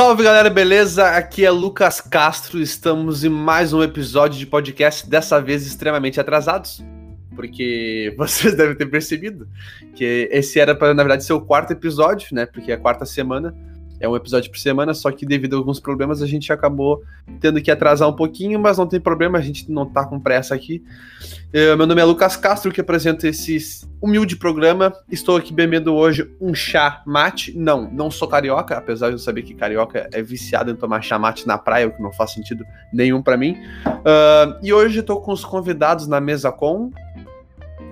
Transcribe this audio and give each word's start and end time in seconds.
Salve 0.00 0.22
galera, 0.22 0.48
beleza? 0.48 1.10
Aqui 1.10 1.44
é 1.44 1.50
Lucas 1.50 2.00
Castro. 2.00 2.58
Estamos 2.58 3.22
em 3.22 3.28
mais 3.28 3.74
um 3.74 3.82
episódio 3.82 4.38
de 4.38 4.46
podcast, 4.46 5.06
dessa 5.06 5.42
vez 5.42 5.66
extremamente 5.66 6.18
atrasados, 6.18 6.82
porque 7.36 8.10
vocês 8.16 8.56
devem 8.56 8.74
ter 8.74 8.86
percebido 8.86 9.46
que 9.94 10.26
esse 10.32 10.58
era 10.58 10.74
para 10.74 10.94
na 10.94 11.02
verdade 11.02 11.22
ser 11.22 11.34
o 11.34 11.40
quarto 11.42 11.74
episódio, 11.74 12.28
né? 12.34 12.46
Porque 12.46 12.72
é 12.72 12.76
a 12.76 12.78
quarta 12.78 13.04
semana 13.04 13.54
é 14.00 14.08
um 14.08 14.16
episódio 14.16 14.50
por 14.50 14.58
semana, 14.58 14.94
só 14.94 15.12
que 15.12 15.26
devido 15.26 15.54
a 15.54 15.58
alguns 15.58 15.78
problemas 15.78 16.22
a 16.22 16.26
gente 16.26 16.50
acabou 16.50 17.02
tendo 17.38 17.60
que 17.60 17.70
atrasar 17.70 18.08
um 18.08 18.14
pouquinho, 18.14 18.58
mas 18.58 18.78
não 18.78 18.86
tem 18.86 18.98
problema, 18.98 19.38
a 19.38 19.42
gente 19.42 19.70
não 19.70 19.84
tá 19.84 20.06
com 20.06 20.18
pressa 20.18 20.54
aqui. 20.54 20.82
Eu, 21.52 21.76
meu 21.76 21.86
nome 21.86 22.00
é 22.00 22.04
Lucas 22.04 22.36
Castro, 22.36 22.72
que 22.72 22.80
apresento 22.80 23.26
esse 23.26 23.86
humilde 24.00 24.36
programa. 24.36 24.92
Estou 25.10 25.36
aqui 25.36 25.52
bebendo 25.52 25.94
hoje 25.94 26.30
um 26.40 26.54
chá 26.54 27.02
mate. 27.04 27.56
Não, 27.56 27.90
não 27.90 28.10
sou 28.10 28.26
carioca, 28.26 28.78
apesar 28.78 29.08
de 29.08 29.14
eu 29.14 29.18
saber 29.18 29.42
que 29.42 29.52
carioca 29.54 30.08
é 30.12 30.22
viciado 30.22 30.70
em 30.70 30.76
tomar 30.76 31.02
chá 31.02 31.18
mate 31.18 31.46
na 31.46 31.58
praia, 31.58 31.88
o 31.88 31.92
que 31.92 32.02
não 32.02 32.12
faz 32.12 32.32
sentido 32.32 32.64
nenhum 32.92 33.20
para 33.20 33.36
mim. 33.36 33.58
Uh, 33.86 34.58
e 34.62 34.72
hoje 34.72 35.00
estou 35.00 35.20
com 35.20 35.32
os 35.32 35.44
convidados 35.44 36.06
na 36.06 36.20
mesa 36.20 36.50
com. 36.50 36.90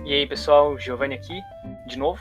E 0.05 0.13
aí, 0.13 0.25
pessoal, 0.25 0.75
Giovanni 0.79 1.13
aqui, 1.13 1.39
de 1.85 1.99
novo. 1.99 2.19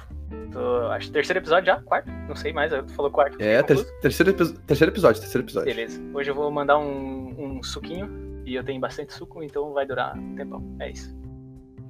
Tô, 0.53 0.87
acho 0.89 1.11
terceiro 1.11 1.41
episódio 1.41 1.67
já? 1.67 1.81
Quarto? 1.83 2.11
Não 2.29 2.37
sei 2.37 2.53
mais, 2.53 2.73
tu 2.73 2.93
falou 2.95 3.11
quarto. 3.11 3.41
É, 3.41 3.63
ter, 3.63 3.85
terceiro, 4.01 4.33
terceiro 4.33 4.93
episódio, 4.93 5.21
terceiro 5.21 5.45
episódio. 5.45 5.75
Beleza. 5.75 6.01
Hoje 6.15 6.31
eu 6.31 6.35
vou 6.35 6.51
mandar 6.51 6.79
um, 6.79 7.35
um 7.39 7.63
suquinho 7.63 8.43
e 8.45 8.55
eu 8.55 8.65
tenho 8.65 8.81
bastante 8.81 9.13
suco, 9.13 9.43
então 9.43 9.73
vai 9.73 9.87
durar 9.87 10.17
um 10.17 10.35
tempão. 10.35 10.65
É 10.81 10.91
isso. 10.91 11.15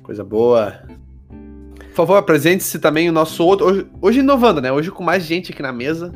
Coisa 0.03 0.25
boa. 0.25 0.83
Por 1.79 1.95
favor, 1.95 2.17
apresente-se 2.17 2.79
também 2.79 3.09
o 3.09 3.13
nosso 3.13 3.45
outro. 3.45 3.67
Hoje, 3.67 3.87
hoje, 4.01 4.21
inovando, 4.21 4.61
né? 4.61 4.71
Hoje 4.73 4.91
com 4.91 5.03
mais 5.03 5.25
gente 5.25 5.53
aqui 5.53 5.63
na 5.63 5.73
mesa. 5.73 6.13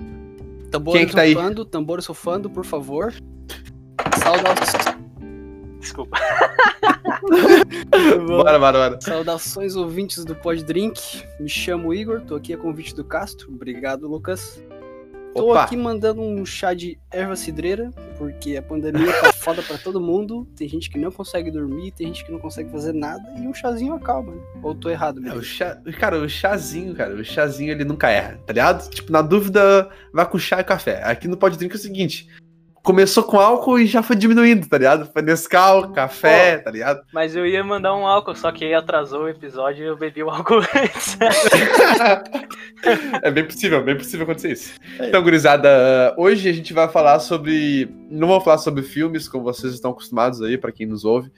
Tambor 0.70 0.94
Quem 0.94 1.02
é 1.02 1.06
que 1.06 1.14
tá 1.14 1.26
sofando, 1.26 1.62
aí? 1.62 1.68
tambor 1.68 2.02
sofando, 2.02 2.50
por 2.50 2.64
favor. 2.64 3.12
Saudações. 4.22 5.01
Desculpa. 5.82 6.16
bora, 8.24 8.58
bora, 8.58 8.78
bora. 8.78 9.00
Saudações 9.00 9.74
ouvintes 9.74 10.24
do 10.24 10.34
Pod 10.36 10.64
Drink. 10.64 11.24
Me 11.40 11.48
chamo 11.48 11.92
Igor, 11.92 12.20
tô 12.20 12.36
aqui 12.36 12.54
a 12.54 12.56
convite 12.56 12.94
do 12.94 13.04
Castro. 13.04 13.52
Obrigado, 13.52 14.06
Lucas. 14.06 14.62
Tô 15.34 15.50
Opa. 15.50 15.64
aqui 15.64 15.76
mandando 15.76 16.20
um 16.20 16.44
chá 16.44 16.72
de 16.72 17.00
erva 17.10 17.34
cidreira, 17.34 17.90
porque 18.18 18.56
a 18.56 18.62
pandemia 18.62 19.12
tá 19.20 19.32
foda 19.32 19.62
pra 19.62 19.76
todo 19.76 20.00
mundo. 20.00 20.46
Tem 20.54 20.68
gente 20.68 20.88
que 20.88 20.98
não 20.98 21.10
consegue 21.10 21.50
dormir, 21.50 21.90
tem 21.90 22.08
gente 22.08 22.24
que 22.24 22.30
não 22.30 22.38
consegue 22.38 22.70
fazer 22.70 22.92
nada, 22.92 23.22
e 23.36 23.40
um 23.40 23.54
chazinho 23.54 23.94
acalma, 23.94 24.34
né? 24.34 24.42
Ou 24.62 24.74
tô 24.74 24.88
errado 24.88 25.20
mesmo? 25.20 25.38
É, 25.38 25.40
o 25.40 25.42
chá, 25.42 25.80
cara, 25.98 26.18
o 26.18 26.28
chazinho, 26.28 26.94
cara, 26.94 27.14
o 27.14 27.24
chazinho 27.24 27.72
ele 27.72 27.84
nunca 27.84 28.10
erra, 28.10 28.38
tá 28.46 28.52
ligado? 28.52 28.88
Tipo, 28.90 29.10
na 29.10 29.22
dúvida, 29.22 29.88
vai 30.12 30.28
com 30.28 30.38
chá 30.38 30.60
e 30.60 30.64
café. 30.64 31.02
Aqui 31.02 31.26
no 31.26 31.36
Pod 31.36 31.56
Drink 31.56 31.74
é 31.74 31.78
o 31.78 31.80
seguinte: 31.80 32.28
começou 32.82 33.22
com 33.22 33.38
álcool 33.38 33.78
e 33.78 33.86
já 33.86 34.02
foi 34.02 34.16
diminuindo, 34.16 34.68
tá 34.68 34.76
ligado? 34.76 35.06
Foi 35.06 35.22
Nescau, 35.22 35.92
café, 35.92 36.58
Pô, 36.58 36.64
tá 36.64 36.70
ligado? 36.70 37.02
Mas 37.12 37.36
eu 37.36 37.46
ia 37.46 37.62
mandar 37.62 37.94
um 37.94 38.06
álcool, 38.06 38.34
só 38.34 38.50
que 38.50 38.64
aí 38.64 38.74
atrasou 38.74 39.22
o 39.22 39.28
episódio 39.28 39.84
e 39.84 39.86
eu 39.86 39.96
bebi 39.96 40.22
o 40.22 40.30
álcool 40.30 40.60
antes. 40.74 41.16
é 43.22 43.30
bem 43.30 43.44
possível, 43.44 43.82
bem 43.84 43.96
possível 43.96 44.24
acontecer 44.24 44.52
isso. 44.52 44.74
Então, 45.00 45.22
gurizada, 45.22 46.14
hoje 46.18 46.48
a 46.48 46.52
gente 46.52 46.72
vai 46.72 46.88
falar 46.88 47.20
sobre. 47.20 47.88
Não 48.10 48.26
vou 48.26 48.40
falar 48.40 48.58
sobre 48.58 48.82
filmes, 48.82 49.28
como 49.28 49.44
vocês 49.44 49.72
estão 49.72 49.92
acostumados 49.92 50.42
aí, 50.42 50.58
para 50.58 50.72
quem 50.72 50.86
nos 50.86 51.04
ouve. 51.04 51.30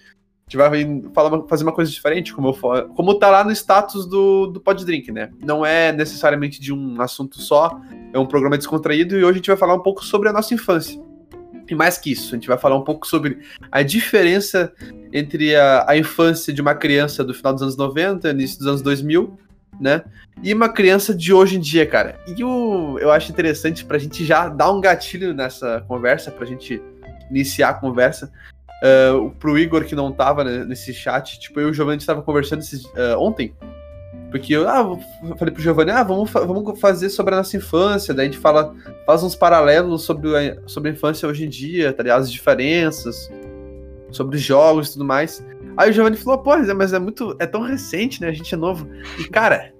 A 0.46 0.50
gente 0.50 0.56
vai 0.58 1.02
falar, 1.14 1.42
fazer 1.48 1.64
uma 1.64 1.72
coisa 1.72 1.90
diferente, 1.90 2.34
como, 2.34 2.48
eu, 2.48 2.88
como 2.90 3.18
tá 3.18 3.30
lá 3.30 3.42
no 3.42 3.50
status 3.50 4.06
do, 4.06 4.46
do 4.46 4.60
Pod 4.60 4.84
Drink, 4.84 5.10
né? 5.10 5.30
Não 5.42 5.64
é 5.64 5.90
necessariamente 5.90 6.60
de 6.60 6.70
um 6.70 7.00
assunto 7.00 7.40
só, 7.40 7.80
é 8.12 8.18
um 8.18 8.26
programa 8.26 8.58
descontraído 8.58 9.18
e 9.18 9.24
hoje 9.24 9.30
a 9.30 9.36
gente 9.36 9.46
vai 9.46 9.56
falar 9.56 9.74
um 9.74 9.80
pouco 9.80 10.04
sobre 10.04 10.28
a 10.28 10.32
nossa 10.34 10.52
infância. 10.52 11.00
E 11.68 11.74
mais 11.74 11.98
que 11.98 12.12
isso, 12.12 12.34
a 12.34 12.36
gente 12.36 12.48
vai 12.48 12.58
falar 12.58 12.76
um 12.76 12.84
pouco 12.84 13.06
sobre 13.06 13.38
a 13.70 13.82
diferença 13.82 14.72
entre 15.12 15.56
a, 15.56 15.84
a 15.88 15.96
infância 15.96 16.52
de 16.52 16.60
uma 16.60 16.74
criança 16.74 17.24
do 17.24 17.32
final 17.32 17.52
dos 17.52 17.62
anos 17.62 17.76
90, 17.76 18.30
início 18.30 18.58
dos 18.58 18.66
anos 18.66 18.82
2000, 18.82 19.38
né? 19.80 20.02
E 20.42 20.52
uma 20.52 20.68
criança 20.68 21.14
de 21.14 21.32
hoje 21.32 21.56
em 21.56 21.60
dia, 21.60 21.86
cara. 21.86 22.18
E 22.26 22.44
o, 22.44 22.98
eu 22.98 23.10
acho 23.10 23.30
interessante 23.30 23.84
pra 23.84 23.98
gente 23.98 24.24
já 24.24 24.48
dar 24.48 24.70
um 24.70 24.80
gatilho 24.80 25.32
nessa 25.32 25.84
conversa, 25.88 26.30
pra 26.30 26.46
gente 26.46 26.82
iniciar 27.30 27.70
a 27.70 27.74
conversa. 27.74 28.30
Uh, 28.82 29.30
pro 29.38 29.58
Igor 29.58 29.84
que 29.84 29.94
não 29.94 30.12
tava 30.12 30.44
né, 30.44 30.64
nesse 30.64 30.92
chat, 30.92 31.38
tipo, 31.40 31.58
eu 31.58 31.68
e 31.68 31.70
o 31.70 31.74
Giovanni 31.74 31.98
estava 31.98 32.20
conversando 32.20 32.60
esses, 32.60 32.84
uh, 32.84 33.18
ontem 33.18 33.54
porque 34.34 34.52
eu, 34.52 34.68
ah, 34.68 34.80
eu 35.22 35.36
falei 35.36 35.54
pro 35.54 35.62
Giovanni, 35.62 35.92
ah, 35.92 36.02
vamos, 36.02 36.28
vamos 36.28 36.80
fazer 36.80 37.08
sobre 37.08 37.34
a 37.34 37.36
nossa 37.36 37.56
infância. 37.56 38.12
Daí 38.12 38.26
a 38.26 38.28
gente 38.32 38.40
fala, 38.40 38.74
faz 39.06 39.22
uns 39.22 39.36
paralelos 39.36 40.02
sobre 40.02 40.36
a, 40.36 40.56
sobre 40.66 40.90
a 40.90 40.92
infância 40.92 41.28
hoje 41.28 41.44
em 41.44 41.48
dia, 41.48 41.92
tá 41.92 42.02
ligado? 42.02 42.22
As 42.22 42.32
diferenças, 42.32 43.30
sobre 44.10 44.34
os 44.34 44.42
jogos 44.42 44.88
e 44.88 44.92
tudo 44.94 45.04
mais. 45.04 45.46
Aí 45.76 45.88
o 45.88 45.92
Giovanni 45.92 46.16
falou, 46.16 46.38
pô, 46.42 46.50
mas 46.74 46.92
é 46.92 46.98
muito. 46.98 47.36
É 47.38 47.46
tão 47.46 47.62
recente, 47.62 48.20
né? 48.20 48.26
A 48.26 48.32
gente 48.32 48.52
é 48.52 48.58
novo. 48.58 48.88
E, 49.20 49.28
cara, 49.28 49.72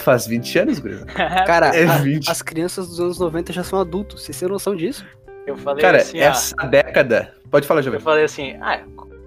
faz 0.00 0.26
20 0.26 0.58
anos, 0.58 0.78
Grisa. 0.80 1.06
Cara, 1.46 1.74
é 1.74 1.86
20. 1.86 2.28
A, 2.28 2.32
as 2.32 2.42
crianças 2.42 2.86
dos 2.86 3.00
anos 3.00 3.18
90 3.18 3.54
já 3.54 3.64
são 3.64 3.80
adultos. 3.80 4.22
Vocês 4.22 4.38
têm 4.38 4.50
noção 4.50 4.76
disso? 4.76 5.02
Eu 5.46 5.56
falei 5.56 5.80
cara, 5.80 5.96
assim. 5.96 6.18
Essa 6.18 6.54
ah, 6.58 6.66
década. 6.66 7.32
Pode 7.50 7.66
falar, 7.66 7.80
Giovanni. 7.80 8.02
Eu 8.02 8.04
falei 8.04 8.24
assim, 8.24 8.54
ah, 8.60 8.84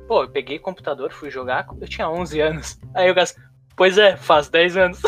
pô, 0.08 0.22
eu 0.22 0.30
peguei 0.30 0.60
computador, 0.60 1.12
fui 1.12 1.32
jogar, 1.32 1.66
eu 1.82 1.88
tinha 1.88 2.08
11 2.08 2.40
anos. 2.42 2.80
Aí 2.94 3.08
eu 3.08 3.16
gastei. 3.16 3.47
Pois 3.78 3.96
é, 3.96 4.18
faz 4.18 4.50
10 4.50 4.76
anos. 4.76 5.00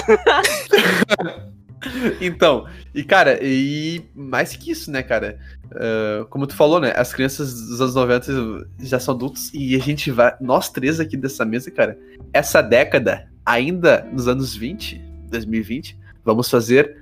então, 2.22 2.68
e 2.94 3.04
cara, 3.04 3.40
e 3.42 4.06
mais 4.16 4.56
que 4.56 4.70
isso, 4.70 4.92
né, 4.92 5.02
cara? 5.02 5.40
Uh, 5.72 6.26
como 6.26 6.46
tu 6.46 6.56
falou, 6.56 6.80
né? 6.80 6.94
As 6.96 7.12
crianças 7.12 7.52
dos 7.52 7.82
anos 7.82 7.96
90 7.96 8.68
já 8.80 9.00
são 9.00 9.16
adultos 9.16 9.52
e 9.56 9.76
a 9.76 9.80
gente 9.80 10.12
vai. 10.12 10.36
Nós 10.40 10.70
três 10.70 11.00
aqui 11.00 11.18
dessa 11.18 11.44
mesa, 11.44 11.72
cara, 11.72 11.98
essa 12.32 12.62
década, 12.62 13.28
ainda 13.44 14.08
nos 14.14 14.28
anos 14.28 14.56
20, 14.56 15.02
2020, 15.32 15.98
vamos 16.24 16.48
fazer 16.48 16.96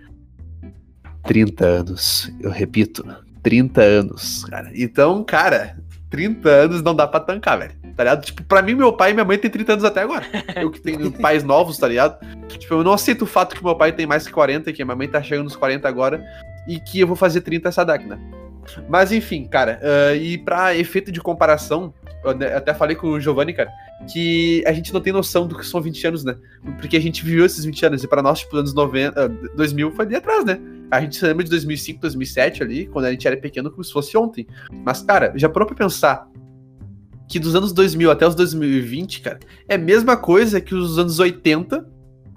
30 1.23 1.65
anos. 1.65 2.31
Eu 2.39 2.49
repito, 2.49 3.05
30 3.43 3.81
anos, 3.81 4.45
cara. 4.45 4.71
Então, 4.73 5.21
cara, 5.21 5.77
30 6.09 6.49
anos 6.49 6.81
não 6.81 6.95
dá 6.95 7.07
pra 7.07 7.19
tancar, 7.19 7.59
velho 7.59 7.87
tá 7.97 8.03
ligado? 8.03 8.23
Tipo, 8.23 8.43
pra 8.43 8.61
mim, 8.61 8.75
meu 8.75 8.93
pai 8.93 9.09
e 9.09 9.13
minha 9.15 9.25
mãe 9.25 9.39
têm 9.39 9.49
30 9.49 9.73
anos 9.73 9.83
até 9.83 10.01
agora. 10.01 10.23
Eu 10.55 10.69
que 10.69 10.79
tenho 10.79 11.11
pais 11.19 11.43
novos, 11.43 11.79
tá 11.79 11.87
ligado? 11.87 12.19
Tipo, 12.47 12.75
eu 12.75 12.83
não 12.83 12.93
aceito 12.93 13.23
o 13.23 13.25
fato 13.25 13.55
que 13.55 13.63
meu 13.63 13.75
pai 13.75 13.91
tem 13.91 14.05
mais 14.05 14.27
que 14.27 14.31
40, 14.31 14.71
que 14.71 14.85
minha 14.85 14.95
mãe 14.95 15.07
tá 15.07 15.21
chegando 15.21 15.45
nos 15.45 15.55
40 15.55 15.87
agora, 15.87 16.23
e 16.67 16.79
que 16.79 16.99
eu 16.99 17.07
vou 17.07 17.15
fazer 17.15 17.41
30 17.41 17.67
essa 17.67 17.83
década. 17.83 18.19
Mas 18.89 19.11
enfim, 19.11 19.45
cara, 19.45 19.79
uh, 19.81 20.15
e 20.15 20.37
pra 20.37 20.75
efeito 20.75 21.11
de 21.11 21.21
comparação, 21.21 21.93
eu 22.23 22.31
até 22.57 22.73
falei 22.73 22.95
com 22.95 23.07
o 23.07 23.19
Giovanni, 23.19 23.53
cara, 23.53 23.69
que 24.11 24.63
a 24.65 24.73
gente 24.73 24.93
não 24.93 25.01
tem 25.01 25.13
noção 25.13 25.47
do 25.47 25.57
que 25.57 25.65
são 25.65 25.81
20 25.81 26.07
anos, 26.07 26.23
né? 26.23 26.35
Porque 26.79 26.97
a 26.97 27.01
gente 27.01 27.23
viveu 27.23 27.45
esses 27.45 27.63
20 27.63 27.85
anos, 27.85 28.03
e 28.03 28.07
pra 28.07 28.21
nós, 28.21 28.39
tipo, 28.39 28.55
anos 28.57 28.73
90, 28.73 29.25
uh, 29.25 29.55
2000 29.55 29.91
foi 29.91 30.05
ali 30.05 30.15
atrás, 30.15 30.45
né? 30.45 30.59
A 30.89 31.01
gente 31.01 31.17
se 31.17 31.25
lembra 31.25 31.43
de 31.43 31.49
2005, 31.49 32.01
2007 32.01 32.63
ali, 32.63 32.87
quando 32.87 33.05
a 33.05 33.11
gente 33.11 33.27
era 33.27 33.35
pequeno, 33.37 33.69
como 33.69 33.83
se 33.83 33.91
fosse 33.91 34.17
ontem. 34.17 34.47
Mas, 34.85 35.01
cara, 35.01 35.33
já 35.35 35.49
parou 35.49 35.67
pra 35.67 35.75
pensar 35.75 36.27
que 37.27 37.39
dos 37.39 37.55
anos 37.55 37.73
2000 37.73 38.09
até 38.09 38.25
os 38.25 38.35
2020, 38.35 39.21
cara, 39.21 39.39
é 39.67 39.75
a 39.75 39.77
mesma 39.77 40.15
coisa 40.15 40.61
que 40.61 40.73
os 40.73 40.97
anos 40.97 41.19
80 41.19 41.85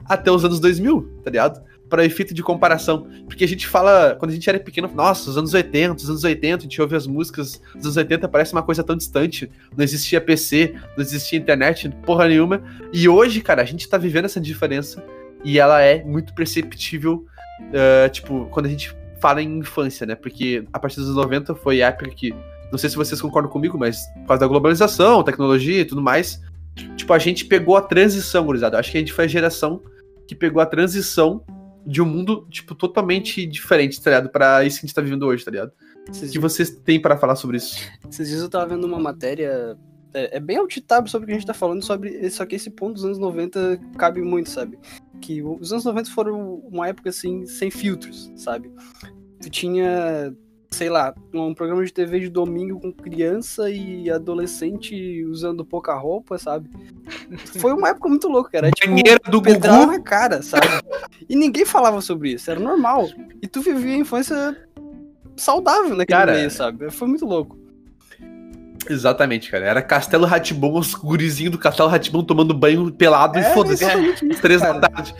até 0.05 0.31
os 0.31 0.45
anos 0.45 0.59
2000, 0.59 1.21
tá 1.23 1.31
ligado? 1.31 1.63
Para 1.91 2.05
efeito 2.05 2.33
de 2.33 2.43
comparação. 2.43 3.07
Porque 3.27 3.45
a 3.45 3.49
gente 3.49 3.67
fala, 3.67 4.17
quando 4.19 4.31
a 4.31 4.35
gente 4.35 4.49
era 4.49 4.59
pequeno, 4.59 4.91
nossa, 4.95 5.29
os 5.29 5.37
anos 5.37 5.53
80, 5.53 5.97
os 5.97 6.09
anos 6.09 6.25
80, 6.25 6.57
a 6.57 6.61
gente 6.63 6.81
ouve 6.81 6.97
as 6.97 7.07
músicas 7.07 7.61
dos 7.75 7.85
anos 7.85 7.97
80, 7.97 8.29
parece 8.29 8.53
uma 8.53 8.63
coisa 8.63 8.83
tão 8.83 8.97
distante. 8.97 9.51
Não 9.77 9.85
existia 9.85 10.21
PC, 10.21 10.75
não 10.97 11.03
existia 11.03 11.39
internet, 11.39 11.89
porra 12.07 12.29
nenhuma. 12.29 12.63
E 12.93 13.09
hoje, 13.09 13.41
cara, 13.43 13.61
a 13.61 13.65
gente 13.67 13.89
tá 13.89 13.99
vivendo 13.99 14.27
essa 14.27 14.41
diferença 14.41 15.05
e 15.45 15.59
ela 15.59 15.83
é 15.83 16.03
muito 16.05 16.35
perceptível, 16.35 17.27
uh, 17.61 18.09
tipo, 18.11 18.47
quando 18.51 18.67
a 18.67 18.69
gente 18.69 18.95
fala 19.21 19.43
em 19.43 19.59
infância, 19.59 20.07
né? 20.07 20.15
Porque 20.15 20.65
a 20.73 20.79
partir 20.79 20.97
dos 20.97 21.07
anos 21.07 21.17
90 21.17 21.55
foi 21.57 21.83
a 21.83 21.89
época 21.89 22.11
que 22.11 22.35
não 22.71 22.79
sei 22.79 22.89
se 22.89 22.97
vocês 22.97 23.21
concordam 23.21 23.51
comigo, 23.51 23.77
mas 23.77 24.07
por 24.21 24.29
causa 24.29 24.41
da 24.41 24.47
globalização, 24.47 25.23
tecnologia 25.23 25.81
e 25.81 25.85
tudo 25.85 26.01
mais, 26.01 26.41
tipo, 26.97 27.13
a 27.13 27.19
gente 27.19 27.45
pegou 27.45 27.77
a 27.77 27.83
transição, 27.83 28.45
gurizada. 28.45 28.79
Acho 28.79 28.93
que 28.93 28.97
a 28.97 29.01
gente 29.01 29.13
foi 29.13 29.25
a 29.25 29.29
geração 29.29 29.83
que 30.27 30.35
pegou 30.35 30.63
a 30.63 30.67
transição 30.67 31.43
de 31.87 32.03
um 32.03 32.07
mundo, 32.07 32.47
tipo, 32.51 32.75
totalmente 32.75 33.47
diferente, 33.47 34.01
tá 34.01 34.11
ligado? 34.11 34.31
Pra 34.31 34.65
isso 34.65 34.79
que 34.79 34.85
a 34.85 34.87
gente 34.87 34.95
tá 34.95 35.03
vivendo 35.03 35.25
hoje, 35.25 35.45
tá 35.45 35.51
ligado? 35.51 35.73
O 36.09 36.31
que 36.31 36.39
vocês 36.39 36.71
têm 36.71 37.01
para 37.01 37.17
falar 37.17 37.37
sobre 37.37 37.59
isso? 37.59 37.79
Esses 38.09 38.29
dias 38.29 38.41
eu 38.43 38.49
tava 38.49 38.75
vendo 38.75 38.85
uma 38.85 38.99
matéria. 38.99 39.77
É, 40.13 40.39
é 40.39 40.41
bem 40.41 40.57
altitável 40.57 41.09
sobre 41.09 41.25
o 41.25 41.27
que 41.27 41.33
a 41.33 41.39
gente 41.39 41.47
tá 41.47 41.55
falando, 41.55 41.85
sobre. 41.85 42.29
Só 42.31 42.45
que 42.45 42.57
esse 42.57 42.71
ponto 42.71 42.95
dos 42.95 43.05
anos 43.05 43.19
90 43.19 43.79
cabe 43.97 44.21
muito, 44.23 44.51
sabe? 44.51 44.79
Que 45.21 45.43
os 45.43 45.73
anos 45.73 45.85
90 45.85 46.11
foram 46.11 46.57
uma 46.71 46.89
época 46.89 47.11
assim, 47.11 47.47
sem 47.47 47.71
filtros, 47.71 48.33
sabe? 48.35 48.73
Tu 49.41 49.51
tinha 49.51 50.35
sei 50.73 50.89
lá, 50.89 51.13
um 51.35 51.53
programa 51.53 51.85
de 51.85 51.93
TV 51.93 52.21
de 52.21 52.29
domingo 52.29 52.81
com 52.81 52.93
criança 52.93 53.69
e 53.71 54.09
adolescente 54.09 55.25
usando 55.25 55.65
pouca 55.65 55.95
roupa, 55.95 56.39
sabe? 56.39 56.71
Foi 57.59 57.73
uma 57.73 57.89
época 57.89 58.09
muito 58.09 58.29
louca, 58.29 58.51
cara. 58.51 58.71
Tipo, 58.71 58.95
Banheira 58.95 59.21
do 59.31 59.41
Gugu 59.41 59.87
na 59.87 60.01
cara, 60.01 60.43
sabe? 60.43 60.67
E 61.29 61.35
ninguém 61.35 61.65
falava 61.65 62.01
sobre 62.01 62.33
isso, 62.33 62.51
era 62.51 62.61
normal. 62.61 63.09
E 63.43 63.49
tu 63.49 63.61
vivia 63.61 63.95
a 63.95 63.99
infância 63.99 64.57
saudável 65.37 65.97
naquele 65.97 66.19
Cara, 66.19 66.35
meio, 66.35 66.51
sabe? 66.51 66.91
Foi 66.91 67.09
muito 67.09 67.27
louco. 67.27 67.59
Exatamente, 68.89 69.51
cara. 69.51 69.67
Era 69.67 69.83
Castelo 69.83 70.25
Ratibon, 70.25 70.79
os 70.79 70.95
gurizinhos 70.95 71.53
do 71.53 71.59
Castelo 71.59 71.89
Ratibon 71.89 72.23
tomando 72.23 72.55
banho 72.55 72.91
pelado 72.93 73.39
e 73.39 73.43
É, 73.43 73.53
foda-se. 73.55 73.85
exatamente 73.85 74.25
Às 74.31 74.41
três 74.41 74.61
da 74.61 74.79
tarde. 74.81 75.15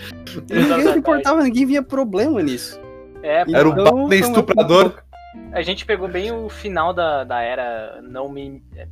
Ninguém 0.49 0.93
se 0.93 0.99
importava, 0.99 1.43
ninguém 1.43 1.67
via 1.67 1.83
problema 1.83 2.41
nisso. 2.43 2.81
É, 3.23 3.41
Era 3.53 3.69
o 3.69 3.73
Então, 3.73 3.85
Batman 3.85 4.07
foi 4.09 4.17
uma 4.17 4.27
estuprador. 4.27 5.03
A 5.53 5.63
gente 5.63 5.85
pegou 5.85 6.09
bem 6.09 6.33
o 6.33 6.49
final 6.49 6.93
da, 6.93 7.25
da 7.25 7.41
era 7.41 8.01
não 8.03 8.29
me. 8.29 8.63
é, 8.77 8.87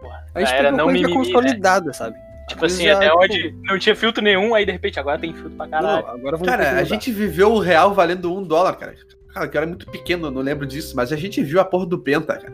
Porra, 0.00 0.24
A 0.34 0.40
gente 0.40 0.50
da 0.50 0.56
era 0.56 0.70
pegou 0.72 0.78
não 0.78 0.84
coisa 0.86 1.00
mimimi, 1.08 1.18
né? 1.26 1.32
consolidada, 1.32 1.92
sabe? 1.92 2.16
Tipo 2.48 2.66
assim, 2.66 2.84
Já, 2.84 2.96
até 2.96 3.06
tipo, 3.08 3.22
onde 3.22 3.54
não 3.62 3.78
tinha 3.78 3.96
filtro 3.96 4.22
nenhum, 4.22 4.54
aí 4.54 4.66
de 4.66 4.72
repente 4.72 5.00
agora 5.00 5.18
tem 5.18 5.32
filtro 5.32 5.52
pra 5.56 5.66
caralho. 5.66 6.06
Não, 6.06 6.12
agora 6.12 6.38
Cara, 6.38 6.62
a 6.68 6.70
mudar. 6.72 6.84
gente 6.84 7.10
viveu 7.10 7.52
o 7.52 7.58
real 7.58 7.94
valendo 7.94 8.34
um 8.34 8.42
dólar, 8.42 8.76
cara. 8.76 8.94
Cara, 9.32 9.48
que 9.48 9.56
eu 9.56 9.60
era 9.62 9.66
muito 9.66 9.90
pequeno, 9.90 10.26
eu 10.28 10.30
não 10.30 10.42
lembro 10.42 10.64
disso, 10.66 10.94
mas 10.94 11.10
a 11.10 11.16
gente 11.16 11.42
viu 11.42 11.58
a 11.58 11.64
porra 11.64 11.86
do 11.86 11.98
Penta, 11.98 12.36
cara. 12.36 12.52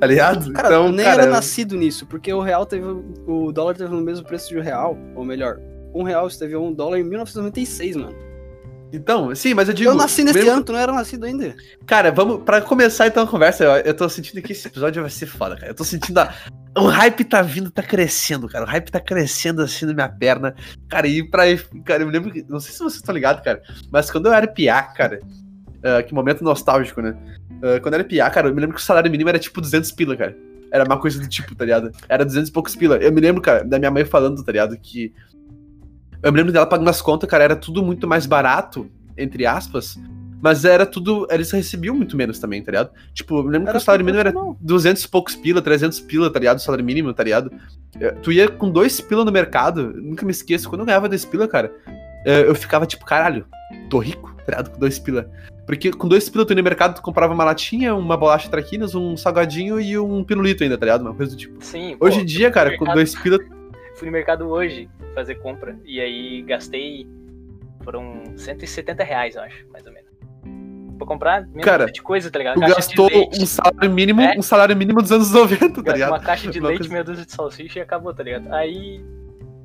Tá 0.00 0.06
ligado? 0.06 0.52
Cara, 0.52 0.68
então, 0.68 0.92
nem 0.92 1.04
cara, 1.04 1.22
era 1.24 1.30
nascido 1.30 1.76
nisso, 1.76 2.06
porque 2.06 2.32
o 2.32 2.40
real 2.40 2.64
teve. 2.64 2.86
O 3.26 3.52
dólar 3.52 3.74
teve 3.76 3.90
no 3.92 4.00
mesmo 4.00 4.24
preço 4.26 4.48
de 4.48 4.56
um 4.58 4.62
real, 4.62 4.96
ou 5.14 5.24
melhor, 5.24 5.58
um 5.92 6.02
real 6.04 6.26
esteve 6.28 6.54
a 6.54 6.58
um 6.60 6.72
dólar 6.72 6.98
em 7.00 7.04
1996, 7.04 7.96
mano. 7.96 8.16
Então, 8.92 9.34
sim, 9.34 9.54
mas 9.54 9.68
eu 9.68 9.74
digo. 9.74 9.90
eu 9.90 9.94
nasci 9.94 10.22
nesse 10.22 10.38
mesmo- 10.38 10.50
ano, 10.52 10.64
tu 10.64 10.72
não 10.72 10.78
era 10.78 10.92
nascido 10.92 11.24
ainda. 11.24 11.54
Cara, 11.86 12.10
vamos. 12.12 12.42
Pra 12.44 12.60
começar 12.60 13.06
então 13.06 13.22
a 13.22 13.26
conversa, 13.26 13.64
eu, 13.64 13.70
eu 13.70 13.94
tô 13.94 14.08
sentindo 14.08 14.42
que 14.42 14.52
esse 14.52 14.68
episódio 14.68 15.00
vai 15.00 15.10
ser 15.10 15.26
foda, 15.26 15.56
cara. 15.56 15.70
Eu 15.70 15.74
tô 15.74 15.82
sentindo. 15.84 16.18
A, 16.18 16.32
o 16.76 16.86
hype 16.88 17.24
tá 17.24 17.40
vindo, 17.40 17.70
tá 17.70 17.82
crescendo, 17.82 18.46
cara. 18.48 18.64
O 18.64 18.68
hype 18.68 18.90
tá 18.90 19.00
crescendo 19.00 19.62
assim 19.62 19.86
na 19.86 19.94
minha 19.94 20.08
perna. 20.08 20.54
Cara, 20.88 21.06
e 21.08 21.22
pra. 21.28 21.44
Cara, 21.84 22.02
eu 22.02 22.06
me 22.06 22.12
lembro 22.12 22.30
que. 22.30 22.44
Não 22.48 22.60
sei 22.60 22.72
se 22.72 22.78
vocês 22.78 22.96
estão 22.96 23.14
ligados, 23.14 23.42
cara. 23.42 23.62
Mas 23.90 24.10
quando 24.10 24.26
eu 24.26 24.32
era 24.32 24.46
piá, 24.46 24.82
cara. 24.82 25.20
ah, 25.82 26.02
que 26.02 26.12
momento 26.12 26.44
nostálgico, 26.44 27.00
né? 27.00 27.16
Ah, 27.62 27.80
quando 27.80 27.94
eu 27.94 28.00
era 28.00 28.04
piá, 28.04 28.28
cara, 28.28 28.48
eu 28.48 28.54
me 28.54 28.60
lembro 28.60 28.76
que 28.76 28.82
o 28.82 28.84
salário 28.84 29.10
mínimo 29.10 29.28
era 29.30 29.38
tipo 29.38 29.60
200 29.60 29.90
pila, 29.92 30.16
cara. 30.16 30.36
Era 30.70 30.84
uma 30.84 30.98
coisa 30.98 31.18
do 31.20 31.28
tipo, 31.28 31.54
tá 31.54 31.64
ligado? 31.64 31.90
Era 32.08 32.24
200 32.24 32.48
e 32.48 32.52
poucos 32.52 32.74
pila. 32.76 32.96
Eu 32.96 33.12
me 33.12 33.20
lembro, 33.20 33.42
cara, 33.42 33.62
da 33.64 33.78
minha 33.78 33.90
mãe 33.90 34.04
falando, 34.04 34.42
tá 34.44 34.52
ligado? 34.52 34.76
Que. 34.78 35.12
Eu 36.22 36.32
me 36.32 36.38
lembro 36.38 36.52
dela 36.52 36.66
pagando 36.66 36.88
as 36.88 37.02
contas, 37.02 37.28
cara, 37.28 37.44
era 37.44 37.56
tudo 37.56 37.82
muito 37.82 38.06
mais 38.06 38.26
barato, 38.26 38.88
entre 39.16 39.44
aspas. 39.46 39.98
Mas 40.40 40.64
era 40.64 40.84
tudo. 40.84 41.26
Eles 41.30 41.50
recebiam 41.52 41.94
muito 41.94 42.16
menos 42.16 42.38
também, 42.40 42.60
tá 42.62 42.72
ligado? 42.72 42.90
Tipo, 43.14 43.38
eu 43.38 43.42
lembro 43.42 43.70
que 43.70 43.76
o 43.76 43.80
salário 43.80 44.04
mínimo 44.04 44.20
era 44.20 44.32
proporcional. 44.32 44.58
200 44.60 45.04
e 45.04 45.08
poucos 45.08 45.36
pila, 45.36 45.62
300 45.62 46.00
pila, 46.00 46.30
tá 46.32 46.38
ligado? 46.40 46.58
O 46.58 46.60
salário 46.60 46.84
mínimo, 46.84 47.14
tá 47.14 47.22
ligado? 47.22 47.52
Tu 48.22 48.32
ia 48.32 48.48
com 48.48 48.68
dois 48.68 49.00
pila 49.00 49.24
no 49.24 49.30
mercado, 49.30 49.92
nunca 49.94 50.24
me 50.26 50.32
esqueço, 50.32 50.68
quando 50.68 50.80
eu 50.80 50.86
ganhava 50.86 51.08
dois 51.08 51.24
pila, 51.24 51.46
cara, 51.46 51.72
eu 52.24 52.54
ficava 52.56 52.86
tipo, 52.86 53.04
caralho, 53.04 53.46
tô 53.88 53.98
rico, 54.00 54.34
tá 54.38 54.50
ligado? 54.50 54.70
Com 54.70 54.80
dois 54.80 54.98
pila. 54.98 55.30
Porque 55.64 55.92
com 55.92 56.08
dois 56.08 56.28
pila 56.28 56.44
tu 56.44 56.50
ia 56.50 56.56
no 56.56 56.62
mercado, 56.64 56.96
tu 56.96 57.02
comprava 57.02 57.32
uma 57.32 57.44
latinha, 57.44 57.94
uma 57.94 58.16
bolacha 58.16 58.48
traquinas, 58.48 58.96
um 58.96 59.16
salgadinho 59.16 59.80
e 59.80 59.96
um 59.96 60.24
pirulito 60.24 60.64
ainda, 60.64 60.76
tá 60.76 60.86
ligado? 60.86 61.02
Uma 61.02 61.14
coisa 61.14 61.30
do 61.30 61.38
tipo. 61.38 61.64
Sim, 61.64 61.96
Hoje 62.00 62.20
em 62.20 62.24
dia, 62.24 62.50
cara, 62.50 62.70
com 62.70 62.84
mercado- 62.84 62.94
dois 62.96 63.14
pila. 63.14 63.38
fui 63.94 64.06
no 64.06 64.12
mercado 64.12 64.48
hoje 64.48 64.88
fazer 65.14 65.36
compra 65.36 65.76
e 65.84 66.00
aí 66.00 66.42
gastei. 66.42 67.06
Foram 67.84 68.22
170 68.36 69.02
reais, 69.02 69.34
eu 69.34 69.42
acho, 69.42 69.66
mais 69.72 69.84
ou 69.86 69.92
menos. 69.92 70.10
Pra 70.98 71.06
comprar 71.06 71.44
Cara, 71.62 71.86
de 71.86 72.00
coisa, 72.00 72.30
tá 72.30 72.38
ligado? 72.38 72.54
Tu 72.54 72.60
Caixa 72.60 72.74
gastou 72.76 73.08
um 73.10 73.46
salário 73.46 73.90
mínimo, 73.90 74.20
É. 74.20 74.34
um 74.38 74.42
salário 74.42 74.76
mínimo 74.76 75.02
dos 75.02 75.10
anos 75.10 75.32
90, 75.32 75.82
tá 75.82 75.92
ligado? 75.92 76.10
uma 76.10 76.20
caixa 76.20 76.48
de 76.48 76.60
leite, 76.60 76.78
coisa- 76.78 76.92
meia 76.92 77.02
dúzia 77.04 77.26
de 77.26 77.32
salsicha 77.32 77.80
e 77.80 77.82
acabou, 77.82 78.14
tá 78.14 78.22
ligado? 78.22 78.52
Aí. 78.54 79.04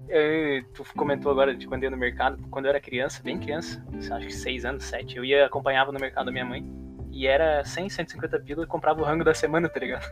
eh, 0.09 0.63
tu 0.73 0.85
comentou 0.95 1.29
agora 1.29 1.53
de 1.53 1.67
quando 1.67 1.83
eu 1.83 1.87
ia 1.87 1.91
no 1.91 1.97
mercado, 1.97 2.37
quando 2.49 2.63
eu 2.65 2.69
era 2.69 2.79
criança, 2.79 3.21
bem 3.21 3.37
criança, 3.37 3.83
acho 4.09 4.25
que 4.27 4.33
6 4.33 4.63
anos, 4.63 4.85
7, 4.85 5.17
eu 5.17 5.25
ia 5.25 5.45
acompanhava 5.45 5.91
no 5.91 5.99
mercado 5.99 6.27
da 6.27 6.31
minha 6.31 6.45
mãe 6.45 6.65
e 7.11 7.27
era 7.27 7.61
100, 7.65 7.89
150 7.89 8.39
pila 8.39 8.63
e 8.63 8.65
comprava 8.65 9.01
o 9.01 9.03
rango 9.03 9.25
da 9.25 9.33
semana, 9.33 9.67
tá 9.67 9.79
ligado? 9.81 10.09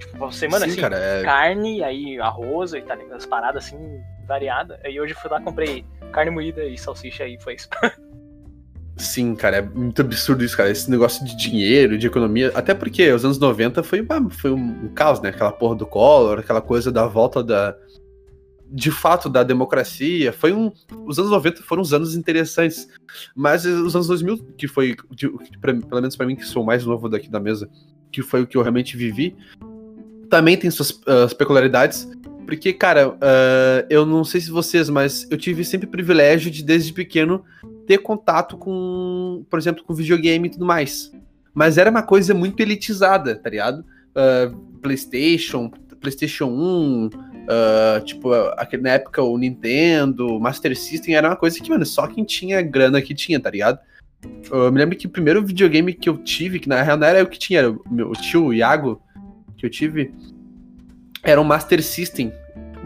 Tipo, 0.00 0.16
uma 0.16 0.32
semana 0.32 0.64
Sim, 0.64 0.72
assim, 0.72 0.80
cara, 0.80 0.96
é... 0.96 1.22
carne, 1.22 1.84
aí 1.84 2.18
arroz 2.18 2.72
e 2.72 2.80
tá 2.80 2.94
ligado? 2.94 3.16
As 3.16 3.26
paradas 3.26 3.66
assim, 3.66 3.78
variadas. 4.26 4.78
Aí 4.84 5.00
hoje 5.00 5.12
eu 5.12 5.18
fui 5.18 5.30
lá, 5.30 5.40
comprei 5.40 5.84
carne 6.12 6.30
moída 6.30 6.64
e 6.64 6.76
salsicha 6.76 7.26
e 7.26 7.38
foi 7.40 7.54
isso. 7.54 7.68
Sim, 8.96 9.34
cara, 9.34 9.56
é 9.58 9.62
muito 9.62 10.02
absurdo 10.02 10.44
isso, 10.44 10.56
cara. 10.56 10.70
Esse 10.70 10.90
negócio 10.90 11.24
de 11.24 11.34
dinheiro, 11.36 11.96
de 11.96 12.06
economia. 12.06 12.52
Até 12.54 12.74
porque 12.74 13.10
os 13.12 13.24
anos 13.24 13.38
90 13.38 13.82
foi, 13.82 14.00
uma- 14.02 14.28
foi 14.30 14.50
um, 14.50 14.84
um 14.84 14.88
caos, 14.94 15.20
né? 15.22 15.30
Aquela 15.30 15.52
porra 15.52 15.74
do 15.74 15.86
Collor, 15.86 16.38
aquela 16.40 16.60
coisa 16.60 16.92
da 16.92 17.06
volta 17.06 17.42
da. 17.42 17.74
De 18.72 18.90
fato, 18.90 19.28
da 19.30 19.42
democracia. 19.42 20.32
Foi 20.34 20.52
um. 20.52 20.70
Os 21.06 21.18
anos 21.18 21.30
90 21.30 21.62
foram 21.62 21.80
uns 21.82 21.92
anos 21.94 22.14
interessantes. 22.14 22.86
Mas 23.34 23.64
os 23.64 23.94
anos 23.96 24.06
2000, 24.06 24.36
que 24.58 24.68
foi. 24.68 24.94
de- 25.12 25.30
que 25.30 25.58
pra- 25.58 25.72
pelo 25.74 26.00
menos 26.02 26.14
pra 26.14 26.26
mim, 26.26 26.36
que 26.36 26.44
sou 26.44 26.62
o 26.62 26.66
mais 26.66 26.84
novo 26.84 27.08
daqui 27.08 27.30
da 27.30 27.40
mesa, 27.40 27.70
que 28.12 28.20
foi 28.22 28.42
o 28.42 28.46
que 28.46 28.56
eu 28.56 28.62
realmente 28.62 28.98
vivi, 28.98 29.34
também 30.30 30.56
tem 30.56 30.70
suas 30.70 30.98
ah, 31.06 31.26
peculiaridades. 31.36 32.08
Porque, 32.46 32.72
cara, 32.72 33.16
ah, 33.20 33.84
eu 33.90 34.06
não 34.06 34.24
sei 34.24 34.40
se 34.40 34.50
vocês, 34.50 34.88
mas 34.88 35.26
eu 35.30 35.36
tive 35.36 35.64
sempre 35.64 35.86
o 35.86 35.90
privilégio 35.90 36.50
de, 36.50 36.62
desde 36.62 36.92
pequeno, 36.92 37.44
ter 37.86 37.98
contato 37.98 38.56
com, 38.56 39.44
por 39.50 39.58
exemplo, 39.58 39.84
com 39.84 39.92
videogame 39.92 40.48
e 40.48 40.50
tudo 40.52 40.64
mais. 40.64 41.12
Mas 41.52 41.76
era 41.76 41.90
uma 41.90 42.02
coisa 42.02 42.32
muito 42.32 42.60
elitizada, 42.60 43.36
tá 43.36 43.50
ligado? 43.50 43.84
Ah, 44.14 44.50
PlayStation, 44.80 45.70
PlayStation 46.00 46.46
1, 46.46 47.10
ah, 47.48 48.00
tipo, 48.04 48.30
na 48.80 48.90
época 48.90 49.22
o 49.22 49.36
Nintendo, 49.36 50.38
Master 50.40 50.76
System, 50.76 51.14
era 51.14 51.28
uma 51.28 51.36
coisa 51.36 51.60
que, 51.60 51.68
mano, 51.68 51.84
só 51.84 52.06
quem 52.06 52.24
tinha 52.24 52.62
grana 52.62 53.02
que 53.02 53.14
tinha, 53.14 53.40
tá 53.40 53.50
ligado? 53.50 53.78
Eu 54.50 54.70
me 54.70 54.78
lembro 54.78 54.96
que 54.96 55.06
o 55.06 55.10
primeiro 55.10 55.44
videogame 55.44 55.94
que 55.94 56.08
eu 56.08 56.18
tive, 56.18 56.60
que 56.60 56.68
na 56.68 56.82
real 56.82 56.96
não 56.96 57.06
era 57.06 57.20
eu 57.20 57.26
que 57.26 57.38
tinha, 57.38 57.60
era 57.60 57.70
o 57.70 57.82
meu 57.90 58.12
tio, 58.12 58.46
o 58.46 58.54
Iago, 58.54 59.00
que 59.60 59.66
eu 59.66 59.70
tive, 59.70 60.12
era 61.22 61.40
um 61.40 61.44
Master 61.44 61.82
System. 61.82 62.32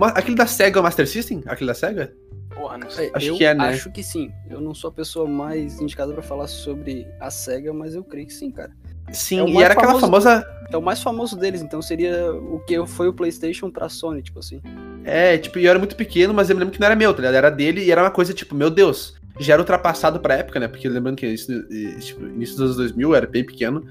Aquele 0.00 0.36
da 0.36 0.46
SEGA 0.46 0.78
é 0.78 0.80
o 0.80 0.82
Master 0.82 1.08
System? 1.08 1.42
Aquele 1.46 1.68
da 1.68 1.74
SEGA? 1.74 2.12
Porra, 2.54 2.78
não 2.78 2.90
sei. 2.90 3.10
Acho 3.14 3.26
eu 3.26 3.36
que 3.36 3.44
é, 3.44 3.54
né? 3.54 3.68
acho 3.68 3.90
que 3.90 4.02
sim. 4.02 4.32
Eu 4.50 4.60
não 4.60 4.74
sou 4.74 4.88
a 4.88 4.92
pessoa 4.92 5.28
mais 5.28 5.80
indicada 5.80 6.12
pra 6.12 6.22
falar 6.22 6.46
sobre 6.46 7.06
a 7.20 7.30
SEGA, 7.30 7.72
mas 7.72 7.94
eu 7.94 8.04
creio 8.04 8.26
que 8.26 8.32
sim, 8.32 8.50
cara. 8.50 8.72
Sim, 9.12 9.40
É 9.40 9.48
e 9.50 9.62
era 9.62 9.74
aquela 9.74 10.00
famosa 10.00 10.44
É 10.70 10.76
o 10.76 10.82
mais 10.82 11.02
famoso 11.02 11.36
deles, 11.36 11.60
então 11.60 11.82
seria 11.82 12.32
o 12.32 12.58
que 12.60 12.84
foi 12.86 13.06
o 13.06 13.12
PlayStation 13.12 13.70
pra 13.70 13.88
Sony, 13.88 14.22
tipo 14.22 14.38
assim. 14.38 14.60
É, 15.04 15.36
tipo, 15.36 15.58
e 15.58 15.64
eu 15.64 15.70
era 15.70 15.78
muito 15.78 15.94
pequeno, 15.94 16.32
mas 16.32 16.48
eu 16.48 16.56
me 16.56 16.60
lembro 16.60 16.72
que 16.72 16.80
não 16.80 16.86
era 16.86 16.96
meu, 16.96 17.12
tá 17.12 17.18
ligado? 17.18 17.34
Era 17.34 17.50
dele 17.50 17.84
e 17.84 17.90
era 17.90 18.02
uma 18.02 18.10
coisa, 18.10 18.32
tipo, 18.32 18.54
meu 18.54 18.70
Deus, 18.70 19.14
já 19.38 19.52
era 19.52 19.62
ultrapassado 19.62 20.18
pra 20.20 20.34
época, 20.34 20.58
né? 20.58 20.66
Porque 20.66 20.88
lembrando 20.88 21.16
que 21.16 21.26
isso, 21.26 21.52
tipo, 22.00 22.26
início 22.26 22.56
dos 22.56 22.64
anos 22.64 22.76
2000 22.76 23.10
eu 23.10 23.14
era 23.14 23.26
bem 23.26 23.44
pequeno, 23.44 23.84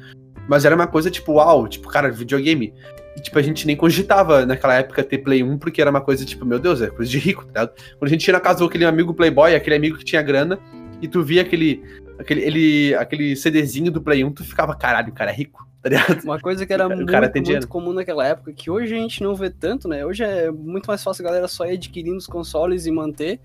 mas 0.48 0.66
era 0.66 0.76
uma 0.76 0.88
coisa, 0.88 1.10
tipo, 1.10 1.34
uau, 1.34 1.68
tipo, 1.68 1.88
cara, 1.90 2.12
videogame. 2.12 2.74
E, 3.16 3.22
tipo, 3.22 3.38
a 3.38 3.42
gente 3.42 3.68
nem 3.68 3.76
cogitava 3.76 4.46
naquela 4.46 4.76
época 4.76 5.04
ter 5.04 5.20
Play 5.20 5.44
1, 5.44 5.58
porque 5.58 5.82
era 5.82 5.90
uma 5.90 6.02
coisa, 6.02 6.26
tipo, 6.26 6.46
meu 6.46 6.60
Deus, 6.60 6.82
é 6.82 6.90
coisa 6.90 7.10
de 7.10 7.20
rico, 7.20 7.46
tá 7.46 7.62
ligado? 7.62 7.74
Quando 8.00 8.06
a 8.06 8.10
gente 8.10 8.28
ia 8.28 8.34
na 8.34 8.40
casa 8.40 8.64
daquele 8.64 8.86
amigo 8.86 9.14
Playboy, 9.14 9.56
aquele 9.56 9.76
amigo 9.76 9.98
que 9.98 10.06
tinha 10.06 10.22
grana, 10.22 10.60
e 11.02 11.08
tu 11.08 11.22
via 11.22 11.42
aquele, 11.42 11.84
aquele, 12.18 12.42
ele, 12.42 12.96
aquele 12.96 13.36
CDzinho 13.36 13.92
do 13.92 14.02
Play 14.02 14.24
1, 14.24 14.32
tu 14.32 14.44
ficava, 14.44 14.76
caralho, 14.76 15.10
o 15.10 15.14
cara 15.14 15.32
é 15.32 15.34
rico, 15.34 15.68
tá 15.82 15.90
ligado? 15.90 16.24
Uma 16.24 16.40
coisa 16.40 16.66
que 16.66 16.74
era 16.74 16.88
muito, 16.90 17.12
muito 17.46 17.68
comum 17.68 17.94
naquela 17.94 18.26
época, 18.26 18.52
que 18.54 18.72
hoje 18.72 18.96
a 18.96 18.98
gente 18.98 19.22
não 19.22 19.36
vê 19.36 19.50
tanto, 19.50 19.88
né? 19.88 20.06
Hoje 20.06 20.24
é 20.24 20.50
muito 20.50 20.88
mais 20.88 21.04
fácil 21.04 21.24
a 21.24 21.28
galera 21.30 21.48
só 21.48 21.66
ir 21.66 21.74
adquirindo 21.74 22.18
os 22.18 22.28
consoles 22.28 22.86
e 22.86 22.92
manter. 22.92 23.40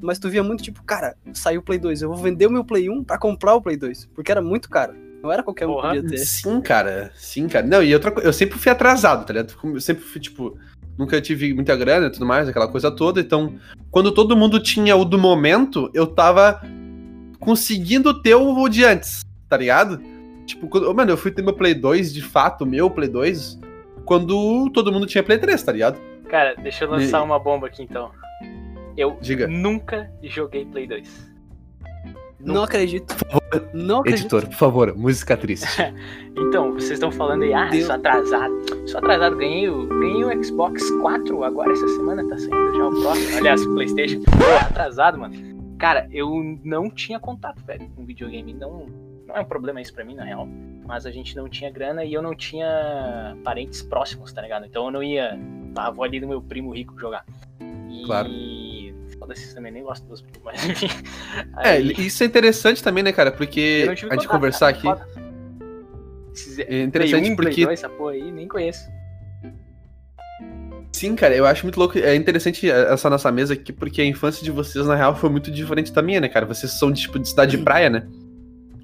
Mas 0.00 0.18
tu 0.18 0.28
via 0.28 0.42
muito 0.42 0.62
tipo, 0.62 0.82
cara, 0.82 1.14
saiu 1.32 1.60
o 1.60 1.62
Play 1.62 1.78
2, 1.78 2.02
eu 2.02 2.08
vou 2.08 2.18
vender 2.18 2.46
o 2.46 2.50
meu 2.50 2.64
Play 2.64 2.90
1 2.90 3.04
pra 3.04 3.16
comprar 3.16 3.54
o 3.54 3.62
Play 3.62 3.76
2. 3.76 4.06
Porque 4.14 4.30
era 4.30 4.42
muito 4.42 4.68
caro. 4.68 5.03
Não 5.24 5.32
era 5.32 5.42
qualquer 5.42 5.66
um 5.66 5.76
que 5.76 5.80
podia 5.80 6.06
ter. 6.06 6.18
Sim, 6.18 6.60
cara. 6.60 7.10
Sim, 7.14 7.48
cara. 7.48 7.66
Não, 7.66 7.82
e 7.82 7.94
outra 7.94 8.10
coisa, 8.10 8.28
eu 8.28 8.32
sempre 8.32 8.58
fui 8.58 8.70
atrasado, 8.70 9.24
tá 9.24 9.32
ligado? 9.32 9.54
Eu 9.64 9.80
sempre 9.80 10.04
fui, 10.04 10.20
tipo, 10.20 10.58
nunca 10.98 11.18
tive 11.18 11.54
muita 11.54 11.74
grana 11.74 12.08
e 12.08 12.10
tudo 12.10 12.26
mais, 12.26 12.46
aquela 12.46 12.68
coisa 12.68 12.90
toda. 12.90 13.22
Então, 13.22 13.54
quando 13.90 14.12
todo 14.12 14.36
mundo 14.36 14.60
tinha 14.60 14.94
o 14.94 15.02
do 15.02 15.16
momento, 15.18 15.90
eu 15.94 16.06
tava 16.06 16.60
conseguindo 17.40 18.20
ter 18.20 18.34
o 18.34 18.68
de 18.68 18.84
antes, 18.84 19.22
tá 19.48 19.56
ligado? 19.56 19.98
Tipo, 20.44 20.68
quando, 20.68 20.94
mano, 20.94 21.10
eu 21.12 21.16
fui 21.16 21.30
ter 21.30 21.40
meu 21.40 21.54
Play 21.54 21.72
2, 21.72 22.12
de 22.12 22.20
fato, 22.20 22.66
meu 22.66 22.90
Play 22.90 23.08
2, 23.08 23.58
quando 24.04 24.68
todo 24.74 24.92
mundo 24.92 25.06
tinha 25.06 25.24
Play 25.24 25.38
3, 25.38 25.62
tá 25.62 25.72
ligado? 25.72 25.98
Cara, 26.28 26.54
deixa 26.54 26.84
eu 26.84 26.90
lançar 26.90 27.20
E- 27.20 27.24
uma 27.24 27.38
bomba 27.38 27.66
aqui 27.66 27.82
então. 27.82 28.10
Eu 28.94 29.16
Diga. 29.22 29.48
nunca 29.48 30.10
joguei 30.22 30.66
Play 30.66 30.86
2. 30.86 31.33
Não 32.44 32.62
acredito. 32.62 33.14
Não 33.72 34.00
acredito. 34.00 34.22
Editor, 34.22 34.46
por 34.46 34.56
favor, 34.56 34.96
música 34.96 35.36
triste. 35.36 35.66
Então, 36.36 36.72
vocês 36.72 36.92
estão 36.92 37.12
falando 37.12 37.42
aí, 37.42 37.54
ah, 37.54 37.68
Deus. 37.68 37.86
sou 37.86 37.94
atrasado. 37.94 38.54
Sou 38.86 38.98
atrasado, 38.98 39.36
ganhei 39.36 39.68
o, 39.68 39.86
ganhei 39.86 40.24
o 40.24 40.44
Xbox 40.44 40.90
4 40.90 41.44
agora 41.44 41.72
essa 41.72 41.86
semana, 41.86 42.28
tá 42.28 42.36
saindo 42.36 42.76
já 42.76 42.88
o 42.88 43.02
próximo. 43.02 43.38
Aliás, 43.38 43.64
o 43.64 43.72
Playstation. 43.72 44.20
Pô, 44.22 44.66
atrasado, 44.66 45.18
mano. 45.18 45.34
Cara, 45.78 46.08
eu 46.10 46.28
não 46.64 46.90
tinha 46.90 47.20
contato, 47.20 47.64
velho, 47.64 47.88
com 47.94 48.04
videogame. 48.04 48.52
Não, 48.52 48.86
não 49.26 49.36
é 49.36 49.40
um 49.40 49.44
problema 49.44 49.80
isso 49.80 49.94
pra 49.94 50.04
mim, 50.04 50.16
na 50.16 50.24
real. 50.24 50.48
Mas 50.84 51.06
a 51.06 51.10
gente 51.12 51.36
não 51.36 51.48
tinha 51.48 51.70
grana 51.70 52.04
e 52.04 52.12
eu 52.12 52.20
não 52.20 52.34
tinha 52.34 53.36
parentes 53.44 53.82
próximos, 53.82 54.32
tá 54.32 54.42
ligado? 54.42 54.66
Então 54.66 54.86
eu 54.86 54.90
não 54.90 55.02
ia. 55.02 55.38
Vou 55.94 56.04
ali 56.04 56.18
do 56.18 56.26
meu 56.26 56.42
primo 56.42 56.74
rico 56.74 56.98
jogar. 56.98 57.24
E. 57.90 58.04
Claro. 58.06 58.28
Foda-se 59.24 59.54
também, 59.54 59.72
nem 59.72 59.82
gosto 59.82 60.06
dos 60.06 60.20
primos, 60.20 60.42
mas 60.44 60.62
enfim. 60.68 60.88
É, 61.58 61.70
Aí- 61.70 61.92
isso 61.98 62.22
é 62.22 62.26
interessante 62.26 62.82
também, 62.82 63.02
né, 63.02 63.10
cara? 63.10 63.32
Porque 63.32 63.86
a 63.86 63.94
gente 63.94 64.02
contato, 64.06 64.28
conversar 64.28 64.74
cara, 64.74 64.94
aqui. 64.94 65.00
foda. 65.04 65.24
É 66.68 66.82
interessante 66.82 67.20
Play 67.22 67.32
1, 67.32 67.36
Play 67.36 67.48
porque 67.48 67.64
2, 67.64 67.78
essa 67.78 67.88
porra 67.88 68.12
aí, 68.12 68.30
nem 68.30 68.46
conheço. 68.46 68.86
Sim, 70.92 71.16
cara, 71.16 71.34
eu 71.34 71.46
acho 71.46 71.64
muito 71.64 71.78
louco. 71.78 71.98
É 71.98 72.14
interessante 72.14 72.70
essa 72.70 73.08
nossa 73.10 73.32
mesa 73.32 73.54
aqui, 73.54 73.72
porque 73.72 74.02
a 74.02 74.04
infância 74.04 74.44
de 74.44 74.50
vocês, 74.50 74.86
na 74.86 74.94
real, 74.94 75.16
foi 75.16 75.30
muito 75.30 75.50
diferente 75.50 75.90
da 75.92 76.02
minha, 76.02 76.20
né, 76.20 76.28
cara? 76.28 76.44
Vocês 76.44 76.72
são, 76.72 76.92
tipo, 76.92 77.18
de 77.18 77.28
cidade 77.28 77.56
de 77.56 77.62
praia, 77.64 77.88
né? 77.88 78.06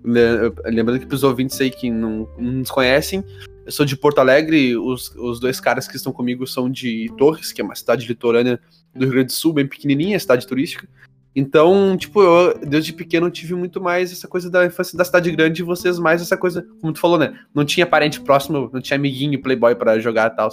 Le- 0.03 0.53
Lembrando 0.65 0.99
que 1.01 1.07
pros 1.07 1.23
ouvintes 1.23 1.61
aí 1.61 1.71
que 1.71 1.91
não, 1.91 2.27
não 2.39 2.53
nos 2.53 2.71
conhecem, 2.71 3.23
eu 3.67 3.71
sou 3.71 3.85
de 3.85 3.97
Porto 3.97 4.19
Alegre, 4.19 4.77
os, 4.77 5.15
os 5.17 5.39
dois 5.39 5.61
caras 5.61 5.87
que 5.87 5.97
estão 5.97 6.13
comigo 6.13 6.47
são 6.47 6.71
de 6.71 7.13
Torres, 7.19 7.53
que 7.53 7.61
é 7.61 7.65
uma 7.65 7.75
cidade 7.75 8.07
litorânea 8.09 8.59
do 8.95 9.05
Rio 9.05 9.11
Grande 9.11 9.27
do 9.27 9.33
Sul, 9.33 9.53
bem 9.53 9.67
pequenininha, 9.67 10.19
cidade 10.19 10.47
turística. 10.47 10.89
Então, 11.35 11.97
tipo, 11.97 12.21
eu 12.21 12.59
desde 12.59 12.93
pequeno 12.93 13.31
tive 13.31 13.55
muito 13.55 13.81
mais 13.81 14.11
essa 14.11 14.27
coisa 14.27 14.51
da 14.51 14.67
infância 14.67 14.99
da 14.99 15.05
cidade 15.05 15.31
grande 15.31 15.63
e 15.63 15.65
vocês 15.65 15.99
mais 15.99 16.21
essa 16.21 16.37
coisa, 16.37 16.67
como 16.81 16.93
tu 16.93 16.99
falou, 16.99 17.19
né? 17.19 17.39
Não 17.55 17.65
tinha 17.65 17.87
parente 17.87 18.21
próximo, 18.21 18.69
não 18.73 18.81
tinha 18.81 18.97
amiguinho, 18.97 19.41
playboy 19.41 19.75
pra 19.77 19.99
jogar 20.01 20.33
e 20.33 20.37
tal. 20.37 20.49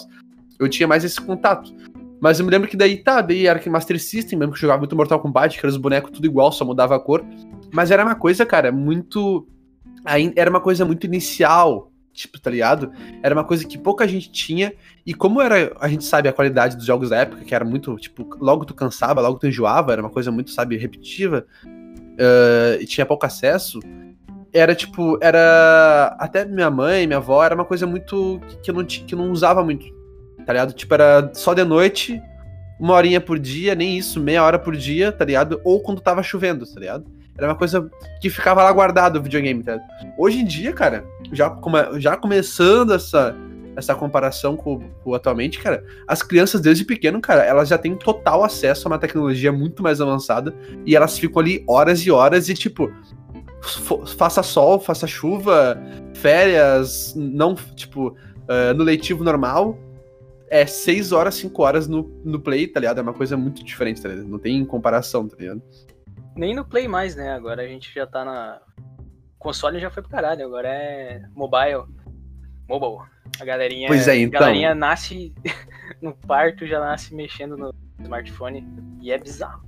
Eu 0.60 0.70
tinha 0.70 0.88
mais 0.88 1.04
esse 1.04 1.20
contato. 1.20 1.74
Mas 2.20 2.40
eu 2.40 2.46
me 2.46 2.52
lembro 2.52 2.68
que 2.68 2.78
daí, 2.78 2.98
tá, 2.98 3.22
daí 3.22 3.48
era 3.48 3.60
que 3.60 3.70
Master 3.70 4.00
System, 4.00 4.40
mesmo 4.40 4.54
que 4.54 4.58
eu 4.58 4.62
jogava 4.62 4.80
muito 4.80 4.96
Mortal 4.96 5.20
Kombat, 5.20 5.60
que 5.60 5.66
era 5.66 5.70
os 5.70 5.78
bonecos 5.78 6.12
tudo 6.12 6.26
igual, 6.26 6.52
só 6.52 6.66
mudava 6.66 6.96
a 6.96 7.00
cor. 7.00 7.24
Mas 7.72 7.92
era 7.92 8.04
uma 8.04 8.16
coisa, 8.16 8.46
cara, 8.46 8.72
muito. 8.72 9.48
Era 10.36 10.50
uma 10.50 10.62
coisa 10.62 10.86
muito 10.86 11.06
inicial, 11.06 11.92
tipo, 12.18 12.40
tá 12.40 12.50
ligado? 12.50 12.92
Era 13.24 13.34
uma 13.36 13.44
coisa 13.44 13.66
que 13.66 13.78
pouca 13.78 14.08
gente 14.08 14.32
tinha. 14.32 14.74
E 15.06 15.14
como 15.14 15.42
era, 15.42 15.72
a 15.80 15.88
gente 15.88 16.04
sabe 16.04 16.28
a 16.28 16.34
qualidade 16.34 16.76
dos 16.76 16.86
jogos 16.86 17.10
da 17.12 17.18
época, 17.18 17.46
que 17.46 17.54
era 17.56 17.64
muito, 17.64 17.96
tipo, 17.98 18.28
logo 18.42 18.66
tu 18.66 18.74
cansava, 18.74 19.22
logo 19.22 19.38
tu 19.40 19.48
enjoava, 19.48 19.92
era 19.94 20.02
uma 20.02 20.10
coisa 20.10 20.32
muito, 20.32 20.52
sabe, 20.52 20.76
repetitiva, 20.78 21.46
eh, 22.18 22.80
e 22.82 22.86
tinha 22.86 23.06
pouco 23.06 23.26
acesso. 23.26 23.80
Era 24.54 24.74
tipo, 24.74 25.18
era. 25.22 26.16
Até 26.20 26.44
minha 26.46 26.72
mãe, 26.72 27.06
minha 27.06 27.18
avó, 27.18 27.44
era 27.44 27.54
uma 27.54 27.66
coisa 27.66 27.86
muito. 27.86 28.42
que- 28.64 28.72
eu 28.72 28.76
não, 28.76 28.84
que 28.86 29.14
eu 29.14 29.18
não 29.18 29.32
usava 29.32 29.64
muito, 29.64 29.86
tá 30.46 30.54
ligado? 30.54 30.74
Tipo, 30.74 30.94
era 30.94 31.30
só 31.34 31.54
de 31.54 31.64
noite, 31.64 32.20
uma 32.80 32.94
horinha 32.94 33.22
por 33.22 33.38
dia, 33.38 33.76
nem 33.76 33.98
isso, 33.98 34.20
meia 34.20 34.44
hora 34.44 34.58
por 34.58 34.76
dia, 34.76 35.12
tá 35.12 35.26
ligado? 35.26 35.62
Ou 35.64 35.82
quando 35.82 36.02
tava 36.02 36.24
chovendo, 36.24 36.66
tá 36.66 36.80
ligado? 36.80 37.06
Era 37.38 37.50
uma 37.50 37.56
coisa 37.56 37.88
que 38.20 38.32
ficava 38.32 38.64
lá 38.64 38.72
guardado 38.72 39.18
o 39.20 39.22
videogame, 39.22 39.62
tá 39.64 39.74
ligado? 39.76 39.88
Hoje 40.18 40.40
em 40.40 40.46
dia, 40.46 40.74
cara, 40.74 41.06
já, 41.32 41.50
come- 41.50 42.00
já 42.00 42.16
começando 42.18 42.94
essa, 42.94 43.36
essa 43.76 43.94
comparação 43.96 44.56
com, 44.56 44.90
o 45.06 45.14
atualmente, 45.16 45.60
cara, 45.60 45.84
as 46.08 46.22
crianças 46.24 46.62
desde 46.62 46.84
pequeno, 46.86 47.20
cara, 47.22 47.44
elas 47.44 47.70
já 47.70 47.78
têm 47.78 47.96
total 47.96 48.44
acesso 48.44 48.88
a 48.88 48.92
uma 48.92 49.00
tecnologia 49.00 49.52
muito 49.52 49.84
mais 49.84 50.02
avançada 50.02 50.54
e 50.86 50.96
elas 50.96 51.18
ficam 51.18 51.42
ali 51.42 51.64
horas 51.68 52.00
e 52.02 52.12
horas 52.12 52.50
e, 52.50 52.54
tipo, 52.54 52.92
faça 54.18 54.42
sol, 54.44 54.80
faça 54.80 55.08
chuva, 55.08 55.78
férias, 56.14 57.14
não, 57.16 57.56
tipo, 57.56 58.16
eh, 58.48 58.74
no 58.74 58.84
letivo 58.84 59.24
normal, 59.24 59.78
é 60.50 60.66
6 60.66 61.12
horas, 61.12 61.36
5 61.36 61.62
horas 61.62 61.88
no, 61.88 62.10
no 62.24 62.40
play, 62.40 62.68
tá 62.68 62.80
ligado? 62.80 63.00
É 63.00 63.02
uma 63.02 63.14
coisa 63.14 63.36
muito 63.36 63.64
diferente, 63.66 64.02
tá 64.02 64.08
ligado? 64.10 64.28
Não 64.28 64.40
tem 64.40 64.64
comparação, 64.64 65.28
tá 65.28 65.36
ligado? 65.38 65.62
Nem 66.38 66.56
no 66.56 66.64
Play 66.64 66.88
mais, 66.88 67.16
né? 67.16 67.34
Agora 67.34 67.64
a 67.64 67.68
gente 67.68 67.94
já 67.94 68.06
tá 68.06 68.24
na. 68.24 68.62
Console 69.48 69.80
já 69.80 69.90
foi 69.90 70.04
pro 70.04 70.12
caralho, 70.12 70.46
agora 70.46 70.68
é 70.68 71.22
mobile. 71.34 71.84
Mobile. 72.68 73.08
A 73.40 73.46
galerinha. 73.46 73.88
Pois 73.88 74.06
é, 74.08 74.18
então. 74.18 74.40
A 74.40 74.42
galerinha 74.44 74.76
nasce 74.76 75.34
no 76.02 76.14
parto, 76.14 76.68
já 76.68 76.82
nasce 76.82 77.16
mexendo 77.16 77.56
no 77.56 77.74
smartphone. 78.04 78.68
E 79.02 79.10
é 79.10 79.18
bizarro. 79.18 79.64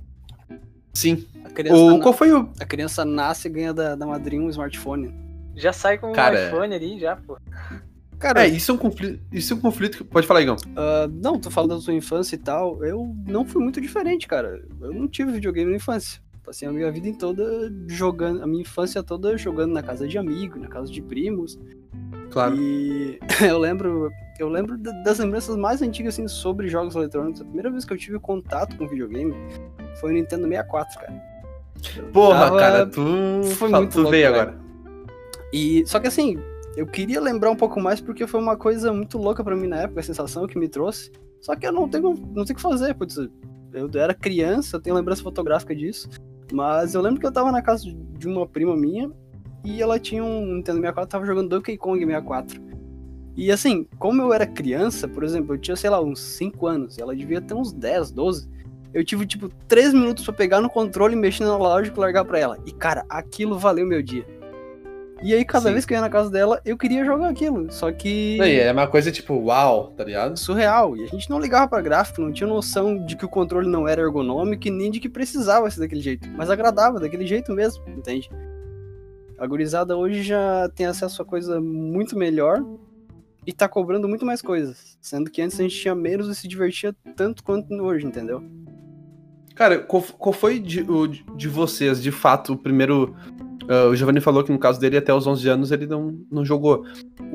Sim. 0.92 1.26
A 1.44 1.48
criança, 1.50 1.76
O, 1.80 1.96
na- 1.96 2.02
qual 2.02 2.12
foi 2.12 2.30
o. 2.30 2.50
a 2.60 2.64
criança 2.66 3.04
nasce 3.06 3.48
e 3.48 3.50
ganha 3.50 3.72
da, 3.72 3.94
da 3.94 4.06
madrinha 4.06 4.42
um 4.42 4.50
smartphone. 4.50 5.14
Já 5.56 5.72
sai 5.72 5.96
com 5.96 6.12
Cara, 6.12 6.36
o 6.36 6.46
iPhone 6.48 6.74
ali, 6.74 6.98
já, 7.00 7.16
pô. 7.16 7.38
Cara, 8.18 8.44
É, 8.44 8.48
isso 8.48 8.70
é 8.70 8.74
um 8.74 8.78
conflito. 8.78 9.18
Isso 9.32 9.54
é 9.54 9.56
um 9.56 9.60
conflito 9.60 9.96
que. 9.96 10.04
Pode 10.04 10.26
falar, 10.26 10.42
Igão. 10.42 10.56
ah, 10.76 11.08
não, 11.10 11.40
tô 11.40 11.50
falando 11.50 11.74
da 11.76 11.80
sua 11.80 11.94
infância 11.94 12.34
e 12.34 12.38
tal. 12.38 12.84
Eu 12.84 13.14
não 13.26 13.46
fui 13.46 13.62
muito 13.62 13.80
diferente, 13.80 14.26
cara. 14.28 14.62
Eu 14.78 14.92
não 14.92 15.08
tive 15.08 15.32
videogame 15.32 15.70
na 15.70 15.76
infância. 15.78 16.20
Passei 16.44 16.66
a 16.66 16.72
minha 16.72 16.90
vida 16.90 17.08
em 17.08 17.14
toda 17.14 17.72
jogando, 17.86 18.42
a 18.42 18.46
minha 18.46 18.62
infância 18.62 19.02
toda 19.02 19.36
jogando 19.36 19.72
na 19.72 19.82
casa 19.82 20.08
de 20.08 20.16
amigos, 20.18 20.60
na 20.60 20.68
casa 20.68 20.90
de 20.90 21.00
primos. 21.02 21.58
Claro. 22.30 22.56
E 22.56 23.18
eu 23.46 23.58
lembro, 23.58 24.10
eu 24.38 24.48
lembro 24.48 24.78
da- 24.78 24.92
das 25.02 25.18
lembranças 25.18 25.56
mais 25.56 25.82
antigas 25.82 26.14
assim 26.14 26.26
sobre 26.26 26.68
jogos 26.68 26.94
eletrônicos. 26.96 27.40
A 27.40 27.44
primeira 27.44 27.70
vez 27.70 27.84
que 27.84 27.92
eu 27.92 27.98
tive 27.98 28.18
contato 28.18 28.76
com 28.76 28.88
videogame 28.88 29.34
foi 30.00 30.10
o 30.10 30.14
Nintendo 30.14 30.46
64, 30.48 31.00
cara. 31.00 31.30
Porra, 32.12 32.38
tava- 32.40 32.58
cara, 32.58 32.86
tu. 32.86 33.00
foi 33.56 33.68
fala- 33.70 33.78
muito 33.80 33.92
tu 33.92 33.98
louco, 33.98 34.10
veio 34.10 34.28
agora. 34.28 34.58
E 35.52 35.82
só 35.86 35.98
que 36.00 36.06
assim, 36.08 36.38
eu 36.76 36.86
queria 36.86 37.20
lembrar 37.20 37.50
um 37.50 37.56
pouco 37.56 37.80
mais 37.80 38.00
porque 38.00 38.26
foi 38.26 38.40
uma 38.40 38.56
coisa 38.56 38.92
muito 38.92 39.18
louca 39.18 39.42
pra 39.44 39.56
mim 39.56 39.66
na 39.66 39.82
época, 39.82 40.00
a 40.00 40.02
sensação 40.02 40.46
que 40.46 40.58
me 40.58 40.68
trouxe. 40.68 41.10
Só 41.40 41.56
que 41.56 41.66
eu 41.66 41.72
não 41.72 41.88
tenho, 41.88 42.10
não 42.10 42.44
tenho 42.44 42.52
o 42.52 42.54
que 42.54 42.60
fazer, 42.60 42.94
putz, 42.94 43.16
eu 43.72 43.90
era 43.94 44.14
criança, 44.14 44.76
eu 44.76 44.80
tenho 44.80 44.96
lembrança 44.96 45.22
fotográfica 45.22 45.74
disso. 45.74 46.08
Mas 46.52 46.94
eu 46.94 47.00
lembro 47.00 47.20
que 47.20 47.26
eu 47.26 47.32
tava 47.32 47.52
na 47.52 47.62
casa 47.62 47.84
de 48.18 48.28
uma 48.28 48.46
prima 48.46 48.76
minha 48.76 49.10
e 49.64 49.80
ela 49.80 49.98
tinha 49.98 50.24
um 50.24 50.54
Nintendo 50.56 50.78
64, 50.78 51.08
tava 51.08 51.26
jogando 51.26 51.48
Donkey 51.48 51.76
Kong 51.76 52.04
64. 52.04 52.60
E 53.36 53.50
assim, 53.52 53.86
como 53.98 54.20
eu 54.20 54.32
era 54.32 54.46
criança, 54.46 55.06
por 55.06 55.22
exemplo, 55.22 55.54
eu 55.54 55.58
tinha, 55.58 55.76
sei 55.76 55.88
lá, 55.88 56.00
uns 56.00 56.20
5 56.20 56.66
anos, 56.66 56.98
ela 56.98 57.14
devia 57.14 57.40
ter 57.40 57.54
uns 57.54 57.72
10, 57.72 58.10
12. 58.10 58.48
Eu 58.92 59.04
tive, 59.04 59.24
tipo, 59.24 59.48
3 59.68 59.94
minutos 59.94 60.24
pra 60.24 60.34
pegar 60.34 60.60
no 60.60 60.68
controle, 60.68 61.14
mexer 61.14 61.44
no 61.44 61.54
analógico 61.54 61.98
e 61.98 62.00
largar 62.00 62.24
pra 62.24 62.38
ela. 62.38 62.58
E, 62.66 62.72
cara, 62.72 63.04
aquilo 63.08 63.56
valeu 63.56 63.86
meu 63.86 64.02
dia. 64.02 64.26
E 65.22 65.34
aí, 65.34 65.44
cada 65.44 65.66
Sim. 65.68 65.72
vez 65.74 65.84
que 65.84 65.92
eu 65.92 65.96
ia 65.96 66.00
na 66.00 66.08
casa 66.08 66.30
dela, 66.30 66.60
eu 66.64 66.78
queria 66.78 67.04
jogar 67.04 67.28
aquilo. 67.28 67.70
Só 67.70 67.92
que. 67.92 68.38
E 68.38 68.58
é 68.60 68.72
uma 68.72 68.86
coisa 68.86 69.12
tipo, 69.12 69.34
uau, 69.34 69.88
tá 69.96 70.02
ligado? 70.04 70.38
Surreal. 70.38 70.96
E 70.96 71.04
a 71.04 71.06
gente 71.06 71.28
não 71.28 71.38
ligava 71.38 71.68
pra 71.68 71.82
gráfico, 71.82 72.22
não 72.22 72.32
tinha 72.32 72.48
noção 72.48 73.04
de 73.04 73.16
que 73.16 73.24
o 73.24 73.28
controle 73.28 73.68
não 73.68 73.86
era 73.86 74.00
ergonômico 74.00 74.66
e 74.66 74.70
nem 74.70 74.90
de 74.90 74.98
que 74.98 75.08
precisava 75.10 75.70
ser 75.70 75.80
daquele 75.80 76.00
jeito. 76.00 76.26
Mas 76.36 76.48
agradava, 76.48 76.98
daquele 76.98 77.26
jeito 77.26 77.52
mesmo, 77.52 77.84
entende? 77.88 78.30
A 79.38 79.46
gurizada 79.46 79.96
hoje 79.96 80.22
já 80.22 80.70
tem 80.74 80.86
acesso 80.86 81.20
a 81.20 81.24
coisa 81.24 81.60
muito 81.60 82.16
melhor 82.16 82.62
e 83.46 83.52
tá 83.52 83.68
cobrando 83.68 84.08
muito 84.08 84.24
mais 84.24 84.40
coisas. 84.40 84.98
Sendo 85.02 85.30
que 85.30 85.42
antes 85.42 85.58
a 85.60 85.62
gente 85.62 85.78
tinha 85.78 85.94
menos 85.94 86.28
e 86.28 86.34
se 86.34 86.48
divertia 86.48 86.94
tanto 87.14 87.42
quanto 87.44 87.74
hoje, 87.74 88.06
entendeu? 88.06 88.42
Cara, 89.54 89.78
qual, 89.78 90.02
qual 90.18 90.32
foi 90.32 90.58
de, 90.58 90.80
o- 90.82 91.06
de 91.06 91.48
vocês, 91.48 92.02
de 92.02 92.10
fato, 92.10 92.54
o 92.54 92.56
primeiro. 92.56 93.14
Ah, 93.70 93.86
o 93.88 93.94
Giovanni 93.96 94.20
falou 94.20 94.42
que 94.44 94.50
no 94.52 94.58
caso 94.58 94.78
dele, 94.80 94.96
até 94.98 95.14
os 95.14 95.26
11 95.26 95.48
anos, 95.48 95.70
ele 95.72 95.86
não, 95.86 96.18
não 96.30 96.44
jogou. 96.44 96.84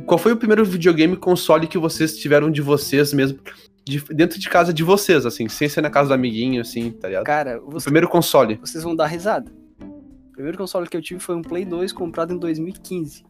Qual 0.06 0.18
foi 0.18 0.34
o 0.34 0.38
primeiro 0.38 0.64
videogame 0.66 1.16
console 1.16 1.66
que 1.68 1.78
vocês 1.78 2.18
tiveram 2.18 2.52
de 2.52 2.62
vocês 2.62 3.14
mesmo? 3.14 3.40
de- 3.88 4.04
dentro 4.16 4.40
de 4.40 4.50
casa 4.50 4.74
de 4.74 4.84
vocês, 4.84 5.28
assim, 5.28 5.48
sem 5.48 5.70
ser 5.70 5.80
na 5.82 5.92
casa 5.92 6.08
do 6.10 6.16
amiguinho, 6.16 6.60
assim, 6.60 6.90
tá 6.90 7.08
ligado? 7.08 7.24
Cara, 7.24 7.62
O 7.64 7.70
você- 7.70 7.84
primeiro 7.86 8.10
console. 8.10 8.56
vocês 8.56 8.84
vão 8.84 8.96
dar 8.96 9.06
risada. 9.06 9.52
O 9.80 10.32
primeiro 10.32 10.58
console 10.58 10.88
que 10.90 10.98
eu 10.98 11.02
tive 11.04 11.20
foi 11.20 11.36
um 11.36 11.42
Play 11.44 11.64
2 11.66 11.94
comprado 11.94 12.34
em 12.34 12.38
2015. 12.40 13.24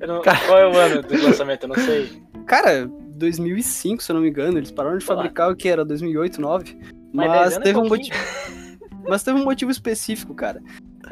Eu 0.00 0.06
não- 0.06 0.22
Cara. 0.22 0.38
Qual 0.46 0.56
é 0.58 0.66
o 0.68 0.76
ano 0.78 1.02
do 1.02 1.22
lançamento? 1.24 1.64
Eu 1.64 1.68
não 1.70 1.74
sei. 1.76 2.08
Cara, 2.46 2.88
2005, 3.16 4.02
se 4.04 4.12
eu 4.12 4.14
não 4.14 4.22
me 4.22 4.28
engano, 4.28 4.56
eles 4.56 4.70
pararam 4.70 4.98
de 4.98 5.04
Olá. 5.04 5.16
fabricar 5.16 5.50
o 5.50 5.56
que 5.56 5.68
era 5.68 5.84
2008, 5.84 6.40
2009. 6.40 6.76
Mas 7.12 7.26
Mas, 7.26 7.32
10 7.32 7.42
anos 7.42 7.56
é 7.56 7.60
teve 7.60 7.78
um 7.78 7.88
motivo, 7.88 8.16
mas 9.08 9.22
teve 9.24 9.38
um 9.38 9.44
motivo 9.44 9.70
específico, 9.72 10.32
cara. 10.32 10.62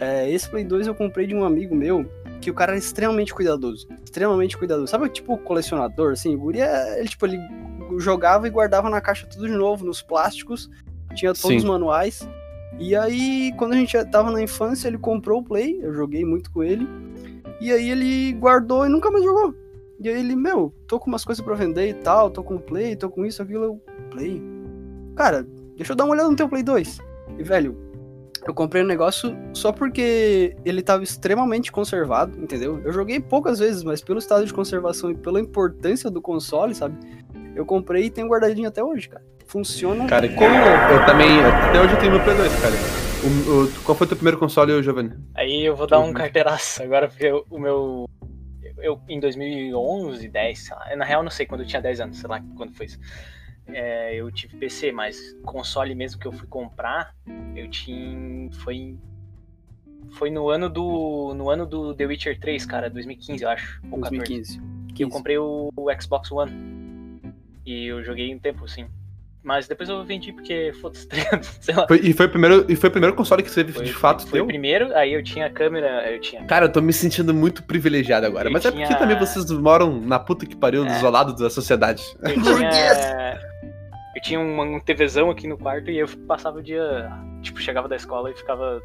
É, 0.00 0.30
esse 0.30 0.49
Play 0.49 0.64
2 0.64 0.87
eu 0.87 0.95
comprei 0.95 1.26
de 1.26 1.35
um 1.35 1.45
amigo 1.45 1.75
meu 1.75 2.11
que 2.40 2.50
o 2.50 2.54
cara 2.54 2.73
era 2.73 2.78
extremamente 2.78 3.35
cuidadoso. 3.35 3.87
Extremamente 4.02 4.57
cuidadoso. 4.57 4.87
Sabe 4.87 5.11
tipo 5.11 5.37
colecionador, 5.37 6.12
assim? 6.12 6.35
O 6.35 6.38
guri, 6.38 6.61
é- 6.61 6.99
ele, 6.99 7.09
tipo, 7.09 7.26
ele 7.26 7.38
jogava 7.99 8.47
e 8.47 8.50
guardava 8.50 8.88
na 8.88 9.00
caixa 9.00 9.26
tudo 9.26 9.47
de 9.47 9.52
novo, 9.52 9.85
nos 9.85 10.00
plásticos. 10.00 10.71
Tinha 11.14 11.33
todos 11.35 11.42
Sim. 11.42 11.57
os 11.59 11.64
manuais. 11.64 12.26
E 12.78 12.97
aí, 12.97 13.52
quando 13.59 13.75
a 13.75 13.76
gente 13.76 14.02
tava 14.07 14.30
na 14.30 14.40
infância, 14.42 14.88
ele 14.88 14.97
comprou 14.97 15.40
o 15.40 15.45
Play. 15.45 15.78
Eu 15.83 15.92
joguei 15.92 16.25
muito 16.25 16.50
com 16.50 16.64
ele. 16.64 16.88
E 17.61 17.71
aí 17.71 17.90
ele 17.90 18.33
guardou 18.33 18.87
e 18.87 18.88
nunca 18.88 19.11
mais 19.11 19.23
jogou. 19.23 19.54
E 20.00 20.09
aí 20.09 20.19
ele, 20.19 20.35
meu, 20.35 20.73
tô 20.87 20.99
com 20.99 21.09
umas 21.09 21.26
coisas 21.26 21.45
pra 21.45 21.54
vender 21.54 21.90
e 21.90 21.95
tal, 21.95 22.30
tô 22.30 22.42
com 22.42 22.54
o 22.54 22.61
Play, 22.61 22.97
tô 22.97 23.11
com 23.11 23.26
isso, 23.26 23.42
aquilo, 23.42 23.64
eu, 23.64 23.80
Play. 24.11 24.40
Cara, 25.14 25.47
deixa 25.76 25.92
eu 25.92 25.97
dar 25.97 26.04
uma 26.04 26.14
olhada 26.14 26.30
no 26.30 26.37
teu 26.37 26.49
Play 26.49 26.62
2. 26.62 26.99
E, 27.38 27.42
velho, 27.42 27.76
eu 28.47 28.54
comprei 28.54 28.82
um 28.82 28.87
negócio 28.87 29.37
só 29.52 29.73
porque 29.73 30.54
ele 30.64 30.82
tava 30.82 31.02
extremamente 31.02 31.70
conservado, 31.70 32.38
entendeu? 32.42 32.80
Eu 32.85 32.92
joguei 32.92 33.20
poucas 33.20 33.59
vezes, 33.59 33.82
mas 33.82 34.02
pelo 34.02 34.18
estado 34.18 34.44
de 34.47 34.52
conservação 34.52 35.11
e 35.11 35.14
pela 35.14 35.40
importância 35.40 36.11
do 36.11 36.20
console, 36.23 36.75
sabe? 36.75 36.97
Eu 37.54 37.66
comprei 37.66 38.04
e 38.04 38.11
tenho 38.11 38.28
guardadinho 38.28 38.68
até 38.68 38.82
hoje, 38.82 39.09
cara. 39.09 39.25
Funciona 39.47 40.06
Cara, 40.06 40.28
como 40.28 40.49
louco. 40.49 40.92
eu 40.92 41.06
também. 41.06 41.28
Até 41.40 41.80
hoje 41.80 41.92
eu 41.94 41.99
tenho 41.99 42.12
meu 42.12 42.23
Play 42.23 42.37
2, 42.37 42.52
cara. 42.61 42.75
O- 43.23 43.64
o- 43.64 43.73
qual 43.85 43.99
foi 43.99 44.06
o 44.06 44.09
teu 44.09 44.16
primeiro 44.16 44.38
console, 44.38 44.80
Giovanni? 44.82 45.12
Aí 45.35 45.62
eu 45.66 45.75
vou 45.76 45.87
dar 45.87 45.99
um 45.99 46.06
Uhum. 46.06 46.12
carteiraço 46.14 46.82
agora, 46.82 47.09
porque 47.09 47.26
eu- 47.26 47.44
o 47.50 47.59
meu. 47.59 48.09
Eu, 48.78 48.99
em 49.09 49.18
2011, 49.20 50.28
10, 50.28 50.61
sei 50.66 50.75
lá. 50.76 50.97
Na 50.97 51.04
real, 51.04 51.23
não 51.23 51.30
sei 51.30 51.44
quando 51.44 51.62
eu 51.62 51.66
tinha 51.66 51.82
10 51.82 52.00
anos, 52.00 52.18
sei 52.18 52.28
lá 52.30 52.40
quando 52.56 52.73
foi 52.73 52.87
isso. 52.87 52.99
É, 53.74 54.14
eu 54.14 54.30
tive 54.30 54.56
PC, 54.56 54.92
mas 54.92 55.18
console 55.44 55.94
mesmo 55.94 56.20
que 56.20 56.26
eu 56.26 56.32
fui 56.32 56.46
comprar, 56.48 57.14
eu 57.54 57.68
tinha. 57.68 58.50
Foi. 58.52 58.96
Foi 60.12 60.30
no 60.30 60.48
ano 60.48 60.68
do. 60.68 61.34
No 61.34 61.50
ano 61.50 61.64
do 61.66 61.94
The 61.94 62.06
Witcher 62.06 62.38
3, 62.40 62.66
cara, 62.66 62.90
2015, 62.90 63.42
eu 63.44 63.48
acho. 63.50 63.80
Ou 63.90 64.00
14. 64.00 64.16
2015. 64.18 64.60
Que 64.94 65.04
eu 65.04 65.08
comprei 65.08 65.38
o, 65.38 65.70
o 65.76 65.86
Xbox 66.00 66.30
One. 66.32 66.52
E 67.64 67.86
eu 67.86 68.02
joguei 68.02 68.34
um 68.34 68.38
tempo, 68.38 68.64
assim. 68.64 68.86
Mas 69.42 69.66
depois 69.66 69.88
eu 69.88 70.04
vendi 70.04 70.32
porque, 70.34 70.70
foda-se, 70.82 71.06
tá 71.08 71.16
sei 71.42 71.74
lá. 71.74 71.86
Foi- 71.88 72.00
e, 72.02 72.12
foi 72.12 72.26
o 72.26 72.28
primeiro, 72.28 72.66
e 72.68 72.76
foi 72.76 72.88
o 72.90 72.92
primeiro 72.92 73.16
console 73.16 73.42
que 73.42 73.50
teve 73.50 73.72
Foi, 73.72 73.84
de 73.84 73.92
fato 73.94 74.22
foi 74.24 74.32
teu? 74.32 74.44
o 74.44 74.46
primeiro, 74.46 74.94
aí 74.94 75.14
eu 75.14 75.22
tinha 75.22 75.48
câmera, 75.48 76.10
eu 76.12 76.20
tinha. 76.20 76.44
Cara, 76.44 76.66
eu 76.66 76.72
tô 76.72 76.82
me 76.82 76.92
sentindo 76.92 77.32
muito 77.32 77.62
privilegiado 77.62 78.26
agora. 78.26 78.48
Eu 78.48 78.52
Mas 78.52 78.66
é 78.66 78.70
porque 78.70 78.84
tinha- 78.84 78.98
também 78.98 79.18
vocês 79.18 79.50
moram 79.52 79.98
na 79.98 80.18
puta 80.18 80.44
que 80.44 80.54
pariu, 80.54 80.84
É. 80.84 80.94
isolado 80.96 81.34
da 81.36 81.48
sociedade. 81.48 82.02
Eu 82.22 82.34
tinha. 82.42 83.50
Eu 84.20 84.22
tinha 84.22 84.38
um, 84.38 84.74
um 84.76 84.78
TVzão 84.80 85.30
aqui 85.30 85.48
no 85.48 85.56
quarto 85.56 85.90
e 85.90 85.96
eu 85.98 86.06
passava 86.28 86.58
o 86.58 86.62
dia. 86.62 87.10
Tipo, 87.40 87.58
chegava 87.58 87.88
da 87.88 87.96
escola 87.96 88.30
e 88.30 88.34
ficava. 88.34 88.82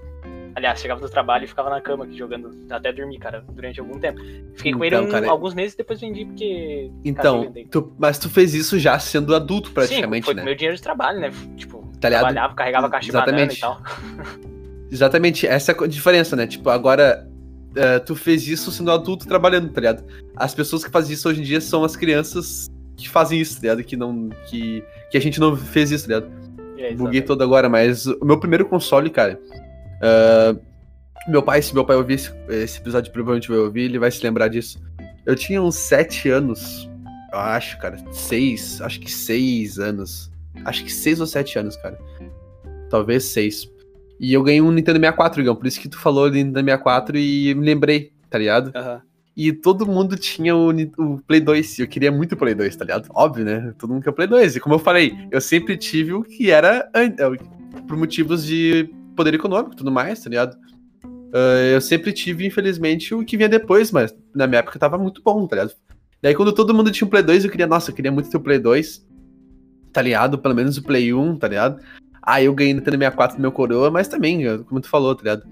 Aliás, 0.56 0.80
chegava 0.80 1.02
do 1.02 1.10
trabalho 1.10 1.44
e 1.44 1.48
ficava 1.48 1.70
na 1.70 1.82
cama 1.82 2.06
aqui 2.06 2.18
jogando 2.18 2.50
até 2.70 2.94
dormir, 2.94 3.18
cara, 3.20 3.44
durante 3.52 3.78
algum 3.82 4.00
tempo. 4.00 4.22
Fiquei 4.56 4.72
com 4.72 4.86
ele 4.86 4.96
Então, 4.96 5.08
um- 5.10 5.12
cara, 5.12 5.30
alguns 5.30 5.54
meses 5.54 5.74
e 5.74 5.78
depois 5.78 6.00
vendi 6.00 6.24
porque. 6.24 6.90
Então, 7.04 7.54
tu- 7.70 7.94
mas 8.00 8.18
tu 8.18 8.30
fez 8.30 8.54
isso 8.54 8.80
já 8.80 8.98
sendo 8.98 9.36
adulto, 9.36 9.72
praticamente, 9.72 10.24
Sim, 10.24 10.32
foi 10.32 10.34
né? 10.36 10.44
meu 10.46 10.56
dinheiro 10.56 10.78
de 10.78 10.82
trabalho, 10.82 11.20
né? 11.20 11.30
Tipo, 11.58 11.82
Tá 12.00 12.08
ligado? 12.08 12.22
trabalhava, 12.22 12.56
carregava 12.56 12.90
caixa 12.90 13.08
de 13.08 13.12
banana 13.12 13.52
Exatamente. 13.52 13.58
e 13.58 13.60
tal. 13.60 13.82
Exatamente, 14.90 15.46
essa 15.48 15.74
é 15.74 15.84
a 15.84 15.88
diferença, 15.88 16.36
né? 16.38 16.48
Tipo, 16.48 16.70
agora 16.70 17.28
eh, 17.76 18.00
tu 18.00 18.16
fez 18.16 18.48
isso 18.48 18.72
sendo 18.72 18.90
adulto 18.90 19.28
trabalhando, 19.28 19.68
tá 19.70 19.82
ligado? 19.82 20.06
As 20.38 20.56
pessoas 20.56 20.86
que 20.86 20.90
fazem 20.90 21.14
isso 21.14 21.28
hoje 21.28 21.42
em 21.42 21.44
dia 21.44 21.60
são 21.60 21.84
as 21.84 21.98
crianças 21.98 22.68
que 22.96 23.10
fazem 23.10 23.40
isso, 23.40 23.56
tá 23.56 23.62
ligado? 23.62 23.84
Que 23.84 23.96
não. 23.96 24.30
Que, 24.48 24.84
que 25.12 25.18
a 25.18 25.22
gente 25.22 25.40
não 25.40 25.56
fez 25.56 25.92
isso, 25.92 26.08
tá 26.08 26.16
ligado? 26.16 26.32
É, 26.78 26.94
Buguei 26.94 27.22
todo 27.22 27.42
agora, 27.44 27.70
mas 27.70 28.06
o 28.06 28.26
meu 28.26 28.40
primeiro 28.40 28.66
console, 28.66 29.10
cara. 29.10 29.40
ah, 30.02 30.56
meu 31.28 31.42
pai, 31.42 31.62
se 31.62 31.74
meu 31.74 31.84
pai 31.84 31.96
ouvir 31.96 32.16
esse, 32.16 32.32
esse 32.50 32.80
episódio, 32.80 33.12
provavelmente 33.12 33.50
vai 33.50 33.58
ouvir, 33.58 33.82
ele 33.84 33.98
vai 33.98 34.12
se 34.12 34.24
lembrar 34.24 34.48
disso. 34.48 34.80
Eu 35.26 35.36
tinha 35.36 35.62
uns 35.62 35.76
sete 35.76 36.30
anos, 36.30 36.88
eu 37.34 37.40
acho, 37.40 37.80
cara. 37.80 37.98
Seis, 38.12 38.80
acho 38.82 39.00
que 39.00 39.12
seis 39.12 39.80
anos. 39.80 40.32
Acho 40.64 40.84
que 40.84 40.92
seis 40.92 41.20
ou 41.20 41.26
sete 41.26 41.58
anos, 41.58 41.76
cara. 41.78 41.98
Talvez 42.90 43.24
seis. 43.26 43.68
E 44.20 44.34
eu 44.34 44.44
ganhei 44.44 44.62
um 44.62 44.72
Nintendo 44.72 45.00
64, 45.00 45.42
Igão. 45.42 45.56
Por 45.56 45.66
isso 45.68 45.80
que 45.80 45.90
tu 45.90 45.98
falou 46.00 46.30
Nintendo 46.30 46.60
64 46.60 47.18
e 47.18 47.56
me 47.56 47.66
lembrei, 47.66 48.14
tá 48.30 48.38
ligado? 48.38 48.72
Aham. 48.76 49.02
E 49.36 49.52
todo 49.52 49.86
mundo 49.86 50.16
tinha 50.18 50.56
o, 50.56 50.70
o 50.98 51.22
Play 51.28 51.42
2. 51.42 51.80
E 51.80 51.82
eu 51.82 51.88
queria 51.88 52.12
muito 52.12 52.34
o 52.34 52.38
Play 52.38 52.56
2, 52.56 52.76
tá 52.76 52.86
ligado? 52.86 53.10
Óbvio, 53.14 53.44
né? 53.44 53.74
Todo 53.78 53.94
mundo 53.94 54.04
quer 54.04 54.10
o 54.12 54.14
Play 54.14 54.28
2. 54.28 54.56
E 54.56 54.60
como 54.60 54.76
eu 54.76 54.80
falei, 54.80 55.14
eu 55.30 55.42
sempre 55.42 55.76
tive 55.76 56.14
o 56.14 56.24
que 56.24 56.50
era 56.52 56.90
é, 56.94 57.28
o- 57.28 57.84
por 57.86 57.98
motivos 57.98 58.46
de 58.46 58.90
poder 59.16 59.34
econômico 59.34 59.74
e 59.74 59.76
tudo 59.78 59.92
mais, 59.92 60.22
tá 60.24 60.30
ligado? 60.30 60.56
Ah, 61.34 61.60
eu 61.74 61.82
sempre 61.82 62.14
tive, 62.14 62.46
infelizmente, 62.48 63.14
o 63.14 63.26
que 63.26 63.36
vinha 63.36 63.50
depois, 63.50 63.92
mas 63.92 64.16
na 64.34 64.48
minha 64.48 64.60
época 64.60 64.80
tava 64.80 64.98
muito 64.98 65.22
bom, 65.22 65.46
tá 65.46 65.58
ligado? 65.58 65.76
Daí 66.22 66.34
quando 66.34 66.54
todo 66.54 66.74
mundo 66.74 66.90
tinha 66.92 67.06
um 67.06 67.10
Play 67.10 67.22
2, 67.22 67.44
eu 67.44 67.52
queria, 67.52 67.68
nossa, 67.68 67.92
eu 67.92 67.96
queria 67.96 68.12
muito 68.12 68.30
ter 68.30 68.38
o 68.38 68.42
Play 68.42 68.58
2, 68.58 69.06
tá 69.92 70.02
ligado? 70.02 70.38
Pelo 70.40 70.56
menos 70.56 70.78
o 70.78 70.84
Play 70.84 71.14
1, 71.14 71.38
tá 71.38 71.50
ligado? 71.50 71.82
Aí 72.22 72.46
eu 72.46 72.54
ganhei 72.54 72.74
Nintendo 72.74 72.98
64 72.98 73.38
do 73.38 73.42
meu 73.42 73.52
coroa, 73.52 73.92
mas 73.92 74.08
também, 74.08 74.42
como 74.64 74.80
tu 74.80 74.88
falou, 74.88 75.14
tá 75.14 75.22
ligado? 75.24 75.44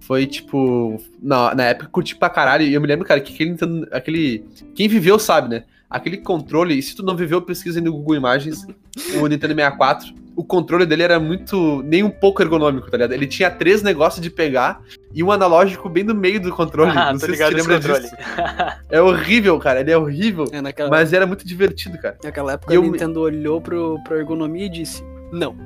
Foi 0.00 0.26
tipo. 0.26 1.00
Na, 1.22 1.54
na 1.54 1.64
época 1.64 1.86
eu 1.86 1.90
curti 1.90 2.16
pra 2.16 2.30
caralho. 2.30 2.64
E 2.64 2.72
eu 2.72 2.80
me 2.80 2.86
lembro, 2.86 3.06
cara, 3.06 3.20
que 3.20 3.32
aquele 3.34 3.50
Nintendo. 3.50 3.86
Aquele. 3.90 4.44
Quem 4.74 4.88
viveu 4.88 5.18
sabe, 5.18 5.48
né? 5.48 5.64
Aquele 5.90 6.18
controle, 6.18 6.78
e 6.78 6.82
se 6.82 6.94
tu 6.94 7.02
não 7.02 7.16
viveu, 7.16 7.40
pesquisa 7.40 7.78
aí 7.78 7.84
no 7.84 7.92
Google 7.92 8.16
Imagens, 8.16 8.66
o 9.20 9.26
Nintendo 9.26 9.54
64. 9.54 10.14
O 10.36 10.44
controle 10.44 10.86
dele 10.86 11.02
era 11.02 11.18
muito. 11.18 11.82
nem 11.82 12.02
um 12.04 12.10
pouco 12.10 12.40
ergonômico, 12.42 12.88
tá 12.90 12.96
ligado? 12.96 13.12
Ele 13.12 13.26
tinha 13.26 13.50
três 13.50 13.82
negócios 13.82 14.22
de 14.22 14.30
pegar 14.30 14.80
e 15.12 15.22
um 15.24 15.32
analógico 15.32 15.88
bem 15.88 16.04
no 16.04 16.14
meio 16.14 16.40
do 16.40 16.52
controle. 16.52 16.92
Ah, 16.96 17.12
não 17.12 17.18
tô 17.18 17.26
sei 17.26 17.34
se 17.34 17.42
nesse 17.42 17.54
lembra 17.56 17.74
controle. 17.76 18.02
disso. 18.02 18.16
É 18.90 19.00
horrível, 19.00 19.58
cara. 19.58 19.80
Ele 19.80 19.90
é 19.90 19.98
horrível. 19.98 20.44
É, 20.52 20.60
naquela, 20.60 20.90
Mas 20.90 21.12
era 21.12 21.26
muito 21.26 21.44
divertido, 21.46 21.98
cara. 21.98 22.16
naquela 22.22 22.52
época 22.52 22.72
E 22.72 22.76
a 22.76 22.78
eu 22.78 22.82
me- 22.82 22.90
Nintendo 22.90 23.20
olhou 23.20 23.60
pro, 23.60 23.98
pra 24.04 24.16
ergonomia 24.18 24.66
e 24.66 24.68
disse: 24.68 25.02
Não. 25.32 25.56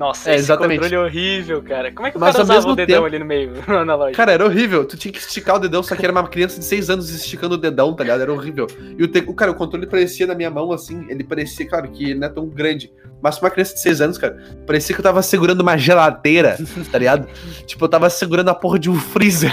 Nossa, 0.00 0.30
É, 0.30 0.34
esse 0.36 0.44
exatamente. 0.44 0.80
controle 0.80 0.94
é 0.94 0.98
horrível, 1.06 1.62
cara. 1.62 1.92
Como 1.92 2.06
é 2.06 2.10
que 2.10 2.16
o 2.16 2.20
Mas 2.20 2.32
cara 2.32 2.44
usava 2.44 2.68
o 2.70 2.74
dedão 2.74 2.94
tempo- 3.02 3.06
ali 3.06 3.18
no 3.18 3.24
meio, 3.26 3.52
no 3.68 3.76
analógico? 3.76 4.16
Cara, 4.16 4.32
era 4.32 4.42
horrível. 4.46 4.82
Tu 4.86 4.96
tinha 4.96 5.12
que 5.12 5.18
esticar 5.18 5.56
o 5.56 5.58
dedão, 5.58 5.82
só 5.82 5.94
que 5.94 6.02
era 6.02 6.10
uma 6.10 6.26
criança 6.26 6.58
de 6.58 6.64
6 6.64 6.88
anos 6.88 7.10
esticando 7.10 7.54
o 7.56 7.58
dedão, 7.58 7.92
tá 7.94 8.02
ligado? 8.02 8.22
Era 8.22 8.32
horrível. 8.32 8.66
E 8.98 9.04
o, 9.04 9.06
te... 9.06 9.18
o 9.26 9.34
cara, 9.34 9.50
o 9.50 9.54
controle 9.54 9.86
parecia 9.86 10.26
na 10.26 10.34
minha 10.34 10.50
mão 10.50 10.72
assim, 10.72 11.04
ele 11.10 11.22
parecia, 11.22 11.68
claro, 11.68 11.86
que 11.90 12.02
ele 12.12 12.18
não 12.18 12.28
é 12.28 12.30
tão 12.30 12.48
grande. 12.48 12.90
Mas 13.22 13.38
pra 13.38 13.48
uma 13.48 13.50
criança 13.52 13.74
de 13.74 13.80
6 13.82 14.00
anos, 14.00 14.16
cara, 14.16 14.42
parecia 14.66 14.94
que 14.94 15.00
eu 15.00 15.04
tava 15.04 15.20
segurando 15.20 15.60
uma 15.60 15.76
geladeira, 15.76 16.56
tá 16.90 16.96
ligado? 16.98 17.28
tipo, 17.66 17.84
eu 17.84 17.88
tava 17.90 18.08
segurando 18.08 18.48
a 18.48 18.54
porra 18.54 18.78
de 18.78 18.88
um 18.88 18.94
freezer. 18.94 19.52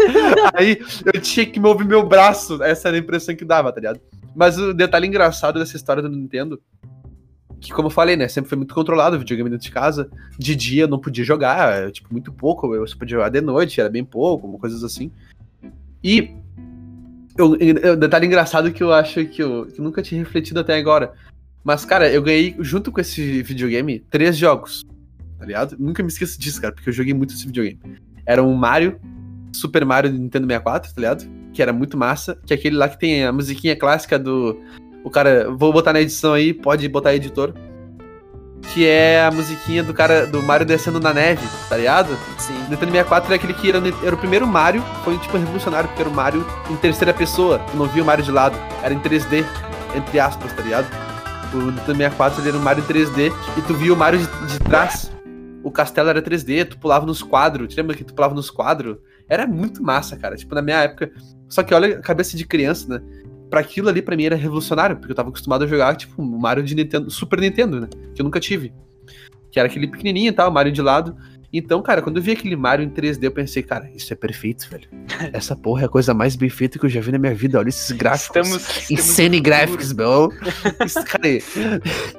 Aí 0.52 0.78
eu 1.06 1.18
tinha 1.22 1.46
que 1.46 1.58
mover 1.58 1.86
meu 1.86 2.06
braço. 2.06 2.62
Essa 2.62 2.88
era 2.88 2.98
a 2.98 3.00
impressão 3.00 3.34
que 3.34 3.46
dava, 3.46 3.72
tá 3.72 3.80
ligado? 3.80 3.98
Mas 4.34 4.58
o 4.58 4.74
detalhe 4.74 5.06
engraçado 5.06 5.58
dessa 5.58 5.74
história 5.74 6.02
do 6.02 6.10
Nintendo. 6.10 6.60
Que, 7.60 7.72
como 7.72 7.86
eu 7.86 7.90
falei, 7.90 8.16
né? 8.16 8.28
Sempre 8.28 8.48
foi 8.48 8.56
muito 8.58 8.74
controlado 8.74 9.16
o 9.16 9.18
videogame 9.18 9.48
dentro 9.50 9.64
de 9.64 9.72
casa. 9.72 10.10
De 10.38 10.54
dia 10.54 10.84
eu 10.84 10.88
não 10.88 10.98
podia 10.98 11.24
jogar, 11.24 11.90
tipo, 11.90 12.08
muito 12.12 12.32
pouco. 12.32 12.74
Eu 12.74 12.86
só 12.86 12.96
podia 12.96 13.16
jogar 13.16 13.28
de 13.30 13.40
noite, 13.40 13.80
era 13.80 13.88
bem 13.88 14.04
pouco, 14.04 14.58
coisas 14.58 14.84
assim. 14.84 15.10
E. 16.02 16.30
Eu, 17.38 17.54
eu- 17.56 17.96
detalhe 17.96 18.26
engraçado 18.26 18.72
que 18.72 18.82
eu 18.82 18.92
acho 18.92 19.24
que 19.26 19.42
eu, 19.42 19.66
que 19.66 19.78
eu 19.78 19.84
nunca 19.84 20.02
tinha 20.02 20.22
refletido 20.22 20.60
até 20.60 20.76
agora. 20.76 21.12
Mas, 21.62 21.84
cara, 21.84 22.10
eu 22.10 22.22
ganhei, 22.22 22.54
junto 22.60 22.90
com 22.92 23.00
esse 23.00 23.42
videogame, 23.42 23.98
três 23.98 24.36
jogos. 24.36 24.86
Tá 25.38 25.44
ligado? 25.44 25.76
Nunca 25.78 26.02
me 26.02 26.08
esqueço 26.08 26.38
disso, 26.40 26.60
cara, 26.60 26.72
porque 26.72 26.88
eu 26.88 26.92
joguei 26.94 27.12
muito 27.12 27.34
esse 27.34 27.44
videogame. 27.44 27.78
Era 28.24 28.42
um 28.42 28.54
Mario, 28.54 28.98
Super 29.52 29.84
Mario 29.84 30.10
do 30.12 30.18
Nintendo 30.18 30.46
64, 30.46 30.94
tá 30.94 31.00
ligado? 31.00 31.28
Que 31.52 31.60
era 31.60 31.72
muito 31.72 31.96
massa. 31.96 32.38
Que 32.46 32.54
é 32.54 32.56
aquele 32.56 32.76
lá 32.76 32.88
que 32.88 32.98
tem 32.98 33.24
a 33.24 33.32
musiquinha 33.32 33.76
clássica 33.76 34.18
do. 34.18 34.58
O 35.06 35.10
cara. 35.10 35.48
Vou 35.48 35.72
botar 35.72 35.92
na 35.92 36.00
edição 36.00 36.32
aí, 36.32 36.52
pode 36.52 36.88
botar 36.88 37.14
editor. 37.14 37.54
Que 38.74 38.84
é 38.88 39.24
a 39.24 39.30
musiquinha 39.30 39.84
do 39.84 39.94
cara 39.94 40.26
do 40.26 40.42
Mario 40.42 40.66
descendo 40.66 40.98
na 40.98 41.14
neve, 41.14 41.46
tá 41.68 41.76
ligado? 41.76 42.08
Sim. 42.36 42.54
O 42.66 42.70
Nintendo 42.70 42.90
64 42.90 43.32
é 43.32 43.36
aquele 43.36 43.54
que 43.54 43.68
era, 43.68 43.80
era 44.02 44.14
o 44.16 44.18
primeiro 44.18 44.44
Mario, 44.48 44.82
foi 45.04 45.16
tipo 45.18 45.36
revolucionário, 45.36 45.88
porque 45.88 46.02
era 46.02 46.10
o 46.10 46.12
Mario 46.12 46.44
em 46.68 46.74
terceira 46.74 47.14
pessoa. 47.14 47.60
Tu 47.70 47.76
não 47.76 47.86
via 47.86 48.02
o 48.02 48.06
Mario 48.06 48.24
de 48.24 48.32
lado, 48.32 48.58
era 48.82 48.92
em 48.92 48.98
3D, 48.98 49.44
entre 49.94 50.18
aspas, 50.18 50.52
tá 50.52 50.60
ligado? 50.60 50.88
O 51.54 51.58
Nintendo 51.58 51.98
64 51.98 52.40
ele 52.40 52.48
era 52.48 52.58
um 52.58 52.62
Mario 52.62 52.82
em 52.82 52.86
3D 52.92 53.32
e 53.56 53.62
tu 53.62 53.74
via 53.74 53.94
o 53.94 53.96
Mario 53.96 54.18
de, 54.18 54.26
de 54.48 54.58
trás. 54.58 55.12
O 55.62 55.70
castelo 55.70 56.08
era 56.08 56.20
3D, 56.20 56.64
tu 56.68 56.78
pulava 56.78 57.06
nos 57.06 57.22
quadros. 57.22 57.72
Te 57.72 57.76
lembra 57.76 57.94
que 57.94 58.02
tu 58.02 58.12
pulava 58.12 58.34
nos 58.34 58.50
quadros? 58.50 58.98
Era 59.28 59.46
muito 59.46 59.84
massa, 59.84 60.16
cara. 60.16 60.34
Tipo, 60.34 60.56
na 60.56 60.62
minha 60.62 60.82
época. 60.82 61.12
Só 61.48 61.62
que 61.62 61.72
olha 61.72 61.98
a 61.98 62.00
cabeça 62.00 62.36
de 62.36 62.44
criança, 62.44 62.88
né? 62.88 63.25
Pra 63.50 63.60
aquilo 63.60 63.88
ali, 63.88 64.02
pra 64.02 64.16
mim, 64.16 64.24
era 64.24 64.34
revolucionário, 64.36 64.96
porque 64.96 65.12
eu 65.12 65.16
tava 65.16 65.28
acostumado 65.28 65.64
a 65.64 65.66
jogar, 65.66 65.94
tipo, 65.96 66.20
o 66.20 66.24
Mario 66.40 66.62
de 66.64 66.74
Nintendo, 66.74 67.10
Super 67.10 67.40
Nintendo, 67.40 67.80
né? 67.80 67.88
Que 68.14 68.20
eu 68.20 68.24
nunca 68.24 68.40
tive. 68.40 68.72
Que 69.52 69.58
era 69.60 69.68
aquele 69.68 69.86
pequenininho 69.86 70.28
e 70.30 70.32
tal, 70.32 70.50
Mario 70.50 70.72
de 70.72 70.82
lado. 70.82 71.16
Então, 71.52 71.80
cara, 71.80 72.02
quando 72.02 72.16
eu 72.16 72.22
vi 72.22 72.32
aquele 72.32 72.56
Mario 72.56 72.84
em 72.84 72.90
3D, 72.90 73.22
eu 73.22 73.30
pensei, 73.30 73.62
cara, 73.62 73.88
isso 73.94 74.12
é 74.12 74.16
perfeito, 74.16 74.68
velho. 74.68 74.88
Essa 75.32 75.54
porra 75.54 75.82
é 75.82 75.84
a 75.86 75.88
coisa 75.88 76.12
mais 76.12 76.34
bem 76.34 76.50
feita 76.50 76.78
que 76.78 76.84
eu 76.84 76.90
já 76.90 77.00
vi 77.00 77.12
na 77.12 77.18
minha 77.18 77.34
vida. 77.34 77.58
Olha 77.58 77.68
esses 77.68 77.92
gráficos. 77.92 78.36
Estamos. 78.36 78.68
estamos 78.68 78.90
Insane 78.90 79.40
graphics, 79.40 79.92
bro. 79.92 80.30
Isso, 80.84 81.02
cara, 81.04 81.28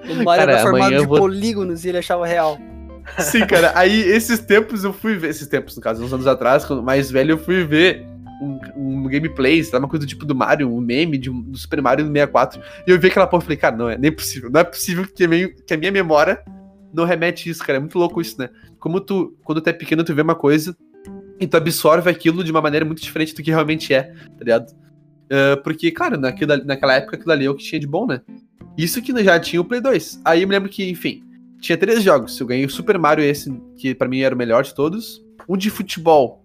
O 0.10 0.24
Mario 0.24 0.26
Cara, 0.46 0.52
era 0.54 0.62
formado 0.62 0.98
de 0.98 1.06
vou- 1.06 1.20
polígonos 1.20 1.84
e 1.84 1.90
ele 1.90 1.98
achava 1.98 2.26
real. 2.26 2.58
Sim, 3.20 3.46
cara. 3.46 3.74
Aí, 3.76 4.00
esses 4.02 4.40
tempos 4.40 4.84
eu 4.84 4.94
fui 4.94 5.16
ver. 5.16 5.30
Esses 5.30 5.48
tempos, 5.48 5.76
no 5.76 5.82
caso, 5.82 6.04
uns 6.04 6.12
anos 6.13 6.26
atrás, 6.26 6.66
quando 6.66 6.82
mais 6.82 7.12
velho, 7.12 7.32
eu 7.34 7.38
fui 7.38 7.63
ver 7.66 8.08
um, 8.41 8.60
um 8.76 9.04
gameplay, 9.04 9.63
sei 9.63 9.73
lá, 9.73 9.80
uma 9.80 9.88
coisa 9.88 10.06
do 10.06 10.10
tipo 10.10 10.26
do 10.26 10.36
Mario, 10.36 10.73
um 10.73 10.80
meme 10.80 11.17
de, 11.17 11.30
do 11.30 11.58
Super 11.58 11.82
Mario 11.82 12.06
64. 12.06 12.62
E 12.86 12.91
eu 12.91 13.00
vi 13.00 13.08
aquela 13.08 13.28
porra 13.28 13.41
e 13.41 13.45
falei, 13.45 13.58
cara, 13.58 13.76
não 13.76 13.89
é 13.89 13.97
nem 13.97 14.12
possível. 14.12 14.50
Não 14.50 14.60
é 14.60 14.63
possível 14.63 15.06
que 15.08 15.23
a, 15.23 15.28
minha, 15.28 15.50
que 15.50 15.73
a 15.73 15.78
minha 15.78 15.91
memória 15.91 16.43
não 16.93 17.06
remete 17.06 17.50
isso, 17.50 17.63
cara. 17.63 17.78
É 17.78 17.80
muito 17.80 17.97
louco 17.97 18.21
isso, 18.21 18.39
né? 18.39 18.50
Como 18.80 19.00
tu, 19.02 19.36
quando 19.43 19.62
tu 19.62 19.69
é 19.69 19.73
pequeno, 19.73 20.04
tu 20.04 20.13
vê 20.13 20.21
uma 20.21 20.36
coisa 20.36 20.76
e 21.39 21.47
tu 21.47 21.58
absorve 21.58 22.10
aquilo 22.10 22.43
de 22.43 22.52
uma 22.52 22.62
maneira 22.62 22.86
muito 22.86 23.02
diferente 23.02 23.34
do 23.34 23.43
que 23.43 23.52
realmente 23.52 23.93
é, 23.93 24.04
tá 24.04 24.39
ligado? 24.39 24.76
Ah, 25.30 25.58
porque, 25.63 25.91
claro, 25.91 26.17
naquilo, 26.17 26.58
naquela 26.65 26.95
época 26.95 27.15
aquilo 27.15 27.32
ali 27.32 27.45
é 27.45 27.50
o 27.50 27.56
que 27.56 27.63
tinha 27.63 27.80
de 27.80 27.88
bom, 27.88 28.08
né? 28.08 28.21
Isso 28.78 29.02
que 29.02 29.23
já 29.23 29.39
tinha 29.39 29.62
o 29.62 29.65
Play 29.65 29.82
2. 29.82 30.21
Aí 30.23 30.41
eu 30.41 30.47
me 30.47 30.54
lembro 30.54 30.69
que, 30.69 30.88
enfim, 30.89 31.23
tinha 31.60 31.78
três 31.78 32.04
jogos. 32.04 32.39
Eu 32.39 32.47
ganhei 32.47 32.65
o 32.65 32.69
Super 32.69 32.97
Mario, 32.97 33.23
esse, 33.23 33.52
que 33.76 33.95
pra 33.95 34.08
mim 34.08 34.19
era 34.19 34.36
o 34.36 34.38
melhor 34.38 34.63
de 34.63 34.73
todos. 34.73 35.23
Um 35.50 35.58
de 35.58 35.69
futebol, 35.69 36.43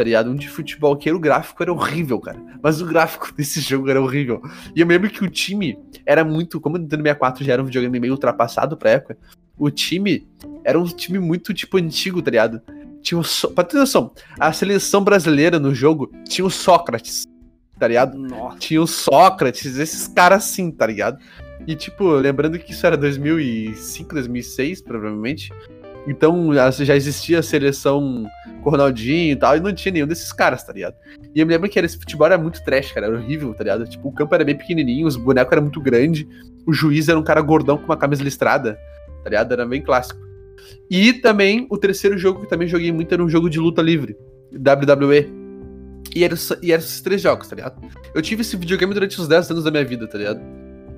tá 0.00 0.04
ligado? 0.04 0.30
Um 0.30 0.34
de 0.34 0.48
futebol, 0.48 0.96
que 0.96 1.10
era 1.10 1.16
o 1.16 1.20
gráfico 1.20 1.62
era 1.62 1.70
horrível, 1.70 2.18
cara. 2.18 2.42
Mas 2.62 2.80
o 2.80 2.86
gráfico 2.86 3.30
desse 3.36 3.60
jogo 3.60 3.90
era 3.90 4.00
horrível. 4.00 4.40
E 4.74 4.80
eu 4.80 4.86
me 4.86 4.94
lembro 4.94 5.10
que 5.10 5.22
o 5.22 5.28
time 5.28 5.78
era 6.06 6.24
muito. 6.24 6.58
Como 6.58 6.76
o 6.76 6.78
Nintendo 6.78 7.02
64 7.02 7.44
já 7.44 7.52
era 7.52 7.60
um 7.60 7.66
videogame 7.66 8.00
meio 8.00 8.14
ultrapassado 8.14 8.78
pra 8.78 8.92
época, 8.92 9.18
o 9.58 9.70
time 9.70 10.26
era 10.64 10.80
um 10.80 10.86
time 10.86 11.18
muito, 11.18 11.52
tipo, 11.52 11.76
antigo, 11.76 12.22
tá 12.22 12.30
ligado? 12.30 12.62
Tinha 13.02 13.18
o 13.18 13.22
so... 13.22 13.50
Pra 13.50 13.62
ter 13.62 13.76
noção, 13.76 14.10
a 14.38 14.50
seleção 14.54 15.04
brasileira 15.04 15.58
no 15.58 15.74
jogo 15.74 16.10
tinha 16.26 16.46
o 16.46 16.50
Sócrates, 16.50 17.26
tá 17.78 17.86
ligado? 17.86 18.16
Nossa. 18.16 18.58
tinha 18.58 18.80
o 18.80 18.86
Sócrates, 18.86 19.76
esses 19.76 20.08
caras 20.08 20.44
assim, 20.44 20.70
tá 20.70 20.86
ligado? 20.86 21.18
E, 21.66 21.76
tipo, 21.76 22.08
lembrando 22.12 22.58
que 22.58 22.72
isso 22.72 22.86
era 22.86 22.96
2005, 22.96 24.14
2006, 24.14 24.80
provavelmente. 24.80 25.52
Então 26.06 26.52
já 26.70 26.96
existia 26.96 27.40
a 27.40 27.42
seleção 27.42 28.26
Ronaldinho 28.62 29.32
e 29.32 29.36
tal, 29.36 29.56
e 29.56 29.60
não 29.60 29.72
tinha 29.72 29.92
nenhum 29.92 30.06
desses 30.06 30.32
caras, 30.32 30.62
tá 30.64 30.72
ligado? 30.72 30.94
E 31.34 31.40
eu 31.40 31.46
me 31.46 31.52
lembro 31.52 31.68
que 31.68 31.78
esse 31.78 31.98
futebol 31.98 32.26
era 32.26 32.38
muito 32.38 32.62
trash, 32.64 32.92
cara, 32.92 33.06
era 33.06 33.16
horrível, 33.16 33.54
tá 33.54 33.64
ligado? 33.64 33.86
Tipo, 33.86 34.08
o 34.08 34.12
campo 34.12 34.34
era 34.34 34.44
bem 34.44 34.56
pequenininho, 34.56 35.06
os 35.06 35.16
bonecos 35.16 35.52
eram 35.52 35.62
muito 35.62 35.80
grandes, 35.80 36.26
o 36.66 36.72
juiz 36.72 37.08
era 37.08 37.18
um 37.18 37.22
cara 37.22 37.40
gordão 37.40 37.78
com 37.78 37.84
uma 37.84 37.96
camisa 37.96 38.22
listrada, 38.22 38.78
tá 39.22 39.30
ligado? 39.30 39.52
Era 39.52 39.66
bem 39.66 39.82
clássico. 39.82 40.20
E 40.90 41.12
também, 41.12 41.66
o 41.70 41.78
terceiro 41.78 42.18
jogo 42.18 42.42
que 42.42 42.48
também 42.48 42.68
joguei 42.68 42.92
muito 42.92 43.12
era 43.12 43.22
um 43.22 43.28
jogo 43.28 43.48
de 43.48 43.58
luta 43.58 43.82
livre, 43.82 44.16
WWE. 44.52 45.40
E 46.14 46.24
eram 46.24 46.36
e 46.60 46.72
era 46.72 46.82
esses 46.82 47.00
três 47.00 47.22
jogos, 47.22 47.46
tá 47.46 47.54
ligado? 47.54 47.80
Eu 48.12 48.20
tive 48.20 48.42
esse 48.42 48.56
videogame 48.56 48.92
durante 48.92 49.20
os 49.20 49.28
10 49.28 49.50
anos 49.52 49.64
da 49.64 49.70
minha 49.70 49.84
vida, 49.84 50.08
tá 50.08 50.18
ligado? 50.18 50.40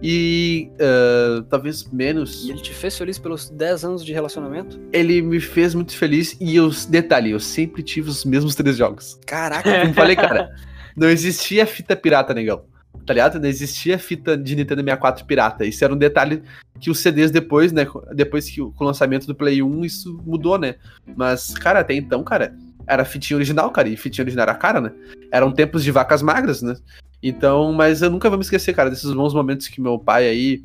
E 0.03 0.69
uh, 0.75 1.43
talvez 1.45 1.89
menos. 1.93 2.45
E 2.45 2.51
ele 2.51 2.61
te 2.61 2.75
fez 2.75 2.99
feliz 2.99 3.19
pelos 3.19 3.49
10 3.49 3.85
anos 3.85 4.05
de 4.05 4.13
relacionamento? 4.13 4.81
Ele 4.93 5.23
me 5.23 5.39
fez 5.39 5.75
muito 5.75 5.97
feliz 5.97 6.37
e 6.41 6.57
eu, 6.57 6.71
detalhe, 6.89 7.31
eu 7.31 7.39
sempre 7.39 7.83
tive 7.83 8.11
os 8.11 8.25
mesmos 8.25 8.55
três 8.57 8.77
jogos. 8.77 9.19
Caraca! 9.25 9.81
Como 9.81 9.95
falei, 9.95 10.17
cara, 10.17 10.51
não 10.97 11.09
existia 11.09 11.65
fita 11.67 11.95
pirata, 11.95 12.35
negão. 12.35 12.65
Tá 13.07 13.15
ligado? 13.15 13.41
Não 13.41 13.49
existia 13.49 13.99
fita 13.99 14.37
de 14.37 14.55
Nintendo 14.55 14.81
64 14.81 15.25
pirata. 15.25 15.65
Isso 15.65 15.85
era 15.85 15.93
um 15.93 15.97
detalhe 15.97 16.43
que 16.81 16.91
os 16.91 17.01
CDs 17.01 17.31
depois, 17.31 17.73
né? 17.73 17.87
Depois 18.15 18.49
que 18.49 18.61
com 18.61 18.85
o 18.85 18.85
lançamento 18.85 19.27
do 19.27 19.35
Play 19.35 19.63
1, 19.63 19.85
isso 19.85 20.21
mudou, 20.25 20.59
né? 20.59 20.77
Mas, 21.17 21.55
cara, 21.55 21.81
até 21.81 21.95
então, 21.95 22.23
cara, 22.23 22.55
era 22.87 23.05
fitinha 23.05 23.37
original, 23.37 23.71
cara. 23.71 23.89
E 23.89 23.97
fitinha 23.97 24.25
original 24.25 24.45
era 24.45 24.55
cara, 24.55 24.81
né? 24.81 24.93
Eram 25.31 25.53
tempos 25.53 25.83
de 25.85 25.91
vacas 25.91 26.23
magras, 26.23 26.63
né? 26.63 26.77
Então, 27.23 27.73
mas 27.73 28.03
eu 28.03 28.11
nunca 28.11 28.29
vou 28.29 28.37
me 28.37 28.45
esquecer, 28.45 28.75
cara, 28.75 28.91
desses 28.91 29.13
bons 29.13 29.33
momentos 29.33 29.69
que 29.69 29.81
meu 29.81 29.99
pai 29.99 30.27
aí, 30.27 30.63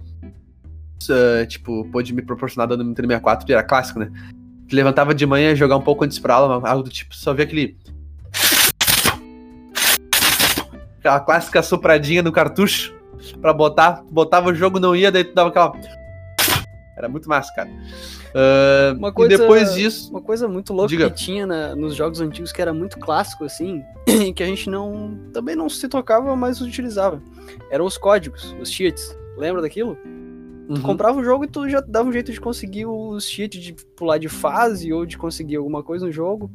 uh, 1.04 1.46
tipo, 1.46 1.88
pôde 1.92 2.14
me 2.14 2.22
proporcionar 2.22 2.68
dando 2.68 2.84
Nintendo 2.84 3.10
64, 3.10 3.48
e 3.48 3.54
era 3.54 3.64
clássico, 3.64 4.00
né? 4.00 4.12
Que 4.68 4.76
levantava 4.76 5.14
de 5.14 5.26
manhã, 5.26 5.56
jogar 5.56 5.78
um 5.78 5.82
pouco 5.82 6.04
antes 6.04 6.18
pra 6.18 6.34
aula, 6.34 6.68
algo 6.68 6.84
do 6.84 6.90
tipo, 6.90 7.16
só 7.16 7.34
via 7.34 7.46
aquele. 7.46 7.78
Aquela 11.00 11.20
clássica 11.20 11.62
sopradinha 11.62 12.24
no 12.24 12.32
cartucho 12.32 12.94
pra 13.40 13.54
botar, 13.54 14.04
botava 14.10 14.50
o 14.50 14.56
jogo, 14.56 14.80
não 14.80 14.96
ia, 14.96 15.12
daí 15.12 15.24
tu 15.24 15.36
dava 15.36 15.50
aquela. 15.50 15.72
Era 16.98 17.08
muito 17.08 17.30
massa, 17.30 17.54
cara. 17.54 17.70
Uh, 18.38 18.96
uma 18.96 19.12
coisa, 19.12 19.34
e 19.34 19.38
depois 19.38 19.74
disso. 19.74 20.12
Uma 20.12 20.22
coisa 20.22 20.48
muito 20.48 20.72
louca 20.72 20.90
diga. 20.90 21.10
que 21.10 21.16
tinha 21.16 21.48
na, 21.48 21.76
nos 21.76 21.96
jogos 21.96 22.22
antigos 22.22 22.52
que 22.52 22.62
era 22.62 22.72
muito 22.72 23.00
clássico, 23.00 23.44
assim, 23.44 23.82
que 24.36 24.44
a 24.44 24.46
gente 24.46 24.70
não. 24.70 25.18
também 25.34 25.56
não 25.56 25.68
se 25.68 25.88
tocava, 25.90 26.36
mas 26.36 26.62
utilizava. 26.62 27.20
Eram 27.72 27.86
os 27.86 27.98
códigos, 27.98 28.56
os 28.62 28.72
cheats. 28.72 29.18
Lembra 29.36 29.64
daquilo? 29.64 29.98
Uhum. 30.70 30.82
Comprava 30.82 31.20
o 31.20 31.24
jogo 31.24 31.46
e 31.46 31.48
tu 31.48 31.68
já 31.68 31.80
dava 31.80 32.10
um 32.10 32.12
jeito 32.12 32.32
de 32.32 32.40
conseguir 32.40 32.86
os 32.86 33.28
cheats 33.28 33.60
de 33.60 33.74
pular 33.96 34.20
de 34.20 34.28
fase 34.28 34.94
ou 34.94 35.06
de 35.06 35.18
conseguir 35.18 35.56
alguma 35.56 35.82
coisa 35.82 36.06
no 36.06 36.12
jogo. 36.12 36.52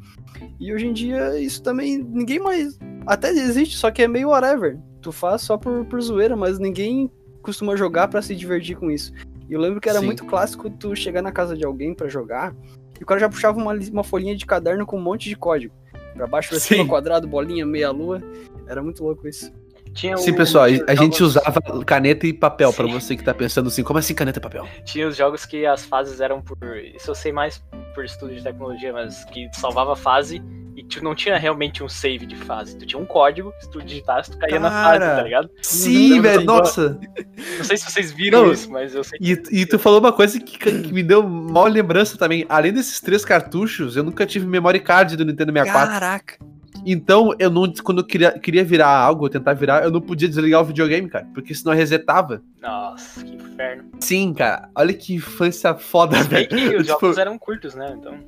E 0.61 0.73
hoje 0.73 0.87
em 0.87 0.93
dia 0.93 1.41
isso 1.41 1.63
também. 1.63 1.99
ninguém 1.99 2.39
mais. 2.39 2.79
Até 3.07 3.31
existe, 3.31 3.77
só 3.77 3.91
que 3.91 4.03
é 4.03 4.09
meio 4.09 4.29
whatever. 4.29 4.79
Tu 5.01 5.11
faz 5.11 5.43
só 5.43 5.57
por, 5.57 5.85
por 5.87 6.01
zoeira, 6.01 6.37
mas 6.37 6.61
ninguém 6.61 7.11
costuma 7.43 7.75
jogar 7.75 8.07
para 8.07 8.23
se 8.23 8.37
divertir 8.37 8.77
com 8.77 8.89
isso. 8.89 9.13
E 9.53 9.55
eu 9.55 9.61
lembro 9.61 9.83
que 9.83 9.89
era 9.91 10.01
Sim. 10.01 10.07
muito 10.07 10.25
clássico 10.25 10.71
tu 10.71 10.97
chegar 10.97 11.21
na 11.21 11.31
casa 11.31 11.55
de 11.55 11.63
alguém 11.63 11.93
para 11.93 12.09
jogar 12.09 12.57
e 12.99 13.03
o 13.03 13.07
cara 13.07 13.21
já 13.21 13.29
puxava 13.29 13.59
uma, 13.59 13.75
uma 13.75 14.03
folhinha 14.03 14.35
de 14.35 14.47
caderno 14.47 14.87
com 14.87 14.97
um 14.97 15.03
monte 15.03 15.29
de 15.29 15.37
código. 15.37 15.75
Pra 16.15 16.27
baixo, 16.27 16.49
pra 16.49 16.59
cima, 16.59 16.89
quadrado, 16.89 17.29
bolinha, 17.29 17.67
meia 17.67 17.91
lua. 17.91 18.23
Era 18.67 18.83
muito 18.83 19.05
louco 19.05 19.29
isso. 19.29 19.53
Tinha 19.95 20.17
Sim, 20.17 20.31
o- 20.33 20.37
pessoal, 20.37 20.65
a 20.65 20.69
gente 20.95 21.19
jogos- 21.19 21.21
usava 21.37 21.61
caneta 21.85 22.27
e 22.27 22.33
papel, 22.33 22.73
pra 22.73 22.87
Sim. 22.87 22.93
você 22.93 23.17
que 23.17 23.23
tá 23.25 23.35
pensando 23.35 23.69
assim, 23.69 23.83
como 23.83 23.99
assim 23.99 24.15
caneta 24.15 24.39
e 24.39 24.43
papel? 24.43 24.67
Tinha 24.85 25.07
os 25.07 25.17
jogos 25.17 25.45
que 25.45 25.67
as 25.67 25.85
fases 25.85 26.21
eram 26.21 26.41
por. 26.41 26.57
Isso 26.79 27.11
eu 27.11 27.15
sei 27.15 27.33
mais 27.33 27.63
por 27.95 28.05
estudo 28.05 28.35
de 28.35 28.43
tecnologia, 28.43 28.93
mas 28.93 29.25
que 29.27 29.49
tu 29.51 29.59
salvava 29.61 29.93
a 29.93 29.97
fase 29.97 30.43
e 30.75 30.83
tu 30.83 31.05
não 31.05 31.15
tinha 31.15 31.37
realmente 31.37 31.83
um 31.85 31.89
save 31.89 32.25
de 32.25 32.35
fase. 32.35 32.77
Tu 32.79 32.87
tinha 32.87 33.01
um 33.01 33.05
código, 33.05 33.53
se 33.61 33.71
tu 33.71 33.83
digitasse, 33.83 34.31
tu 34.31 34.39
caía 34.39 34.59
na 34.59 34.71
fase, 34.71 34.99
Cara, 35.01 35.17
tá 35.17 35.23
ligado? 35.23 35.51
Sim, 35.61 36.21
velho, 36.23 36.45
nossa! 36.45 36.99
Não 37.59 37.65
sei 37.65 37.77
se 37.77 37.91
vocês 37.91 38.11
viram 38.13 38.47
Não, 38.47 38.53
isso, 38.53 38.71
mas 38.71 38.95
eu 38.95 39.05
sei 39.05 39.19
que. 39.19 39.33
E, 39.53 39.61
e 39.63 39.67
tu 39.67 39.79
falou 39.79 39.99
uma 40.01 40.13
coisa 40.13 40.41
que, 40.41 40.57
que 40.59 40.93
me 40.93 41.03
deu 41.03 41.23
mal 41.23 41.67
lembrança 41.67 42.17
também. 42.17 42.47
Além 42.49 42.73
desses 42.73 43.01
três 43.01 43.25
cartuchos, 43.25 43.97
eu 43.97 44.03
nunca 44.03 44.25
tive 44.25 44.47
memory 44.47 44.81
card 44.81 45.17
do 45.17 45.25
Nintendo 45.25 45.53
64. 45.53 45.91
Caraca! 45.93 46.52
Então, 46.85 47.35
eu 47.39 47.51
não. 47.51 47.73
Quando 47.83 47.99
eu 47.99 48.07
queria, 48.07 48.39
queria 48.39 48.65
virar 48.65 48.89
algo, 48.89 49.29
tentar 49.29 49.55
virar, 49.55 49.85
eu 49.85 49.91
não 49.91 50.01
podia 50.01 50.29
desligar 50.29 50.61
o 50.61 50.65
videogame, 50.65 51.09
cara. 51.09 51.27
Porque 51.33 51.55
senão 51.55 51.75
resetava. 51.75 52.43
Nossa, 52.61 53.25
que 53.25 53.35
inferno. 53.35 53.85
Sim, 54.01 54.33
cara. 54.35 54.69
Olha 54.75 54.93
que 54.93 55.15
infância 55.15 55.75
foda, 55.75 56.23
velho. 56.25 56.49
que 56.49 56.55
os 56.77 56.87
Tipo, 56.87 57.01
jogos 57.01 57.19
eram 57.19 57.39
curtos, 57.39 57.75
né? 57.75 57.95
Então. 57.99 58.19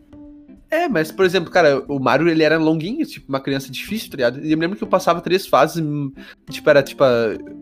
É, 0.75 0.89
mas, 0.89 1.13
por 1.13 1.25
exemplo, 1.25 1.51
cara, 1.51 1.85
o 1.89 2.01
Mario, 2.01 2.29
ele 2.29 2.43
era 2.43 2.59
longuinho, 2.59 3.07
tipo, 3.07 3.29
uma 3.29 3.41
criança 3.41 3.71
difícil, 3.71 4.11
tá 4.11 4.17
ligado? 4.17 4.45
E 4.45 4.51
eu 4.51 4.59
me 4.59 4.63
lembro 4.65 4.77
que 4.77 4.83
eu 4.83 4.89
passava 4.89 5.21
três 5.21 5.47
fases, 5.47 5.83
hum, 5.83 6.13
tipo, 6.51 6.69
era, 6.69 6.83
tipo, 6.83 7.05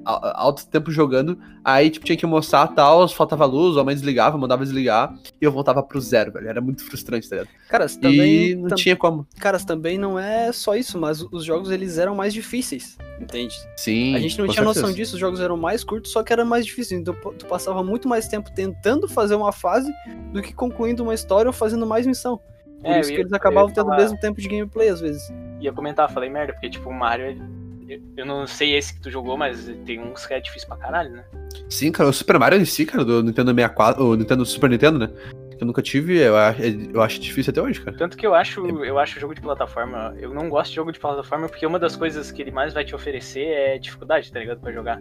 alto 0.04 0.66
tempo 0.66 0.90
jogando, 0.90 1.38
aí, 1.64 1.90
tipo, 1.90 2.04
tinha 2.06 2.16
que 2.16 2.24
almoçar 2.24 2.66
tal, 2.68 3.06
faltava 3.08 3.44
luz, 3.44 3.76
a 3.76 3.84
mãe 3.84 3.94
desligava, 3.94 4.38
mandava 4.38 4.64
desligar, 4.64 5.14
e 5.40 5.44
eu 5.44 5.52
voltava 5.52 5.82
pro 5.82 6.00
zero, 6.00 6.32
velho. 6.32 6.48
Era 6.48 6.60
muito 6.60 6.84
frustrante, 6.84 7.28
tá 7.28 7.36
ligado? 7.36 7.48
Cara, 7.68 7.86
também, 7.88 8.50
e 8.50 8.54
não 8.56 8.68
tam- 8.68 8.76
tinha 8.76 8.96
como. 8.96 9.26
cara, 9.38 9.58
se 9.58 9.66
também 9.66 9.98
não 9.98 10.18
é 10.18 10.50
só 10.52 10.74
isso, 10.74 10.98
mas 10.98 11.22
os 11.30 11.44
jogos 11.44 11.70
eles 11.70 11.98
eram 11.98 12.14
mais 12.14 12.32
difíceis, 12.32 12.96
entende? 13.20 13.54
Sim. 13.76 14.14
A 14.14 14.18
gente 14.18 14.38
não 14.38 14.46
tinha 14.48 14.64
noção 14.64 14.84
certeza. 14.84 14.96
disso, 14.96 15.14
os 15.14 15.20
jogos 15.20 15.40
eram 15.40 15.56
mais 15.56 15.84
curtos, 15.84 16.12
só 16.12 16.22
que 16.22 16.32
era 16.32 16.44
mais 16.44 16.64
difícil. 16.64 16.98
Então 16.98 17.14
tu 17.38 17.46
passava 17.46 17.82
muito 17.84 18.08
mais 18.08 18.26
tempo 18.28 18.50
tentando 18.52 19.08
fazer 19.08 19.34
uma 19.34 19.52
fase 19.52 19.92
do 20.32 20.40
que 20.42 20.52
concluindo 20.52 21.02
uma 21.02 21.14
história 21.14 21.48
ou 21.48 21.52
fazendo 21.52 21.86
mais 21.86 22.06
missão. 22.06 22.40
Por 22.82 22.90
É, 22.90 23.00
isso 23.00 23.10
eu 23.10 23.14
que 23.14 23.18
ia- 23.18 23.20
eles 23.22 23.32
acabavam 23.32 23.68
ia 23.68 23.74
tendo 23.74 23.90
o 23.90 23.96
mesmo 23.96 24.18
tempo 24.18 24.40
de 24.40 24.48
gameplay 24.48 24.88
às 24.88 25.00
vezes. 25.00 25.32
Ia 25.60 25.72
comentar, 25.72 26.10
falei 26.10 26.28
merda, 26.28 26.52
porque, 26.52 26.68
tipo, 26.70 26.88
o 26.90 26.92
Mario. 26.94 27.26
eu- 27.26 27.62
Eu 28.16 28.24
não 28.24 28.46
sei 28.46 28.74
esse 28.74 28.94
que 28.94 29.00
tu 29.02 29.10
jogou, 29.10 29.36
mas 29.36 29.70
tem 29.84 30.00
uns 30.00 30.24
que 30.24 30.32
é 30.32 30.40
difícil 30.40 30.66
pra 30.66 30.78
caralho, 30.78 31.10
né? 31.10 31.24
Sim, 31.68 31.92
cara, 31.92 32.08
o 32.08 32.12
Super 32.12 32.38
Mario 32.38 32.58
em 32.58 32.64
si, 32.64 32.86
cara, 32.86 33.04
do 33.04 33.22
Nintendo 33.22 33.50
64, 33.52 34.02
o 34.02 34.16
Nintendo 34.16 34.46
Super 34.46 34.70
Nintendo, 34.70 34.98
né? 34.98 35.10
Que 35.58 35.62
eu 35.62 35.66
nunca 35.66 35.82
tive, 35.82 36.16
eu, 36.18 36.32
eu 36.94 37.02
acho 37.02 37.20
difícil 37.20 37.50
até 37.50 37.60
hoje, 37.60 37.82
cara. 37.82 37.94
Tanto 37.94 38.16
que 38.16 38.26
eu 38.26 38.34
acho, 38.34 38.66
eu 38.82 38.98
acho 38.98 39.20
jogo 39.20 39.34
de 39.34 39.42
plataforma. 39.42 40.14
Eu 40.18 40.32
não 40.32 40.48
gosto 40.48 40.70
de 40.70 40.76
jogo 40.76 40.90
de 40.90 40.98
plataforma 40.98 41.48
porque 41.50 41.66
uma 41.66 41.78
das 41.78 41.94
coisas 41.94 42.30
que 42.30 42.40
ele 42.40 42.50
mais 42.50 42.72
vai 42.72 42.82
te 42.82 42.94
oferecer 42.94 43.44
é 43.46 43.78
dificuldade, 43.78 44.32
tá 44.32 44.38
ligado? 44.40 44.60
Pra 44.60 44.72
jogar. 44.72 44.98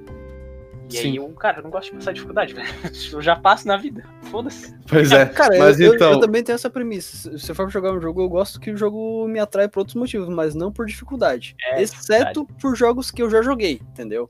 E 0.91 0.97
aí, 0.97 1.04
Sim. 1.04 1.17
eu, 1.17 1.30
cara, 1.30 1.60
eu 1.60 1.63
não 1.63 1.69
gosto 1.69 1.91
de 1.91 1.97
passar 1.97 2.12
dificuldade, 2.12 2.54
velho. 2.54 2.67
Eu 3.13 3.21
já 3.21 3.36
passo 3.36 3.67
na 3.67 3.77
vida. 3.77 4.04
Foda-se. 4.23 4.75
Pois 4.88 5.12
é. 5.12 5.25
Cara, 5.34 5.58
mas 5.58 5.80
eu, 5.80 5.88
eu- 5.88 5.95
então. 5.95 6.12
eu 6.13 6.19
também 6.19 6.43
tenho 6.43 6.56
essa 6.56 6.69
premissa. 6.69 7.38
Se 7.38 7.49
eu 7.51 7.56
for 7.56 7.69
jogar 7.69 7.93
um 7.93 8.01
jogo, 8.01 8.21
eu 8.21 8.30
gosto 8.30 8.60
que 8.60 8.71
o 8.71 8.77
jogo 8.77 9.27
me 9.27 9.39
atrai 9.39 9.67
por 9.67 9.80
outros 9.80 9.95
motivos, 9.95 10.27
mas 10.30 10.54
não 10.56 10.71
por 10.71 10.86
dificuldade. 10.86 11.56
É, 11.62 11.82
exceto 11.82 12.45
por 12.60 12.75
jogos 12.75 13.10
que 13.12 13.21
eu 13.21 13.30
já 13.30 13.41
joguei, 13.41 13.82
entendeu? 13.91 14.30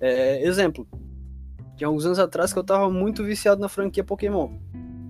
É, 0.00 0.46
exemplo, 0.46 0.86
tinha 1.76 1.88
alguns 1.88 2.06
anos 2.06 2.18
atrás 2.18 2.52
que 2.52 2.58
eu 2.58 2.64
tava 2.64 2.90
muito 2.90 3.24
viciado 3.24 3.60
na 3.60 3.68
franquia 3.68 4.04
Pokémon. 4.04 4.50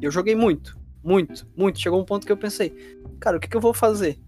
Eu 0.01 0.11
joguei 0.11 0.35
muito, 0.35 0.79
muito, 1.03 1.47
muito. 1.57 1.81
Chegou 1.81 2.01
um 2.01 2.05
ponto 2.05 2.27
que 2.27 2.33
eu 2.33 2.37
pensei, 2.37 2.97
cara, 3.21 3.37
o 3.37 3.41
que, 3.41 3.49
que 3.49 3.57
eu 3.57 3.61
vou 3.61 3.73
fazer? 3.75 4.19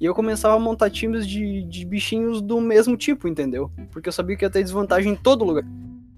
E 0.00 0.04
eu 0.04 0.14
começava 0.14 0.54
a 0.56 0.58
montar 0.58 0.90
times 0.90 1.26
de, 1.26 1.62
de 1.62 1.84
bichinhos 1.86 2.42
do 2.42 2.60
mesmo 2.60 2.96
tipo, 2.96 3.28
entendeu? 3.28 3.70
Porque 3.90 4.08
eu 4.08 4.12
sabia 4.12 4.36
que 4.36 4.44
ia 4.44 4.50
ter 4.50 4.62
desvantagem 4.62 5.12
em 5.12 5.16
todo 5.16 5.44
lugar. 5.44 5.64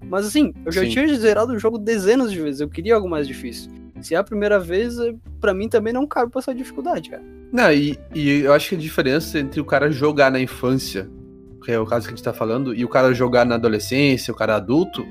Mas 0.09 0.25
assim, 0.25 0.53
eu 0.65 0.71
já 0.71 0.81
Sim. 0.81 0.89
tinha 0.89 1.15
zerado 1.17 1.53
o 1.53 1.59
jogo 1.59 1.77
dezenas 1.77 2.31
de 2.31 2.41
vezes, 2.41 2.61
eu 2.61 2.69
queria 2.69 2.95
algo 2.95 3.09
mais 3.09 3.27
difícil. 3.27 3.71
Se 4.01 4.13
é 4.13 4.17
a 4.17 4.23
primeira 4.23 4.59
vez, 4.59 4.99
é- 4.99 5.13
pra 5.41 5.53
mim 5.53 5.67
também 5.67 5.91
não 5.91 6.05
cabe 6.05 6.31
passar 6.31 6.53
dificuldade, 6.53 7.09
cara. 7.09 7.23
Não, 7.51 7.71
e, 7.71 7.97
e 8.13 8.41
eu 8.41 8.53
acho 8.53 8.69
que 8.69 8.75
a 8.75 8.77
diferença 8.77 9.39
entre 9.39 9.59
o 9.59 9.65
cara 9.65 9.89
jogar 9.89 10.31
na 10.31 10.39
infância, 10.39 11.09
que 11.63 11.71
é 11.71 11.79
o 11.79 11.85
caso 11.85 12.07
que 12.07 12.13
a 12.13 12.15
gente 12.15 12.23
tá 12.23 12.33
falando, 12.33 12.73
e 12.75 12.85
o 12.85 12.89
cara 12.89 13.13
jogar 13.13 13.45
na 13.45 13.55
adolescência, 13.55 14.31
o 14.31 14.37
cara 14.37 14.55
adulto, 14.55 15.05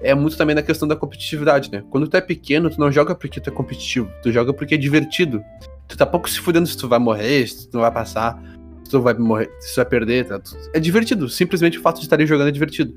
é 0.00 0.14
muito 0.14 0.36
também 0.36 0.54
na 0.54 0.62
questão 0.62 0.86
da 0.86 0.96
competitividade, 0.96 1.70
né? 1.70 1.82
Quando 1.90 2.06
tu 2.08 2.16
é 2.16 2.20
pequeno, 2.20 2.70
tu 2.70 2.78
não 2.78 2.90
joga 2.92 3.14
porque 3.14 3.40
tu 3.40 3.50
é 3.50 3.52
competitivo, 3.52 4.08
tu 4.22 4.30
joga 4.32 4.52
porque 4.52 4.74
é 4.74 4.78
divertido. 4.78 5.42
Tu 5.88 5.96
tá 5.96 6.06
pouco 6.06 6.28
se 6.28 6.40
fudendo 6.40 6.66
se 6.66 6.76
tu 6.76 6.88
vai 6.88 6.98
morrer, 6.98 7.46
se 7.46 7.68
tu 7.68 7.74
não 7.74 7.80
vai 7.82 7.90
passar, 7.92 8.40
se 8.84 8.90
tu 8.90 9.00
vai 9.00 9.14
morrer, 9.14 9.50
se 9.60 9.74
tu 9.74 9.76
vai 9.76 9.84
perder, 9.86 10.26
tá? 10.26 10.40
É 10.72 10.80
divertido, 10.80 11.28
simplesmente 11.28 11.78
o 11.78 11.82
fato 11.82 11.96
de 11.98 12.06
estar 12.06 12.16
ali 12.16 12.26
jogando 12.26 12.48
é 12.48 12.52
divertido. 12.52 12.94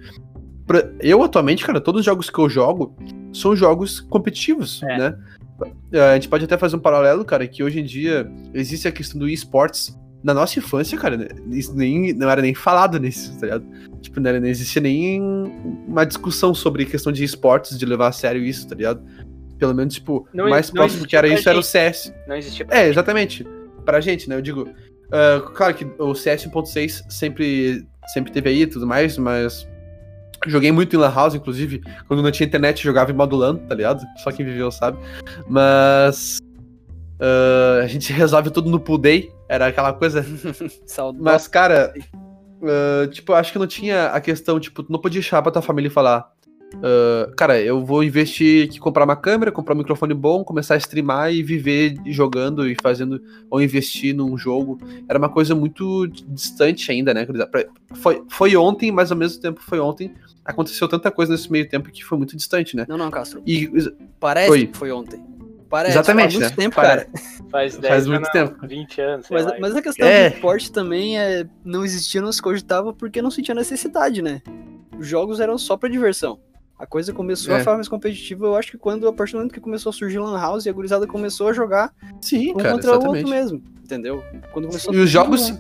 Pra- 0.68 0.88
Eu, 1.00 1.24
atualmente, 1.24 1.66
cara, 1.66 1.80
todos 1.82 2.00
os 2.02 2.06
jogos 2.06 2.30
que 2.30 2.38
eu 2.38 2.50
jogo 2.50 2.96
são 3.34 3.56
jogos 3.56 4.02
competitivos, 4.02 4.84
É. 4.84 4.98
né? 4.98 5.18
A 5.94 6.14
gente 6.16 6.28
pode 6.30 6.46
até 6.46 6.58
fazer 6.58 6.76
um 6.76 6.80
paralelo, 6.80 7.26
cara, 7.26 7.48
que 7.48 7.64
hoje 7.64 7.80
em 7.80 7.84
dia 7.84 8.30
existe 8.54 8.88
a 8.88 8.92
questão 8.92 9.18
do 9.20 9.28
esportes. 9.28 9.98
Na 10.24 10.34
nossa 10.34 10.60
infância, 10.60 10.98
cara, 10.98 11.16
né, 11.16 11.28
isso 11.52 11.74
nem, 11.76 12.12
não 12.14 12.30
era 12.30 12.42
nem 12.42 12.54
falado 12.54 13.00
nisso, 13.00 13.34
tá 13.40 13.46
ligado? 13.46 13.66
Tipo, 14.02 14.20
não, 14.20 14.30
era- 14.30 14.40
não 14.40 14.48
existia 14.48 14.82
nem 14.82 15.22
uma 15.88 16.06
discussão 16.06 16.54
sobre 16.54 16.86
questão 16.86 17.12
de 17.14 17.24
esportes, 17.24 17.78
de 17.78 17.86
levar 17.86 18.08
a 18.08 18.12
sério 18.12 18.44
isso, 18.44 18.68
tá 18.68 18.76
ligado? 18.76 19.02
Pelo 19.58 19.74
menos, 19.74 19.94
tipo, 19.94 20.28
Não 20.34 20.46
o 20.48 20.50
mais 20.50 20.68
não 20.70 20.76
próximo 20.76 21.08
que 21.08 21.16
era 21.16 21.28
pra 21.28 21.36
isso 21.38 21.48
era 21.48 21.58
o 21.58 21.62
gente. 21.62 21.72
CS. 21.72 22.14
Não 22.28 22.36
existia. 22.36 22.68
É, 22.70 22.88
exatamente. 22.90 23.48
Pra 23.86 24.02
gente, 24.02 24.28
né? 24.28 24.36
Eu 24.36 24.42
digo. 24.42 24.68
ah, 25.12 25.40
claro 25.56 25.74
que 25.74 25.88
o 25.98 26.14
CS 26.14 26.46
1.6 26.48 27.04
sempre, 27.10 27.88
sempre 28.14 28.32
teve 28.32 28.50
aí 28.50 28.62
e 28.64 28.68
tudo 28.68 28.86
mais, 28.86 29.18
mas. 29.18 29.68
Joguei 30.48 30.72
muito 30.72 30.96
em 30.96 31.00
Lan 31.00 31.14
House, 31.14 31.36
inclusive. 31.36 31.82
Quando 32.08 32.24
não 32.24 32.32
tinha 32.32 32.48
internet, 32.48 32.84
jogava 32.84 33.12
em 33.12 33.16
modo 33.16 33.36
LAN, 33.36 33.58
tá 33.58 33.76
ligado? 33.76 34.04
Só 34.18 34.32
quem 34.32 34.46
viveu 34.46 34.72
sabe. 34.72 34.98
Mas. 35.48 36.40
Uh, 37.20 37.82
a 37.84 37.88
gente 37.88 38.14
resolve 38.14 38.52
tudo 38.52 38.70
no 38.70 38.80
pool 38.80 38.98
day, 38.98 39.32
era 39.50 39.68
aquela 39.68 39.94
coisa. 39.94 40.26
Mas, 41.20 41.48
cara, 41.48 41.94
uh, 42.62 43.08
tipo, 43.08 43.34
acho 43.34 43.52
que 43.52 43.60
não 43.60 43.68
tinha 43.68 44.08
a 44.08 44.22
questão, 44.22 44.60
tipo, 44.60 44.84
tu 44.84 44.92
não 44.92 45.00
podia 45.00 45.22
chamar 45.22 45.44
pra 45.44 45.52
tua 45.52 45.62
família 45.62 45.88
e 45.88 45.92
falar. 45.92 46.32
Uh, 46.76 47.34
cara, 47.38 47.60
eu 47.62 47.84
vou 47.86 48.04
investir 48.04 48.66
aqui, 48.66 48.78
comprar 48.78 49.06
uma 49.06 49.16
câmera, 49.16 49.54
comprar 49.54 49.74
um 49.74 49.78
microfone 49.78 50.14
bom, 50.14 50.44
começar 50.44 50.74
a 50.74 50.78
streamar 50.78 51.32
e 51.32 51.42
viver 51.42 51.96
jogando 52.08 52.70
e 52.70 52.76
fazendo, 52.82 53.22
ou 53.50 53.62
investir 53.62 54.14
num 54.14 54.38
jogo. 54.38 54.78
Era 55.08 55.18
uma 55.18 55.30
coisa 55.30 55.56
muito 55.56 56.08
distante 56.08 56.92
ainda, 56.92 57.14
né? 57.14 57.26
Foi, 57.96 58.22
foi 58.30 58.56
ontem, 58.58 58.92
mas 58.92 59.12
ao 59.12 59.18
mesmo 59.18 59.42
tempo 59.42 59.62
foi 59.62 59.80
ontem. 59.80 60.14
Aconteceu 60.48 60.88
tanta 60.88 61.12
coisa 61.12 61.34
nesse 61.34 61.52
meio 61.52 61.68
tempo 61.68 61.92
que 61.92 62.04
foi 62.04 62.18
muito 62.18 62.36
distante, 62.36 62.76
né? 62.76 62.86
Não, 62.88 62.98
não, 62.98 63.12
Castro. 63.12 63.42
E, 63.46 63.70
Parece 64.20 64.50
Oi. 64.52 64.68
que 64.68 64.78
foi 64.78 64.92
ontem. 64.92 65.24
Parece, 65.70 65.96
Exatamente, 65.96 66.32
faz 66.32 66.44
muito 66.44 66.50
né? 66.58 66.64
tempo, 66.64 66.76
Pare- 66.78 66.88
cara. 66.88 67.10
Faz 67.52 67.78
10 67.78 67.88
Faz 67.94 68.08
muito 68.08 68.24
não, 68.24 68.32
tempo. 68.32 68.66
20 68.68 69.02
anos. 69.02 69.28
Mas, 69.30 69.46
mas 69.60 69.76
a 69.76 69.82
questão 69.82 70.08
É. 70.08 70.30
do 70.30 70.36
esporte 70.36 70.72
também 70.72 71.20
é 71.20 71.46
não 71.66 71.84
existia, 71.84 72.22
não 72.22 72.32
se 72.32 72.42
cogitava 72.42 72.94
porque 72.94 73.22
não 73.22 73.30
sentia 73.30 73.54
necessidade, 73.54 74.22
né? 74.22 74.42
Os 74.98 75.06
jogos 75.06 75.42
eram 75.42 75.58
só 75.58 75.76
pra 75.76 75.90
diversão. 75.90 76.40
A 76.80 76.86
coisa 76.86 77.12
começou 77.12 77.54
É. 77.54 77.58
a 77.58 77.60
ficar 77.60 77.74
mais 77.76 77.90
competitiva, 77.90 78.46
eu 78.46 78.56
acho 78.56 78.72
que 78.72 78.78
quando, 78.78 79.08
a 79.10 79.12
partir 79.14 79.34
do 79.34 79.40
momento 79.40 79.54
que 79.54 79.60
começou 79.60 79.90
a 79.90 79.94
surgir 79.94 80.20
Lan 80.20 80.40
House 80.40 80.66
e 80.66 80.70
a 80.70 80.72
gurizada 80.74 81.06
começou 81.06 81.50
a 81.50 81.54
jogar 81.54 81.92
sim, 82.22 82.52
um 82.52 82.56
cara, 82.56 82.72
contra 82.72 82.92
o 82.92 82.94
exatamente. 82.94 83.24
outro 83.26 83.30
mesmo, 83.30 83.64
entendeu? 83.84 84.24
Quando 84.54 84.68
começou 84.68 84.94
a 84.94 84.96
E 84.96 85.00
os 85.00 85.10
jogos. 85.10 85.54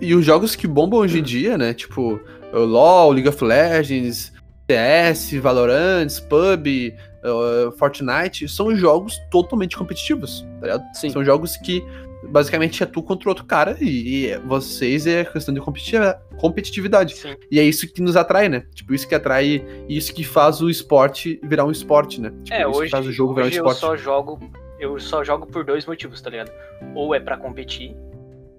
E 0.00 0.14
os 0.14 0.24
jogos 0.24 0.56
que 0.56 0.66
bombam 0.66 1.00
hoje 1.00 1.18
em 1.18 1.22
dia, 1.22 1.58
né? 1.58 1.74
Tipo, 1.74 2.14
o 2.14 2.20
LoL, 2.52 3.12
League 3.12 3.28
of 3.28 3.42
Legends, 3.44 4.32
CS, 4.70 5.32
Valorant, 5.40 6.08
PUB, 6.28 6.94
uh, 7.24 7.72
Fortnite, 7.72 8.48
são 8.48 8.74
jogos 8.74 9.18
totalmente 9.30 9.76
competitivos, 9.76 10.42
tá 10.60 10.66
ligado? 10.66 10.82
Sim. 10.94 11.10
São 11.10 11.24
jogos 11.24 11.56
que 11.56 11.84
basicamente 12.28 12.82
é 12.82 12.86
tu 12.86 13.02
contra 13.02 13.28
o 13.28 13.30
outro 13.30 13.44
cara 13.44 13.76
e, 13.80 14.26
e 14.26 14.38
vocês 14.46 15.06
é 15.06 15.24
questão 15.24 15.52
de 15.52 15.60
competiti- 15.60 15.96
competitividade. 16.38 17.14
Sim. 17.16 17.34
E 17.50 17.58
é 17.58 17.64
isso 17.64 17.92
que 17.92 18.00
nos 18.00 18.16
atrai, 18.16 18.48
né? 18.48 18.64
Tipo, 18.74 18.94
isso 18.94 19.08
que 19.08 19.14
atrai 19.14 19.64
e 19.88 19.96
isso 19.96 20.14
que 20.14 20.22
faz 20.24 20.60
o 20.60 20.70
esporte 20.70 21.40
virar 21.42 21.64
um 21.64 21.70
esporte, 21.70 22.20
né? 22.20 22.32
Tipo, 22.44 22.56
É, 22.56 22.66
hoje, 22.66 22.90
faz 22.90 23.06
o 23.06 23.12
jogo 23.12 23.34
virar 23.34 23.46
um 23.46 23.48
hoje 23.48 23.58
eu 23.58 23.66
esporte. 23.66 23.80
só 23.80 23.96
jogo. 23.96 24.38
Eu 24.78 24.98
só 24.98 25.22
jogo 25.22 25.46
por 25.46 25.64
dois 25.64 25.86
motivos, 25.86 26.20
tá 26.20 26.28
ligado? 26.30 26.50
Ou 26.94 27.14
é 27.14 27.20
pra 27.20 27.36
competir, 27.36 27.94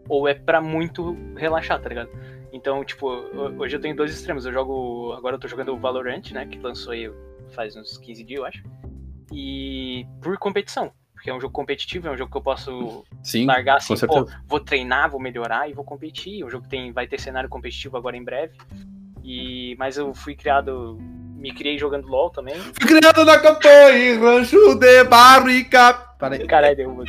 ou 0.08 0.26
é 0.28 0.34
pra 0.34 0.62
muito 0.62 1.18
relaxar, 1.36 1.82
tá 1.82 1.90
ligado? 1.90 2.10
Então, 2.54 2.86
tipo, 2.86 3.08
ho- 3.10 3.56
hoje 3.60 3.76
eu 3.76 3.82
tenho 3.82 3.96
dois 3.96 4.14
extremos. 4.14 4.46
Eu 4.46 4.54
jogo. 4.54 5.12
Agora 5.14 5.36
eu 5.36 5.40
tô 5.40 5.48
jogando 5.48 5.74
o 5.74 5.78
Valorant, 5.78 6.32
né? 6.32 6.46
Que 6.46 6.60
lançou 6.60 6.94
aí 6.94 7.12
faz 7.52 7.76
uns 7.76 7.98
15 7.98 8.24
dias, 8.24 8.40
eu 8.40 8.46
acho. 8.46 8.64
E 9.32 10.06
por 10.22 10.38
competição. 10.38 10.92
Porque 11.14 11.30
é 11.30 11.34
um 11.34 11.40
jogo 11.42 11.54
competitivo, 11.54 12.08
é 12.08 12.12
um 12.12 12.18
jogo 12.18 12.30
que 12.32 12.38
eu 12.38 12.42
posso 12.42 13.06
Sim, 13.24 13.46
largar 13.46 13.78
assim, 13.78 13.96
pô, 14.06 14.28
vou 14.46 14.60
treinar, 14.60 15.10
vou 15.10 15.22
melhorar 15.22 15.70
e 15.70 15.74
vou 15.74 15.84
competir. 15.86 16.42
É 16.42 16.46
um 16.46 16.50
jogo 16.50 16.66
que 16.66 16.70
tem, 16.70 16.92
vai 16.92 17.08
ter 17.08 17.20
cenário 17.20 17.48
competitivo 17.50 17.96
agora 17.98 18.16
em 18.18 18.24
breve. 18.24 18.58
E, 19.24 19.76
mas 19.80 19.98
eu 19.98 20.14
fui 20.14 20.36
criado. 20.36 20.98
Me 21.38 21.52
criei 21.54 21.78
jogando 21.78 22.08
LOL 22.08 22.30
também. 22.30 22.56
Fui 22.56 22.88
criado 22.88 23.26
na 23.26 23.40
campanha, 23.40 24.20
rancho 24.20 24.76
de 24.76 25.04
barrica. 25.06 25.94
Para 26.20 26.36
aí. 26.36 26.46
Caralho, 26.46 26.76
derruba. 26.76 27.04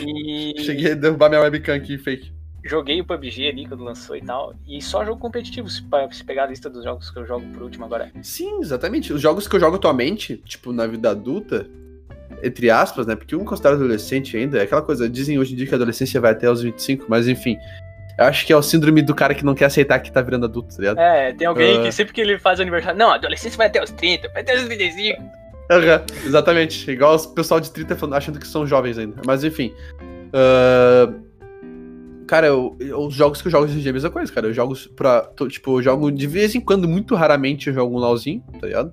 E 0.00 0.54
Cheguei 0.64 0.92
a 0.92 0.94
derrubar 0.94 1.28
minha 1.28 1.40
webcam 1.42 1.74
aqui, 1.74 1.98
fake. 1.98 2.32
Joguei 2.64 3.00
o 3.00 3.04
PUBG 3.04 3.48
ali 3.48 3.66
quando 3.66 3.84
lançou 3.84 4.16
e 4.16 4.22
tal. 4.22 4.54
E 4.66 4.80
só 4.82 5.04
jogo 5.04 5.20
competitivo. 5.20 5.68
Se, 5.70 5.82
se 6.12 6.24
pegar 6.24 6.44
a 6.44 6.46
lista 6.46 6.68
dos 6.68 6.84
jogos 6.84 7.10
que 7.10 7.18
eu 7.18 7.26
jogo 7.26 7.46
por 7.52 7.62
último 7.62 7.84
agora. 7.84 8.10
Sim, 8.22 8.60
exatamente. 8.60 9.12
Os 9.12 9.20
jogos 9.20 9.46
que 9.48 9.56
eu 9.56 9.60
jogo 9.60 9.76
atualmente, 9.76 10.36
tipo, 10.44 10.72
na 10.72 10.86
vida 10.86 11.10
adulta, 11.10 11.66
entre 12.42 12.70
aspas, 12.70 13.06
né? 13.06 13.16
Porque 13.16 13.34
um 13.36 13.44
considera 13.44 13.74
adolescente 13.74 14.36
ainda, 14.36 14.58
é 14.58 14.62
aquela 14.62 14.82
coisa, 14.82 15.08
dizem 15.08 15.38
hoje 15.38 15.54
em 15.54 15.56
dia 15.56 15.66
que 15.66 15.74
a 15.74 15.76
adolescência 15.76 16.20
vai 16.20 16.32
até 16.32 16.50
os 16.50 16.62
25, 16.62 17.06
mas 17.08 17.26
enfim. 17.28 17.56
Eu 18.18 18.24
acho 18.24 18.44
que 18.44 18.52
é 18.52 18.56
o 18.56 18.62
síndrome 18.62 19.00
do 19.00 19.14
cara 19.14 19.32
que 19.32 19.44
não 19.44 19.54
quer 19.54 19.66
aceitar 19.66 20.00
que 20.00 20.10
tá 20.10 20.20
virando 20.20 20.44
adulto, 20.46 20.74
tá 20.74 20.80
ligado? 20.80 20.98
É, 20.98 21.32
tem 21.32 21.46
alguém 21.46 21.78
Ah. 21.78 21.82
que 21.84 21.92
sempre 21.92 22.12
que 22.12 22.20
ele 22.20 22.36
faz 22.38 22.58
aniversário. 22.58 22.98
Não, 22.98 23.10
adolescência 23.12 23.56
vai 23.56 23.68
até 23.68 23.80
os 23.82 23.90
30, 23.92 24.28
vai 24.30 24.42
até 24.42 24.56
os 24.56 24.64
35. 24.64 25.22
Aham, 25.70 26.02
exatamente. 26.26 26.90
Igual 26.90 27.14
os 27.14 27.26
pessoal 27.26 27.60
de 27.60 27.70
30 27.70 27.94
falando- 27.94 28.14
achando 28.16 28.40
que 28.40 28.46
são 28.48 28.66
jovens 28.66 28.98
ainda. 28.98 29.20
Mas 29.24 29.44
enfim. 29.44 29.72
Ah, 30.32 31.12
Cara, 32.28 32.46
eu- 32.46 32.76
eu- 32.78 33.00
os 33.06 33.14
jogos 33.14 33.40
que 33.40 33.48
eu 33.48 33.52
jogo 33.52 33.64
hoje 33.64 33.78
em 33.78 33.80
dia 33.80 33.88
é 33.88 33.92
a 33.92 33.94
mesma 33.94 34.10
coisa, 34.10 34.30
cara. 34.30 34.46
Eu 34.46 34.52
jogo 34.52 34.76
pra. 34.94 35.22
tô- 35.22 35.48
tipo, 35.48 35.78
eu 35.78 35.82
jogo 35.82 36.12
de 36.12 36.26
vez 36.26 36.54
em 36.54 36.60
quando, 36.60 36.86
muito 36.86 37.14
raramente, 37.14 37.68
eu 37.68 37.74
jogo 37.74 37.96
um 37.96 37.98
LOLzinho, 37.98 38.44
tá 38.60 38.66
ligado? 38.66 38.92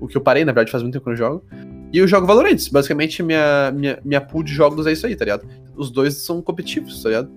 O 0.00 0.06
que 0.06 0.16
eu 0.16 0.20
parei, 0.20 0.44
na 0.44 0.52
verdade, 0.52 0.70
faz 0.70 0.82
muito 0.82 0.94
tempo 0.94 1.04
que 1.04 1.10
eu 1.10 1.12
não 1.12 1.18
jogo. 1.18 1.44
E 1.92 1.98
eu 1.98 2.06
jogo 2.06 2.26
Valorant. 2.26 2.70
Basicamente, 2.70 3.22
minha, 3.24 3.72
minha, 3.74 3.98
minha 4.04 4.20
pool 4.20 4.42
de 4.44 4.52
jogos 4.52 4.86
é 4.86 4.92
isso 4.92 5.04
aí, 5.06 5.16
tá 5.16 5.24
ligado? 5.24 5.46
Os 5.76 5.90
dois 5.90 6.14
são 6.24 6.40
competitivos, 6.40 7.02
tá 7.02 7.08
ligado? 7.08 7.28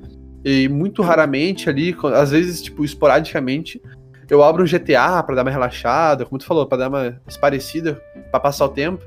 E 0.46 0.70
muito 0.70 1.02
raramente 1.02 1.68
ali, 1.68 1.96
às 2.14 2.30
vezes, 2.32 2.62
tipo, 2.62 2.86
esporadicamente, 2.86 3.82
eu 4.30 4.44
abro 4.44 4.64
um 4.64 4.68
GTA 4.68 5.24
pra 5.24 5.34
dar 5.36 5.42
uma 5.42 5.50
relaxada, 5.52 6.26
como 6.26 6.38
tu 6.38 6.46
falou, 6.46 6.68
pra 6.68 6.78
dar 6.78 6.90
uma 6.90 7.20
esparecida, 7.28 8.00
pra 8.30 8.40
passar 8.40 8.66
o 8.66 8.70
tempo. 8.70 9.04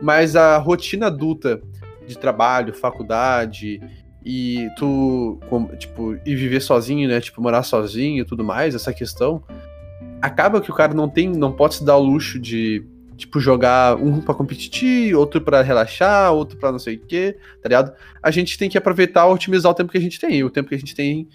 Mas 0.00 0.34
a 0.36 0.56
rotina 0.56 1.06
adulta 1.08 1.60
de 2.06 2.16
trabalho, 2.16 2.72
faculdade 2.74 3.78
e 4.24 4.68
tu, 4.76 5.38
com- 5.48 5.66
tipo, 5.76 6.16
e 6.24 6.34
viver 6.34 6.60
sozinho, 6.60 7.08
né? 7.08 7.20
Tipo, 7.20 7.42
morar 7.42 7.62
sozinho 7.62 8.22
e 8.22 8.24
tudo 8.24 8.44
mais, 8.44 8.74
essa 8.74 8.92
questão, 8.92 9.42
acaba 10.20 10.60
que 10.60 10.70
o 10.70 10.74
cara 10.74 10.94
não 10.94 11.08
tem, 11.08 11.28
não 11.28 11.52
pode 11.52 11.76
se 11.76 11.84
dar 11.84 11.96
o 11.96 12.02
luxo 12.02 12.38
de, 12.38 12.84
tipo, 13.16 13.40
jogar 13.40 13.96
um 13.96 14.20
pra 14.20 14.34
competir, 14.34 15.14
outro 15.14 15.40
pra 15.40 15.62
relaxar, 15.62 16.32
outro 16.32 16.56
pra 16.58 16.70
não 16.72 16.78
sei 16.78 16.96
o 16.96 17.00
quê, 17.00 17.36
tá 17.62 17.68
ligado? 17.68 17.92
A 18.22 18.30
gente 18.30 18.56
tem 18.56 18.70
que 18.70 18.78
aproveitar 18.78 19.28
e 19.28 19.32
otimizar 19.32 19.72
o 19.72 19.74
tempo 19.74 19.90
que 19.90 19.98
a 19.98 20.00
gente 20.00 20.20
tem. 20.20 20.36
E 20.36 20.44
o 20.44 20.50
tempo 20.50 20.68
que 20.68 20.74
a 20.74 20.78
gente 20.78 20.94
tem, 20.94 21.28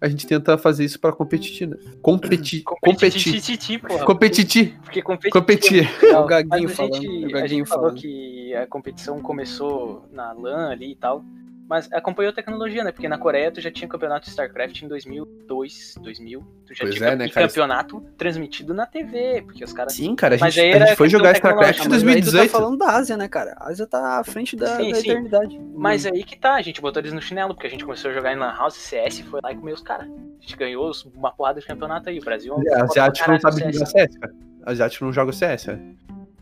a 0.00 0.08
gente 0.08 0.26
tenta 0.26 0.56
fazer 0.58 0.84
isso 0.84 1.00
pra 1.00 1.10
competir, 1.12 1.66
né? 1.66 1.76
Competir. 2.02 2.62
Competir. 2.62 3.32
Competir. 3.32 3.80
Competir. 4.04 4.78
Porque 4.84 5.02
competir. 5.02 5.32
Competir. 5.32 5.88
É 6.04 6.18
o 6.18 6.26
Gaguinho 6.26 6.64
Mas 6.64 6.72
a 6.72 6.74
falando, 6.76 6.94
gente, 7.02 7.34
é 7.34 7.60
a 7.62 7.66
falou 7.66 7.66
falando. 7.66 8.00
que 8.00 8.54
a 8.54 8.66
competição 8.66 9.18
começou 9.20 10.06
na 10.12 10.32
LAN 10.32 10.68
ali 10.70 10.92
e 10.92 10.96
tal. 10.96 11.24
Mas 11.68 11.86
acompanhou 11.92 12.30
a 12.30 12.34
tecnologia, 12.34 12.82
né? 12.82 12.90
Porque 12.90 13.06
na 13.06 13.18
Coreia 13.18 13.50
tu 13.52 13.60
já 13.60 13.70
tinha 13.70 13.86
campeonato 13.86 14.24
de 14.24 14.30
StarCraft 14.30 14.80
em 14.82 14.88
2002, 14.88 15.96
2000. 16.00 16.40
Tu 16.66 16.74
já 16.74 16.84
Pois 16.84 16.94
tinha 16.94 17.08
é, 17.10 17.16
né, 17.16 17.28
cara? 17.28 17.46
campeonato 17.46 18.00
transmitido 18.16 18.72
na 18.72 18.86
TV. 18.86 19.42
Porque 19.44 19.62
os 19.62 19.72
caras. 19.74 19.92
Sim, 19.92 20.16
cara, 20.16 20.36
a 20.36 20.38
Mas 20.38 20.54
gente, 20.54 20.74
aí 20.76 20.82
a 20.82 20.86
gente 20.86 20.96
foi 20.96 21.10
jogar 21.10 21.32
StarCraft 21.32 21.80
em 21.84 21.88
mas 21.90 21.92
aí 21.92 21.98
tu 22.22 22.30
2018. 22.30 22.50
tá 22.52 22.58
falando 22.58 22.78
da 22.78 22.86
Ásia, 22.92 23.16
né, 23.18 23.28
cara? 23.28 23.54
A 23.58 23.68
Ásia 23.68 23.86
tá 23.86 24.18
à 24.18 24.24
frente 24.24 24.56
da, 24.56 24.78
Sim, 24.78 24.90
da 24.92 24.96
sim. 24.96 25.10
eternidade. 25.10 25.60
Mas 25.74 26.06
aí 26.06 26.24
que 26.24 26.38
tá, 26.38 26.54
a 26.54 26.62
gente 26.62 26.80
botou 26.80 27.02
eles 27.02 27.12
no 27.12 27.20
chinelo, 27.20 27.52
porque 27.54 27.66
a 27.66 27.70
gente 27.70 27.84
começou 27.84 28.10
a 28.10 28.14
jogar 28.14 28.32
em 28.32 28.36
Lan 28.36 28.54
House, 28.56 28.74
CS, 28.74 29.20
foi 29.20 29.40
lá 29.42 29.52
e 29.52 29.56
comeu 29.56 29.74
os 29.74 29.82
caras. 29.82 30.08
A 30.08 30.40
gente 30.40 30.56
ganhou 30.56 30.90
uma 31.14 31.30
porrada 31.32 31.60
de 31.60 31.66
campeonato 31.66 32.08
aí. 32.08 32.18
O 32.18 32.24
Brasil 32.24 32.54
é 32.54 32.56
um 32.56 32.62
É, 32.66 32.80
asiático 32.80 33.30
não 33.30 33.38
sabe 33.40 33.72
jogar 33.72 33.86
CS. 33.86 34.16
Cara. 34.16 34.34
Asiático 34.64 35.04
não 35.04 35.12
joga 35.12 35.32
CS, 35.32 35.64
cara. 35.66 35.80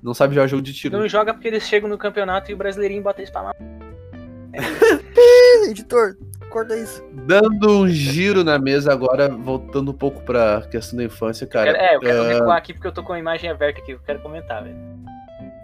Não 0.00 0.14
sabe 0.14 0.36
jogar 0.36 0.46
jogo 0.46 0.62
de 0.62 0.72
tiro. 0.72 0.96
Não 0.96 1.08
joga 1.08 1.34
porque 1.34 1.48
eles 1.48 1.64
chegam 1.64 1.88
no 1.88 1.98
campeonato 1.98 2.48
e 2.48 2.54
o 2.54 2.56
brasileirinho 2.56 3.02
bota 3.02 3.20
eles 3.20 3.30
pra 3.30 3.42
lá. 3.42 3.52
Editor, 5.64 6.16
corta 6.50 6.76
isso. 6.76 7.04
Dando 7.26 7.80
um 7.80 7.88
giro 7.88 8.44
na 8.44 8.58
mesa 8.58 8.92
agora, 8.92 9.28
voltando 9.28 9.90
um 9.90 9.94
pouco 9.94 10.22
pra 10.22 10.62
questão 10.70 10.96
da 10.96 11.04
infância, 11.04 11.46
cara. 11.46 11.70
é, 11.70 11.96
eu 11.96 12.00
quero 12.00 12.22
ah, 12.22 12.28
recuar 12.28 12.56
aqui 12.56 12.72
porque 12.72 12.86
eu 12.86 12.92
tô 12.92 13.02
com 13.02 13.12
a 13.12 13.18
imagem 13.18 13.50
aberta 13.50 13.80
aqui, 13.80 13.92
eu 13.92 14.00
quero 14.00 14.20
comentar, 14.20 14.62
velho. 14.64 14.76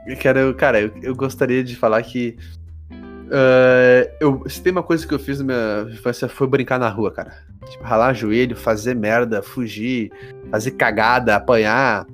eu 0.06 0.16
quero, 0.16 0.54
cara, 0.54 0.80
eu, 0.80 0.92
eu 1.02 1.14
gostaria 1.14 1.62
de 1.62 1.76
falar 1.76 2.02
que. 2.02 2.36
ah, 3.30 4.08
eu, 4.20 4.42
se 4.46 4.62
tem 4.62 4.72
uma 4.72 4.82
coisa 4.82 5.06
que 5.06 5.14
eu 5.14 5.18
fiz 5.18 5.38
na 5.40 5.44
minha 5.44 5.92
infância 5.92 6.28
foi 6.28 6.46
brincar 6.46 6.78
na 6.78 6.88
rua, 6.88 7.12
cara. 7.12 7.32
Tipo, 7.68 7.84
ralar 7.84 8.12
joelho, 8.12 8.56
fazer 8.56 8.94
merda, 8.94 9.42
fugir, 9.42 10.10
fazer 10.50 10.72
cagada, 10.72 11.36
apanhar, 11.36 12.06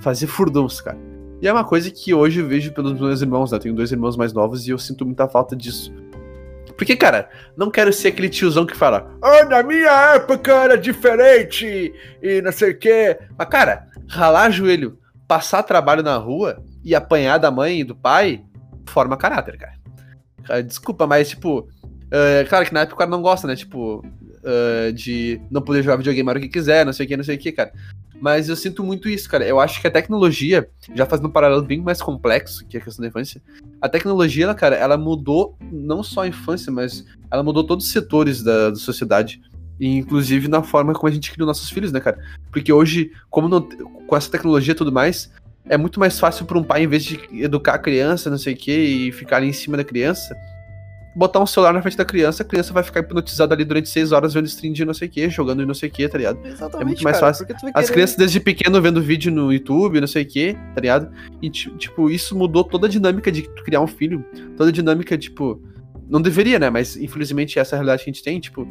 fazer 0.00 0.26
furdunço, 0.26 0.84
cara. 0.84 0.98
E 1.42 1.48
é 1.48 1.52
uma 1.52 1.64
coisa 1.64 1.90
que 1.90 2.12
hoje 2.12 2.40
eu 2.40 2.46
vejo 2.46 2.72
pelos 2.72 2.92
meus 2.92 3.22
irmãos, 3.22 3.50
né? 3.50 3.56
Eu 3.56 3.62
tenho 3.62 3.74
dois 3.74 3.90
irmãos 3.90 4.16
mais 4.16 4.32
novos 4.32 4.66
e 4.66 4.70
eu 4.70 4.78
sinto 4.78 5.06
muita 5.06 5.26
falta 5.26 5.56
disso. 5.56 5.90
Porque, 6.80 6.96
cara, 6.96 7.28
não 7.58 7.70
quero 7.70 7.92
ser 7.92 8.08
aquele 8.08 8.30
tiozão 8.30 8.64
que 8.64 8.74
fala, 8.74 9.14
ah, 9.20 9.44
na 9.44 9.62
minha 9.62 10.14
época 10.14 10.50
era 10.50 10.78
diferente 10.78 11.92
e 12.22 12.40
não 12.40 12.50
sei 12.50 12.70
o 12.70 12.78
quê. 12.78 13.18
Mas, 13.36 13.48
cara, 13.50 13.86
ralar 14.08 14.50
joelho, 14.50 14.98
passar 15.28 15.62
trabalho 15.62 16.02
na 16.02 16.16
rua 16.16 16.64
e 16.82 16.94
apanhar 16.94 17.36
da 17.36 17.50
mãe 17.50 17.80
e 17.80 17.84
do 17.84 17.94
pai, 17.94 18.42
forma 18.86 19.14
caráter, 19.14 19.58
cara. 19.58 19.74
Cara, 20.42 20.62
Desculpa, 20.62 21.06
mas, 21.06 21.28
tipo, 21.28 21.68
é, 22.10 22.46
claro 22.48 22.64
que 22.64 22.72
na 22.72 22.80
época 22.80 22.94
o 22.94 22.98
cara 22.98 23.10
não 23.10 23.20
gosta, 23.20 23.46
né? 23.46 23.54
Tipo, 23.54 24.02
é, 24.44 24.92
de 24.92 25.40
não 25.50 25.62
poder 25.62 25.82
jogar 25.82 25.96
videogame 25.96 26.28
a 26.28 26.32
hora 26.32 26.40
que 26.40 26.48
quiser, 26.48 26.84
não 26.84 26.92
sei 26.92 27.06
o 27.06 27.08
que, 27.08 27.16
não 27.16 27.24
sei 27.24 27.36
o 27.36 27.38
que, 27.38 27.52
cara. 27.52 27.72
Mas 28.20 28.48
eu 28.48 28.56
sinto 28.56 28.84
muito 28.84 29.08
isso, 29.08 29.28
cara. 29.28 29.46
Eu 29.46 29.58
acho 29.58 29.80
que 29.80 29.86
a 29.86 29.90
tecnologia, 29.90 30.68
já 30.94 31.06
fazendo 31.06 31.28
um 31.28 31.32
paralelo 31.32 31.62
bem 31.62 31.80
mais 31.80 32.02
complexo 32.02 32.66
que 32.66 32.76
a 32.76 32.80
questão 32.80 33.02
da 33.02 33.08
infância, 33.08 33.40
a 33.80 33.88
tecnologia, 33.88 34.44
ela, 34.44 34.54
cara, 34.54 34.76
ela 34.76 34.98
mudou 34.98 35.56
não 35.72 36.02
só 36.02 36.22
a 36.22 36.28
infância, 36.28 36.70
mas 36.70 37.04
ela 37.30 37.42
mudou 37.42 37.64
todos 37.64 37.86
os 37.86 37.92
setores 37.92 38.42
da, 38.42 38.70
da 38.70 38.76
sociedade. 38.76 39.40
E, 39.78 39.96
inclusive 39.96 40.46
na 40.48 40.62
forma 40.62 40.92
como 40.92 41.08
a 41.08 41.10
gente 41.10 41.32
cria 41.32 41.44
os 41.44 41.48
nossos 41.48 41.70
filhos, 41.70 41.90
né, 41.90 42.00
cara? 42.00 42.18
Porque 42.52 42.70
hoje, 42.70 43.10
como 43.30 43.48
não- 43.48 43.66
com 44.06 44.14
essa 44.14 44.30
tecnologia 44.30 44.72
e 44.72 44.76
tudo 44.76 44.92
mais, 44.92 45.32
é 45.64 45.78
muito 45.78 45.98
mais 45.98 46.20
fácil 46.20 46.44
para 46.44 46.58
um 46.58 46.62
pai, 46.62 46.82
em 46.82 46.86
vez 46.86 47.04
de 47.04 47.18
educar 47.32 47.74
a 47.74 47.78
criança, 47.78 48.28
não 48.28 48.36
sei 48.36 48.52
o 48.52 48.56
que, 48.56 48.72
e 48.72 49.12
ficar 49.12 49.38
ali 49.38 49.48
em 49.48 49.52
cima 49.52 49.78
da 49.78 49.84
criança, 49.84 50.36
botar 51.14 51.40
um 51.40 51.46
celular 51.46 51.72
na 51.72 51.82
frente 51.82 51.96
da 51.96 52.04
criança, 52.04 52.42
a 52.42 52.46
criança 52.46 52.72
vai 52.72 52.82
ficar 52.82 53.00
hipnotizada 53.00 53.54
ali 53.54 53.64
durante 53.64 53.88
seis 53.88 54.12
horas 54.12 54.32
vendo 54.34 54.46
stream 54.46 54.72
de 54.72 54.84
não 54.84 54.94
sei 54.94 55.08
o 55.08 55.10
que, 55.10 55.28
jogando 55.28 55.62
e 55.62 55.66
não 55.66 55.74
sei 55.74 55.88
o 55.88 55.92
que, 55.92 56.08
tá 56.08 56.16
ligado? 56.18 56.38
Exatamente, 56.46 56.82
É 56.82 56.84
muito 56.84 57.02
mais 57.02 57.18
cara, 57.18 57.32
fácil. 57.34 57.46
As 57.74 57.86
querer- 57.86 57.92
crianças 57.92 58.16
desde 58.16 58.38
pequeno 58.40 58.80
vendo 58.80 59.02
vídeo 59.02 59.32
no 59.32 59.52
YouTube, 59.52 60.00
não 60.00 60.06
sei 60.06 60.22
o 60.22 60.26
que, 60.26 60.54
tá 60.74 60.80
ligado? 60.80 61.10
E, 61.42 61.50
ti- 61.50 61.70
tipo, 61.76 62.08
isso 62.10 62.36
mudou 62.36 62.62
toda 62.62 62.86
a 62.86 62.90
dinâmica 62.90 63.30
de 63.32 63.42
criar 63.64 63.80
um 63.80 63.86
filho. 63.86 64.24
Toda 64.56 64.70
a 64.70 64.72
dinâmica, 64.72 65.18
tipo. 65.18 65.60
Não 66.08 66.20
deveria, 66.22 66.58
né? 66.58 66.70
Mas 66.70 66.96
infelizmente 66.96 67.58
essa 67.58 67.74
é 67.74 67.76
a 67.76 67.78
realidade 67.78 68.04
que 68.04 68.10
a 68.10 68.12
gente 68.12 68.22
tem, 68.24 68.40
tipo. 68.40 68.66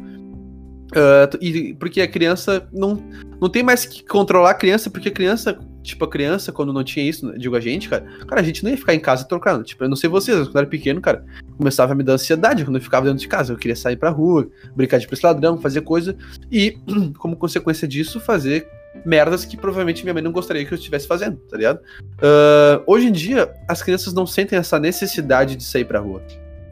tu- 1.30 1.38
e 1.40 1.74
porque 1.74 2.00
a 2.00 2.08
criança 2.08 2.68
não, 2.72 3.02
não 3.40 3.48
tem 3.48 3.62
mais 3.62 3.84
que 3.84 4.04
controlar 4.04 4.50
a 4.50 4.54
criança, 4.54 4.90
porque 4.90 5.08
a 5.08 5.12
criança, 5.12 5.58
tipo, 5.90 6.04
a 6.04 6.08
criança, 6.08 6.52
quando 6.52 6.72
não 6.72 6.82
tinha 6.82 7.08
isso, 7.08 7.32
digo 7.38 7.54
a 7.54 7.60
gente, 7.60 7.88
cara, 7.88 8.04
cara, 8.26 8.40
a 8.40 8.44
gente 8.44 8.64
não 8.64 8.70
ia 8.70 8.76
ficar 8.76 8.94
em 8.94 9.00
casa 9.00 9.24
trocando. 9.24 9.62
Tipo, 9.64 9.84
eu 9.84 9.88
não 9.88 9.96
sei 9.96 10.08
vocês, 10.08 10.36
mas 10.36 10.48
quando 10.48 10.56
eu 10.56 10.60
era 10.60 10.70
pequeno, 10.70 11.00
cara, 11.00 11.24
começava 11.56 11.92
a 11.92 11.94
me 11.94 12.02
dar 12.02 12.14
ansiedade 12.14 12.64
quando 12.64 12.76
eu 12.76 12.82
ficava 12.82 13.06
dentro 13.06 13.20
de 13.20 13.28
casa. 13.28 13.52
Eu 13.52 13.56
queria 13.56 13.76
sair 13.76 13.96
pra 13.96 14.10
rua, 14.10 14.48
brincar 14.74 14.98
de 14.98 15.06
polícia 15.06 15.28
ladrão, 15.28 15.58
fazer 15.58 15.82
coisa. 15.82 16.16
E, 16.50 16.78
como 17.18 17.36
consequência 17.36 17.86
disso, 17.86 18.20
fazer 18.20 18.66
merdas 19.04 19.44
que 19.44 19.56
provavelmente 19.56 20.02
minha 20.02 20.12
mãe 20.12 20.22
não 20.22 20.32
gostaria 20.32 20.64
que 20.64 20.72
eu 20.72 20.78
estivesse 20.78 21.06
fazendo, 21.06 21.36
tá 21.36 21.56
ligado? 21.56 21.80
Ah, 22.20 22.82
hoje 22.86 23.06
em 23.06 23.12
dia, 23.12 23.52
as 23.68 23.82
crianças 23.82 24.12
não 24.12 24.26
sentem 24.26 24.58
essa 24.58 24.78
necessidade 24.78 25.56
de 25.56 25.64
sair 25.64 25.84
pra 25.84 26.00
rua, 26.00 26.22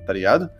tá 0.06 0.12
ligado? 0.12 0.50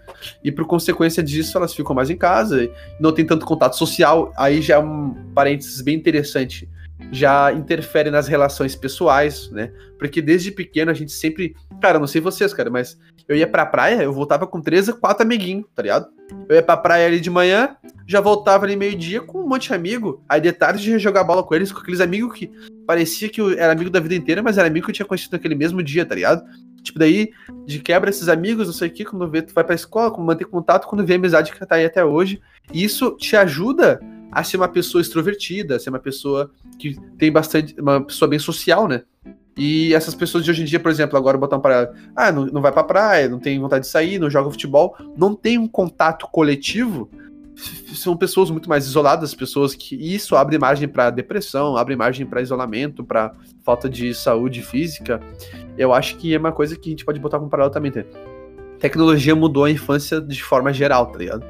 E 0.43 0.51
por 0.51 0.67
consequência 0.67 1.23
disso, 1.23 1.57
elas 1.57 1.75
ficam 1.75 1.95
mais 1.95 2.11
em 2.11 2.17
casa, 2.17 2.69
não 3.01 3.13
tem 3.13 3.25
tanto 3.25 3.47
contato 3.47 3.77
social. 3.77 4.33
Aí 4.37 4.61
já 4.61 4.75
é 4.75 4.79
um 4.79 5.15
parênteses 5.35 5.81
bem 5.81 5.97
interessante. 5.97 6.69
Já 7.13 7.53
interfere 7.53 8.11
nas 8.11 8.29
relações 8.29 8.75
pessoais, 8.75 9.51
né? 9.51 9.73
Porque 9.99 10.21
desde 10.21 10.51
pequeno 10.51 10.91
a 10.91 10.95
gente 10.95 11.13
sempre. 11.13 11.55
Cara, 11.81 11.99
não 11.99 12.07
sei 12.07 12.21
vocês, 12.21 12.53
cara, 12.53 12.71
mas 12.71 12.99
eu 13.29 13.37
ia 13.37 13.47
pra 13.47 13.67
praia, 13.67 14.03
eu 14.03 14.13
voltava 14.13 14.47
com 14.47 14.61
três 14.61 14.89
a 14.89 14.93
quatro 14.93 15.23
amiguinhos, 15.23 15.67
tá 15.75 15.83
ligado? 15.83 16.09
Eu 16.49 16.57
ia 16.57 16.63
pra 16.63 16.77
praia 16.77 17.07
ali 17.07 17.21
de 17.21 17.31
manhã, 17.31 17.77
já 18.07 18.21
voltava 18.21 18.65
ali 18.65 18.75
meio-dia 18.75 19.21
com 19.21 19.41
um 19.41 19.49
monte 19.49 19.69
de 19.69 19.75
amigo. 19.75 20.25
Aí 20.29 20.41
de 20.41 20.51
tarde 20.51 20.91
ia 20.91 20.99
jogar 20.99 21.25
bola 21.25 21.43
com 21.43 21.55
eles, 21.55 21.71
com 21.71 21.81
aqueles 21.81 22.01
amigos 22.01 22.37
que 22.37 22.51
parecia 22.87 23.29
que 23.29 23.41
eu 23.41 23.53
era 23.53 23.73
amigo 23.73 23.91
da 23.91 24.01
vida 24.01 24.15
inteira, 24.15 24.43
mas 24.43 24.57
era 24.57 24.67
amigo 24.67 24.87
que 24.87 24.91
eu 24.91 24.95
tinha 24.95 25.07
conhecido 25.07 25.33
naquele 25.33 25.55
mesmo 25.55 25.83
dia, 25.83 26.07
tá 26.07 26.15
ligado? 26.15 26.43
Tipo, 26.83 26.99
daí, 26.99 27.31
de 27.67 27.81
quebra 27.81 28.09
esses 28.09 28.29
amigos, 28.29 28.67
não 28.67 28.73
sei 28.73 28.89
o 28.89 28.91
que, 28.91 29.05
quando 29.05 29.31
vê, 29.31 29.43
tu 29.43 29.53
vai 29.53 29.63
pra 29.63 29.75
escola, 29.75 30.17
manter 30.19 30.47
contato, 30.47 30.87
quando 30.87 31.05
vê 31.05 31.15
a 31.15 31.17
amizade 31.17 31.53
que 31.53 31.67
tá 31.67 31.75
aí 31.75 31.85
até 31.85 32.03
hoje. 32.03 32.41
Isso 32.73 33.15
te 33.17 33.37
ajuda 33.37 34.01
a 34.31 34.45
ser 34.45 34.57
uma 34.57 34.69
pessoa 34.69 35.01
extrovertida, 35.01 35.77
a 35.77 35.79
ser 35.79 35.91
uma 35.91 35.99
pessoa 35.99 36.51
que 36.79 36.97
tem 37.19 37.31
bastante. 37.31 37.75
uma 37.81 38.01
pessoa 38.01 38.29
bem 38.29 38.39
social, 38.39 38.87
né? 38.87 39.03
E 39.57 39.93
essas 39.93 40.15
pessoas 40.15 40.45
de 40.45 40.51
hoje 40.51 40.63
em 40.63 40.65
dia, 40.65 40.79
por 40.79 40.91
exemplo, 40.91 41.19
agora 41.19 41.37
botar 41.37 41.57
um 41.57 41.61
para 41.61 41.93
ah, 42.15 42.31
não, 42.31 42.47
não 42.47 42.63
vai 42.63 42.71
pra 42.71 42.85
praia, 42.85 43.29
não 43.29 43.41
tem 43.41 43.59
vontade 43.59 43.85
de 43.85 43.91
sair, 43.91 44.19
não 44.19 44.31
joga 44.31 44.51
futebol, 44.51 44.97
não 45.17 45.35
tem 45.35 45.59
um 45.59 45.67
contato 45.67 46.29
coletivo, 46.31 47.11
são 47.95 48.17
pessoas 48.17 48.51
muito 48.51 48.69
mais 48.69 48.87
isoladas, 48.87 49.35
pessoas 49.35 49.75
que 49.75 49.97
isso 49.97 50.37
abre 50.37 50.59
margem 50.59 50.87
pra 50.87 51.11
depressão, 51.11 51.77
abre 51.77 51.97
margem 51.97 52.25
pra 52.25 52.41
isolamento, 52.41 53.03
pra 53.03 53.35
falta 53.65 53.89
de 53.89 54.15
saúde 54.15 54.63
física. 54.63 55.21
Eu 55.77 55.93
acho 55.93 56.17
que 56.17 56.33
é 56.33 56.39
uma 56.39 56.53
coisa 56.53 56.77
que 56.77 56.89
a 56.89 56.93
gente 56.93 57.05
pode 57.05 57.19
botar 57.19 57.39
como 57.39 57.51
paralelo 57.51 57.73
também. 57.73 57.91
Tá? 57.91 58.05
Tecnologia 58.79 59.35
mudou 59.35 59.65
a 59.65 59.71
infância 59.71 60.21
de 60.21 60.43
forma 60.43 60.73
geral, 60.73 61.07
tá 61.07 61.19
ligado? 61.19 61.45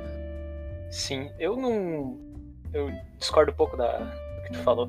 Sim, 0.90 1.28
eu 1.38 1.56
não. 1.56 2.18
Eu 2.72 2.90
discordo 3.18 3.52
um 3.52 3.54
pouco 3.54 3.76
da, 3.76 3.98
do 3.98 4.42
que 4.46 4.52
tu 4.52 4.58
falou. 4.60 4.88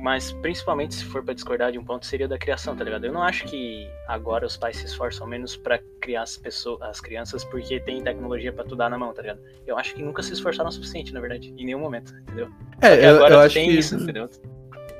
Mas 0.00 0.30
principalmente 0.30 0.94
se 0.94 1.04
for 1.04 1.24
pra 1.24 1.34
discordar 1.34 1.72
de 1.72 1.78
um 1.78 1.84
ponto, 1.84 2.06
seria 2.06 2.28
da 2.28 2.38
criação, 2.38 2.76
tá 2.76 2.84
ligado? 2.84 3.04
Eu 3.04 3.12
não 3.12 3.22
acho 3.22 3.44
que 3.46 3.90
agora 4.06 4.46
os 4.46 4.56
pais 4.56 4.76
se 4.76 4.86
esforçam 4.86 5.26
menos 5.26 5.56
pra 5.56 5.80
criar 6.00 6.22
as 6.22 6.36
pessoas, 6.36 6.80
as 6.82 7.00
crianças, 7.00 7.44
porque 7.44 7.80
tem 7.80 8.00
tecnologia 8.02 8.52
pra 8.52 8.62
tu 8.64 8.76
dar 8.76 8.88
na 8.88 8.96
mão, 8.96 9.12
tá 9.12 9.22
ligado? 9.22 9.40
Eu 9.66 9.76
acho 9.76 9.94
que 9.94 10.02
nunca 10.02 10.22
se 10.22 10.32
esforçaram 10.32 10.68
o 10.68 10.72
suficiente, 10.72 11.12
na 11.12 11.20
verdade, 11.20 11.52
em 11.58 11.64
nenhum 11.64 11.80
momento, 11.80 12.14
entendeu? 12.22 12.48
É, 12.80 13.04
eu, 13.10 13.16
agora 13.16 13.34
eu 13.34 13.38
tu 13.40 13.42
acho 13.46 13.54
tem 13.54 13.70
que. 13.70 13.78
isso, 13.78 13.96
entendeu? 13.96 14.30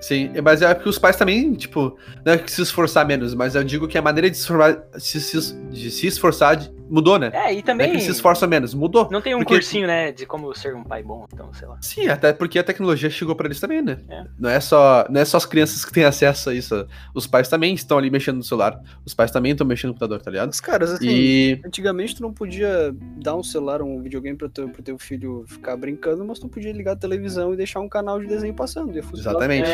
Sim, 0.01 0.33
mas 0.43 0.63
é 0.63 0.75
porque 0.75 0.89
os 0.89 0.99
pais 0.99 1.17
também, 1.17 1.55
tipo, 1.55 1.97
não 2.25 2.33
é 2.33 2.39
que 2.39 2.51
se 2.51 2.63
esforçar 2.63 3.07
menos, 3.07 3.35
mas 3.35 3.55
eu 3.55 3.63
digo 3.63 3.87
que 3.87 3.99
a 3.99 4.03
maneira 4.03 4.29
de 4.31 4.37
se 4.37 4.43
esforçar, 4.43 4.85
se, 4.99 5.21
se- 5.21 5.55
de 5.71 5.91
se 5.91 6.07
esforçar 6.09 6.57
de- 6.57 6.71
mudou, 6.91 7.19
né? 7.19 7.31
É, 7.33 7.51
e 7.51 7.55
Não 7.55 7.59
é 7.59 7.63
também. 7.63 7.99
se 8.01 8.11
esforça 8.11 8.47
menos, 8.47 8.75
mudou. 8.75 9.09
Não 9.11 9.21
tem 9.21 9.35
um 9.35 9.39
Porque- 9.39 9.55
cursinho, 9.55 9.87
né, 9.87 10.13
de 10.13 10.25
como 10.27 10.55
ser 10.55 10.75
um 10.75 10.83
pai 10.85 11.03
bom, 11.03 11.27
então, 11.33 11.53
sei 11.55 11.69
lá. 11.69 11.77
Sim, 11.81 12.09
até 12.09 12.33
porque 12.33 12.59
a 12.59 12.65
tecnologia 12.65 13.09
chegou 13.11 13.35
pra 13.35 13.47
eles 13.47 13.61
também, 13.61 13.83
né? 13.83 13.99
É. 14.09 14.25
Não, 14.39 14.51
é 14.51 14.61
só, 14.61 15.07
não 15.11 15.21
é 15.21 15.25
só 15.25 15.37
as 15.37 15.47
crianças 15.47 15.85
que 15.85 15.93
têm 15.93 16.05
acesso 16.05 16.51
a 16.51 16.55
isso. 16.55 16.87
Os 17.15 17.27
pais 17.27 17.49
também 17.49 17.75
estão 17.75 17.99
ali 17.99 18.11
mexendo 18.11 18.37
no 18.37 18.43
celular. 18.45 18.81
Os 19.05 19.15
pais 19.15 19.31
também 19.31 19.53
estão 19.53 19.67
mexendo 19.67 19.89
no 19.89 19.95
computador, 19.95 20.21
tá 20.23 20.31
ligado? 20.31 20.51
Os 20.51 20.61
caras, 20.61 20.91
assim, 20.93 21.09
E. 21.09 21.61
antigamente 21.65 22.17
tu 22.17 22.23
não 22.23 22.33
podia 22.33 22.95
dar 23.23 23.37
um 23.37 23.43
celular, 23.43 23.83
um 23.83 24.01
videogame 24.03 24.37
pro 24.37 24.49
teu, 24.49 24.69
pro 24.69 24.83
teu 24.83 24.99
filho 24.99 25.45
ficar 25.47 25.77
brincando, 25.77 26.25
mas 26.25 26.39
tu 26.39 26.49
podia 26.49 26.73
ligar 26.73 26.93
a 26.93 26.97
televisão 26.97 27.53
e 27.53 27.57
deixar 27.57 27.81
um 27.81 27.89
canal 27.89 28.19
de 28.21 28.27
desenho 28.27 28.55
passando. 28.55 28.97
Exatamente. 28.99 29.69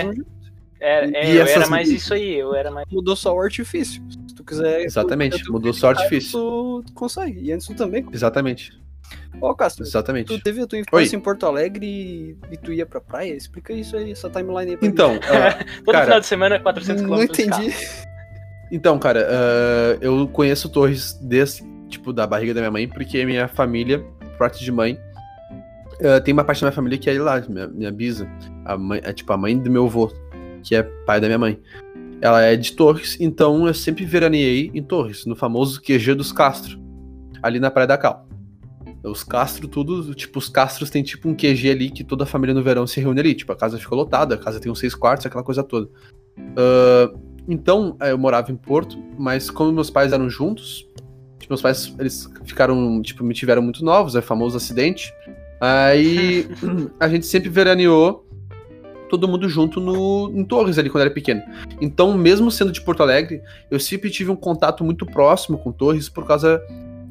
É, 0.81 1.05
é, 1.05 1.33
e 1.33 1.37
eu 1.37 1.42
essas- 1.44 1.57
era 1.62 1.68
mais 1.68 1.88
isso 1.88 2.12
aí, 2.12 2.35
eu 2.35 2.55
era 2.55 2.70
mais. 2.70 2.87
Mudou 2.90 3.16
só 3.16 3.35
o 3.35 3.40
artifício. 3.40 4.03
Tu 4.45 4.47
quiser. 4.47 4.81
Exatamente, 4.83 5.43
tu- 5.45 5.53
mudou 5.53 5.73
só 5.73 5.89
artifício. 5.91 6.39
Tu 6.87 6.93
consegue. 6.95 7.41
E 7.41 7.53
antes 7.53 7.67
tu 7.67 7.75
também. 7.75 8.07
Exatamente. 8.13 8.73
Ó, 9.41 9.53
Castro, 9.55 9.85
Exatamente. 9.85 10.27
tu 10.29 10.43
teve 10.43 10.61
a 10.63 10.67
tua 10.67 10.79
infância 10.79 11.15
em 11.17 11.21
Porto 11.21 11.45
Alegre 11.47 11.85
e, 11.87 12.37
e 12.53 12.57
tu 12.57 12.73
ia 12.73 12.87
pra 12.87 13.01
praia? 13.01 13.35
Explica 13.35 13.73
isso 13.73 13.97
aí, 13.97 14.13
essa 14.13 14.31
timeline 14.31 14.73
aí 14.73 14.77
pra 14.77 14.89
Então, 14.89 15.13
mim. 15.15 15.21
ah, 15.25 15.65
Todo 15.85 16.01
final 16.01 16.21
de 16.21 16.27
semana, 16.27 16.59
400 16.61 17.03
Não 17.03 17.11
km 17.11 17.19
de 17.19 17.25
entendi. 17.43 17.51
carro. 17.51 18.07
então, 18.73 18.99
cara, 18.99 19.27
ah, 19.31 19.99
eu 20.01 20.27
conheço 20.29 20.69
Torres 20.71 21.13
desde, 21.23 21.63
tipo, 21.89 22.13
da 22.13 22.27
barriga 22.27 22.55
da 22.55 22.61
minha 22.61 22.71
mãe, 22.71 22.89
porque 22.89 23.25
minha 23.27 23.47
família, 23.47 23.99
por 23.99 24.39
parte 24.39 24.65
de 24.65 24.73
mãe, 24.73 24.99
ah, 26.03 26.21
tem 26.21 26.33
uma 26.33 26.45
parte 26.45 26.61
da 26.63 26.67
minha 26.69 26.75
família 26.75 26.99
que 26.99 27.11
é 27.11 27.21
lá, 27.21 27.41
minha, 27.47 27.69
minha 27.69 27.93
bisa, 27.93 28.27
a 28.65 28.77
mãe, 28.79 29.01
é 29.05 29.13
tipo 29.13 29.33
a 29.33 29.37
mãe 29.37 29.57
do 29.59 29.71
meu 29.71 29.85
avô, 29.85 30.11
que 30.63 30.75
é 30.75 30.83
pai 30.83 31.21
da 31.21 31.27
minha 31.27 31.39
mãe. 31.39 31.61
Ela 32.20 32.42
é 32.42 32.57
de 32.57 32.72
Torres, 32.72 33.16
então 33.20 33.66
eu 33.66 33.74
sempre 33.74 34.05
veraneei 34.05 34.70
em 34.74 34.83
Torres, 34.83 35.27
no 35.27 35.37
famoso 35.37 35.81
QG 35.81 36.14
dos 36.14 36.33
Castro, 36.33 36.79
ali 37.42 37.59
na 37.61 37.70
Praia 37.70 37.87
da 37.87 37.98
Cal. 37.98 38.27
Os 39.03 39.22
Castro, 39.22 39.68
tudo, 39.68 40.14
tipo, 40.14 40.38
os 40.38 40.48
Castros 40.48 40.88
tem 40.88 41.03
tipo 41.03 41.29
um 41.29 41.35
QG 41.35 41.70
ali 41.70 41.90
que 41.90 42.03
toda 42.03 42.24
a 42.24 42.27
família 42.27 42.55
no 42.55 42.62
verão 42.62 42.87
se 42.87 42.98
reúne 43.00 43.20
ali. 43.20 43.35
Tipo, 43.35 43.53
a 43.53 43.57
casa 43.57 43.79
ficou 43.79 43.98
lotada, 43.98 44.35
a 44.35 44.38
casa 44.38 44.59
tem 44.59 44.72
uns 44.72 44.79
seis 44.79 44.94
quartos, 44.94 45.27
aquela 45.27 45.44
coisa 45.44 45.62
toda. 45.62 45.90
Ah, 46.57 47.12
então, 47.48 47.96
eh, 48.00 48.12
eu 48.12 48.18
morava 48.18 48.50
em 48.50 48.57
Porto, 48.57 48.98
mas 49.18 49.50
como 49.50 49.72
meus 49.72 49.90
pais 49.90 50.12
eram 50.12 50.31
juntos, 50.31 50.88
tipo, 51.38 51.53
meus 51.53 51.61
pais, 51.61 51.94
eles 51.98 52.29
ficaram, 52.44 53.03
tipo, 53.03 53.22
me 53.22 53.35
tiveram 53.35 53.61
muito 53.61 53.85
novos, 53.85 54.16
é 54.16 54.20
o 54.20 54.22
famoso 54.22 54.57
acidente. 54.57 55.12
Aí, 55.61 56.48
a 56.98 57.09
gente 57.09 57.27
sempre 57.27 57.48
veraneou 57.48 58.24
todo 59.14 59.29
mundo 59.29 59.48
junto 59.48 59.81
no, 59.81 60.31
em 60.35 60.44
Torres 60.44 60.77
ali, 60.77 60.90
quando 60.90 61.03
era 61.03 61.11
pequeno. 61.11 61.40
Então, 61.81 62.16
mesmo 62.16 62.50
sendo 62.50 62.72
de 62.72 62.81
Porto 62.81 63.03
Alegre, 63.03 63.40
eu 63.70 63.79
sempre 63.79 64.11
tive 64.11 64.31
um 64.31 64.37
contato 64.37 64.83
muito 64.83 65.07
próximo 65.07 65.57
com 65.57 65.70
Torres 65.70 66.09
por 66.09 66.27
causa 66.27 66.61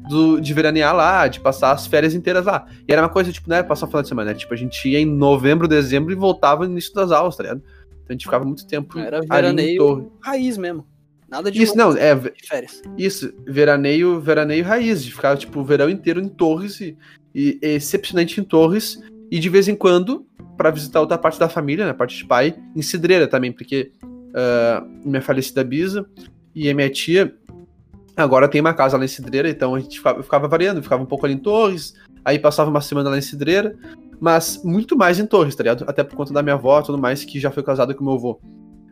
do, 0.08 0.38
de 0.38 0.52
veranear 0.52 0.94
lá, 0.94 1.26
de 1.26 1.40
passar 1.40 1.72
as 1.72 1.86
férias 1.86 2.14
inteiras 2.14 2.44
lá. 2.44 2.66
E 2.86 2.92
era 2.92 3.00
uma 3.00 3.08
coisa, 3.08 3.32
tipo, 3.32 3.48
né, 3.48 3.62
passar 3.62 3.86
o 3.86 3.88
final 3.88 4.02
de 4.02 4.08
semana, 4.08 4.32
né? 4.32 4.36
Tipo, 4.36 4.52
a 4.52 4.56
gente 4.56 4.86
ia 4.86 5.00
em 5.00 5.06
novembro, 5.06 5.66
dezembro 5.66 6.12
e 6.12 6.14
voltava 6.14 6.66
no 6.66 6.72
início 6.72 6.92
das 6.92 7.10
aulas, 7.10 7.36
tá 7.36 7.42
ligado? 7.42 7.62
Então 7.88 8.06
a 8.10 8.12
gente 8.12 8.24
ficava 8.24 8.44
muito 8.44 8.66
tempo 8.66 8.98
Era 8.98 9.22
veraneio 9.22 10.12
raiz 10.20 10.58
mesmo. 10.58 10.86
Nada 11.26 11.50
de 11.50 11.60
Isso, 11.60 11.76
não, 11.76 11.96
é, 11.96 12.14
férias. 12.46 12.82
isso, 12.98 13.32
veraneio, 13.46 14.20
veraneio 14.20 14.62
raiz, 14.62 15.02
de 15.02 15.10
ficar, 15.10 15.38
tipo, 15.38 15.58
o 15.60 15.64
verão 15.64 15.88
inteiro 15.88 16.20
em 16.20 16.28
Torres 16.28 16.80
e, 16.82 16.96
e 17.34 17.58
excepcionalmente 17.62 18.38
em 18.40 18.44
Torres, 18.44 19.00
e 19.34 19.40
de 19.40 19.48
vez 19.48 19.66
em 19.66 19.74
quando, 19.74 20.24
pra 20.56 20.70
visitar 20.70 21.00
outra 21.00 21.18
parte 21.18 21.40
da 21.40 21.48
família, 21.48 21.84
né, 21.84 21.90
a 21.90 21.94
parte 21.94 22.16
de 22.16 22.24
pai, 22.24 22.54
em 22.76 22.82
Cidreira 22.82 23.26
também, 23.26 23.50
porque 23.50 23.90
ah, 24.32 24.86
minha 25.04 25.20
falecida 25.20 25.64
bisa 25.64 26.06
e 26.54 26.70
a 26.70 26.74
minha 26.74 26.88
tia 26.88 27.34
agora 28.16 28.46
tem 28.46 28.60
uma 28.60 28.72
casa 28.72 28.96
lá 28.96 29.04
em 29.04 29.08
Cidreira, 29.08 29.50
então 29.50 29.74
a 29.74 29.80
gente 29.80 29.98
ficava, 29.98 30.22
ficava 30.22 30.46
variando, 30.46 30.80
ficava 30.80 31.02
um 31.02 31.06
pouco 31.06 31.26
ali 31.26 31.34
em 31.34 31.38
Torres, 31.38 31.94
aí 32.24 32.38
passava 32.38 32.70
uma 32.70 32.80
semana 32.80 33.10
lá 33.10 33.18
em 33.18 33.22
Cidreira, 33.22 33.76
mas 34.20 34.62
muito 34.62 34.96
mais 34.96 35.18
em 35.18 35.26
Torres, 35.26 35.56
tá 35.56 35.64
ligado? 35.64 35.84
Até 35.88 36.04
por 36.04 36.14
conta 36.14 36.32
da 36.32 36.40
minha 36.40 36.54
avó 36.54 36.78
e 36.78 36.84
tudo 36.84 36.96
mais, 36.96 37.24
que 37.24 37.40
já 37.40 37.50
foi 37.50 37.64
casada 37.64 37.92
com 37.92 38.04
meu 38.04 38.12
avô. 38.12 38.40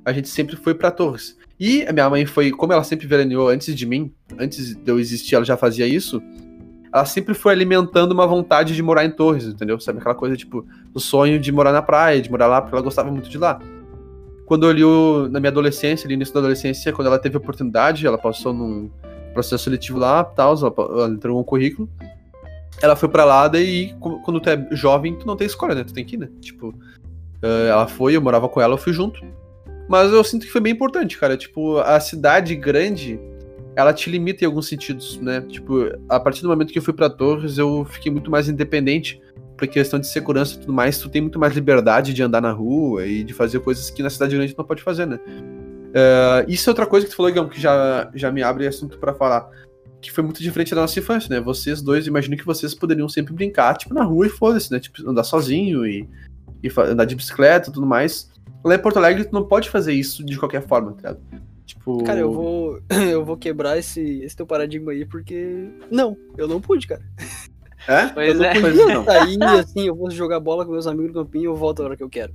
A 0.04 0.12
gente 0.12 0.28
sempre 0.28 0.56
foi 0.56 0.74
pra 0.74 0.90
Torres. 0.90 1.36
E 1.60 1.86
a 1.86 1.92
minha 1.92 2.10
mãe 2.10 2.26
foi, 2.26 2.50
como 2.50 2.72
ela 2.72 2.82
sempre 2.82 3.06
veraneou 3.06 3.48
antes 3.48 3.76
de 3.76 3.86
mim, 3.86 4.12
antes 4.36 4.74
de 4.74 4.90
eu 4.90 4.98
existir, 4.98 5.36
ela 5.36 5.44
já 5.44 5.56
fazia 5.56 5.86
isso. 5.86 6.20
Ela 6.92 7.04
sempre 7.06 7.32
foi 7.34 7.52
alimentando 7.52 8.12
uma 8.12 8.26
vontade 8.26 8.74
de 8.74 8.82
morar 8.82 9.04
em 9.04 9.10
Torres, 9.10 9.46
entendeu? 9.46 9.80
Sabe 9.80 9.98
aquela 9.98 10.14
coisa, 10.14 10.36
tipo, 10.36 10.66
o 10.92 11.00
sonho 11.00 11.38
de 11.40 11.50
morar 11.50 11.72
na 11.72 11.80
praia, 11.80 12.20
de 12.20 12.30
morar 12.30 12.46
lá, 12.46 12.60
porque 12.60 12.74
ela 12.74 12.82
gostava 12.84 13.10
muito 13.10 13.28
de 13.30 13.38
lá. 13.38 13.58
Quando 14.44 14.66
eu 14.66 14.72
li 14.72 14.84
o- 14.84 15.28
na 15.30 15.40
minha 15.40 15.50
adolescência, 15.50 16.06
ali 16.06 16.14
no 16.14 16.18
início 16.18 16.34
da 16.34 16.40
adolescência, 16.40 16.92
quando 16.92 17.06
ela 17.06 17.18
teve 17.18 17.36
oportunidade, 17.38 18.06
ela 18.06 18.18
passou 18.18 18.52
num 18.52 18.90
processo 19.32 19.64
seletivo 19.64 19.98
lá, 19.98 20.22
tal, 20.22 20.54
ela, 20.54 20.74
ela 20.76 21.08
entregou 21.08 21.40
um 21.40 21.44
currículo. 21.44 21.88
Ela 22.82 22.94
foi 22.96 23.08
pra 23.08 23.24
lá, 23.24 23.48
daí, 23.48 23.94
quando 24.24 24.40
tu 24.40 24.50
é 24.50 24.68
jovem, 24.72 25.16
tu 25.16 25.26
não 25.26 25.36
tem 25.36 25.46
escolha, 25.46 25.74
né? 25.74 25.84
Tu 25.84 25.94
tem 25.94 26.04
que 26.04 26.16
ir, 26.16 26.18
né? 26.18 26.28
Tipo, 26.40 26.74
eh, 27.40 27.68
ela 27.70 27.86
foi, 27.86 28.16
eu 28.16 28.20
morava 28.20 28.48
com 28.48 28.60
ela, 28.60 28.74
eu 28.74 28.78
fui 28.78 28.92
junto. 28.92 29.20
Mas 29.88 30.12
eu 30.12 30.22
sinto 30.24 30.44
que 30.44 30.52
foi 30.52 30.60
bem 30.60 30.72
importante, 30.72 31.16
cara. 31.18 31.36
Tipo, 31.36 31.78
a 31.78 31.98
cidade 32.00 32.54
grande, 32.54 33.18
ela 33.74 33.92
te 33.92 34.10
limita 34.10 34.44
em 34.44 34.46
alguns 34.46 34.68
sentidos, 34.68 35.18
né? 35.18 35.40
Tipo, 35.42 35.90
a 36.08 36.20
partir 36.20 36.42
do 36.42 36.48
momento 36.48 36.72
que 36.72 36.78
eu 36.78 36.82
fui 36.82 36.92
pra 36.92 37.08
Torres, 37.08 37.58
eu 37.58 37.84
fiquei 37.84 38.12
muito 38.12 38.30
mais 38.30 38.48
independente 38.48 39.20
por 39.56 39.66
questão 39.68 39.98
de 39.98 40.06
segurança 40.06 40.56
e 40.56 40.60
tudo 40.60 40.72
mais, 40.72 40.98
tu 40.98 41.08
tem 41.08 41.22
muito 41.22 41.38
mais 41.38 41.54
liberdade 41.54 42.12
de 42.12 42.22
andar 42.22 42.40
na 42.40 42.50
rua 42.50 43.06
e 43.06 43.22
de 43.22 43.32
fazer 43.32 43.60
coisas 43.60 43.90
que 43.90 44.02
na 44.02 44.10
cidade 44.10 44.34
grande 44.34 44.54
tu 44.54 44.58
não 44.58 44.64
pode 44.64 44.82
fazer, 44.82 45.06
né? 45.06 45.20
Uh, 45.92 46.48
isso 46.48 46.68
é 46.68 46.70
outra 46.70 46.86
coisa 46.86 47.06
que 47.06 47.12
tu 47.12 47.16
falou, 47.16 47.30
Igão, 47.30 47.48
que 47.48 47.60
já, 47.60 48.10
já 48.14 48.30
me 48.32 48.42
abre 48.42 48.66
assunto 48.66 48.98
para 48.98 49.14
falar. 49.14 49.48
Que 50.00 50.10
foi 50.10 50.24
muito 50.24 50.42
diferente 50.42 50.74
da 50.74 50.80
nossa 50.80 50.98
infância, 50.98 51.32
né? 51.32 51.40
Vocês 51.40 51.80
dois, 51.80 52.06
imagino 52.06 52.36
que 52.36 52.44
vocês 52.44 52.74
poderiam 52.74 53.08
sempre 53.08 53.32
brincar, 53.32 53.76
tipo, 53.76 53.94
na 53.94 54.02
rua 54.02 54.26
e 54.26 54.30
foda-se, 54.30 54.72
né? 54.72 54.80
Tipo, 54.80 55.08
andar 55.08 55.22
sozinho 55.22 55.86
e, 55.86 56.08
e 56.62 56.68
andar 56.78 57.04
de 57.04 57.14
bicicleta 57.14 57.70
e 57.70 57.72
tudo 57.72 57.86
mais. 57.86 58.32
Lá 58.64 58.74
em 58.74 58.78
Porto 58.78 58.96
Alegre, 58.96 59.24
tu 59.24 59.32
não 59.32 59.44
pode 59.44 59.70
fazer 59.70 59.92
isso 59.92 60.24
de 60.24 60.36
qualquer 60.38 60.66
forma, 60.66 60.92
tá 60.92 60.96
ligado? 60.96 61.20
Tipo... 61.64 62.02
Cara, 62.04 62.20
eu 62.20 62.32
vou, 62.32 62.80
eu 63.10 63.24
vou 63.24 63.36
quebrar 63.36 63.78
esse, 63.78 64.20
esse 64.22 64.36
teu 64.36 64.46
paradigma 64.46 64.92
aí, 64.92 65.04
porque. 65.04 65.68
Não, 65.90 66.16
eu 66.36 66.46
não 66.48 66.60
pude, 66.60 66.86
cara. 66.86 67.02
É? 67.86 68.06
Pois 68.06 68.38
eu 68.38 68.44
é. 68.44 68.54
não 68.54 68.60
podia 68.60 69.04
sair 69.04 69.42
assim, 69.42 69.86
eu 69.86 69.94
vou 69.94 70.10
jogar 70.10 70.38
bola 70.38 70.64
com 70.64 70.72
meus 70.72 70.86
amigos 70.86 71.08
no 71.12 71.24
campinho 71.24 71.42
e 71.42 71.46
eu 71.46 71.56
volto 71.56 71.82
a 71.82 71.86
hora 71.86 71.96
que 71.96 72.02
eu 72.02 72.08
quero. 72.08 72.32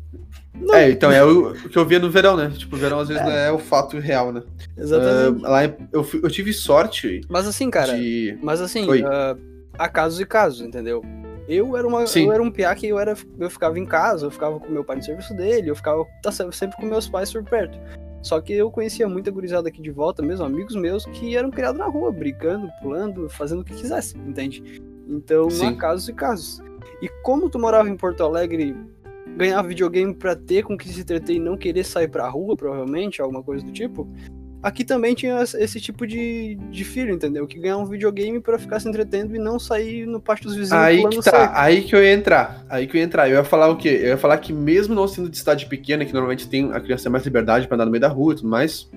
Não. 0.54 0.76
É, 0.76 0.90
então 0.90 1.12
é 1.12 1.24
o, 1.24 1.52
o, 1.52 1.70
que 1.70 1.78
eu 1.78 1.86
via 1.86 2.00
no 2.00 2.10
verão, 2.10 2.36
né? 2.36 2.52
Tipo, 2.56 2.76
o 2.76 2.80
verão 2.80 3.00
às 3.00 3.08
vezes 3.08 3.24
é. 3.24 3.26
não 3.26 3.32
é 3.32 3.52
o 3.52 3.60
fato 3.60 3.98
real, 3.98 4.34
né? 4.34 4.44
Exatamente. 4.78 5.40
Uh, 5.40 5.50
lá 5.50 5.64
eu, 5.64 6.10
eu 6.24 6.30
tive 6.30 6.52
sorte. 6.52 7.22
Mas 7.30 7.48
assim, 7.48 7.70
cara. 7.70 7.98
De... 7.98 8.38
Mas 8.42 8.60
assim, 8.60 8.86
uh, 8.90 9.38
há 9.78 9.88
casos 9.88 10.20
e 10.20 10.26
casos, 10.26 10.62
entendeu? 10.62 11.02
Eu 11.48 11.78
era, 11.78 11.88
uma, 11.88 12.04
eu 12.04 12.34
era 12.34 12.44
um 12.44 12.52
piá 12.52 12.76
que 12.76 12.88
eu, 12.88 13.00
era, 13.00 13.16
eu 13.40 13.50
ficava 13.50 13.80
em 13.80 13.86
casa, 13.86 14.26
eu 14.26 14.32
ficava 14.32 14.60
com 14.60 14.70
meu 14.70 14.84
pai 14.84 14.98
no 14.98 15.04
serviço 15.04 15.34
dele, 15.34 15.70
eu 15.70 15.76
ficava 15.78 16.06
tá, 16.22 16.30
sempre 16.30 16.76
com 16.76 16.86
meus 16.86 17.08
pais 17.08 17.32
por 17.32 17.42
perto. 17.42 17.80
Só 18.28 18.42
que 18.42 18.52
eu 18.52 18.70
conhecia 18.70 19.08
muita 19.08 19.32
gurizada 19.32 19.70
aqui 19.70 19.82
de 19.82 19.90
volta, 19.90 20.22
mesmo 20.22 20.46
amigos 20.46 20.76
meus, 20.76 21.06
que 21.06 21.38
eram 21.38 21.50
criados 21.50 21.80
na 21.80 21.88
rua, 21.88 22.12
brincando, 22.12 22.70
pulando, 22.82 23.30
fazendo 23.30 23.62
o 23.62 23.64
que 23.64 23.74
quisesse, 23.74 24.18
entende? 24.18 24.82
Então, 25.08 25.50
Sim. 25.50 25.68
há 25.68 25.76
casos 25.76 26.10
e 26.10 26.14
casos. 26.14 26.62
E 27.02 27.08
como 27.24 27.50
tu 27.50 27.58
morava 27.58 27.90
em 27.90 27.96
Porto 27.96 28.24
Alegre, 28.24 28.76
ganhava 29.38 29.70
videogame 29.70 30.14
para 30.14 30.36
ter 30.36 30.64
com 30.64 30.78
que 30.78 30.90
se 30.90 31.00
entreter 31.00 31.38
e 31.38 31.40
não 31.40 31.56
querer 31.56 31.86
sair 31.86 32.10
pra 32.10 32.28
rua, 32.28 32.58
provavelmente, 32.58 33.22
alguma 33.22 33.42
coisa 33.42 33.66
do 33.66 33.72
tipo, 33.72 34.06
aqui 34.62 34.84
também 34.84 35.14
tinha 35.14 35.42
esse 35.42 35.80
tipo 35.80 36.06
de, 36.06 36.56
de 36.70 36.84
filho, 36.84 37.14
entendeu? 37.14 37.48
Que 37.48 37.60
ganhava 37.60 37.82
um 37.82 37.86
videogame 37.86 38.40
para 38.40 38.58
ficar 38.58 38.80
se 38.80 38.88
entretendo 38.88 39.36
e 39.36 39.40
não 39.40 39.60
sair 39.60 40.06
no 40.06 40.20
pátio 40.20 40.46
dos 40.46 40.56
vizinhos. 40.56 40.84
Aí 40.84 41.08
que 41.08 41.22
tá, 41.22 41.52
aí 41.56 41.84
que 41.84 41.96
eu 41.96 42.04
ia 42.04 42.14
entrar. 42.14 42.66
Aí 42.70 42.88
que 42.88 42.98
eu 42.98 43.00
ia 43.00 43.06
entrar. 43.06 43.30
Eu 43.30 43.38
ia 43.38 43.44
falar 43.44 43.70
o 43.70 43.78
quê? 43.78 43.90
Eu 43.90 44.08
ia 44.10 44.18
falar 44.18 44.38
que 44.38 44.52
mesmo 44.52 44.94
não 44.94 45.08
sendo 45.08 45.30
de 45.30 45.38
cidade 45.38 45.66
pequena, 45.66 46.06
que 46.06 46.14
normalmente 46.14 46.48
tem 46.48 46.72
a 46.72 46.80
criança 46.80 47.04
tem 47.04 47.12
mais 47.12 47.24
liberdade 47.24 47.68
para 47.68 47.76
andar 47.76 47.86
no 47.86 47.92
meio 47.92 48.02
da 48.02 48.08
rua 48.08 48.34
e 48.34 48.36
tudo 48.38 48.50
mais, 48.50 48.90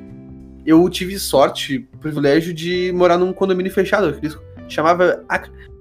eu 0.65 0.89
tive 0.89 1.19
sorte, 1.19 1.89
privilégio 2.01 2.53
de 2.53 2.93
morar 2.95 3.19
num 3.19 3.33
condomínio 3.33 3.73
fechado. 3.73 4.13
Que 4.21 4.29
chamava 4.69 5.25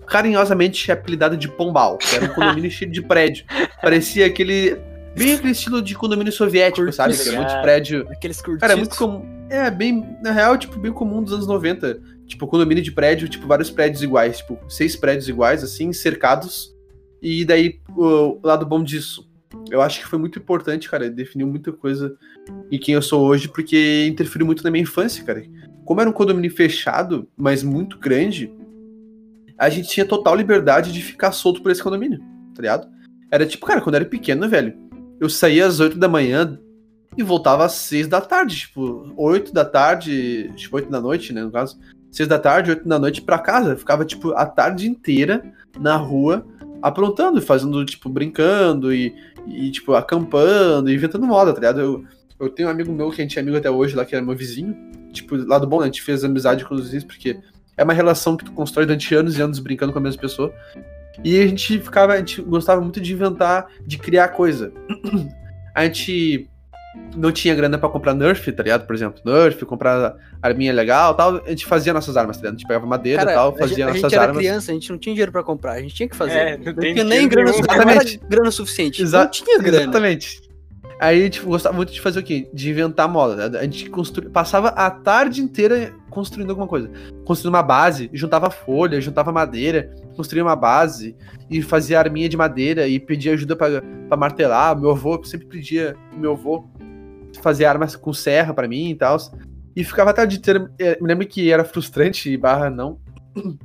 carinhosamente 0.09 0.91
apelidado 0.91 1.37
de 1.37 1.47
Pombal, 1.47 1.97
que 1.97 2.15
era 2.15 2.25
um 2.25 2.29
condomínio 2.29 2.69
cheio 2.71 2.91
de 2.91 3.01
prédio. 3.01 3.45
Parecia 3.81 4.25
aquele. 4.25 4.77
Bem 5.19 5.33
aquele 5.33 5.51
estilo 5.51 5.81
de 5.81 5.95
condomínio 5.95 6.31
soviético, 6.31 6.77
Curtis, 6.77 6.95
sabe? 6.95 7.35
É 7.35 7.37
muito 7.37 7.61
prédio. 7.61 8.07
Aqueles 8.09 8.37
curtidos. 8.37 8.61
Cara, 8.61 8.73
é 8.73 8.75
muito 8.77 8.95
comum. 8.95 9.21
É, 9.49 9.69
bem. 9.69 10.17
Na 10.23 10.31
real, 10.31 10.57
tipo, 10.57 10.79
bem 10.79 10.93
comum 10.93 11.21
dos 11.21 11.33
anos 11.33 11.45
90. 11.45 12.01
Tipo, 12.25 12.47
condomínio 12.47 12.83
de 12.83 12.91
prédio, 12.91 13.27
tipo, 13.27 13.45
vários 13.45 13.69
prédios 13.69 14.01
iguais. 14.01 14.37
Tipo, 14.37 14.57
seis 14.69 14.95
prédios 14.95 15.27
iguais, 15.27 15.63
assim, 15.63 15.91
cercados. 15.91 16.73
E 17.21 17.43
daí, 17.43 17.79
o 17.89 18.39
lado 18.41 18.65
bom 18.65 18.81
disso. 18.81 19.29
Eu 19.69 19.81
acho 19.81 19.99
que 19.99 20.07
foi 20.07 20.17
muito 20.17 20.39
importante, 20.39 20.89
cara. 20.89 21.09
Definiu 21.09 21.47
muita 21.47 21.71
coisa 21.73 22.15
em 22.71 22.79
quem 22.79 22.95
eu 22.95 23.01
sou 23.01 23.25
hoje, 23.27 23.49
porque 23.49 24.07
interferiu 24.07 24.45
muito 24.45 24.63
na 24.63 24.71
minha 24.71 24.83
infância, 24.83 25.23
cara. 25.23 25.43
Como 25.83 25.99
era 25.99 26.09
um 26.09 26.13
condomínio 26.13 26.51
fechado, 26.51 27.27
mas 27.35 27.61
muito 27.61 27.97
grande, 27.99 28.53
a 29.57 29.69
gente 29.69 29.89
tinha 29.89 30.05
total 30.05 30.35
liberdade 30.35 30.93
de 30.93 31.01
ficar 31.01 31.33
solto 31.33 31.61
por 31.61 31.71
esse 31.71 31.83
condomínio, 31.83 32.19
tá 32.55 32.61
ligado? 32.61 32.87
Era 33.31 33.45
tipo, 33.45 33.65
cara, 33.65 33.81
quando 33.81 33.95
eu 33.95 34.01
era 34.01 34.09
pequeno, 34.09 34.47
velho, 34.47 34.88
eu 35.19 35.29
saía 35.29 35.65
às 35.65 35.79
8 35.79 35.97
da 35.97 36.07
manhã 36.07 36.59
e 37.17 37.23
voltava 37.23 37.65
às 37.65 37.73
6 37.73 38.07
da 38.07 38.21
tarde, 38.21 38.55
tipo, 38.55 39.13
8 39.17 39.53
da 39.53 39.65
tarde, 39.65 40.51
tipo, 40.55 40.75
8 40.75 40.89
da 40.89 41.01
noite, 41.01 41.33
né, 41.33 41.43
no 41.43 41.51
caso, 41.51 41.77
6 42.11 42.27
da 42.27 42.39
tarde, 42.39 42.71
8 42.71 42.87
da 42.87 42.97
noite 42.97 43.21
pra 43.21 43.39
casa. 43.39 43.75
ficava, 43.75 44.05
tipo, 44.05 44.31
a 44.31 44.45
tarde 44.45 44.87
inteira 44.87 45.43
na 45.79 45.95
rua, 45.95 46.45
aprontando, 46.81 47.41
fazendo, 47.41 47.83
tipo, 47.85 48.09
brincando 48.09 48.93
e, 48.93 49.13
e 49.47 49.71
tipo, 49.71 49.93
acampando, 49.93 50.91
inventando 50.91 51.25
moda, 51.25 51.53
tá 51.53 51.59
ligado? 51.59 51.81
Eu, 51.81 52.05
eu 52.39 52.49
tenho 52.49 52.69
um 52.69 52.71
amigo 52.71 52.91
meu 52.91 53.11
que 53.11 53.21
a 53.21 53.23
gente 53.23 53.37
é 53.37 53.41
amigo 53.41 53.57
até 53.57 53.69
hoje 53.69 53.95
lá, 53.95 54.05
que 54.05 54.15
era 54.15 54.23
meu 54.23 54.35
vizinho. 54.35 54.75
Tipo, 55.11 55.35
lado 55.35 55.67
bom, 55.67 55.79
né? 55.79 55.83
A 55.83 55.85
gente 55.87 56.01
fez 56.01 56.23
amizade 56.23 56.63
com 56.63 56.73
os 56.75 56.83
vizinhos, 56.83 57.03
porque 57.03 57.37
é 57.75 57.83
uma 57.83 57.93
relação 57.93 58.37
que 58.37 58.45
tu 58.45 58.51
constrói 58.51 58.85
durante 58.85 59.13
anos 59.13 59.37
e 59.37 59.41
anos 59.41 59.59
brincando 59.59 59.91
com 59.91 59.99
a 59.99 60.01
mesma 60.01 60.21
pessoa. 60.21 60.53
E 61.23 61.39
a 61.39 61.47
gente 61.47 61.79
ficava, 61.79 62.13
a 62.13 62.17
gente 62.17 62.41
gostava 62.41 62.81
muito 62.81 63.01
de 63.01 63.13
inventar, 63.13 63.67
de 63.85 63.97
criar 63.97 64.29
coisa. 64.29 64.71
a 65.75 65.85
gente 65.85 66.49
não 67.15 67.31
tinha 67.31 67.53
grana 67.53 67.77
para 67.77 67.89
comprar 67.89 68.13
Nerf, 68.13 68.51
tá 68.51 68.63
ligado? 68.63 68.85
Por 68.85 68.95
exemplo, 68.95 69.21
Nerf, 69.25 69.63
comprar 69.65 70.15
arminha 70.41 70.73
legal 70.73 71.13
tal. 71.15 71.41
A 71.45 71.49
gente 71.49 71.65
fazia 71.65 71.93
nossas 71.93 72.17
armas, 72.17 72.37
tá 72.37 72.41
ligado? 72.41 72.55
A 72.55 72.57
gente 72.57 72.67
pegava 72.67 72.85
madeira 72.85 73.21
e 73.23 73.25
tal, 73.25 73.55
fazia 73.55 73.85
a 73.85 73.87
nossas 73.89 74.03
armas. 74.03 74.13
A 74.13 74.17
gente 74.17 74.23
era 74.23 74.33
criança, 74.33 74.71
a 74.71 74.73
gente 74.73 74.89
não 74.91 74.97
tinha 74.97 75.13
dinheiro 75.13 75.31
para 75.31 75.43
comprar, 75.43 75.73
a 75.73 75.81
gente 75.81 75.93
tinha 75.93 76.09
que 76.09 76.15
fazer. 76.15 76.37
É, 76.37 76.57
não, 76.57 76.65
não 76.65 76.75
tinha 76.75 77.03
nem 77.03 77.27
grana, 77.27 77.53
suficiente, 77.53 78.21
grana 78.29 78.51
suficiente. 78.51 79.01
Exa 79.01 79.23
não 79.23 79.31
tinha 79.31 79.57
grana. 79.59 79.83
Exatamente. 79.83 80.48
Aí 80.99 81.23
gente 81.23 81.41
gostava 81.41 81.73
muito 81.73 81.93
de 81.93 82.01
fazer 82.01 82.19
o 82.19 82.23
quê? 82.23 82.49
De 82.53 82.69
inventar 82.69 83.07
moda. 83.07 83.57
A 83.57 83.63
gente 83.63 83.89
constru... 83.89 84.29
passava 84.29 84.67
a 84.69 84.91
tarde 84.91 85.41
inteira 85.41 85.95
construindo 86.09 86.49
alguma 86.49 86.67
coisa. 86.67 86.91
Construindo 87.23 87.55
uma 87.55 87.63
base, 87.63 88.09
juntava 88.11 88.49
folha, 88.49 88.99
juntava 88.99 89.31
madeira, 89.31 89.95
construía 90.17 90.43
uma 90.43 90.57
base 90.57 91.15
e 91.49 91.61
fazia 91.61 91.99
arminha 91.99 92.27
de 92.27 92.35
madeira 92.35 92.85
e 92.85 92.99
pedia 92.99 93.31
ajuda 93.31 93.55
para 93.55 94.17
martelar. 94.17 94.77
Meu 94.77 94.91
avô 94.91 95.23
sempre 95.23 95.47
pedia 95.47 95.95
meu 96.17 96.33
avô 96.33 96.67
fazer 97.41 97.63
armas 97.63 97.95
com 97.95 98.11
serra 98.11 98.53
para 98.53 98.67
mim 98.67 98.89
e 98.89 98.95
tal. 98.95 99.17
E 99.73 99.85
ficava 99.85 100.09
a 100.09 100.13
tarde 100.13 100.37
inteira. 100.37 100.69
É, 100.77 100.99
me 101.01 101.07
lembro 101.07 101.25
que 101.25 101.49
era 101.49 101.63
frustrante, 101.63 102.35
barra 102.35 102.69
não. 102.69 102.99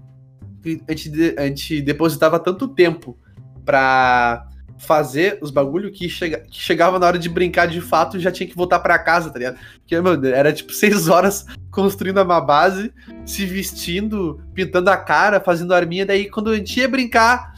A 0.89 0.93
gente, 0.93 1.35
a 1.37 1.43
gente 1.43 1.83
depositava 1.83 2.41
tanto 2.41 2.67
tempo 2.67 3.19
pra 3.67 4.49
fazer 4.79 5.39
os 5.41 5.51
bagulho 5.51 5.91
que, 5.91 6.09
chega, 6.09 6.39
que 6.41 6.59
chegava 6.59 6.99
na 6.99 7.07
hora 7.07 7.19
de 7.19 7.29
brincar 7.29 7.67
de 7.67 7.81
fato 7.81 8.17
e 8.17 8.21
já 8.21 8.31
tinha 8.31 8.49
que 8.49 8.57
voltar 8.57 8.79
para 8.81 8.99
casa, 8.99 9.31
tá 9.31 9.39
ligado? 9.39 9.59
Porque, 9.79 9.99
mano, 10.01 10.27
era 10.27 10.53
tipo 10.53 10.73
seis 10.75 11.09
horas 11.09 11.47
construindo 11.71 12.21
uma 12.21 12.41
base, 12.41 12.93
se 13.25 13.47
vestindo, 13.47 14.41
pintando 14.53 14.91
a 14.91 14.97
cara, 14.97 15.41
fazendo 15.41 15.75
arminha, 15.75 16.07
daí 16.07 16.29
quando 16.29 16.51
a 16.51 16.57
gente 16.57 16.79
ia 16.79 16.89
brincar, 16.89 17.55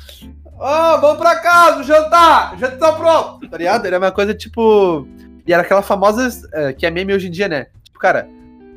ó, 0.59 0.97
oh, 0.97 1.01
vamos 1.01 1.19
pra 1.19 1.37
casa, 1.41 1.83
jantar, 1.83 2.59
já 2.59 2.71
tá 2.71 2.93
pronto, 2.93 3.49
tá 3.49 3.59
ligado? 3.59 3.87
Era 3.87 3.99
uma 3.99 4.13
coisa 4.13 4.35
tipo. 4.35 5.07
E 5.47 5.53
era 5.53 5.63
aquela 5.63 5.83
famosa 5.83 6.29
é, 6.53 6.73
que 6.73 6.85
é 6.85 6.91
meme 6.91 7.15
hoje 7.15 7.29
em 7.29 7.31
dia, 7.31 7.49
né? 7.49 7.67
Tipo, 7.85 8.01
cara, 8.01 8.29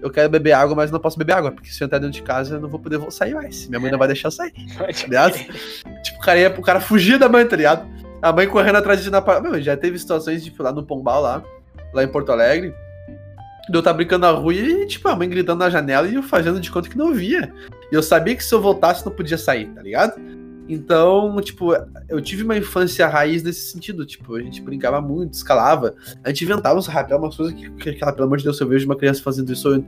eu 0.02 0.12
quero 0.12 0.30
beber 0.30 0.52
água, 0.52 0.76
mas 0.76 0.92
não 0.92 1.00
posso 1.00 1.18
beber 1.18 1.34
água, 1.34 1.52
porque 1.52 1.70
se 1.70 1.84
eu 1.84 1.86
entrar 1.86 2.00
dentro 2.00 2.14
de 2.14 2.22
casa 2.22 2.56
eu 2.56 2.62
não 2.62 2.70
vou 2.70 2.80
poder 2.80 3.00
sair 3.12 3.34
mais. 3.34 3.68
Minha 3.68 3.80
mãe 3.80 3.92
não 3.92 3.98
vai 3.98 4.08
deixar 4.08 4.28
eu 4.28 4.32
sair, 4.32 4.54
tá 4.78 4.86
ligado? 4.86 5.34
tipo, 6.04 6.18
o 6.18 6.22
cara, 6.22 6.40
ia, 6.40 6.50
o 6.56 6.62
cara 6.62 6.80
fugir 6.80 7.18
da 7.18 7.28
mãe, 7.28 7.46
tá 7.46 7.56
ligado? 7.56 7.88
A 8.22 8.34
mãe 8.34 8.48
correndo 8.48 8.78
atrás 8.78 9.02
de 9.02 9.10
na 9.10 9.22
Meu, 9.42 9.62
já 9.62 9.78
teve 9.78 9.98
situações, 9.98 10.44
tipo, 10.44 10.62
lá 10.62 10.74
no 10.74 10.84
Pombal, 10.84 11.22
lá, 11.22 11.44
lá 11.94 12.04
em 12.04 12.08
Porto 12.08 12.32
Alegre. 12.32 12.74
Eu 13.72 13.80
estar 13.80 13.94
brincando 13.94 14.26
na 14.26 14.32
rua 14.32 14.54
e, 14.54 14.88
tipo, 14.88 15.08
a 15.08 15.16
mãe 15.16 15.30
gritando 15.30 15.60
na 15.60 15.70
janela 15.70 16.08
e 16.08 16.16
eu 16.16 16.24
fazendo 16.24 16.60
de 16.60 16.72
conta 16.72 16.90
que 16.90 16.98
não 16.98 17.14
via. 17.14 17.54
E 17.92 17.96
eu 17.96 18.02
sabia 18.02 18.36
que 18.36 18.44
se 18.44 18.54
eu 18.54 18.60
voltasse 18.60 19.06
não 19.06 19.14
podia 19.14 19.38
sair, 19.38 19.68
tá 19.68 19.82
ligado? 19.82 20.20
Então, 20.68 21.40
tipo, 21.42 21.74
eu 22.08 22.22
tive 22.22 22.44
uma 22.44 22.58
infância 22.58 23.08
raiz 23.08 23.42
nesse 23.42 23.72
sentido. 23.72 24.06
Tipo, 24.06 24.36
a 24.36 24.42
gente 24.42 24.62
brincava 24.62 25.00
muito, 25.00 25.34
escalava. 25.34 25.96
A 26.24 26.30
gente 26.30 26.44
inventava 26.44 26.78
uns 26.78 26.88
rapel, 26.88 27.18
umas 27.18 27.36
coisas 27.36 27.56
que, 27.56 27.70
que, 27.72 27.94
que, 27.94 28.12
pelo 28.12 28.24
amor 28.24 28.38
de 28.38 28.44
Deus, 28.44 28.60
eu 28.60 28.68
vejo 28.68 28.86
uma 28.86 28.96
criança 28.96 29.22
fazendo 29.22 29.52
isso, 29.52 29.68
eu, 29.68 29.84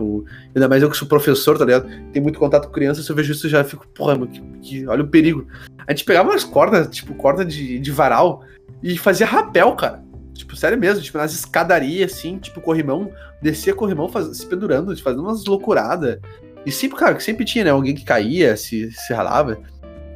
tipo, 0.00 0.24
ainda 0.54 0.68
mais 0.68 0.82
eu 0.82 0.90
que 0.90 0.96
sou 0.96 1.06
professor, 1.06 1.58
tá 1.58 1.64
ligado? 1.64 1.88
Tem 2.12 2.22
muito 2.22 2.38
contato 2.38 2.66
com 2.66 2.72
criança, 2.72 3.02
se 3.02 3.10
eu 3.10 3.16
vejo 3.16 3.32
isso, 3.32 3.46
eu 3.46 3.50
já 3.50 3.62
fico, 3.62 3.86
porra, 3.88 4.14
mano, 4.14 4.28
que, 4.28 4.40
que, 4.60 4.86
olha 4.86 5.02
o 5.02 5.08
perigo. 5.08 5.46
A 5.86 5.92
gente 5.92 6.04
pegava 6.04 6.30
umas 6.30 6.44
cordas, 6.44 6.88
tipo, 6.88 7.14
corda 7.14 7.44
de, 7.44 7.78
de 7.78 7.90
varal, 7.90 8.42
e 8.82 8.96
fazia 8.96 9.26
rapel, 9.26 9.74
cara. 9.74 10.02
Tipo, 10.34 10.56
sério 10.56 10.78
mesmo, 10.78 11.02
tipo, 11.02 11.18
nas 11.18 11.34
escadarias, 11.34 12.12
assim, 12.12 12.38
tipo, 12.38 12.60
corrimão, 12.60 13.12
descia 13.42 13.74
corrimão 13.74 14.08
faz, 14.08 14.38
se 14.38 14.46
pendurando, 14.46 14.96
fazendo 15.02 15.22
umas 15.22 15.44
loucuradas. 15.44 16.18
E 16.64 16.72
sempre, 16.72 16.98
cara, 16.98 17.18
sempre 17.20 17.44
tinha, 17.44 17.64
né? 17.64 17.70
Alguém 17.70 17.94
que 17.94 18.04
caía, 18.04 18.56
se, 18.56 18.90
se 18.90 19.12
ralava. 19.12 19.58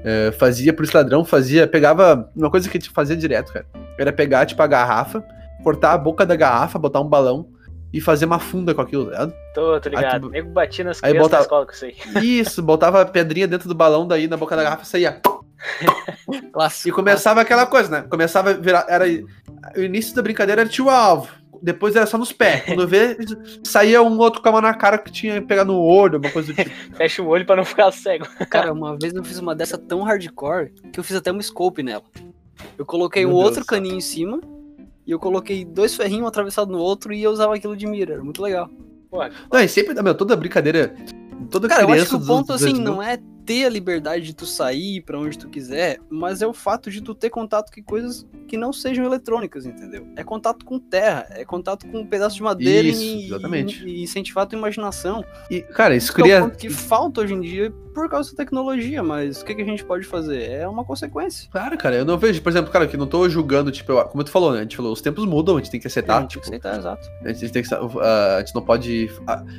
É, 0.02 0.32
fazia 0.32 0.72
por 0.72 0.84
esse 0.84 0.94
ladrão, 0.94 1.24
fazia, 1.24 1.66
pegava. 1.66 2.30
Uma 2.36 2.50
coisa 2.50 2.68
que 2.68 2.76
a 2.76 2.80
gente 2.80 2.90
fazia 2.90 3.16
direto, 3.16 3.52
cara. 3.52 3.66
Era 3.98 4.12
pegar, 4.12 4.46
tipo, 4.46 4.62
a 4.62 4.66
garrafa, 4.66 5.24
cortar 5.62 5.92
a 5.92 5.98
boca 5.98 6.26
da 6.26 6.36
garrafa, 6.36 6.78
botar 6.78 7.00
um 7.00 7.08
balão 7.08 7.53
e 7.94 8.00
fazer 8.00 8.24
uma 8.24 8.40
funda 8.40 8.74
com 8.74 8.80
aquilo, 8.80 9.04
tá 9.04 9.10
ligado? 9.12 9.34
Tô, 9.54 9.80
tô 9.80 9.88
ligado. 9.88 10.04
Aí, 10.04 10.12
tipo, 10.14 10.28
Nego 10.28 10.50
batia 10.50 10.84
nas 10.84 11.00
crianças 11.00 11.22
botava, 11.22 11.36
na 11.36 11.44
escola 11.44 11.66
com 11.66 11.72
isso 11.72 11.84
aí. 11.84 11.94
Isso, 12.40 12.60
botava 12.60 13.00
a 13.00 13.06
pedrinha 13.06 13.46
dentro 13.46 13.68
do 13.68 13.74
balão, 13.74 14.04
daí 14.04 14.26
na 14.26 14.36
boca 14.36 14.56
da 14.56 14.64
garrafa 14.64 14.84
saía. 14.84 15.20
Clássico, 16.52 16.88
e 16.88 16.92
começava 16.92 17.36
clássico. 17.36 17.54
aquela 17.54 17.66
coisa, 17.66 17.88
né? 17.88 18.08
Começava 18.10 18.50
a 18.50 18.54
virar. 18.54 18.84
Era, 18.88 19.04
o 19.76 19.80
início 19.80 20.12
da 20.12 20.22
brincadeira 20.22 20.62
era 20.62 20.68
tio 20.68 20.90
alvo. 20.90 21.28
depois 21.62 21.94
era 21.94 22.04
só 22.04 22.18
nos 22.18 22.32
pés. 22.32 22.64
Quando 22.64 22.86
vê, 22.88 23.16
saía 23.62 24.02
um 24.02 24.18
outro 24.18 24.42
com 24.42 24.48
a 24.48 24.52
mão 24.52 24.60
na 24.60 24.74
cara 24.74 24.98
que 24.98 25.12
tinha 25.12 25.40
pegado 25.40 25.72
no 25.72 25.80
olho, 25.80 26.18
uma 26.18 26.30
coisa 26.32 26.52
do 26.52 26.56
tipo. 26.56 26.96
Fecha 26.96 27.22
o 27.22 27.28
olho 27.28 27.46
pra 27.46 27.54
não 27.54 27.64
ficar 27.64 27.92
cego. 27.92 28.26
Cara, 28.50 28.72
uma 28.72 28.98
vez 28.98 29.14
eu 29.14 29.22
fiz 29.22 29.38
uma 29.38 29.54
dessa 29.54 29.78
tão 29.78 30.02
hardcore 30.02 30.72
que 30.92 30.98
eu 30.98 31.04
fiz 31.04 31.14
até 31.14 31.30
um 31.30 31.40
scope 31.40 31.80
nela. 31.80 32.02
Eu 32.76 32.84
coloquei 32.84 33.24
Meu 33.24 33.30
um 33.30 33.38
Deus 33.38 33.44
outro 33.44 33.64
céu. 33.64 33.68
caninho 33.76 33.94
em 33.94 34.00
cima 34.00 34.40
e 35.06 35.10
eu 35.10 35.18
coloquei 35.18 35.64
dois 35.64 35.94
ferrinhos 35.94 36.26
atravessados 36.26 36.72
no 36.72 36.80
outro 36.80 37.12
e 37.12 37.22
eu 37.22 37.30
usava 37.30 37.54
aquilo 37.54 37.76
de 37.76 37.86
mira. 37.86 38.14
Era 38.14 38.24
muito 38.24 38.42
legal. 38.42 38.70
Porra, 39.10 39.30
Não, 39.52 39.60
e 39.60 39.68
sempre, 39.68 40.00
meu, 40.02 40.14
toda 40.14 40.34
brincadeira, 40.36 40.94
toda 41.50 41.68
Cara, 41.68 41.82
eu 41.82 41.86
criança 41.88 42.02
acho 42.02 42.10
que 42.10 42.16
o 42.16 42.18
dos 42.18 42.28
ponto, 42.28 42.50
anos 42.50 42.62
assim, 42.62 42.72
2000 42.72 42.92
não 42.92 43.02
é 43.02 43.18
ter 43.46 43.64
a 43.66 43.68
liberdade 43.68 44.24
de 44.24 44.34
tu 44.34 44.46
sair 44.46 45.00
pra 45.02 45.18
onde 45.18 45.38
tu 45.38 45.48
quiser, 45.48 45.98
mas 46.08 46.40
é 46.42 46.46
o 46.46 46.52
fato 46.52 46.90
de 46.90 47.00
tu 47.02 47.14
ter 47.14 47.30
contato 47.30 47.70
com 47.72 47.82
coisas 47.82 48.26
que 48.48 48.56
não 48.56 48.72
sejam 48.72 49.04
eletrônicas, 49.04 49.66
entendeu? 49.66 50.06
É 50.16 50.22
contato 50.24 50.64
com 50.64 50.78
terra, 50.78 51.26
é 51.30 51.44
contato 51.44 51.86
com 51.88 51.98
um 52.00 52.06
pedaço 52.06 52.36
de 52.36 52.42
madeira 52.42 52.86
Isso, 52.88 53.02
e, 53.02 53.26
exatamente. 53.26 53.84
e 53.86 54.02
incentivar 54.02 54.44
a 54.44 54.46
tua 54.46 54.58
imaginação. 54.58 55.24
E, 55.50 55.60
cara, 55.62 55.94
isso 55.96 56.10
Isso 56.12 56.20
é 56.20 56.22
cria. 56.22 56.40
ponto 56.42 56.58
que 56.58 56.70
falta 56.70 57.20
hoje 57.22 57.34
em 57.34 57.40
dia 57.40 57.72
por 57.94 58.08
causa 58.10 58.30
da 58.32 58.36
tecnologia, 58.36 59.02
mas 59.04 59.40
o 59.40 59.44
que, 59.44 59.54
que 59.54 59.62
a 59.62 59.64
gente 59.64 59.84
pode 59.84 60.04
fazer? 60.04 60.50
É 60.50 60.66
uma 60.68 60.84
consequência. 60.84 61.48
Claro, 61.50 61.78
cara, 61.78 61.94
eu 61.94 62.04
não 62.04 62.18
vejo, 62.18 62.42
por 62.42 62.48
exemplo, 62.50 62.70
cara, 62.72 62.88
que 62.88 62.96
não 62.96 63.06
tô 63.06 63.28
julgando, 63.28 63.70
tipo, 63.70 63.92
eu- 63.92 64.04
como 64.06 64.24
tu 64.24 64.30
falou, 64.30 64.52
né? 64.52 64.58
A 64.58 64.62
gente 64.62 64.76
falou, 64.76 64.92
os 64.92 65.00
tempos 65.00 65.24
mudam, 65.24 65.56
a 65.56 65.60
gente 65.60 65.70
tem 65.70 65.78
que 65.80 65.86
a 65.86 65.88
aceitar, 65.88 66.20
gente 66.22 66.30
tem 66.34 66.40
tipo, 66.42 66.50
que 66.60 66.66
aceitar, 66.66 66.78
exato. 66.78 67.08
a 67.24 67.32
gente 67.32 67.52
tem 67.52 67.62
que. 67.62 67.74
ah, 67.74 68.36
a 68.36 68.40
gente 68.40 68.54
não 68.54 68.62
pode 68.62 69.08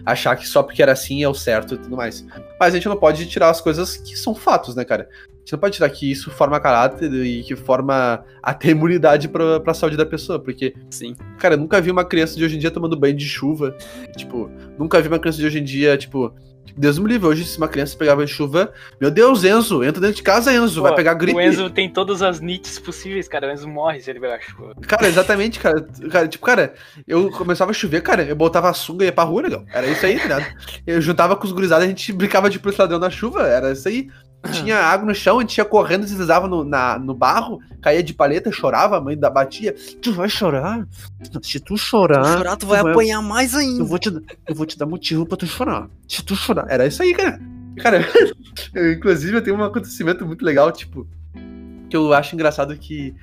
achar 0.05 0.35
que 0.35 0.47
só 0.47 0.61
porque 0.63 0.81
era 0.81 0.91
assim 0.91 1.23
é 1.23 1.29
o 1.29 1.33
certo 1.33 1.75
e 1.75 1.77
tudo 1.77 1.95
mais. 1.95 2.25
Mas 2.59 2.73
a 2.73 2.77
gente 2.77 2.87
não 2.89 2.97
pode 2.97 3.25
tirar 3.27 3.49
as 3.49 3.61
coisas 3.61 3.74
que 4.03 4.17
são 4.17 4.33
fatos, 4.33 4.75
né, 4.75 4.83
cara? 4.83 5.09
A 5.11 5.37
gente 5.39 5.51
não 5.53 5.59
pode 5.59 5.75
tirar 5.75 5.89
que 5.89 6.09
isso 6.09 6.31
forma 6.31 6.59
caráter 6.59 7.13
e 7.13 7.43
que 7.43 7.55
forma 7.55 8.23
até 8.41 8.69
imunidade 8.69 9.27
pra, 9.27 9.59
pra 9.59 9.73
saúde 9.73 9.95
da 9.95 10.05
pessoa, 10.05 10.39
porque 10.39 10.73
Sim. 10.89 11.15
Cara, 11.37 11.53
eu 11.53 11.59
nunca 11.59 11.79
vi 11.79 11.91
uma 11.91 12.03
criança 12.03 12.35
de 12.35 12.43
hoje 12.43 12.55
em 12.55 12.59
dia 12.59 12.71
tomando 12.71 12.97
banho 12.97 13.15
de 13.15 13.27
chuva. 13.27 13.75
Tipo, 14.17 14.49
nunca 14.77 15.01
vi 15.01 15.07
uma 15.07 15.19
criança 15.19 15.37
de 15.37 15.45
hoje 15.45 15.59
em 15.59 15.63
dia, 15.63 15.97
tipo. 15.97 16.33
Deus 16.77 16.99
me 16.99 17.07
livre, 17.07 17.27
hoje 17.27 17.45
se 17.45 17.57
uma 17.57 17.67
criança 17.67 17.97
de 17.97 18.27
chuva, 18.27 18.73
meu 18.99 19.09
Deus, 19.11 19.43
Enzo, 19.43 19.83
entra 19.83 20.01
dentro 20.01 20.17
de 20.17 20.23
casa, 20.23 20.53
Enzo, 20.53 20.81
vai 20.81 20.91
Pô, 20.91 20.97
pegar 20.97 21.13
gripe. 21.13 21.37
O 21.37 21.41
Enzo 21.41 21.69
tem 21.69 21.89
todas 21.89 22.21
as 22.21 22.39
nits 22.39 22.79
possíveis, 22.79 23.27
cara. 23.27 23.47
O 23.47 23.51
Enzo 23.51 23.67
morre 23.67 24.01
se 24.01 24.09
ele 24.09 24.19
pegar 24.19 24.39
chuva. 24.41 24.75
Cara, 24.81 25.07
exatamente, 25.07 25.59
cara. 25.59 25.81
cara. 26.11 26.27
Tipo, 26.27 26.45
cara, 26.45 26.73
eu 27.07 27.29
começava 27.31 27.71
a 27.71 27.73
chover, 27.73 28.01
cara, 28.01 28.23
eu 28.23 28.35
botava 28.35 28.69
a 28.69 28.73
sunga 28.73 29.05
e 29.05 29.07
ia 29.07 29.11
pra 29.11 29.23
rua, 29.23 29.43
legal. 29.43 29.65
Era 29.73 29.87
isso 29.87 30.05
aí, 30.05 30.17
tá 30.17 30.23
ligado? 30.23 30.45
Eu 30.85 31.01
juntava 31.01 31.35
com 31.35 31.45
os 31.45 31.51
gurizados, 31.51 31.85
a 31.85 31.87
gente 31.87 32.11
brincava 32.11 32.49
de 32.49 32.59
polícia 32.59 32.83
ladrão 32.83 32.99
na 32.99 33.09
chuva, 33.09 33.47
era 33.47 33.71
isso 33.71 33.87
aí. 33.87 34.09
Tinha 34.53 34.77
água 34.77 35.07
no 35.07 35.15
chão, 35.15 35.39
a 35.39 35.41
gente 35.41 35.57
ia 35.57 35.65
correndo, 35.65 36.03
deslizava 36.03 36.47
no, 36.47 36.63
na, 36.63 36.97
no 36.99 37.13
barro, 37.13 37.59
caía 37.81 38.03
de 38.03 38.13
paleta, 38.13 38.51
chorava, 38.51 38.97
a 38.97 39.01
mãe 39.01 39.17
da 39.17 39.29
batia. 39.29 39.75
Tu 40.01 40.13
vai 40.13 40.29
chorar? 40.29 40.87
Se 41.41 41.59
tu 41.59 41.77
chorar. 41.77 42.23
Se 42.23 42.37
chorar, 42.37 42.55
tu 42.57 42.67
vai 42.67 42.81
vai- 42.83 42.91
apanhar 42.91 43.21
mais 43.21 43.55
ainda. 43.55 43.81
Eu 43.81 43.85
vou, 43.85 43.99
te, 43.99 44.09
eu 44.47 44.55
vou 44.55 44.65
te 44.65 44.77
dar 44.77 44.85
motivo 44.85 45.25
pra 45.25 45.37
tu 45.37 45.45
chorar. 45.45 45.89
Se 46.07 46.23
tu 46.23 46.35
chorar. 46.35 46.65
Era 46.69 46.85
isso 46.87 47.01
aí, 47.01 47.13
cara. 47.13 47.39
Cara, 47.77 48.07
eu, 48.73 48.93
inclusive 48.93 49.35
eu 49.37 49.41
tenho 49.41 49.57
um 49.57 49.63
acontecimento 49.63 50.25
muito 50.25 50.45
legal, 50.45 50.71
tipo, 50.71 51.07
que 51.89 51.95
eu 51.95 52.13
acho 52.13 52.35
engraçado 52.35 52.75
que. 52.77 53.13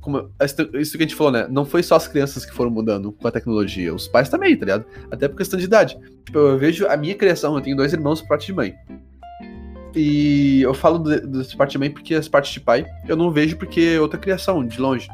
Como, 0.00 0.28
isso 0.74 0.92
que 0.98 1.04
a 1.04 1.06
gente 1.06 1.14
falou, 1.14 1.32
né? 1.32 1.46
Não 1.48 1.64
foi 1.64 1.80
só 1.80 1.94
as 1.94 2.08
crianças 2.08 2.44
que 2.44 2.52
foram 2.52 2.72
mudando 2.72 3.12
com 3.12 3.28
a 3.28 3.30
tecnologia, 3.30 3.94
os 3.94 4.08
pais 4.08 4.28
também, 4.28 4.56
tá 4.56 4.64
ligado? 4.64 4.84
Até 5.08 5.28
por 5.28 5.36
questão 5.36 5.56
de 5.56 5.64
idade. 5.66 5.96
Tipo, 6.24 6.38
eu 6.40 6.58
vejo 6.58 6.88
a 6.88 6.96
minha 6.96 7.14
criação, 7.14 7.54
eu 7.54 7.60
tenho 7.60 7.76
dois 7.76 7.92
irmãos 7.92 8.20
por 8.20 8.26
parte 8.26 8.46
de 8.46 8.52
mãe. 8.52 8.74
E 9.94 10.62
eu 10.62 10.72
falo 10.74 10.98
de- 10.98 11.20
dessa 11.26 11.56
parte 11.56 11.72
de 11.72 11.78
mãe 11.78 11.90
porque 11.90 12.14
as 12.14 12.28
partes 12.28 12.52
de 12.52 12.60
pai 12.60 12.86
eu 13.08 13.16
não 13.16 13.30
vejo 13.30 13.56
porque 13.56 13.94
é 13.96 14.00
outra 14.00 14.18
criação, 14.18 14.64
de 14.66 14.80
longe. 14.80 15.08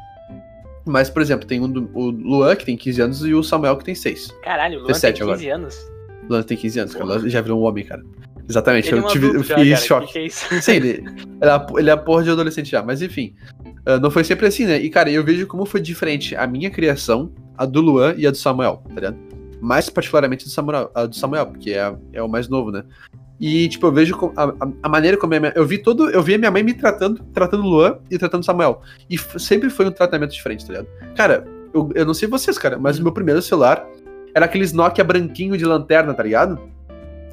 Mas, 0.87 1.11
por 1.11 1.21
exemplo, 1.21 1.47
tem 1.47 1.61
um 1.61 1.89
o 1.93 2.11
Luan, 2.11 2.57
que 2.57 2.65
tem 2.65 2.77
15 2.77 3.01
anos, 3.03 3.25
e 3.25 3.35
o 3.35 3.43
Samuel, 3.43 3.77
que 3.77 3.85
tem 3.85 3.95
6. 3.95 4.29
Caralho, 4.43 4.77
o 4.79 4.83
Luan 4.83 4.87
17 4.89 5.19
tem 5.21 5.29
15 5.33 5.51
anos. 5.51 5.77
O 6.25 6.29
Luan 6.33 6.43
tem 6.43 6.57
15 6.57 6.81
anos, 6.81 6.93
cara. 6.95 7.05
Luan 7.05 7.29
já 7.29 7.41
virou 7.43 7.61
um 7.61 7.65
homem, 7.65 7.85
cara. 7.85 8.03
Exatamente, 8.49 8.89
Ele 8.89 8.97
é 8.97 9.03
eu, 9.03 9.05
um 9.05 9.09
tive, 9.09 9.27
eu 9.27 9.45
fiquei 9.45 9.65
em 9.67 9.71
cara. 9.75 9.83
choque. 9.83 10.13
Que 10.15 10.19
é? 10.21 10.29
Sim, 10.63 10.73
ele, 10.73 10.89
ele, 10.89 11.05
é 11.43 11.49
a, 11.51 11.67
ele 11.77 11.91
é 11.91 11.93
a 11.93 11.97
porra 11.99 12.23
de 12.23 12.31
adolescente 12.31 12.71
já, 12.71 12.83
mas 12.83 13.03
enfim. 13.03 13.35
ah, 13.85 13.99
não 13.99 14.11
foi 14.11 14.25
sempre 14.25 14.47
assim, 14.47 14.65
né? 14.65 14.81
E, 14.81 14.89
cara, 14.89 15.11
eu 15.11 15.23
vejo 15.23 15.47
como 15.47 15.67
foi 15.67 15.83
diferente 15.83 16.35
a 16.35 16.47
minha 16.47 16.71
criação, 16.71 17.31
a 17.59 17.67
do 17.67 17.83
Luan 17.83 18.15
e 18.17 18.27
a 18.27 18.31
do 18.31 18.37
Samuel, 18.39 18.83
tá 18.89 18.95
ligado? 18.95 19.19
Mais 19.61 19.91
particularmente 19.91 20.47
do 20.47 20.51
Samuel, 20.51 20.91
a 20.95 21.05
do 21.05 21.15
Samuel, 21.15 21.47
porque 21.49 21.73
é, 21.73 21.95
é 22.15 22.23
o 22.23 22.29
mais 22.29 22.49
novo, 22.49 22.71
né? 22.71 22.85
E, 23.41 23.69
tipo, 23.69 23.87
eu 23.87 23.93
vejo 23.93 24.33
a, 24.37 24.45
a- 24.83 24.89
maneira 24.89 25.17
como 25.17 25.33
minha, 25.39 25.53
eu 25.55 25.65
vi 25.65 25.79
todo, 25.79 26.11
eu 26.11 26.23
vi 26.23 26.35
a 26.35 26.39
minha 26.39 26.51
mãe 26.51 26.63
me 26.63 26.75
tratando, 26.75 27.23
tratando 27.33 27.63
Luan 27.63 27.99
e 28.11 28.19
tratando 28.19 28.45
Samuel. 28.45 28.83
E 29.09 29.17
sempre 29.17 29.71
foi 29.71 29.87
um 29.87 29.93
tratamento 29.93 30.33
diferente, 30.33 30.67
tá 30.67 30.73
ligado? 30.73 30.89
Cara, 31.15 31.45
eu, 31.73 31.91
eu 31.95 32.05
não 32.05 32.15
sei 32.15 32.27
vocês, 32.29 32.59
cara, 32.59 32.79
mas 32.79 32.99
o 32.99 33.03
meu 33.03 33.13
primeiro 33.13 33.41
celular 33.41 33.87
era 34.35 34.45
aqueles 34.47 34.73
Nokia 34.73 35.05
branquinho 35.05 35.57
de 35.57 35.65
lanterna, 35.65 36.13
tá 36.15 36.23
ligado? 36.23 36.59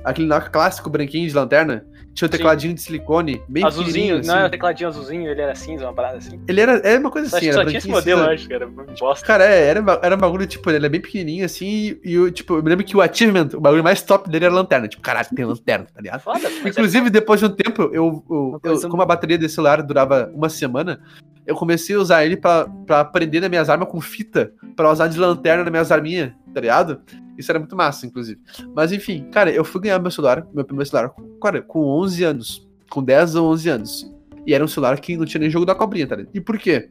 Aquele 0.03 0.27
Nokia 0.27 0.49
clássico 0.49 0.89
branquinho 0.89 1.27
de 1.27 1.33
lanterna. 1.33 1.85
Tinha 2.15 2.27
um 2.27 2.31
Sim. 2.31 2.37
tecladinho 2.37 2.73
de 2.73 2.81
silicone, 2.81 3.41
bem 3.45 3.61
Azulzinho, 3.65 3.91
pequenininho, 3.93 4.25
não 4.25 4.35
é 4.35 4.37
o 4.37 4.41
assim. 4.43 4.51
tecladinho 4.51 4.87
azulzinho, 4.89 5.29
ele 5.29 5.41
era 5.41 5.53
cinza, 5.53 5.83
uma 5.85 5.93
parada 5.93 6.17
assim. 6.17 6.39
Ele 6.47 6.61
era, 6.61 6.77
era 6.81 6.97
uma 6.97 7.11
coisa 7.11 7.27
Só, 7.29 7.35
assim, 7.35 7.45
que 7.47 7.51
era 7.51 7.61
só 7.61 7.65
tinha 7.67 7.77
esse 7.77 7.89
modelo, 7.89 8.21
eu 8.21 8.23
cinza. 8.29 8.33
acho, 8.35 8.47
cara. 8.49 8.67
Bosta. 8.97 9.27
Cara, 9.27 9.43
é, 9.45 9.67
era, 9.67 9.99
era 10.01 10.15
um 10.15 10.17
bagulho, 10.17 10.47
tipo, 10.47 10.69
ele 10.71 10.85
é 10.85 10.89
bem 10.89 11.01
pequenininho 11.01 11.43
assim, 11.43 11.65
e, 11.65 11.99
e 12.05 12.17
o, 12.17 12.31
tipo, 12.31 12.53
eu 12.55 12.63
me 12.63 12.69
lembro 12.69 12.85
que 12.85 12.95
o 12.95 13.01
achievement, 13.01 13.49
o 13.53 13.59
bagulho 13.59 13.83
mais 13.83 14.01
top 14.01 14.29
dele 14.29 14.45
era 14.45 14.53
a 14.53 14.57
lanterna. 14.57 14.87
Tipo, 14.87 15.03
caralho, 15.03 15.27
tem 15.35 15.43
lanterna, 15.43 15.87
tá 15.93 15.99
ligado? 16.01 16.21
Foda, 16.21 16.39
é 16.47 16.69
Inclusive, 16.69 17.09
depois 17.09 17.41
de 17.41 17.47
um 17.47 17.49
tempo, 17.49 17.81
eu, 17.91 18.23
eu, 18.31 18.61
eu- 18.63 18.89
como 18.89 19.01
a 19.01 19.05
bateria 19.05 19.37
desse 19.37 19.55
celular 19.55 19.83
durava 19.83 20.31
uma 20.33 20.47
semana, 20.47 21.01
eu 21.45 21.53
comecei 21.53 21.97
a 21.97 21.99
usar 21.99 22.25
ele 22.25 22.37
pra, 22.37 22.65
pra 22.87 23.03
prender 23.03 23.41
nas 23.41 23.49
minhas 23.49 23.69
armas 23.69 23.89
com 23.89 23.99
fita, 23.99 24.53
pra 24.73 24.89
usar 24.89 25.09
de 25.09 25.19
lanterna 25.19 25.63
nas 25.65 25.71
minhas 25.71 25.91
arminhas, 25.91 26.31
tá 26.53 26.61
ligado? 26.61 27.01
Isso 27.37 27.51
era 27.51 27.59
muito 27.59 27.75
massa, 27.75 28.05
inclusive. 28.05 28.39
Mas 28.73 28.91
enfim, 28.91 29.27
cara, 29.31 29.51
eu 29.51 29.63
fui 29.63 29.81
ganhar 29.81 29.99
meu 29.99 30.11
celular, 30.11 30.47
meu 30.53 30.63
primeiro 30.63 30.89
celular, 30.89 31.13
cara, 31.41 31.61
com 31.61 31.85
11 31.85 32.23
anos. 32.23 32.67
Com 32.89 33.03
10 33.03 33.35
ou 33.35 33.51
11 33.51 33.69
anos. 33.69 34.15
E 34.45 34.53
era 34.53 34.63
um 34.63 34.67
celular 34.67 34.99
que 34.99 35.17
não 35.17 35.25
tinha 35.25 35.41
nem 35.41 35.49
jogo 35.49 35.65
da 35.65 35.75
cobrinha, 35.75 36.07
tá 36.07 36.15
ligado? 36.15 36.35
E 36.35 36.39
por 36.39 36.57
quê? 36.57 36.89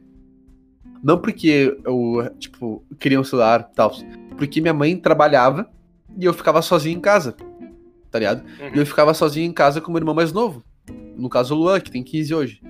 Não 1.01 1.17
porque 1.17 1.77
eu, 1.85 2.31
tipo, 2.37 2.83
queria 2.99 3.19
um 3.19 3.23
celular 3.23 3.69
e 3.71 3.75
tal. 3.75 3.93
Porque 4.37 4.59
minha 4.59 4.73
mãe 4.73 4.97
trabalhava 4.97 5.69
e 6.17 6.25
eu 6.25 6.33
ficava 6.33 6.61
sozinho 6.61 6.97
em 6.97 7.01
casa. 7.01 7.35
Tá 8.11 8.19
ligado? 8.19 8.43
Uhum. 8.59 8.71
E 8.75 8.77
eu 8.79 8.85
ficava 8.85 9.13
sozinho 9.13 9.47
em 9.47 9.53
casa 9.53 9.79
com 9.79 9.89
o 9.89 9.91
meu 9.91 9.99
irmão 9.99 10.15
mais 10.15 10.33
novo. 10.33 10.63
No 11.15 11.29
caso, 11.29 11.55
o 11.55 11.57
Luan, 11.57 11.79
que 11.79 11.91
tem 11.91 12.03
15 12.03 12.35
hoje. 12.35 12.61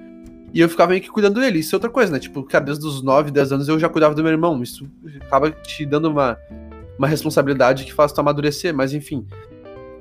E 0.53 0.59
eu 0.59 0.69
ficava 0.69 0.91
meio 0.91 1.01
que 1.01 1.09
cuidando 1.09 1.39
dele. 1.39 1.59
Isso 1.59 1.73
é 1.73 1.77
outra 1.77 1.89
coisa, 1.89 2.11
né? 2.11 2.19
Tipo, 2.19 2.43
cara, 2.43 2.63
desde 2.63 2.85
os 2.85 3.01
9, 3.01 3.31
10 3.31 3.51
anos 3.51 3.67
eu 3.67 3.79
já 3.79 3.89
cuidava 3.89 4.15
do 4.15 4.23
meu 4.23 4.31
irmão. 4.31 4.61
Isso 4.63 4.89
acaba 5.21 5.51
te 5.51 5.85
dando 5.85 6.09
uma, 6.09 6.37
uma 6.97 7.07
responsabilidade 7.07 7.83
que 7.83 7.93
faz 7.93 8.11
tu 8.11 8.19
amadurecer, 8.21 8.73
mas 8.73 8.93
enfim. 8.93 9.25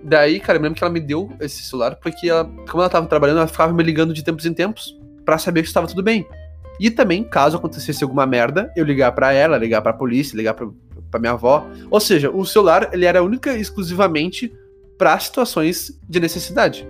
Daí, 0.02 0.38
cara, 0.38 0.58
eu 0.58 0.62
lembro 0.62 0.76
que 0.76 0.84
ela 0.84 0.92
me 0.92 1.00
deu 1.00 1.30
esse 1.40 1.62
celular 1.62 1.96
porque 1.96 2.28
ela, 2.28 2.44
como 2.68 2.82
ela 2.82 2.90
tava 2.90 3.06
trabalhando, 3.06 3.38
ela 3.38 3.46
ficava 3.46 3.72
me 3.72 3.82
ligando 3.82 4.12
de 4.12 4.22
tempos 4.22 4.44
em 4.44 4.52
tempos 4.52 4.98
pra 5.24 5.38
saber 5.38 5.62
que 5.62 5.68
estava 5.68 5.86
tudo 5.86 6.02
bem. 6.02 6.26
E 6.78 6.90
também, 6.90 7.24
caso 7.24 7.56
acontecesse 7.56 8.02
alguma 8.02 8.26
merda, 8.26 8.72
eu 8.76 8.84
ligar 8.84 9.12
pra 9.12 9.32
ela, 9.32 9.56
ligar 9.56 9.80
pra 9.80 9.92
polícia, 9.92 10.36
ligar 10.36 10.54
pra 10.54 11.20
minha 11.20 11.32
avó. 11.32 11.66
Ou 11.90 12.00
seja, 12.00 12.30
o 12.30 12.44
celular, 12.44 12.90
ele 12.92 13.06
era 13.06 13.22
única 13.22 13.54
e 13.54 13.60
exclusivamente 13.60 14.52
pra 14.98 15.18
situações 15.18 15.98
de 16.08 16.20
necessidade. 16.20 16.86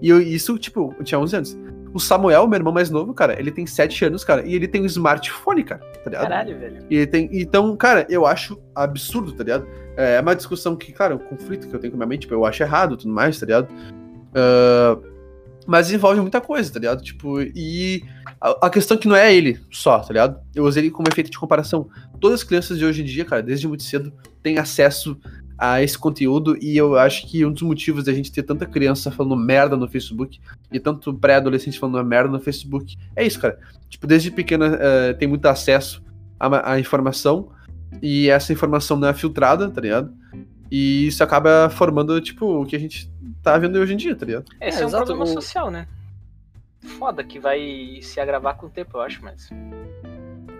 E 0.00 0.08
eu, 0.08 0.20
isso, 0.20 0.58
tipo, 0.58 0.94
eu 0.98 1.04
tinha 1.04 1.18
11 1.18 1.36
anos. 1.36 1.58
O 1.92 1.98
Samuel, 1.98 2.46
meu 2.46 2.58
irmão 2.58 2.72
mais 2.72 2.88
novo, 2.88 3.12
cara, 3.12 3.38
ele 3.38 3.50
tem 3.50 3.66
7 3.66 4.04
anos, 4.04 4.22
cara, 4.22 4.46
e 4.46 4.54
ele 4.54 4.68
tem 4.68 4.80
um 4.80 4.86
smartphone, 4.86 5.64
cara, 5.64 5.80
tá 6.04 6.10
ligado? 6.10 6.22
Caralho, 6.22 6.58
velho. 6.58 6.86
E 6.88 6.96
ele 6.96 7.06
tem, 7.06 7.28
então, 7.32 7.76
cara, 7.76 8.06
eu 8.08 8.26
acho 8.26 8.60
absurdo, 8.74 9.32
tá 9.32 9.42
ligado? 9.42 9.66
É 9.96 10.20
uma 10.20 10.36
discussão 10.36 10.76
que, 10.76 10.92
cara, 10.92 11.16
o 11.16 11.18
conflito 11.18 11.68
que 11.68 11.74
eu 11.74 11.80
tenho 11.80 11.92
com 11.92 11.96
a 11.96 11.98
minha 11.98 12.08
mente, 12.08 12.22
tipo, 12.22 12.34
eu 12.34 12.44
acho 12.44 12.62
errado 12.62 12.94
e 12.94 12.98
tudo 12.98 13.12
mais, 13.12 13.38
tá 13.38 13.46
ligado? 13.46 13.68
Ah, 14.34 14.98
mas 15.66 15.92
envolve 15.92 16.20
muita 16.20 16.40
coisa, 16.40 16.72
tá 16.72 16.78
ligado? 16.78 17.02
Tipo, 17.02 17.40
e 17.40 18.02
a, 18.40 18.66
a 18.66 18.70
questão 18.70 18.96
que 18.96 19.06
não 19.06 19.14
é 19.14 19.32
ele 19.32 19.60
só, 19.70 20.00
tá 20.00 20.08
ligado? 20.08 20.40
Eu 20.54 20.64
usei 20.64 20.82
ele 20.82 20.90
como 20.90 21.08
efeito 21.08 21.30
de 21.30 21.38
comparação. 21.38 21.88
Todas 22.20 22.40
as 22.40 22.44
crianças 22.44 22.78
de 22.78 22.84
hoje 22.84 23.02
em 23.02 23.04
dia, 23.04 23.24
cara, 23.24 23.42
desde 23.42 23.68
muito 23.68 23.82
cedo, 23.82 24.12
têm 24.42 24.58
acesso 24.58 25.16
a 25.62 25.82
esse 25.82 25.98
conteúdo 25.98 26.56
e 26.58 26.74
eu 26.74 26.98
acho 26.98 27.26
que 27.26 27.44
um 27.44 27.52
dos 27.52 27.60
motivos 27.60 28.04
da 28.04 28.14
gente 28.14 28.32
ter 28.32 28.42
tanta 28.42 28.64
criança 28.64 29.10
falando 29.10 29.36
merda 29.36 29.76
no 29.76 29.86
Facebook 29.86 30.40
e 30.72 30.80
tanto 30.80 31.12
pré-adolescente 31.12 31.78
falando 31.78 32.02
merda 32.02 32.30
no 32.30 32.40
Facebook 32.40 32.96
é 33.14 33.26
isso, 33.26 33.38
cara. 33.38 33.58
Tipo, 33.90 34.06
desde 34.06 34.30
pequena 34.30 34.78
eh, 34.80 35.12
tem 35.12 35.28
muito 35.28 35.44
acesso 35.44 36.02
à, 36.38 36.72
à 36.72 36.80
informação 36.80 37.50
e 38.00 38.30
essa 38.30 38.52
informação 38.54 38.96
não 38.96 39.08
é 39.08 39.12
filtrada, 39.12 39.68
tá 39.68 39.82
ligado? 39.82 40.10
E 40.70 41.06
isso 41.08 41.22
acaba 41.22 41.68
formando, 41.68 42.18
tipo, 42.22 42.62
o 42.62 42.64
que 42.64 42.74
a 42.74 42.78
gente 42.78 43.12
tá 43.42 43.58
vendo 43.58 43.76
hoje 43.78 43.92
em 43.92 43.96
dia, 43.98 44.16
tá 44.16 44.24
ligado? 44.24 44.46
Esse 44.62 44.78
É, 44.78 44.80
é, 44.80 44.84
um 44.84 44.88
exato, 44.88 45.04
problema 45.04 45.30
o- 45.30 45.34
social, 45.34 45.70
né? 45.70 45.86
Foda 46.98 47.22
que 47.22 47.38
vai 47.38 47.98
se 48.00 48.18
agravar 48.18 48.56
com 48.56 48.66
o 48.66 48.70
tempo, 48.70 48.96
eu 48.96 49.02
acho, 49.02 49.22
mas. 49.22 49.50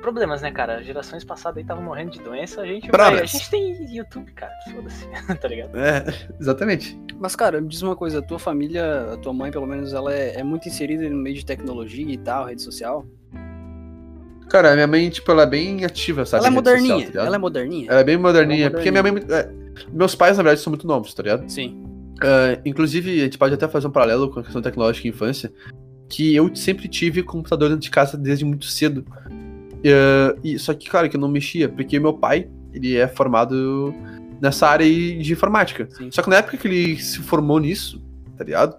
Problemas, 0.00 0.42
né, 0.42 0.50
cara? 0.50 0.82
Gerações 0.82 1.24
passadas 1.24 1.58
aí 1.58 1.62
estavam 1.62 1.84
morrendo 1.84 2.10
de 2.10 2.20
doença, 2.20 2.62
a 2.62 2.66
gente 2.66 2.90
vai... 2.90 3.20
A 3.20 3.24
gente 3.24 3.50
tem 3.50 3.94
YouTube, 3.94 4.32
cara. 4.32 4.52
Foda-se, 4.70 5.06
tá 5.40 5.48
ligado? 5.48 5.76
É, 5.76 6.04
exatamente. 6.40 6.98
Mas, 7.18 7.36
cara, 7.36 7.60
me 7.60 7.68
diz 7.68 7.82
uma 7.82 7.94
coisa, 7.94 8.20
a 8.20 8.22
tua 8.22 8.38
família, 8.38 9.12
a 9.12 9.16
tua 9.16 9.32
mãe, 9.32 9.50
pelo 9.50 9.66
menos, 9.66 9.92
ela 9.92 10.14
é, 10.14 10.40
é 10.40 10.42
muito 10.42 10.68
inserida 10.68 11.08
no 11.08 11.16
meio 11.16 11.36
de 11.36 11.44
tecnologia 11.44 12.12
e 12.12 12.18
tal, 12.18 12.46
rede 12.46 12.62
social? 12.62 13.06
Cara, 14.48 14.72
a 14.72 14.74
minha 14.74 14.86
mãe, 14.86 15.08
tipo, 15.10 15.30
ela 15.30 15.42
é 15.42 15.46
bem 15.46 15.84
ativa, 15.84 16.24
sabe? 16.24 16.46
ela 16.46 16.54
é 16.54 16.56
rede 16.56 16.68
social, 16.68 16.88
moderninha. 16.88 17.12
tá 17.12 17.26
ela 17.26 17.36
é 17.36 17.38
moderninha? 17.38 17.90
Ela 17.90 18.00
é 18.00 18.04
bem 18.04 18.16
moderninha, 18.16 18.66
é 18.66 18.70
porque 18.70 18.90
minha 18.90 19.02
mãe. 19.02 19.14
é, 19.28 19.50
meus 19.92 20.14
pais, 20.14 20.36
na 20.36 20.42
verdade, 20.42 20.60
são 20.60 20.70
muito 20.70 20.86
novos, 20.86 21.14
tá 21.14 21.22
ligado? 21.22 21.48
Sim. 21.48 21.90
Ah, 22.20 22.60
inclusive, 22.64 23.20
a 23.20 23.24
gente 23.24 23.38
pode 23.38 23.54
até 23.54 23.66
fazer 23.66 23.86
um 23.86 23.90
paralelo 23.90 24.30
com 24.30 24.40
a 24.40 24.42
questão 24.42 24.60
tecnológica 24.60 25.06
e 25.06 25.10
infância, 25.10 25.52
que 26.08 26.34
eu 26.34 26.54
sempre 26.54 26.88
tive 26.88 27.22
computador 27.22 27.68
dentro 27.68 27.82
de 27.82 27.90
casa 27.90 28.16
desde 28.16 28.44
muito 28.44 28.66
cedo. 28.66 29.04
E, 30.44 30.58
só 30.58 30.74
que, 30.74 30.88
claro, 30.88 31.08
que 31.08 31.16
eu 31.16 31.20
não 31.20 31.28
mexia, 31.28 31.68
porque 31.68 31.98
meu 31.98 32.12
pai, 32.14 32.48
ele 32.72 32.96
é 32.96 33.08
formado 33.08 33.94
nessa 34.40 34.68
área 34.68 34.86
de 34.86 35.32
informática. 35.32 35.88
Sim. 35.90 36.10
Só 36.10 36.22
que 36.22 36.30
na 36.30 36.36
época 36.36 36.56
que 36.56 36.66
ele 36.68 36.96
se 37.00 37.18
formou 37.20 37.58
nisso, 37.58 38.02
tá 38.36 38.44
ligado? 38.44 38.76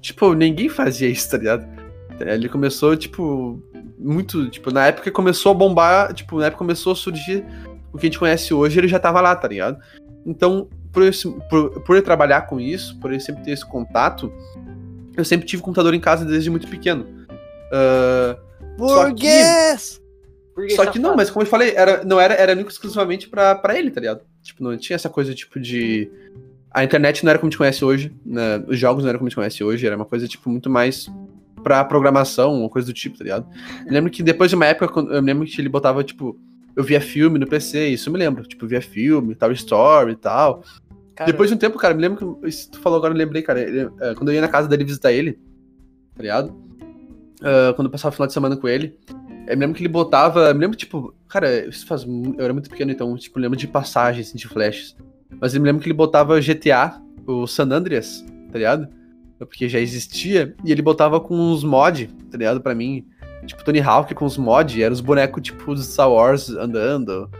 Tipo, 0.00 0.32
ninguém 0.34 0.68
fazia 0.68 1.08
isso, 1.08 1.30
tá 1.30 1.38
ligado? 1.38 1.66
Ele 2.20 2.48
começou, 2.48 2.96
tipo, 2.96 3.62
muito. 3.98 4.48
Tipo, 4.50 4.72
na 4.72 4.86
época 4.86 5.10
começou 5.10 5.52
a 5.52 5.54
bombar, 5.54 6.12
tipo, 6.12 6.38
na 6.38 6.46
época 6.46 6.58
começou 6.58 6.92
a 6.92 6.96
surgir 6.96 7.44
o 7.92 7.98
que 7.98 8.06
a 8.06 8.08
gente 8.08 8.18
conhece 8.18 8.52
hoje, 8.52 8.78
ele 8.78 8.88
já 8.88 8.98
tava 8.98 9.20
lá, 9.20 9.34
tá 9.34 9.48
ligado? 9.48 9.78
Então, 10.26 10.68
por, 10.92 11.02
esse, 11.04 11.28
por, 11.48 11.80
por 11.82 11.96
ele 11.96 12.04
trabalhar 12.04 12.42
com 12.42 12.60
isso, 12.60 12.98
por 13.00 13.10
ele 13.10 13.20
sempre 13.20 13.42
ter 13.44 13.52
esse 13.52 13.64
contato, 13.64 14.32
eu 15.16 15.24
sempre 15.24 15.46
tive 15.46 15.62
computador 15.62 15.94
em 15.94 16.00
casa 16.00 16.24
desde 16.24 16.50
muito 16.50 16.68
pequeno. 16.68 17.04
Que- 17.04 18.38
Burguês! 18.76 19.97
Burguês 20.58 20.74
só 20.76 20.86
que 20.86 20.98
não, 20.98 21.10
safado. 21.10 21.16
mas 21.16 21.30
como 21.30 21.42
eu 21.44 21.48
falei, 21.48 21.72
era, 21.76 22.04
não 22.04 22.20
era, 22.20 22.34
era 22.34 22.52
único 22.52 22.70
exclusivamente 22.70 23.28
pra, 23.28 23.54
pra 23.54 23.78
ele, 23.78 23.90
tá 23.90 24.00
ligado? 24.00 24.20
Tipo, 24.42 24.62
não 24.62 24.76
tinha 24.76 24.94
essa 24.96 25.08
coisa, 25.08 25.34
tipo, 25.34 25.58
de. 25.60 26.10
A 26.70 26.84
internet 26.84 27.24
não 27.24 27.30
era 27.30 27.38
como 27.38 27.48
a 27.48 27.50
gente 27.50 27.58
conhece 27.58 27.84
hoje, 27.84 28.12
né? 28.24 28.62
Os 28.66 28.78
jogos 28.78 29.02
não 29.02 29.08
eram 29.08 29.18
como 29.18 29.26
a 29.26 29.30
gente 29.30 29.36
conhece 29.36 29.64
hoje, 29.64 29.86
era 29.86 29.96
uma 29.96 30.04
coisa, 30.04 30.26
tipo, 30.28 30.50
muito 30.50 30.68
mais 30.68 31.08
pra 31.62 31.84
programação, 31.84 32.60
ou 32.62 32.68
coisa 32.70 32.86
do 32.86 32.92
tipo, 32.92 33.16
tá 33.18 33.24
ligado? 33.24 33.46
Eu 33.86 33.92
lembro 33.92 34.10
que 34.10 34.22
depois 34.22 34.50
de 34.50 34.56
uma 34.56 34.66
época, 34.66 35.00
eu 35.00 35.20
lembro 35.20 35.46
que 35.46 35.60
ele 35.60 35.68
botava, 35.68 36.04
tipo, 36.04 36.38
eu 36.76 36.84
via 36.84 37.00
filme 37.00 37.38
no 37.38 37.46
PC, 37.46 37.88
isso 37.88 38.08
eu 38.08 38.12
me 38.12 38.18
lembro. 38.18 38.44
Tipo, 38.44 38.64
eu 38.64 38.68
via 38.68 38.80
filme, 38.82 39.34
tal, 39.34 39.50
story 39.52 40.12
e 40.12 40.16
tal. 40.16 40.62
Cara, 41.16 41.30
Depois 41.32 41.48
de 41.50 41.56
um 41.56 41.58
tempo, 41.58 41.76
cara, 41.78 41.94
me 41.94 42.00
lembro 42.02 42.36
que. 42.40 42.48
Isso 42.48 42.70
tu 42.70 42.78
falou 42.78 42.98
agora, 42.98 43.12
eu 43.12 43.18
lembrei, 43.18 43.42
cara. 43.42 43.60
ele- 43.60 43.90
é, 44.00 44.14
quando 44.14 44.28
eu 44.28 44.34
ia 44.34 44.40
na 44.40 44.48
casa 44.48 44.68
dele 44.68 44.84
visitar 44.84 45.10
ele, 45.12 45.32
tá 46.14 46.22
ligado? 46.22 46.54
Ah, 47.42 47.72
quando 47.74 47.86
eu 47.86 47.90
passava 47.90 48.12
o 48.12 48.14
final 48.16 48.26
de 48.26 48.32
semana 48.32 48.56
com 48.56 48.68
ele, 48.68 48.96
eu 49.48 49.56
me 49.56 49.60
lembro 49.60 49.76
que 49.76 49.82
ele 49.82 49.88
botava. 49.88 50.52
Me 50.54 50.60
lembro, 50.60 50.76
tipo, 50.76 51.14
cara, 51.28 51.66
isso 51.66 51.86
faz. 51.86 52.04
Eu 52.04 52.44
era 52.44 52.52
muito 52.52 52.70
pequeno, 52.70 52.90
então, 52.90 53.16
tipo, 53.16 53.38
eu 53.38 53.42
lembro 53.42 53.56
de 53.56 53.66
passagens, 53.66 54.28
assim, 54.28 54.38
de 54.38 54.46
flashes. 54.46 54.96
Mas 55.40 55.54
eu 55.54 55.60
me 55.60 55.66
lembro 55.66 55.82
que 55.82 55.88
ele 55.88 55.94
botava 55.94 56.40
GTA, 56.40 57.00
o 57.26 57.46
San 57.46 57.70
Andreas, 57.70 58.24
tá 58.50 58.58
ligado? 58.58 58.88
Porque 59.38 59.68
já 59.68 59.78
existia, 59.78 60.54
e 60.64 60.72
ele 60.72 60.82
botava 60.82 61.20
com 61.20 61.34
uns 61.34 61.62
mod, 61.62 62.08
tá 62.30 62.36
ligado? 62.36 62.60
Pra 62.60 62.74
mim. 62.74 63.06
Tipo, 63.46 63.64
Tony 63.64 63.80
Hawk 63.80 64.14
com 64.14 64.24
os 64.24 64.36
mod, 64.36 64.82
eram 64.82 64.92
os 64.92 65.00
bonecos, 65.00 65.42
tipo, 65.42 65.74
dos 65.74 65.86
Star 65.86 66.10
Wars 66.10 66.50
andando. 66.50 67.30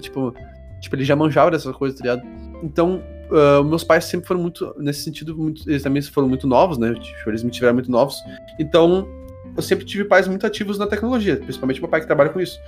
tipo, 0.00 0.34
tipo, 0.80 0.96
ele 0.96 1.04
já 1.04 1.16
manjava 1.16 1.50
dessas 1.50 1.74
coisas, 1.74 1.98
tá 1.98 2.04
ligado? 2.04 2.22
Então, 2.62 3.02
ah, 3.32 3.62
meus 3.62 3.82
pais 3.82 4.04
sempre 4.04 4.26
foram 4.26 4.40
muito, 4.40 4.74
nesse 4.78 5.02
sentido, 5.02 5.36
muito, 5.36 5.68
eles 5.68 5.82
também 5.82 6.02
foram 6.02 6.28
muito 6.28 6.46
novos, 6.46 6.76
né? 6.76 6.92
Tipo, 6.94 7.30
eles 7.30 7.42
me 7.42 7.50
tiveram 7.50 7.74
muito 7.74 7.90
novos. 7.90 8.16
Então, 8.58 9.08
eu 9.56 9.62
sempre 9.62 9.84
tive 9.84 10.04
pais 10.04 10.26
muito 10.28 10.46
ativos 10.46 10.78
na 10.78 10.86
tecnologia, 10.86 11.36
principalmente 11.36 11.80
meu 11.80 11.88
pai 11.90 12.00
que 12.00 12.06
trabalha 12.06 12.30
com 12.30 12.40
isso. 12.40 12.58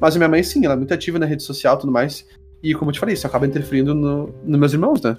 Mas 0.00 0.14
a 0.14 0.18
minha 0.18 0.28
mãe, 0.28 0.42
sim, 0.42 0.64
ela 0.64 0.74
é 0.74 0.76
muito 0.76 0.92
ativa 0.94 1.18
na 1.18 1.26
rede 1.26 1.42
social 1.42 1.76
e 1.76 1.80
tudo 1.80 1.92
mais. 1.92 2.26
E 2.62 2.74
como 2.74 2.90
eu 2.90 2.92
te 2.92 3.00
falei, 3.00 3.14
isso 3.14 3.26
acaba 3.26 3.46
interferindo 3.46 3.94
no, 3.94 4.28
nos 4.44 4.58
meus 4.58 4.72
irmãos, 4.72 5.00
né? 5.02 5.16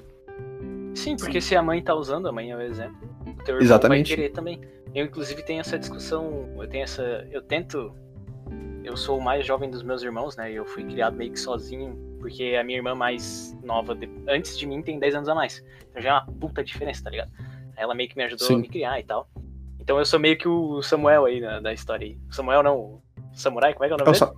Sim, 0.93 1.15
porque 1.15 1.39
se 1.39 1.55
a 1.55 1.61
mãe 1.61 1.82
tá 1.82 1.95
usando, 1.95 2.28
a 2.28 2.32
mãe 2.32 2.51
é 2.51 2.55
o 2.55 2.61
exemplo. 2.61 2.97
O 3.26 3.43
teu 3.43 3.55
irmão 3.55 3.61
Exatamente. 3.61 4.09
vai 4.09 4.15
querer 4.15 4.30
também. 4.30 4.59
Eu, 4.93 5.05
inclusive, 5.05 5.43
tenho 5.43 5.61
essa 5.61 5.78
discussão. 5.78 6.49
Eu 6.57 6.67
tenho 6.67 6.84
essa. 6.84 7.28
Eu 7.32 7.41
tento. 7.41 7.93
Eu 8.84 8.97
sou 8.97 9.20
o 9.20 9.24
mais 9.24 9.45
jovem 9.45 9.70
dos 9.70 9.84
meus 9.84 10.01
irmãos, 10.03 10.36
né? 10.36 10.51
E 10.51 10.55
eu 10.55 10.65
fui 10.65 10.84
criado 10.84 11.15
meio 11.15 11.32
que 11.32 11.39
sozinho. 11.39 11.97
Porque 12.20 12.57
a 12.59 12.63
minha 12.63 12.80
irmã 12.80 12.95
mais 12.95 13.55
nova, 13.63 13.95
de- 13.95 14.09
antes 14.28 14.57
de 14.57 14.65
mim, 14.67 14.82
tem 14.82 14.99
10 14.99 15.15
anos 15.15 15.30
a 15.30 15.36
mais. 15.36 15.63
Então 15.89 16.01
já 16.01 16.09
é 16.09 16.13
uma 16.13 16.26
puta 16.26 16.63
diferença, 16.63 17.03
tá 17.03 17.09
ligado? 17.09 17.32
Ela 17.78 17.95
meio 17.95 18.09
que 18.09 18.17
me 18.17 18.24
ajudou 18.24 18.47
Sim. 18.47 18.55
a 18.55 18.57
me 18.57 18.67
criar 18.67 18.99
e 18.99 19.03
tal. 19.03 19.30
Então 19.89 19.97
eu 19.97 20.05
sou 20.05 20.19
meio 20.19 20.37
que 20.37 20.47
o 20.47 20.83
Samuel 20.83 21.25
aí 21.25 21.41
da, 21.41 21.59
da 21.59 21.73
história 21.73 22.05
aí. 22.05 22.15
Samuel 22.29 22.61
não, 22.61 23.01
Samurai, 23.33 23.73
como 23.73 23.85
é 23.85 23.87
que 23.87 23.93
é 23.93 23.95
o 23.95 23.99
É 23.99 24.05
nome 24.05 24.15
o, 24.15 24.19
dele? 24.19 24.31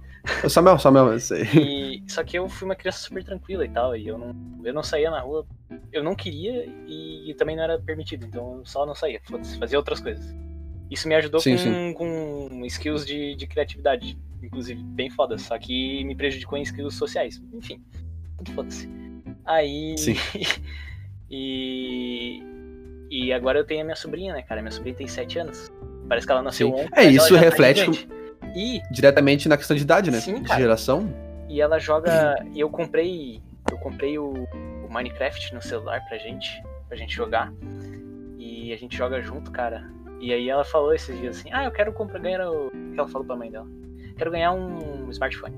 É 0.43 0.45
o 0.45 0.49
Samuel, 0.49 0.80
Samuel, 0.80 1.12
eu 1.12 1.20
sei. 1.20 1.43
E, 1.43 2.04
só 2.08 2.24
que 2.24 2.39
eu 2.39 2.47
fui 2.47 2.70
uma 2.70 2.76
criança 2.76 2.99
super 2.99 3.22
tranquila 3.22 3.66
e 3.66 3.70
tal, 3.70 3.93
e 3.93 4.08
eu 4.08 4.18
não, 4.18 4.34
eu 4.64 4.74
não 4.74 4.82
saía 4.82 5.12
na 5.12 5.20
rua. 5.20 5.45
Eu 5.91 6.06
não 6.06 6.16
queria 6.16 6.66
e 6.88 7.36
também 7.38 7.58
não 7.58 7.64
era 7.66 7.78
permitido, 7.78 8.26
então 8.26 8.60
eu 8.60 8.66
só 8.66 8.86
não 8.86 8.95
saía, 8.95 9.20
foda-se, 9.26 9.60
fazia 9.60 9.78
outras 9.78 9.99
coisas. 9.99 10.34
Isso 10.89 11.06
me 11.10 11.16
ajudou 11.16 11.41
Sim, 11.41 11.93
com, 11.95 12.47
com 12.49 12.66
skills 12.68 13.06
de, 13.06 13.36
de 13.36 13.45
criatividade, 13.45 14.18
inclusive, 14.41 14.82
bem 14.82 15.10
foda, 15.10 15.38
só 15.38 15.60
que 15.60 16.02
me 16.06 16.16
prejudicou 16.16 16.58
em 16.58 16.62
skills 16.62 16.95
sociais. 16.95 17.43
Enfim, 17.54 17.84
tudo 18.38 18.52
foda-se. 18.54 18.89
Aí. 19.43 19.97
Sim. 19.97 20.16
e. 21.30 22.51
E 23.12 23.34
agora 23.34 23.59
eu 23.59 23.66
tenho 23.66 23.82
a 23.82 23.84
minha 23.84 23.95
sobrinha, 23.95 24.34
né, 24.34 24.41
cara? 24.41 24.62
Minha 24.62 24.72
sobrinha 24.72 24.95
tem 24.95 25.05
7 25.05 25.38
anos. 25.39 25.70
Parece 26.07 26.26
que 26.26 26.32
ela 26.32 26.41
nasceu 26.41 26.70
Sim. 26.70 26.74
ontem. 26.74 26.89
É, 26.93 27.03
mas 27.05 27.16
isso 27.16 27.28
ela 27.28 27.30
já 27.30 27.36
tá 27.36 27.49
reflete 27.49 27.80
gigante. 27.80 28.09
E 28.55 28.82
Diretamente 28.89 29.49
na 29.49 29.57
questão 29.57 29.76
de 29.76 29.84
idade, 29.84 30.09
né? 30.09 30.20
Sim, 30.22 30.36
de 30.41 30.47
cara. 30.47 30.59
geração. 30.62 31.14
e 31.49 31.59
ela 31.59 31.78
joga. 31.78 32.41
E 32.53 32.59
eu 32.59 32.70
comprei. 32.70 33.41
Eu 33.70 33.78
comprei 33.78 34.18
o, 34.18 34.32
o 34.32 34.88
Minecraft 34.89 35.53
no 35.53 35.62
celular 35.62 36.01
pra 36.07 36.18
gente. 36.18 36.62
Pra 36.88 36.97
gente 36.97 37.14
jogar. 37.14 37.53
E 38.39 38.72
a 38.74 38.78
gente 38.78 38.95
joga 38.97 39.22
junto, 39.22 39.51
cara. 39.51 39.89
E 40.20 40.32
aí 40.34 40.49
ela 40.49 40.64
falou 40.64 40.93
esses 40.93 41.18
dias 41.20 41.38
assim, 41.39 41.49
ah, 41.51 41.66
eu 41.66 41.72
quero 41.72 41.91
comprar, 41.93 42.20
ganhar 42.20 42.49
o. 42.49 42.68
O 42.68 42.70
que 42.93 42.99
ela 42.99 43.07
falou 43.07 43.26
pra 43.28 43.36
mãe 43.36 43.51
dela? 43.51 43.68
Quero 44.18 44.32
ganhar 44.32 44.53
um 44.53 45.09
smartphone. 45.09 45.55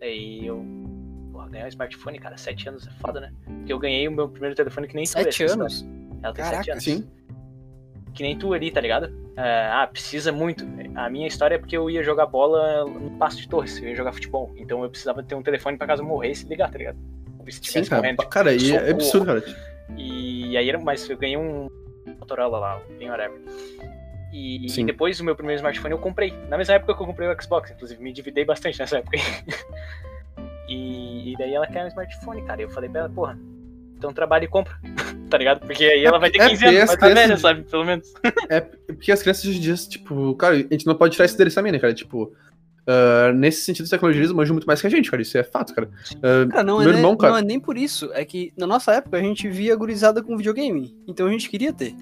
Aí 0.00 0.46
eu. 0.46 0.64
Porra, 1.32 1.48
ganhar 1.48 1.64
um 1.64 1.68
smartphone, 1.68 2.18
cara, 2.18 2.36
sete 2.36 2.68
anos 2.68 2.86
é 2.86 2.90
foda, 3.00 3.20
né? 3.20 3.32
Porque 3.44 3.72
eu 3.72 3.78
ganhei 3.78 4.06
o 4.08 4.12
meu 4.12 4.28
primeiro 4.28 4.54
telefone 4.56 4.88
que 4.88 4.94
nem 4.94 5.06
Sete 5.06 5.44
anos? 5.44 5.74
história. 5.74 6.01
Ela 6.22 6.32
tem 6.32 6.44
Caraca, 6.44 6.56
sete 6.64 6.70
anos. 6.70 6.84
Sim. 6.84 7.08
Que 8.14 8.22
nem 8.22 8.38
tu 8.38 8.52
ali, 8.52 8.70
tá 8.70 8.80
ligado? 8.80 9.12
É, 9.36 9.70
ah, 9.72 9.88
precisa 9.90 10.30
muito. 10.30 10.64
A 10.94 11.08
minha 11.08 11.26
história 11.26 11.54
é 11.54 11.58
porque 11.58 11.76
eu 11.76 11.88
ia 11.88 12.02
jogar 12.02 12.26
bola 12.26 12.84
no 12.84 13.10
Passo 13.12 13.38
de 13.38 13.48
Torres, 13.48 13.78
eu 13.78 13.88
ia 13.88 13.96
jogar 13.96 14.12
futebol. 14.12 14.52
Então 14.56 14.82
eu 14.82 14.90
precisava 14.90 15.22
ter 15.22 15.34
um 15.34 15.42
telefone 15.42 15.78
pra 15.78 15.86
caso 15.86 16.02
eu 16.02 16.06
morresse 16.06 16.44
e 16.44 16.48
ligar, 16.48 16.70
tá 16.70 16.78
ligado? 16.78 16.98
Se 17.48 17.60
Sim, 17.64 17.84
cara. 17.84 18.02
morrendo. 18.02 18.28
Cara, 18.28 18.54
e 18.54 18.72
é 18.72 18.90
absurdo, 18.90 19.26
cara. 19.26 19.42
E 19.96 20.56
aí 20.56 20.68
era, 20.68 20.78
mas 20.78 21.08
eu 21.08 21.16
ganhei 21.16 21.36
um 21.36 21.68
Motorola 22.18 22.58
lá, 22.58 22.80
bem 22.98 23.10
whatever. 23.10 23.40
E, 24.32 24.66
Sim. 24.70 24.86
depois 24.86 25.20
o 25.20 25.24
meu 25.24 25.36
primeiro 25.36 25.58
smartphone 25.58 25.92
eu 25.92 25.98
comprei. 25.98 26.32
Na 26.48 26.56
mesma 26.56 26.74
época 26.74 26.94
que 26.94 27.02
eu 27.02 27.06
comprei 27.06 27.28
o 27.28 27.42
Xbox, 27.42 27.70
inclusive, 27.70 28.02
me 28.02 28.10
endividei 28.10 28.44
bastante 28.44 28.78
nessa 28.78 28.98
época. 28.98 29.18
e, 30.68 31.32
e 31.32 31.36
daí 31.36 31.52
ela 31.52 31.66
quer 31.66 31.84
um 31.84 31.88
smartphone, 31.88 32.42
cara. 32.42 32.62
E 32.62 32.64
eu 32.64 32.70
falei 32.70 32.88
pra 32.88 33.00
ela, 33.00 33.10
porra, 33.10 33.38
então 34.02 34.12
trabalha 34.12 34.44
e 34.44 34.48
compra. 34.48 34.74
tá 35.30 35.38
ligado? 35.38 35.60
Porque 35.60 35.84
aí 35.84 36.04
ela 36.04 36.18
vai 36.18 36.30
ter 36.30 36.40
É, 36.42 36.48
15 36.50 36.62
porque 36.64 36.76
anos, 36.76 36.80
as 36.82 36.86
vai 36.86 36.94
estar 36.96 37.06
velha, 37.08 37.22
crianças- 37.22 37.40
sabe? 37.40 37.62
Pelo 37.62 37.84
menos. 37.84 38.12
É 38.50 38.60
porque 38.60 39.10
as 39.12 39.22
crianças 39.22 39.44
hoje 39.46 39.58
em 39.58 39.60
dia, 39.60 39.74
tipo, 39.76 40.34
cara, 40.34 40.54
a 40.56 40.58
gente 40.58 40.86
não 40.86 40.94
pode 40.94 41.12
tirar 41.14 41.24
isso 41.24 41.38
deles 41.38 41.54
também, 41.54 41.72
né, 41.72 41.78
cara? 41.78 41.94
Tipo, 41.94 42.32
ah, 42.86 43.32
nesse 43.34 43.62
sentido, 43.64 43.84
as 43.84 43.90
tecnologias 43.90 44.24
eles 44.26 44.36
manjam 44.36 44.54
muito 44.54 44.66
mais 44.66 44.80
que 44.80 44.86
a 44.86 44.90
gente, 44.90 45.10
cara. 45.10 45.22
Isso 45.22 45.38
é 45.38 45.42
fato, 45.44 45.74
cara. 45.74 45.88
Ah, 46.22 46.46
Cara, 46.50 46.62
não, 46.64 46.80
é 46.80 46.84
Meu 46.84 46.92
nem- 46.92 47.00
irmão, 47.00 47.16
cara. 47.16 47.32
não 47.32 47.38
é 47.38 47.42
nem 47.42 47.58
por 47.60 47.78
isso. 47.78 48.10
É 48.12 48.24
que 48.24 48.52
na 48.58 48.66
nossa 48.66 48.92
época 48.92 49.16
a 49.16 49.20
gente 49.22 49.48
via 49.48 49.72
a 49.72 49.76
gurizada 49.76 50.22
com 50.22 50.36
videogame. 50.36 50.94
Então 51.08 51.26
a 51.26 51.30
gente 51.30 51.48
queria 51.48 51.72
ter. 51.72 51.94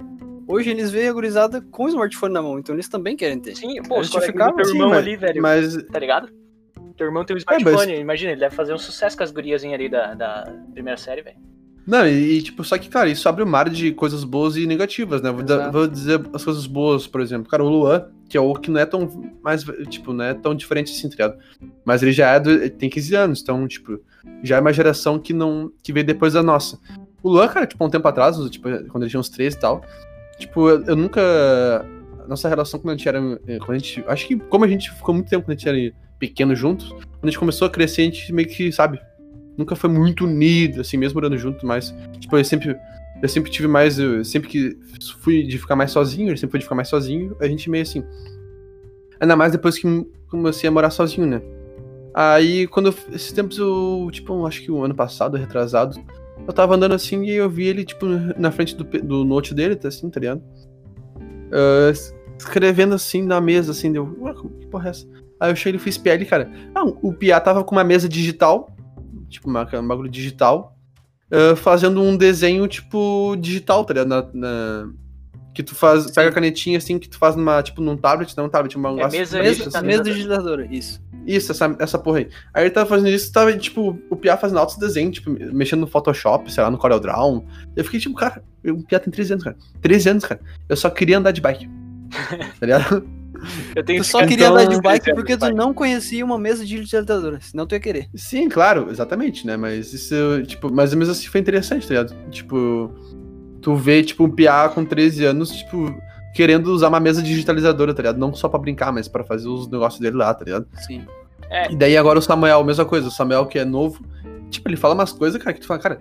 Hoje 0.49 0.69
eles 0.71 0.91
veem 0.91 1.09
a 1.09 1.13
gurizada 1.13 1.61
com 1.71 1.85
o 1.85 1.89
smartphone 1.89 2.35
na 2.35 2.43
mão, 2.43 2.59
então 2.59 2.75
eles 2.75 2.89
também 2.89 3.17
querem 3.17 3.39
ter. 3.39 3.55
Sim, 3.55 3.81
pô, 3.85 4.03
justificava, 4.03 4.57
teu 4.57 4.65
sim, 4.65 4.73
irmão 4.73 4.89
mas- 4.91 4.99
ali, 4.99 5.17
velho. 5.17 5.41
mas 5.43 5.77
Tá 5.85 5.99
ligado? 6.01 6.29
Teu 6.97 7.07
irmão 7.07 7.25
tem 7.25 7.37
um 7.37 7.39
É, 7.39 7.43
mas- 7.47 7.59
smartphone, 7.63 8.01
imagina, 8.01 8.33
ele 8.33 8.41
deve 8.41 8.55
fazer 8.57 8.75
um 8.75 8.79
sucesso 8.79 9.17
com 9.17 9.23
as 9.23 9.31
guriazinhas 9.31 9.75
ali 9.79 9.89
da, 9.89 10.15
da 10.15 10.53
primeira 10.73 10.97
série, 10.97 11.23
velho. 11.23 11.37
Não, 11.87 12.07
e, 12.07 12.39
e, 12.39 12.43
tipo, 12.43 12.63
só 12.63 12.79
que, 12.79 12.89
cara, 12.89 13.09
isso 13.09 13.29
abre 13.29 13.43
um 13.43 13.47
mar 13.47 13.69
de 13.69 13.93
coisas 13.93 14.23
boas 14.25 14.57
e 14.57 14.67
negativas, 14.67 15.23
né? 15.23 15.31
Vou, 15.31 15.43
Exato. 15.43 15.73
vou 15.73 15.89
dizer 15.89 16.21
as 16.33 16.45
coisas 16.45 16.67
boas, 16.67 17.07
por 17.07 17.21
exemplo. 17.21 17.51
Cara, 17.51 17.65
o 17.65 17.69
Luan, 17.69 18.07
que 18.29 18.37
é 18.37 18.41
o 18.41 18.55
que 18.55 18.71
não 18.71 18.81
é 18.81 18.87
tão 18.87 19.09
mais, 19.43 19.65
tipo, 19.89 20.13
não 20.13 20.25
é 20.25 20.35
tão 20.35 20.55
diferente 20.55 20.93
assim, 20.93 21.09
tá 21.09 21.13
ligado? 21.13 21.39
Mas 21.85 22.03
ele 22.03 22.13
já 22.13 22.31
é 22.31 22.41
do, 22.41 22.51
ele 22.51 22.71
tem 22.71 22.89
15 22.89 23.15
anos, 23.17 23.43
então, 23.43 23.67
tipo, 23.67 24.01
já 24.43 24.57
é 24.57 24.61
uma 24.61 24.73
geração 24.73 25.19
que 25.19 25.33
não, 25.33 25.73
que 25.83 25.93
veio 25.93 26.07
depois 26.07 26.35
da 26.35 26.43
nossa. 26.43 26.79
O 27.23 27.31
Luan, 27.31 27.49
cara, 27.49 27.67
tipo, 27.67 27.85
um 27.85 27.91
tempo 27.91 28.07
atrás, 28.07 28.37
tipo, 28.51 28.69
quando 28.89 29.03
ele 29.03 29.11
tinha 29.11 29.21
uns 29.21 29.29
13 29.29 29.57
e 29.57 29.61
tal, 29.61 29.83
tipo, 30.39 30.69
eu, 30.69 30.85
eu 30.85 30.97
nunca, 30.97 31.85
nossa 32.29 32.49
relação 32.49 32.79
quando 32.79 32.95
a 32.95 32.97
gente 32.97 33.09
era, 33.09 33.21
quando 33.59 33.73
a 33.73 33.79
gente, 33.79 34.05
acho 34.07 34.29
que 34.29 34.39
como 34.39 34.65
a 34.65 34.69
gente 34.69 34.91
ficou 34.93 35.15
muito 35.15 35.29
tempo 35.29 35.45
quando 35.45 35.57
a 35.57 35.59
gente 35.59 35.69
era 35.69 35.95
pequeno 36.19 36.55
juntos, 36.55 36.91
quando 36.91 37.25
a 37.25 37.27
gente 37.27 37.39
começou 37.39 37.67
a 37.67 37.71
crescer, 37.71 38.03
a 38.03 38.05
gente 38.05 38.33
meio 38.33 38.49
que, 38.49 38.71
sabe, 38.71 39.01
nunca 39.57 39.77
foi 39.77 39.91
muito 39.91 40.25
unido, 40.25 40.81
assim, 40.81 40.97
mesmo 40.97 41.17
morando 41.17 41.37
junto, 41.37 41.67
mas, 41.67 41.95
tipo, 42.19 42.37
eu 42.37 42.45
sempre, 42.45 42.77
eu 43.23 43.29
sempre 43.29 43.51
tive 43.51 43.69
mais, 43.69 43.99
eu 43.99 44.25
sempre 44.25 44.49
que 44.49 44.77
fui 45.21 45.43
de 45.43 45.59
ficar 45.59 45.77
mais 45.77 45.91
sozinho, 45.91 46.29
ele 46.29 46.37
sempre 46.37 46.53
foi 46.53 46.61
de 46.61 46.65
ficar 46.65 46.75
mais 46.75 46.89
sozinho, 46.89 47.37
a 47.41 47.47
gente 47.47 47.71
meio 47.71 47.83
assim. 47.83 48.03
Ainda 49.21 49.37
mais 49.37 49.53
depois 49.53 49.79
que 49.79 50.07
comecei 50.29 50.69
a 50.69 50.73
morar 50.73 50.91
sozinho, 50.91 51.27
né? 51.27 51.43
Aí, 52.15 52.67
quando 52.67 52.87
eu, 52.87 52.95
esses 53.13 53.33
tempos 53.33 53.59
eu, 53.59 54.09
tipo, 54.11 54.47
acho 54.47 54.63
que 54.63 54.71
o 54.71 54.83
ano 54.83 54.95
passado, 54.95 55.37
retrasado, 55.37 56.01
eu 56.47 56.53
tava 56.53 56.75
andando 56.75 56.95
assim 56.95 57.23
e 57.25 57.33
eu 57.33 57.49
vi 57.49 57.67
ele, 57.67 57.85
tipo, 57.85 58.07
na 58.07 58.51
frente 58.51 58.75
do, 58.75 58.85
do 58.85 59.25
note 59.25 59.55
dele, 59.55 59.77
tá 59.77 59.89
assim, 59.89 60.09
tá 60.11 60.19
ligado? 60.19 60.43
Ah, 61.53 61.93
escrevendo 62.39 62.95
assim 62.95 63.23
na 63.23 63.41
mesa, 63.41 63.73
assim, 63.73 63.93
deu, 63.93 64.17
ué, 64.21 64.33
que 64.35 64.67
porra 64.67 64.89
é 64.89 64.91
essa? 64.91 65.07
Aí 65.39 65.51
eu 65.51 65.57
cheguei 65.57 65.79
e 65.79 65.83
fui 65.83 65.91
espiar 65.91 66.25
cara. 66.27 66.51
Ah, 66.75 66.85
o 66.85 67.13
Pia 67.13 67.41
tava 67.41 67.65
com 67.65 67.75
uma 67.75 67.85
mesa 67.85 68.09
digital, 68.09 68.75
tipo, 69.31 69.49
uma, 69.49 69.67
um 69.75 69.89
bagulho 69.89 70.11
digital, 70.11 70.77
uh, 71.33 71.57
fazendo 71.57 72.03
um 72.03 72.17
desenho, 72.17 72.67
tipo, 72.69 73.37
digital, 73.41 73.85
tá 73.85 73.95
ligado? 73.95 74.09
Na, 74.09 74.27
na- 74.35 74.91
que 75.53 75.65
tu 75.65 75.75
faz, 75.75 76.05
Sim. 76.05 76.13
pega 76.15 76.29
a 76.31 76.33
canetinha 76.33 76.79
assim, 76.79 76.97
que 76.99 77.09
tu 77.09 77.19
faz 77.19 77.35
numa, 77.35 77.61
tipo, 77.63 77.81
num 77.83 77.97
tablet, 77.97 78.37
não 78.37 78.45
um 78.45 78.49
tablet, 78.49 78.77
uma 78.77 78.91
É 79.01 79.09
mesa 79.09 79.39
preto, 79.39 79.59
Mesa, 79.65 79.79
assim. 79.79 79.87
mesa 79.87 80.03
digitadora, 80.05 80.67
isso. 80.71 81.03
Isso, 81.27 81.51
essa, 81.53 81.77
essa 81.81 81.99
porra 81.99 82.19
aí. 82.19 82.29
Aí 82.55 82.63
ele 82.65 82.71
tava 82.71 82.89
fazendo 82.89 83.09
isso, 83.09 83.33
tava, 83.33 83.53
tipo, 83.59 83.99
o 84.09 84.17
Pia 84.17 84.37
fazendo 84.37 84.59
altos 84.59 84.77
desenhos, 84.79 85.15
tipo, 85.17 85.31
mexendo 85.53 85.81
no 85.81 85.87
Photoshop, 85.89 86.51
sei 86.53 86.63
lá, 86.63 86.71
no 86.71 86.79
CorelDRAW. 86.79 87.45
Eu 87.77 87.85
fiquei, 87.85 87.99
tipo, 87.99 88.15
cara, 88.15 88.43
o 88.65 88.83
Pia 88.85 89.01
tem 89.01 89.11
13 89.13 89.33
anos, 89.33 89.45
cara. 89.45 89.57
13 89.83 90.09
anos, 90.09 90.25
cara. 90.25 90.41
Eu 90.69 90.77
só 90.77 90.89
queria 90.89 91.19
andar 91.19 91.33
de 91.33 91.41
bike. 91.41 91.69
tá 92.61 92.67
ligado? 92.67 93.20
Eu 93.75 93.85
tenho 93.85 94.03
Tu 94.03 94.07
só 94.07 94.27
queria 94.27 94.49
andar 94.51 94.65
de 94.67 94.81
bike 94.81 95.15
porque 95.15 95.37
tu 95.37 95.41
bike. 95.41 95.57
não 95.57 95.73
conhecia 95.75 96.25
uma 96.25 96.39
mesa 96.39 96.65
digitalizadora, 96.65 97.39
senão 97.41 97.67
tu 97.67 97.75
ia 97.75 97.81
querer. 97.81 98.09
Sim, 98.15 98.49
claro, 98.49 98.89
exatamente, 98.91 99.47
né? 99.47 99.57
Mas 99.57 99.93
isso, 99.93 100.15
tipo, 100.47 100.73
mas 100.73 100.95
mesmo 100.95 101.13
assim 101.13 101.27
foi 101.29 101.41
interessante, 101.41 101.87
tá 101.87 101.95
ligado? 101.95 102.15
Tipo, 102.31 102.91
tu 103.61 103.75
vê, 103.75 104.03
tipo, 104.03 104.25
um 104.25 104.31
Pia 104.31 104.69
com 104.69 104.85
13 104.85 105.25
anos, 105.25 105.51
tipo, 105.51 105.95
querendo 106.35 106.69
usar 106.69 106.89
uma 106.89 107.01
mesa 107.01 107.23
digitalizadora, 107.23 107.93
tá 107.95 108.03
ligado? 108.03 108.19
Não 108.19 108.35
só 108.35 108.49
pra 108.49 108.59
brincar, 108.61 108.93
mas 108.93 109.09
pra 109.09 109.25
fazer 109.25 109.49
os 109.49 109.69
negócios 109.71 110.01
dele 110.01 110.17
lá, 110.17 110.33
tá 110.35 110.45
ligado? 110.45 110.67
Sim. 110.87 111.05
É, 111.51 111.73
E 111.73 111.77
daí 111.77 111.97
agora 111.97 112.19
o 112.19 112.23
Samuel, 112.23 112.63
mesma 112.65 112.85
coisa. 112.85 113.09
O 113.09 113.11
Samuel 113.11 113.47
que 113.47 113.59
é 113.59 113.65
novo, 113.65 114.05
tipo, 114.51 114.69
ele 114.69 114.77
fala 114.77 114.95
umas 114.95 115.13
coisas, 115.13 115.43
cara, 115.43 115.53
que 115.55 115.61
tu 115.61 115.67
fala, 115.67 115.81
cara, 115.81 115.99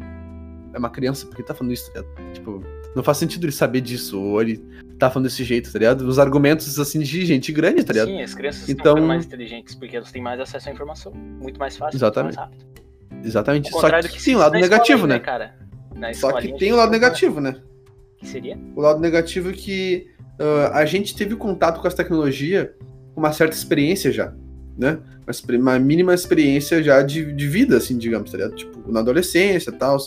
é 0.73 0.77
uma 0.77 0.89
criança, 0.89 1.25
por 1.25 1.35
que 1.35 1.41
tá 1.43 1.55
falando 1.55 1.73
isso, 1.73 1.91
tá 1.91 2.01
ligado? 2.01 2.33
Tipo, 2.33 2.63
não 2.95 3.01
faz 3.03 3.17
sentido 3.17 3.45
ele 3.45 3.51
saber 3.51 3.81
disso, 3.81 4.21
ou 4.21 4.39
ele 4.41 4.63
tá 4.99 5.09
falando 5.09 5.27
desse 5.27 5.43
jeito, 5.43 5.71
tá 5.71 5.79
ligado? 5.79 6.01
Os 6.01 6.19
argumentos, 6.19 6.77
assim, 6.79 6.99
de 6.99 7.25
gente 7.25 7.51
grande, 7.51 7.83
tá 7.83 7.93
ligado? 7.93 8.07
sim, 8.09 8.21
as 8.21 8.33
crianças 8.33 8.69
Então- 8.69 8.93
estão 8.93 9.07
mais 9.07 9.25
inteligentes 9.25 9.75
porque 9.75 9.95
elas 9.95 10.11
têm 10.11 10.21
mais 10.21 10.39
acesso 10.39 10.69
à 10.69 10.71
informação. 10.71 11.11
Muito 11.13 11.59
mais 11.59 11.77
fácil, 11.77 11.97
Exatamente. 11.97 12.37
muito 12.37 12.49
mais 12.49 12.59
rápido. 12.63 13.25
Exatamente. 13.25 13.69
Só 13.71 13.89
que 14.01 14.09
que 14.09 14.21
se 14.21 14.35
o 14.35 14.37
lado 14.37 14.53
negativo, 14.53 15.07
né? 15.07 15.19
cara? 15.19 15.55
Na 15.95 16.13
Só 16.13 16.31
que 16.33 16.57
tem 16.57 16.71
o 16.71 16.75
lado 16.75 16.91
negativo, 16.91 17.41
né? 17.41 17.55
Que 18.17 18.27
seria? 18.27 18.57
O 18.75 18.81
lado 18.81 18.99
negativo 18.99 19.49
é 19.49 19.53
que 19.53 20.07
ah, 20.39 20.79
a 20.79 20.85
gente 20.85 21.15
teve 21.15 21.35
contato 21.35 21.81
com 21.81 21.87
essa 21.87 21.97
tecnologia 21.97 22.73
com 23.13 23.19
uma 23.19 23.33
certa 23.33 23.55
experiência 23.55 24.11
já, 24.11 24.33
né? 24.77 24.99
Uma, 25.27 25.57
uma 25.57 25.79
mínima 25.79 26.13
experiência 26.13 26.81
já 26.81 27.01
de, 27.01 27.33
de 27.33 27.47
vida, 27.47 27.77
assim, 27.77 27.97
digamos, 27.97 28.31
tá 28.31 28.37
ligado? 28.37 28.55
Tipo, 28.55 28.91
na 28.91 29.01
adolescência 29.01 29.69
e 29.69 29.73
tal. 29.73 29.97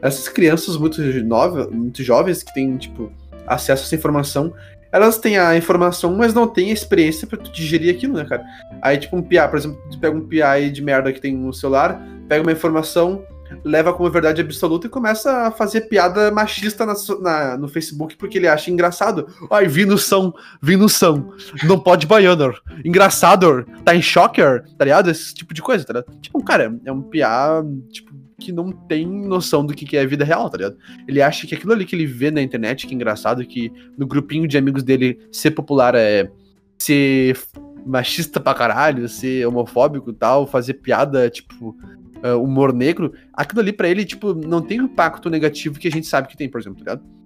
Essas 0.00 0.28
crianças 0.28 0.76
muito, 0.76 1.02
novas, 1.24 1.70
muito 1.70 2.02
jovens 2.02 2.42
que 2.42 2.52
têm, 2.54 2.76
tipo, 2.76 3.12
acesso 3.46 3.82
a 3.82 3.86
essa 3.86 3.94
informação, 3.94 4.52
elas 4.92 5.18
têm 5.18 5.36
a 5.38 5.56
informação, 5.56 6.14
mas 6.16 6.32
não 6.32 6.46
têm 6.46 6.70
a 6.70 6.74
experiência 6.74 7.26
pra 7.26 7.36
tu 7.38 7.50
digerir 7.52 7.94
aquilo, 7.94 8.14
né, 8.14 8.24
cara? 8.24 8.44
Aí, 8.80 8.96
tipo, 8.96 9.16
um 9.16 9.22
PA, 9.22 9.48
por 9.48 9.58
exemplo, 9.58 9.78
tu 9.90 9.98
pega 9.98 10.16
um 10.16 10.26
aí 10.44 10.70
de 10.70 10.82
merda 10.82 11.12
que 11.12 11.20
tem 11.20 11.36
no 11.36 11.52
celular, 11.52 12.00
pega 12.28 12.42
uma 12.42 12.52
informação, 12.52 13.22
leva 13.64 13.92
como 13.92 14.10
verdade 14.10 14.40
absoluta 14.40 14.86
e 14.86 14.90
começa 14.90 15.46
a 15.46 15.50
fazer 15.52 15.82
piada 15.82 16.30
machista 16.32 16.84
na 16.84 16.94
na- 17.20 17.56
no 17.56 17.68
Facebook 17.68 18.16
porque 18.16 18.38
ele 18.38 18.48
acha 18.48 18.70
engraçado. 18.72 19.28
Ai, 19.50 19.68
vi 19.68 19.84
no 19.84 19.96
som, 19.98 20.32
vi 20.60 20.76
no 20.76 20.88
som. 20.88 21.32
Não 21.64 21.78
pode 21.78 22.06
baianer. 22.06 22.58
Engraçado, 22.84 23.64
tá 23.84 23.94
em 23.94 24.02
shocker, 24.02 24.64
tá 24.76 24.84
ligado? 24.84 25.10
Esse 25.10 25.32
tipo 25.34 25.52
de 25.54 25.62
coisa, 25.62 25.84
tá 25.84 25.92
ligado? 25.92 26.18
Tipo, 26.20 26.42
cara, 26.42 26.74
é 26.84 26.90
um 26.92 27.02
piá, 27.02 27.62
tipo, 27.92 28.05
que 28.38 28.52
não 28.52 28.70
tem 28.70 29.06
noção 29.06 29.64
do 29.64 29.74
que 29.74 29.96
é 29.96 30.02
a 30.02 30.06
vida 30.06 30.24
real, 30.24 30.50
tá 30.50 30.58
ligado? 30.58 30.76
Ele 31.08 31.22
acha 31.22 31.46
que 31.46 31.54
aquilo 31.54 31.72
ali 31.72 31.86
que 31.86 31.96
ele 31.96 32.06
vê 32.06 32.30
na 32.30 32.42
internet, 32.42 32.86
que 32.86 32.92
é 32.92 32.94
engraçado, 32.94 33.44
que 33.46 33.72
no 33.96 34.06
grupinho 34.06 34.46
de 34.46 34.58
amigos 34.58 34.82
dele 34.82 35.18
ser 35.32 35.52
popular 35.52 35.94
é 35.94 36.30
ser 36.78 37.38
machista 37.86 38.38
pra 38.40 38.54
caralho, 38.54 39.08
ser 39.08 39.46
homofóbico 39.46 40.10
e 40.10 40.14
tal, 40.14 40.46
fazer 40.46 40.74
piada, 40.74 41.30
tipo, 41.30 41.76
uh, 42.22 42.42
humor 42.42 42.72
negro, 42.72 43.12
aquilo 43.32 43.60
ali 43.60 43.72
pra 43.72 43.88
ele, 43.88 44.04
tipo, 44.04 44.34
não 44.34 44.60
tem 44.60 44.80
o 44.80 44.84
impacto 44.84 45.30
negativo 45.30 45.78
que 45.78 45.88
a 45.88 45.90
gente 45.90 46.06
sabe 46.06 46.28
que 46.28 46.36
tem, 46.36 46.48
por 46.48 46.60
exemplo, 46.60 46.84
tá 46.84 46.92
ligado? 46.92 47.16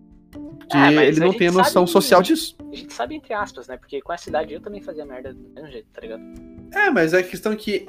Porque 0.58 0.76
mas 0.76 1.16
ele 1.16 1.20
não 1.20 1.32
tem 1.32 1.48
a 1.48 1.52
noção 1.52 1.84
sabe- 1.84 1.90
social 1.90 2.22
disso. 2.22 2.56
A 2.70 2.76
gente 2.76 2.92
sabe 2.92 3.16
entre 3.16 3.34
aspas, 3.34 3.66
né? 3.66 3.76
Porque 3.76 4.00
com 4.00 4.12
essa 4.12 4.28
idade 4.28 4.52
eu 4.54 4.60
também 4.60 4.80
fazia 4.80 5.04
merda 5.04 5.34
do 5.34 5.48
mesmo 5.48 5.68
jeito, 5.68 5.88
tá 5.92 6.00
ligado? 6.00 6.22
É, 6.72 6.90
mas 6.90 7.12
a 7.14 7.22
questão 7.22 7.52
é 7.52 7.56
que 7.56 7.86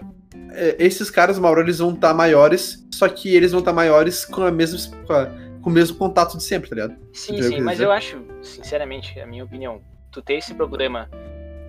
é, 0.52 0.76
esses 0.80 1.10
caras, 1.10 1.38
Mauro, 1.40 1.62
eles 1.62 1.80
vão 1.80 1.94
estar 1.94 2.14
maiores, 2.14 2.86
só 2.94 3.08
que 3.08 3.34
eles 3.36 3.52
vão 3.52 3.60
estar 3.60 3.74
maiores 3.74 4.26
com 4.26 4.44
a 4.44 4.52
mesma 4.52 4.80
com, 5.06 5.14
a- 5.14 5.26
com 5.62 5.70
o 5.70 5.74
mesmo 5.74 5.98
contato 5.98 6.38
de 6.38 6.44
sempre, 6.44 6.70
tá 6.70 6.76
ligado? 6.76 6.96
Sim, 7.14 7.34
Entendeu 7.34 7.50
sim, 7.52 7.62
mas 7.62 7.74
quis 7.78 7.82
eu 7.86 7.92
acho, 7.92 8.24
sinceramente, 8.42 9.20
a 9.20 9.26
minha 9.28 9.44
opinião, 9.44 9.82
tu 10.12 10.22
ter 10.22 10.36
esse 10.36 10.54
problema, 10.54 11.10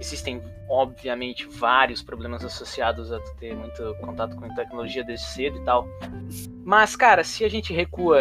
existem, 0.01 0.43
obviamente, 0.69 1.47
vários 1.47 2.03
problemas 2.03 2.45
associados 2.45 3.13
a 3.13 3.21
tu 3.21 3.35
ter 3.37 3.55
muito 3.55 3.95
contato 4.01 4.35
com 4.37 4.53
tecnologia 4.55 5.05
desde 5.05 5.27
cedo 5.27 5.59
e 5.59 5.65
tal. 5.65 5.87
Mas, 6.65 6.97
cara, 6.97 7.23
se 7.23 7.45
a 7.45 7.49
gente 7.49 7.73
recua, 7.73 8.19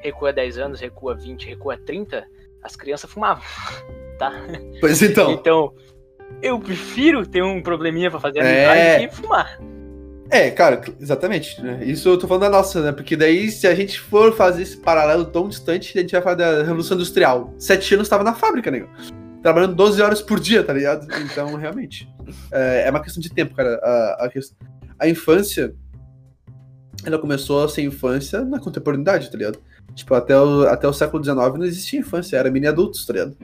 recua 0.00 0.32
10 0.32 0.58
anos, 0.58 0.80
recua 0.80 1.14
20, 1.14 1.46
recua 1.48 1.76
30, 1.76 2.24
as 2.62 2.76
crianças 2.76 3.10
fumavam, 3.10 3.42
tá? 4.18 4.32
Pois 4.80 5.02
então. 5.02 5.32
Então, 5.32 5.74
eu 6.42 6.58
prefiro 6.58 7.26
ter 7.26 7.42
um 7.42 7.62
probleminha 7.62 8.10
pra 8.10 8.20
fazer 8.20 8.40
É. 8.40 8.66
amizade 8.66 9.08
que 9.08 9.16
fumar. 9.22 9.58
É, 10.30 10.50
cara, 10.50 10.80
exatamente. 11.00 11.60
Né? 11.62 11.84
Isso 11.84 12.08
eu 12.08 12.18
tô 12.18 12.26
falando 12.26 12.42
da 12.42 12.50
nossa, 12.50 12.80
né? 12.82 12.92
Porque 12.92 13.16
daí, 13.16 13.50
se 13.50 13.66
a 13.66 13.74
gente 13.74 14.00
for 14.00 14.34
fazer 14.34 14.62
esse 14.62 14.76
paralelo 14.78 15.24
tão 15.26 15.48
distante, 15.48 15.96
a 15.96 16.00
gente 16.00 16.12
vai 16.12 16.22
falar 16.22 16.34
da 16.34 16.62
Revolução 16.62 16.96
Industrial. 16.96 17.54
Sete 17.58 17.94
anos 17.94 18.08
tava 18.08 18.24
na 18.24 18.34
fábrica, 18.34 18.70
nego. 18.70 18.88
Trabalhando 19.42 19.74
12 19.74 20.00
horas 20.00 20.22
por 20.22 20.40
dia, 20.40 20.64
tá 20.64 20.72
ligado? 20.72 21.06
Então, 21.22 21.54
realmente. 21.56 22.08
É, 22.50 22.84
é 22.86 22.90
uma 22.90 23.00
questão 23.02 23.20
de 23.20 23.30
tempo, 23.30 23.54
cara. 23.54 23.78
A, 23.82 24.26
a, 24.26 24.30
a 25.00 25.08
infância. 25.08 25.74
Ela 27.04 27.18
começou 27.18 27.62
a 27.62 27.68
ser 27.68 27.82
infância 27.82 28.42
na 28.42 28.58
contemporaneidade, 28.58 29.30
tá 29.30 29.36
ligado? 29.36 29.58
Tipo, 29.94 30.14
até 30.14 30.36
o, 30.38 30.62
até 30.62 30.88
o 30.88 30.92
século 30.92 31.22
XIX 31.22 31.36
não 31.36 31.64
existia 31.64 32.00
infância, 32.00 32.36
era 32.38 32.50
mini 32.50 32.66
adultos, 32.66 33.04
tá 33.04 33.12
ligado? 33.12 33.36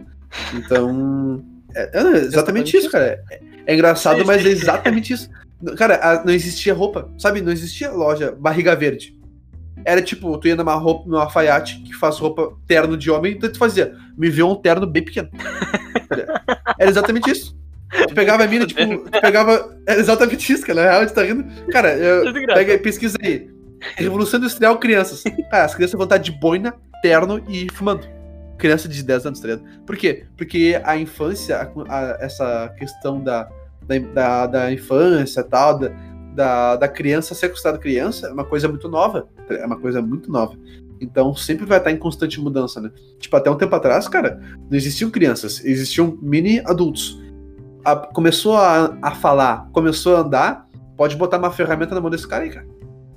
Então. 0.55 1.45
É, 1.75 1.91
é 1.99 2.17
exatamente 2.19 2.77
isso, 2.77 2.91
cara. 2.91 3.23
É, 3.31 3.41
é 3.67 3.75
engraçado, 3.75 4.25
mas 4.27 4.45
é 4.45 4.49
exatamente 4.49 5.13
isso. 5.13 5.29
Cara, 5.77 5.97
a- 5.97 6.25
não 6.25 6.33
existia 6.33 6.73
roupa, 6.75 7.11
sabe? 7.19 7.41
Não 7.41 7.53
existia 7.53 7.91
loja 7.91 8.33
barriga 8.33 8.75
verde. 8.75 9.19
Era 9.85 10.03
tipo, 10.03 10.37
tu 10.39 10.49
ia 10.49 10.57
numa 10.57 10.75
roupa, 10.75 11.09
numa 11.09 11.23
alfaiate 11.23 11.81
que 11.83 11.95
faz 11.95 12.19
roupa 12.19 12.53
terno 12.67 12.97
de 12.97 13.11
homem, 13.11 13.33
então 13.35 13.51
tu 13.51 13.59
fazia, 13.59 13.95
me 14.17 14.29
vê 14.29 14.43
um 14.43 14.55
terno 14.55 14.87
bem 14.87 15.03
pequeno. 15.05 15.29
Era 16.79 16.91
exatamente 16.91 17.31
isso. 17.31 17.59
Tu 18.09 18.15
pegava 18.15 18.45
a 18.45 18.47
mina, 18.47 18.67
tipo, 18.67 18.81
tu 19.11 19.21
pegava. 19.21 19.77
Era 19.87 19.99
exatamente 20.01 20.53
isso, 20.53 20.65
cara. 20.67 20.85
Na 20.85 20.91
real, 20.91 21.07
tu 21.07 21.15
tá 21.15 21.23
rindo. 21.23 21.45
Cara, 21.73 21.95
eu, 21.95 22.33
pega 22.47 22.79
pesquisa 22.79 23.17
aí. 23.21 23.49
Revolução 23.97 24.39
Industrial 24.39 24.79
Crianças. 24.79 25.25
Ah, 25.51 25.65
as 25.65 25.75
crianças 25.75 25.95
vão 25.95 26.05
estar 26.05 26.19
de 26.19 26.31
boina, 26.31 26.75
terno 27.03 27.43
e 27.49 27.67
fumando. 27.73 28.07
Criança 28.61 28.89
de 28.89 29.03
10 29.03 29.27
anos, 29.27 29.41
tá 29.41 29.49
ligado? 29.49 29.65
Por 29.87 29.97
quê? 29.97 30.25
Porque 30.37 30.81
a 30.85 30.97
infância, 30.97 31.57
a- 31.57 31.73
a- 31.89 32.17
essa 32.21 32.73
questão 32.79 33.21
da, 33.21 33.49
da, 33.87 33.99
da, 34.15 34.47
da 34.47 34.73
infância 34.73 35.43
tal, 35.43 35.79
da, 35.79 35.91
da, 36.35 36.77
da 36.77 36.89
criança 36.89 37.35
ser 37.35 37.49
considerada 37.49 37.79
criança, 37.79 38.29
é 38.29 38.33
uma 38.33 38.45
coisa 38.45 38.69
muito 38.69 38.89
nova. 38.89 39.27
É 39.49 39.67
uma 39.67 39.79
coisa 39.79 40.01
muito 40.01 40.31
nova. 40.31 40.55
Então 41.01 41.35
sempre 41.35 41.65
vai 41.65 41.79
estar 41.79 41.91
em 41.91 41.97
constante 41.97 42.39
mudança, 42.41 42.81
né? 42.81 42.91
Tipo, 43.19 43.35
até 43.37 43.51
um 43.51 43.57
tempo 43.57 43.75
atrás, 43.75 44.07
cara, 44.07 44.39
não 44.71 44.77
existiam 44.77 45.11
crianças, 45.11 45.65
existiam 45.65 46.19
mini 46.21 46.61
adultos. 46.61 47.19
A- 47.85 47.97
começou 47.97 48.57
a, 48.57 48.97
a 49.01 49.11
falar, 49.13 49.69
começou 49.73 50.15
a 50.17 50.21
andar, 50.21 50.69
pode 50.97 51.17
botar 51.17 51.39
uma 51.39 51.51
ferramenta 51.51 51.95
na 51.95 52.01
mão 52.01 52.11
desse 52.11 52.29
cara 52.29 52.45
aí, 52.45 52.51
cara. 52.51 52.67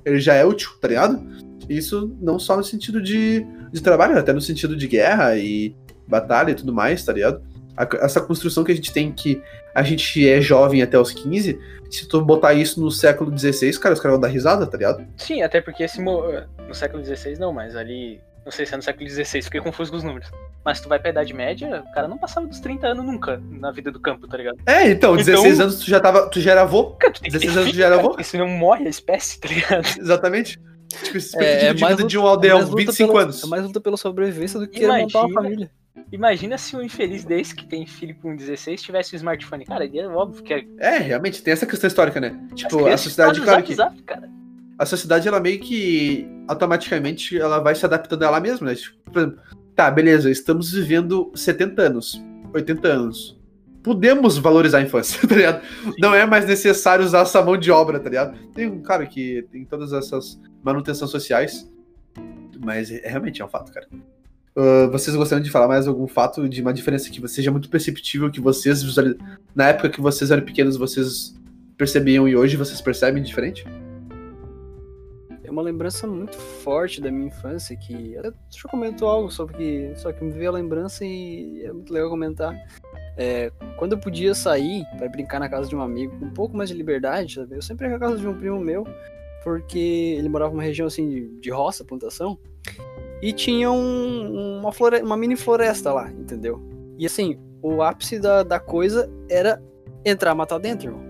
Ele 0.04 0.18
já 0.18 0.34
é 0.34 0.44
útil, 0.44 0.70
tá 0.80 0.88
ligado? 0.88 1.22
Isso 1.68 2.14
não 2.20 2.38
só 2.38 2.56
no 2.56 2.64
sentido 2.64 3.00
de, 3.02 3.46
de 3.72 3.80
trabalho, 3.80 4.18
até 4.18 4.32
no 4.32 4.40
sentido 4.40 4.76
de 4.76 4.86
guerra 4.86 5.36
e 5.36 5.74
batalha 6.06 6.50
e 6.50 6.54
tudo 6.54 6.72
mais, 6.72 7.04
tá 7.04 7.12
ligado? 7.12 7.42
A- 7.76 7.88
essa 8.02 8.20
construção 8.20 8.62
que 8.62 8.70
a 8.72 8.74
gente 8.74 8.92
tem 8.92 9.10
que 9.10 9.42
a 9.74 9.82
gente 9.82 10.28
é 10.28 10.40
jovem 10.40 10.82
até 10.82 10.98
os 10.98 11.10
15, 11.10 11.58
se 11.90 12.06
tu 12.08 12.20
botar 12.20 12.54
isso 12.54 12.80
no 12.80 12.90
século 12.90 13.36
XVI, 13.36 13.72
cara, 13.80 13.92
os 13.94 14.00
caras 14.00 14.12
vão 14.16 14.20
dar 14.20 14.28
risada, 14.28 14.66
tá 14.66 14.76
ligado? 14.76 15.04
Sim, 15.16 15.42
até 15.42 15.60
porque 15.60 15.82
esse 15.82 16.00
no 16.00 16.22
século 16.72 17.04
XVI 17.04 17.38
não, 17.38 17.52
mas 17.52 17.74
ali. 17.74 18.20
Não 18.44 18.52
sei 18.52 18.66
se 18.66 18.74
é 18.74 18.76
no 18.76 18.82
século 18.82 19.08
XVI, 19.08 19.40
fiquei 19.40 19.58
confuso 19.58 19.90
com 19.90 19.96
os 19.96 20.04
números. 20.04 20.30
Mas 20.62 20.78
tu 20.78 20.86
vai 20.88 20.98
pra 20.98 21.08
Idade 21.08 21.32
Média, 21.32 21.82
o 21.88 21.94
cara 21.94 22.06
não 22.06 22.18
passava 22.18 22.46
dos 22.46 22.60
30 22.60 22.88
anos 22.88 23.02
nunca 23.04 23.42
na 23.50 23.70
vida 23.72 23.90
do 23.90 23.98
campo, 23.98 24.28
tá 24.28 24.36
ligado? 24.36 24.58
É, 24.66 24.90
então, 24.90 25.14
Então- 25.14 25.24
16 25.24 25.60
anos 25.60 25.78
tu 25.78 25.88
já 25.88 25.98
tava, 25.98 26.28
tu 26.28 26.38
já 26.42 26.50
era 26.52 26.60
avô, 26.60 26.90
Cara, 26.90 27.10
tu 27.14 27.22
tem 27.22 27.30
que 27.30 27.38
ter 27.38 27.46
16 27.46 27.56
anos 27.56 27.70
filho, 27.70 27.78
já 27.80 27.86
era 27.86 27.94
avô? 27.98 28.10
porque 28.10 28.22
senão 28.24 28.46
morre 28.46 28.86
a 28.86 28.90
espécie, 28.90 29.40
tá 29.40 29.48
ligado? 29.48 29.86
exatamente. 29.98 30.60
Tipo, 31.02 31.16
expectativa 31.18 31.66
É, 31.66 31.68
é 31.70 31.74
de 31.74 31.80
mais 31.80 31.92
vida 31.94 32.02
luta- 32.04 32.08
de 32.08 32.18
um 32.18 32.22
é 32.22 32.28
aldeão, 32.28 32.60
luta 32.60 32.76
25 32.76 33.12
pela- 33.12 33.22
anos. 33.24 33.42
É 33.44 33.46
mais 33.46 33.62
luta 33.64 33.80
pela 33.80 33.96
sobrevivência 33.96 34.58
do 34.60 34.66
que 34.68 34.80
querer 34.80 34.88
montar 35.02 35.20
uma 35.20 35.28
Imagina. 35.28 35.42
família. 35.42 35.70
Imagina 36.12 36.58
se 36.58 36.76
um 36.76 36.82
infeliz 36.82 37.24
desse 37.24 37.54
que 37.54 37.66
tem 37.66 37.86
filho 37.86 38.14
com 38.20 38.34
16 38.36 38.82
tivesse 38.82 39.14
um 39.14 39.16
smartphone. 39.16 39.64
Cara, 39.64 39.84
é 39.86 40.06
óbvio 40.08 40.42
que 40.42 40.52
é. 40.54 40.64
É, 40.78 40.98
realmente, 40.98 41.42
tem 41.42 41.52
essa 41.52 41.66
questão 41.66 41.88
histórica, 41.88 42.20
né? 42.20 42.38
Tipo, 42.54 42.86
a 42.86 42.96
sociedade, 42.96 43.40
claro 43.40 43.62
que. 43.62 43.74
zap, 43.74 44.00
cara. 44.02 44.28
a 44.78 44.84
sociedade 44.86 45.26
ela 45.28 45.38
meio 45.40 45.60
que 45.60 46.26
automaticamente 46.48 47.38
ela 47.38 47.60
vai 47.60 47.74
se 47.74 47.84
adaptando 47.84 48.22
a 48.24 48.26
ela 48.26 48.40
mesma, 48.40 48.66
né? 48.68 48.74
Tipo, 48.74 49.10
por 49.10 49.18
exemplo, 49.22 49.38
tá, 49.74 49.90
beleza, 49.90 50.30
estamos 50.30 50.72
vivendo 50.72 51.30
70 51.34 51.82
anos, 51.82 52.20
80 52.52 52.88
anos. 52.88 53.38
Podemos 53.84 54.38
valorizar 54.38 54.78
a 54.78 54.82
infância, 54.82 55.20
tá 55.28 55.36
ligado? 55.36 55.62
Não 55.98 56.14
é 56.14 56.26
mais 56.26 56.46
necessário 56.46 57.04
usar 57.04 57.20
essa 57.20 57.40
mão 57.42 57.56
de 57.56 57.70
obra, 57.70 58.00
tá 58.00 58.08
ligado? 58.08 58.36
Tem 58.52 58.66
um 58.66 58.80
cara 58.80 59.06
que 59.06 59.46
tem 59.52 59.64
todas 59.64 59.92
essas 59.92 60.40
manutenções 60.62 61.10
sociais, 61.10 61.70
mas 62.64 62.90
é, 62.90 63.06
realmente 63.06 63.42
é 63.42 63.44
um 63.44 63.48
fato, 63.48 63.70
cara. 63.70 63.86
Uh, 64.56 64.90
vocês 64.90 65.14
gostariam 65.14 65.42
de 65.42 65.50
falar 65.50 65.68
mais 65.68 65.86
algum 65.86 66.06
fato 66.06 66.48
de 66.48 66.62
uma 66.62 66.72
diferença 66.72 67.10
que 67.10 67.28
seja 67.28 67.50
muito 67.50 67.68
perceptível, 67.68 68.30
que 68.30 68.40
vocês. 68.40 68.82
Na 69.54 69.68
época 69.68 69.90
que 69.90 70.00
vocês 70.00 70.30
eram 70.30 70.44
pequenos, 70.44 70.76
vocês 70.76 71.34
percebiam 71.76 72.26
e 72.26 72.34
hoje 72.34 72.56
vocês 72.56 72.80
percebem 72.80 73.22
diferente? 73.22 73.66
É 75.42 75.50
uma 75.50 75.60
lembrança 75.60 76.06
muito 76.06 76.38
forte 76.38 77.00
da 77.00 77.10
minha 77.10 77.26
infância 77.26 77.76
que. 77.76 78.14
Deixa 78.14 78.64
eu 78.64 78.70
comentar 78.70 79.08
algo 79.08 79.30
sobre 79.30 79.56
que. 79.56 79.92
Só 79.96 80.12
que 80.12 80.24
me 80.24 80.30
veio 80.30 80.50
a 80.50 80.54
lembrança 80.54 81.04
e 81.04 81.64
é 81.64 81.72
muito 81.72 81.92
legal 81.92 82.08
comentar. 82.08 82.54
É, 83.16 83.52
quando 83.76 83.92
eu 83.92 83.98
podia 83.98 84.34
sair 84.34 84.84
para 84.98 85.08
brincar 85.08 85.38
na 85.38 85.48
casa 85.48 85.68
de 85.68 85.76
um 85.76 85.80
amigo 85.80 86.18
com 86.18 86.26
um 86.26 86.30
pouco 86.30 86.56
mais 86.56 86.68
de 86.68 86.74
liberdade, 86.74 87.34
sabe? 87.34 87.56
eu 87.56 87.62
sempre 87.62 87.86
ia 87.86 87.92
na 87.92 87.98
casa 87.98 88.18
de 88.18 88.26
um 88.26 88.34
primo 88.34 88.58
meu, 88.58 88.84
porque 89.44 90.16
ele 90.18 90.28
morava 90.28 90.50
numa 90.52 90.62
região 90.62 90.86
assim 90.86 91.08
de, 91.08 91.28
de 91.40 91.50
roça, 91.50 91.84
plantação, 91.84 92.38
e 93.22 93.32
tinha 93.32 93.70
um, 93.70 94.58
uma, 94.58 94.72
flore 94.72 95.00
uma 95.00 95.16
mini 95.16 95.36
floresta 95.36 95.92
lá, 95.92 96.10
entendeu? 96.10 96.60
E 96.98 97.06
assim, 97.06 97.38
o 97.62 97.82
ápice 97.82 98.18
da, 98.18 98.42
da 98.42 98.58
coisa 98.58 99.10
era 99.28 99.62
entrar 100.04 100.34
matar 100.34 100.58
dentro, 100.58 100.88
irmão. 100.88 101.02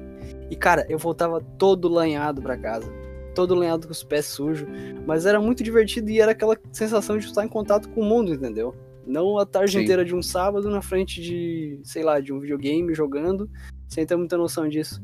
E 0.50 0.56
cara, 0.56 0.86
eu 0.88 0.98
voltava 0.98 1.40
todo 1.58 1.88
lanhado 1.88 2.42
para 2.42 2.56
casa, 2.56 2.92
todo 3.34 3.54
lanhado 3.54 3.86
com 3.86 3.92
os 3.92 4.04
pés 4.04 4.26
sujos, 4.26 4.68
mas 5.06 5.26
era 5.26 5.40
muito 5.40 5.64
divertido 5.64 6.10
e 6.10 6.20
era 6.20 6.32
aquela 6.32 6.56
sensação 6.70 7.18
de 7.18 7.26
estar 7.26 7.44
em 7.44 7.48
contato 7.48 7.88
com 7.88 8.00
o 8.00 8.04
mundo, 8.04 8.32
entendeu? 8.32 8.74
Não 9.06 9.38
a 9.38 9.44
tarde 9.46 9.72
Sim. 9.72 9.82
inteira 9.82 10.04
de 10.04 10.14
um 10.14 10.22
sábado 10.22 10.70
na 10.70 10.80
frente 10.80 11.20
de, 11.20 11.78
sei 11.84 12.02
lá, 12.02 12.20
de 12.20 12.32
um 12.32 12.40
videogame 12.40 12.94
jogando, 12.94 13.48
sem 13.88 14.06
ter 14.06 14.16
muita 14.16 14.36
noção 14.36 14.68
disso. 14.68 15.02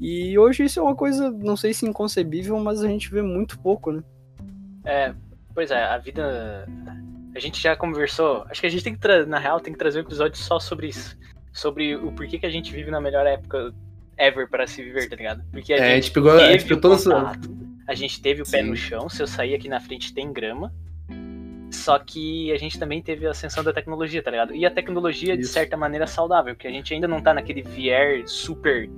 E 0.00 0.38
hoje 0.38 0.64
isso 0.64 0.78
é 0.80 0.82
uma 0.82 0.94
coisa, 0.94 1.30
não 1.30 1.56
sei 1.56 1.72
se 1.74 1.86
inconcebível, 1.86 2.58
mas 2.58 2.82
a 2.82 2.88
gente 2.88 3.10
vê 3.10 3.22
muito 3.22 3.58
pouco, 3.58 3.92
né? 3.92 4.02
É, 4.84 5.14
pois 5.54 5.70
é, 5.70 5.82
a 5.84 5.98
vida. 5.98 6.66
A 7.34 7.38
gente 7.40 7.60
já 7.60 7.76
conversou. 7.76 8.44
Acho 8.48 8.60
que 8.60 8.66
a 8.66 8.70
gente 8.70 8.82
tem 8.82 8.94
que, 8.94 9.00
tra- 9.00 9.26
na 9.26 9.38
real, 9.38 9.60
tem 9.60 9.72
que 9.72 9.78
trazer 9.78 9.98
um 9.98 10.02
episódio 10.02 10.36
só 10.38 10.58
sobre 10.58 10.88
isso. 10.88 11.16
Sobre 11.52 11.94
o 11.96 12.10
porquê 12.12 12.38
que 12.38 12.46
a 12.46 12.50
gente 12.50 12.72
vive 12.72 12.90
na 12.90 13.00
melhor 13.00 13.26
época 13.26 13.72
ever 14.16 14.48
para 14.48 14.66
se 14.66 14.82
viver, 14.82 15.08
tá 15.08 15.16
ligado? 15.16 15.44
Porque 15.52 15.72
a 15.72 15.76
É, 15.76 15.80
a 15.80 15.94
gente 15.94 16.04
gente 16.04 16.14
pegou, 16.14 16.32
a 16.32 16.38
gente 16.38 16.64
teve 16.64 16.80
pegou 16.80 16.96
contato, 16.96 17.56
a 17.86 17.94
gente 17.94 18.20
teve 18.20 18.42
o 18.42 18.50
pé 18.50 18.62
Sim. 18.62 18.70
no 18.70 18.76
chão. 18.76 19.08
Se 19.08 19.22
eu 19.22 19.26
sair 19.26 19.54
aqui 19.54 19.68
na 19.68 19.78
frente 19.80 20.12
tem 20.12 20.32
grama. 20.32 20.72
Só 21.70 21.98
que 21.98 22.50
a 22.52 22.56
gente 22.58 22.78
também 22.78 23.02
teve 23.02 23.26
a 23.26 23.30
ascensão 23.30 23.62
da 23.62 23.72
tecnologia, 23.72 24.22
tá 24.22 24.30
ligado? 24.30 24.54
E 24.54 24.64
a 24.64 24.70
tecnologia, 24.70 25.36
de 25.36 25.42
Isso. 25.42 25.52
certa 25.52 25.76
maneira, 25.76 26.06
saudável, 26.06 26.56
que 26.56 26.66
a 26.66 26.70
gente 26.70 26.92
ainda 26.94 27.06
não 27.06 27.20
tá 27.20 27.34
naquele 27.34 27.62
vier 27.62 28.22
super. 28.26 28.88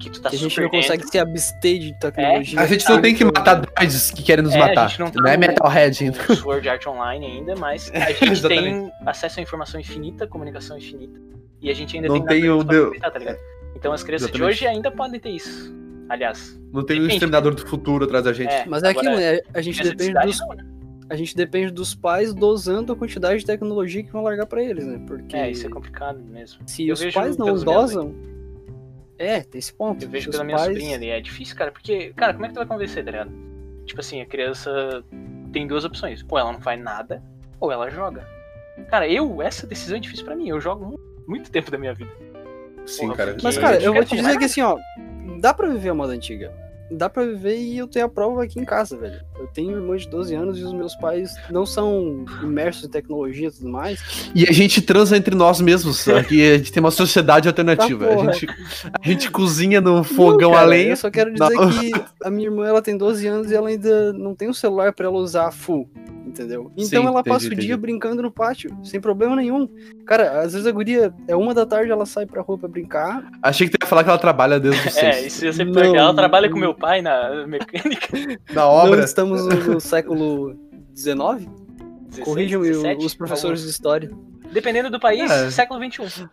Que 0.00 0.10
tu 0.10 0.20
tá 0.20 0.30
que 0.30 0.36
a 0.36 0.38
gente 0.38 0.50
super 0.54 0.62
não 0.64 0.70
consegue 0.70 1.06
se 1.08 1.18
abster 1.18 1.78
de 1.78 1.98
tecnologia. 1.98 2.60
A 2.60 2.66
gente 2.66 2.88
não 2.88 3.00
tem 3.00 3.14
que 3.14 3.24
matar 3.24 3.54
droids 3.54 4.10
que 4.10 4.22
querem 4.22 4.44
nos 4.44 4.54
É, 4.54 4.56
a 4.60 4.66
matar. 4.68 4.88
gente 4.88 5.00
não 5.00 5.10
tá 5.10 5.20
não 5.20 5.28
é 5.28 5.34
no- 5.36 5.40
Metalhead 5.40 6.04
ainda. 6.04 6.18
no 6.28 6.36
Sword 6.36 6.68
Art 6.68 6.86
Online 6.86 7.26
ainda, 7.26 7.56
mas 7.56 7.90
a 7.92 8.10
gente 8.12 8.42
tem 8.46 8.92
acesso 9.06 9.40
à 9.40 9.42
informação 9.42 9.80
infinita, 9.80 10.26
comunicação 10.26 10.76
infinita. 10.78 11.18
E 11.60 11.70
a 11.70 11.74
gente 11.74 11.96
ainda 11.96 12.08
Não 12.08 12.24
tem 12.24 12.42
tem 12.42 12.50
o 12.50 12.58
pra 12.64 12.72
deu- 12.74 13.00
tá 13.00 13.18
ligado? 13.18 13.38
Então 13.74 13.92
as 13.92 14.02
crianças 14.02 14.28
de 14.30 14.36
Exatamente. 14.36 14.56
hoje 14.56 14.66
ainda 14.66 14.90
podem 14.90 15.18
ter 15.20 15.30
isso. 15.30 15.72
Aliás, 16.08 16.58
Não 16.72 16.82
tem 16.84 16.96
o 16.98 17.00
Depende. 17.02 17.14
exterminador 17.14 17.54
do 17.54 17.66
futuro 17.66 18.04
atrás 18.04 18.24
da 18.24 18.32
gente. 18.32 18.52
é, 18.52 18.64
Mas 18.66 18.82
é 18.82 18.88
aquilo, 18.90 19.16
né? 19.16 19.38
A 19.54 19.60
gente 19.60 19.82
de 19.82 19.90
depende 19.94 20.26
dos, 20.26 20.38
não, 20.40 20.48
né? 20.54 20.64
A 21.10 21.16
gente 21.16 21.34
depende 21.36 21.72
dos 21.72 21.94
pais 21.94 22.34
dosando 22.34 22.92
a 22.92 22.96
quantidade 22.96 23.40
de 23.40 23.46
tecnologia 23.46 24.02
que 24.02 24.10
vão 24.12 24.22
largar 24.22 24.46
pra 24.46 24.62
eles, 24.62 24.86
né? 24.86 25.00
Porque 25.06 25.34
É, 25.36 25.50
isso 25.50 25.66
é 25.66 25.70
complicado 25.70 26.18
mesmo. 26.22 26.60
se 26.66 26.86
Eu 26.86 26.94
os 26.94 27.04
pais 27.14 27.36
não 27.36 27.54
dosam, 27.56 28.14
é, 29.18 29.40
tem 29.40 29.58
esse 29.58 29.72
ponto. 29.72 30.04
Eu 30.04 30.08
vejo 30.08 30.30
pela 30.30 30.42
os 30.42 30.46
minha 30.46 30.56
pais- 30.58 30.68
sobrinha 30.68 30.96
ali, 30.96 31.08
é 31.10 31.20
difícil, 31.20 31.56
cara, 31.56 31.72
porque, 31.72 32.12
cara, 32.14 32.32
como 32.34 32.44
é 32.44 32.48
que 32.48 32.54
tu 32.54 32.58
vai 32.58 32.66
convencer, 32.66 33.04
tá 33.04 33.10
ligado? 33.10 33.32
Tipo 33.86 34.00
assim, 34.00 34.20
a 34.20 34.26
criança 34.26 35.02
tem 35.52 35.66
duas 35.66 35.84
opções. 35.84 36.24
Ou 36.28 36.38
ela 36.38 36.52
não 36.52 36.60
faz 36.60 36.80
nada, 36.82 37.22
ou 37.58 37.72
ela 37.72 37.90
joga. 37.90 38.26
Cara, 38.90 39.08
eu, 39.08 39.40
essa 39.42 39.66
decisão 39.66 39.96
é 39.96 40.00
difícil 40.00 40.24
pra 40.24 40.36
mim. 40.36 40.48
Eu 40.48 40.60
jogo 40.60 40.84
mu- 40.84 41.00
muito 41.26 41.50
tempo 41.50 41.70
da 41.70 41.78
minha 41.78 41.94
vida. 41.94 42.10
Sim, 42.86 43.06
Porra, 43.06 43.16
cara. 43.16 43.36
Mas, 43.42 43.58
cara, 43.58 43.82
eu 43.82 43.92
vou 43.92 44.04
te 44.04 44.14
dizer 44.14 44.38
que 44.38 44.44
assim, 44.44 44.60
ó, 44.60 44.78
dá 45.40 45.52
pra 45.52 45.68
viver 45.68 45.88
a 45.88 45.94
moda 45.94 46.12
antiga. 46.12 46.52
Dá 46.90 47.08
pra 47.08 47.24
viver 47.24 47.58
e 47.58 47.76
eu 47.76 47.86
tenho 47.86 48.06
a 48.06 48.08
prova 48.08 48.42
aqui 48.44 48.58
em 48.58 48.64
casa, 48.64 48.96
velho. 48.96 49.20
Eu 49.38 49.46
tenho 49.48 49.72
irmã 49.72 49.96
de 49.96 50.08
12 50.08 50.34
anos 50.34 50.58
e 50.58 50.64
os 50.64 50.72
meus 50.72 50.94
pais 50.96 51.34
não 51.50 51.66
são 51.66 52.24
imersos 52.42 52.84
em 52.84 52.88
tecnologia 52.88 53.48
e 53.48 53.50
tudo 53.50 53.68
mais. 53.68 54.30
E 54.34 54.48
a 54.48 54.52
gente 54.52 54.80
transa 54.80 55.16
entre 55.16 55.34
nós 55.34 55.60
mesmos. 55.60 56.08
Aqui 56.08 56.50
a 56.50 56.56
gente 56.56 56.72
tem 56.72 56.80
uma 56.80 56.90
sociedade 56.90 57.46
alternativa. 57.48 58.06
Tá, 58.06 58.14
a, 58.14 58.32
gente, 58.32 58.46
a 59.02 59.08
gente 59.08 59.30
cozinha 59.30 59.80
no 59.80 60.02
fogão 60.02 60.50
Não, 60.50 60.56
cara, 60.56 60.66
a 60.66 60.68
lenha. 60.68 60.90
Eu 60.92 60.96
só 60.96 61.10
quero 61.10 61.32
dizer 61.32 61.50
Não. 61.50 61.70
que 61.70 61.92
a 62.24 62.30
minha 62.30 62.48
irmã 62.48 62.66
ela 62.66 62.80
tem 62.80 62.96
12 62.96 63.26
anos 63.26 63.50
e 63.50 63.54
ela 63.54 63.68
ainda 63.68 64.12
não 64.14 64.34
tem 64.34 64.48
um 64.48 64.54
celular 64.54 64.92
pra 64.92 65.06
ela 65.06 65.18
usar 65.18 65.50
full. 65.50 65.88
Entendeu? 66.28 66.70
Então 66.76 67.02
Sim, 67.02 67.06
ela 67.08 67.20
entendi, 67.20 67.28
passa 67.28 67.44
o 67.44 67.46
entendi. 67.48 67.66
dia 67.66 67.76
brincando 67.76 68.22
no 68.22 68.30
pátio, 68.30 68.70
sem 68.84 69.00
problema 69.00 69.34
nenhum. 69.34 69.68
Cara, 70.06 70.42
às 70.42 70.52
vezes 70.52 70.66
a 70.66 70.70
guria 70.70 71.12
é 71.26 71.34
uma 71.34 71.54
da 71.54 71.64
tarde, 71.64 71.90
ela 71.90 72.04
sai 72.06 72.26
pra 72.26 72.42
rua 72.42 72.58
pra 72.58 72.68
brincar. 72.68 73.30
Achei 73.42 73.66
que 73.68 73.76
tu 73.78 73.82
ia 73.82 73.88
falar 73.88 74.04
que 74.04 74.10
ela 74.10 74.18
trabalha 74.18 74.60
desde 74.60 74.88
os 74.88 74.96
É, 74.98 75.12
seis. 75.14 75.26
isso 75.34 75.44
ia 75.46 75.52
ser 75.52 75.64
Não, 75.64 75.72
legal. 75.72 75.96
Ela 75.96 76.14
trabalha 76.14 76.48
com 76.48 76.54
não. 76.56 76.60
meu 76.60 76.74
pai 76.74 77.00
na 77.02 77.46
mecânica. 77.46 78.08
Na 78.52 78.62
Não 78.62 78.68
obra. 78.68 79.02
estamos 79.04 79.44
no, 79.46 79.74
no 79.74 79.80
século 79.80 80.54
XIX? 80.94 81.48
16, 82.10 82.24
Corrijam 82.24 82.62
17, 82.62 83.04
os 83.06 83.14
professores 83.14 83.62
de 83.62 83.68
história. 83.70 84.10
Dependendo 84.52 84.90
do 84.90 85.00
país, 85.00 85.30
É. 85.30 85.50
século 85.50 85.80
XXI. 85.84 86.28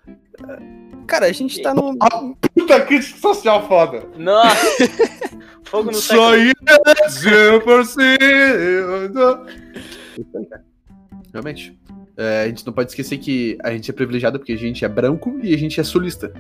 Cara, 1.07 1.25
a 1.27 1.31
gente 1.31 1.61
tá 1.61 1.73
no. 1.73 1.95
Puta 2.53 2.81
crítica 2.81 3.17
social 3.19 3.67
foda. 3.67 4.03
Nossa! 4.17 4.55
Fogo 5.65 5.91
no 5.91 5.97
século 5.97 6.27
Só 6.27 6.37
ia 6.37 6.53
100%. 7.09 7.95
Isso 10.17 10.37
aí, 10.37 10.45
cara. 10.45 10.63
Realmente. 11.33 11.77
É, 12.17 12.43
a 12.43 12.47
gente 12.47 12.65
não 12.65 12.71
pode 12.71 12.91
esquecer 12.91 13.17
que 13.17 13.57
a 13.61 13.71
gente 13.71 13.91
é 13.91 13.93
privilegiado 13.93 14.39
porque 14.39 14.53
a 14.53 14.57
gente 14.57 14.85
é 14.85 14.87
branco 14.87 15.37
e 15.43 15.53
a 15.53 15.57
gente 15.57 15.79
é 15.79 15.83
sulista. 15.83 16.31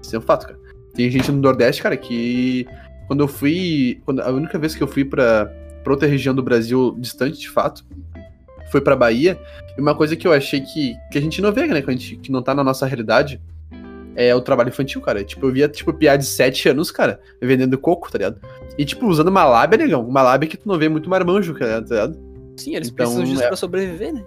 Isso 0.00 0.14
é 0.14 0.18
um 0.18 0.22
fato, 0.22 0.46
cara. 0.46 0.58
Tem 0.94 1.10
gente 1.10 1.30
no 1.32 1.40
Nordeste, 1.40 1.82
cara, 1.82 1.96
que 1.96 2.66
quando 3.06 3.20
eu 3.20 3.28
fui. 3.28 4.00
Quando, 4.04 4.20
a 4.20 4.30
única 4.30 4.58
vez 4.58 4.74
que 4.74 4.82
eu 4.82 4.86
fui 4.86 5.04
pra, 5.04 5.46
pra 5.82 5.92
outra 5.92 6.08
região 6.08 6.34
do 6.34 6.42
Brasil 6.42 6.94
distante, 6.98 7.40
de 7.40 7.50
fato, 7.50 7.84
foi 8.70 8.80
pra 8.80 8.94
Bahia. 8.96 9.38
E 9.76 9.80
uma 9.80 9.94
coisa 9.94 10.16
que 10.16 10.26
eu 10.26 10.32
achei 10.32 10.60
que, 10.60 10.96
que 11.10 11.18
a 11.18 11.20
gente 11.20 11.40
não 11.42 11.52
vê, 11.52 11.66
né? 11.66 11.82
Que, 11.82 11.90
a 11.90 11.92
gente, 11.92 12.16
que 12.16 12.30
não 12.32 12.42
tá 12.42 12.54
na 12.54 12.62
nossa 12.64 12.86
realidade. 12.86 13.40
É 14.16 14.34
o 14.34 14.40
trabalho 14.40 14.68
infantil, 14.68 15.00
cara. 15.00 15.22
Tipo, 15.24 15.46
eu 15.46 15.52
via, 15.52 15.68
tipo, 15.68 15.92
piá 15.92 16.16
de 16.16 16.24
7 16.26 16.68
anos, 16.70 16.90
cara, 16.90 17.20
vendendo 17.40 17.78
coco, 17.78 18.10
tá 18.10 18.18
ligado? 18.18 18.40
E, 18.76 18.84
tipo, 18.84 19.06
usando 19.06 19.28
uma 19.28 19.44
lábia, 19.44 19.78
negão. 19.78 20.06
Uma 20.06 20.20
lábia 20.22 20.48
que 20.48 20.56
tu 20.56 20.68
não 20.68 20.76
vê 20.78 20.88
muito 20.88 21.08
marmanjo, 21.08 21.54
cara, 21.54 21.80
tá 21.80 21.94
ligado? 21.94 22.18
Sim, 22.56 22.74
eles 22.74 22.88
Então, 22.88 22.96
precisam 23.06 23.24
disso 23.24 23.42
é. 23.44 23.46
pra 23.46 23.56
sobreviver, 23.56 24.12
né? 24.12 24.24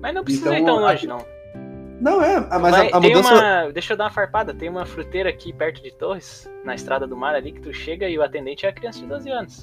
Mas 0.00 0.14
não 0.14 0.22
precisa 0.24 0.46
Então, 0.50 0.58
ir 0.62 0.64
tão 0.64 0.78
a- 0.78 0.90
longe, 0.92 1.06
não. 1.06 1.18
Não, 2.00 2.22
é, 2.22 2.40
mas 2.40 2.60
Mas 2.60 2.74
a, 2.74 2.80
a 2.96 3.00
tem 3.00 3.10
mudança. 3.14 3.34
uma. 3.34 3.72
Deixa 3.72 3.92
eu 3.92 3.96
dar 3.96 4.04
uma 4.04 4.10
farpada. 4.10 4.52
Tem 4.54 4.68
uma 4.68 4.84
fruteira 4.86 5.28
aqui 5.30 5.52
perto 5.52 5.82
de 5.82 5.92
Torres, 5.92 6.48
na 6.64 6.74
estrada 6.74 7.06
do 7.06 7.16
mar 7.16 7.34
ali, 7.34 7.52
que 7.52 7.60
tu 7.60 7.72
chega 7.72 8.08
e 8.08 8.18
o 8.18 8.22
atendente 8.22 8.66
é 8.66 8.68
a 8.68 8.72
criança 8.72 8.98
de 9.00 9.06
12 9.06 9.30
anos. 9.30 9.62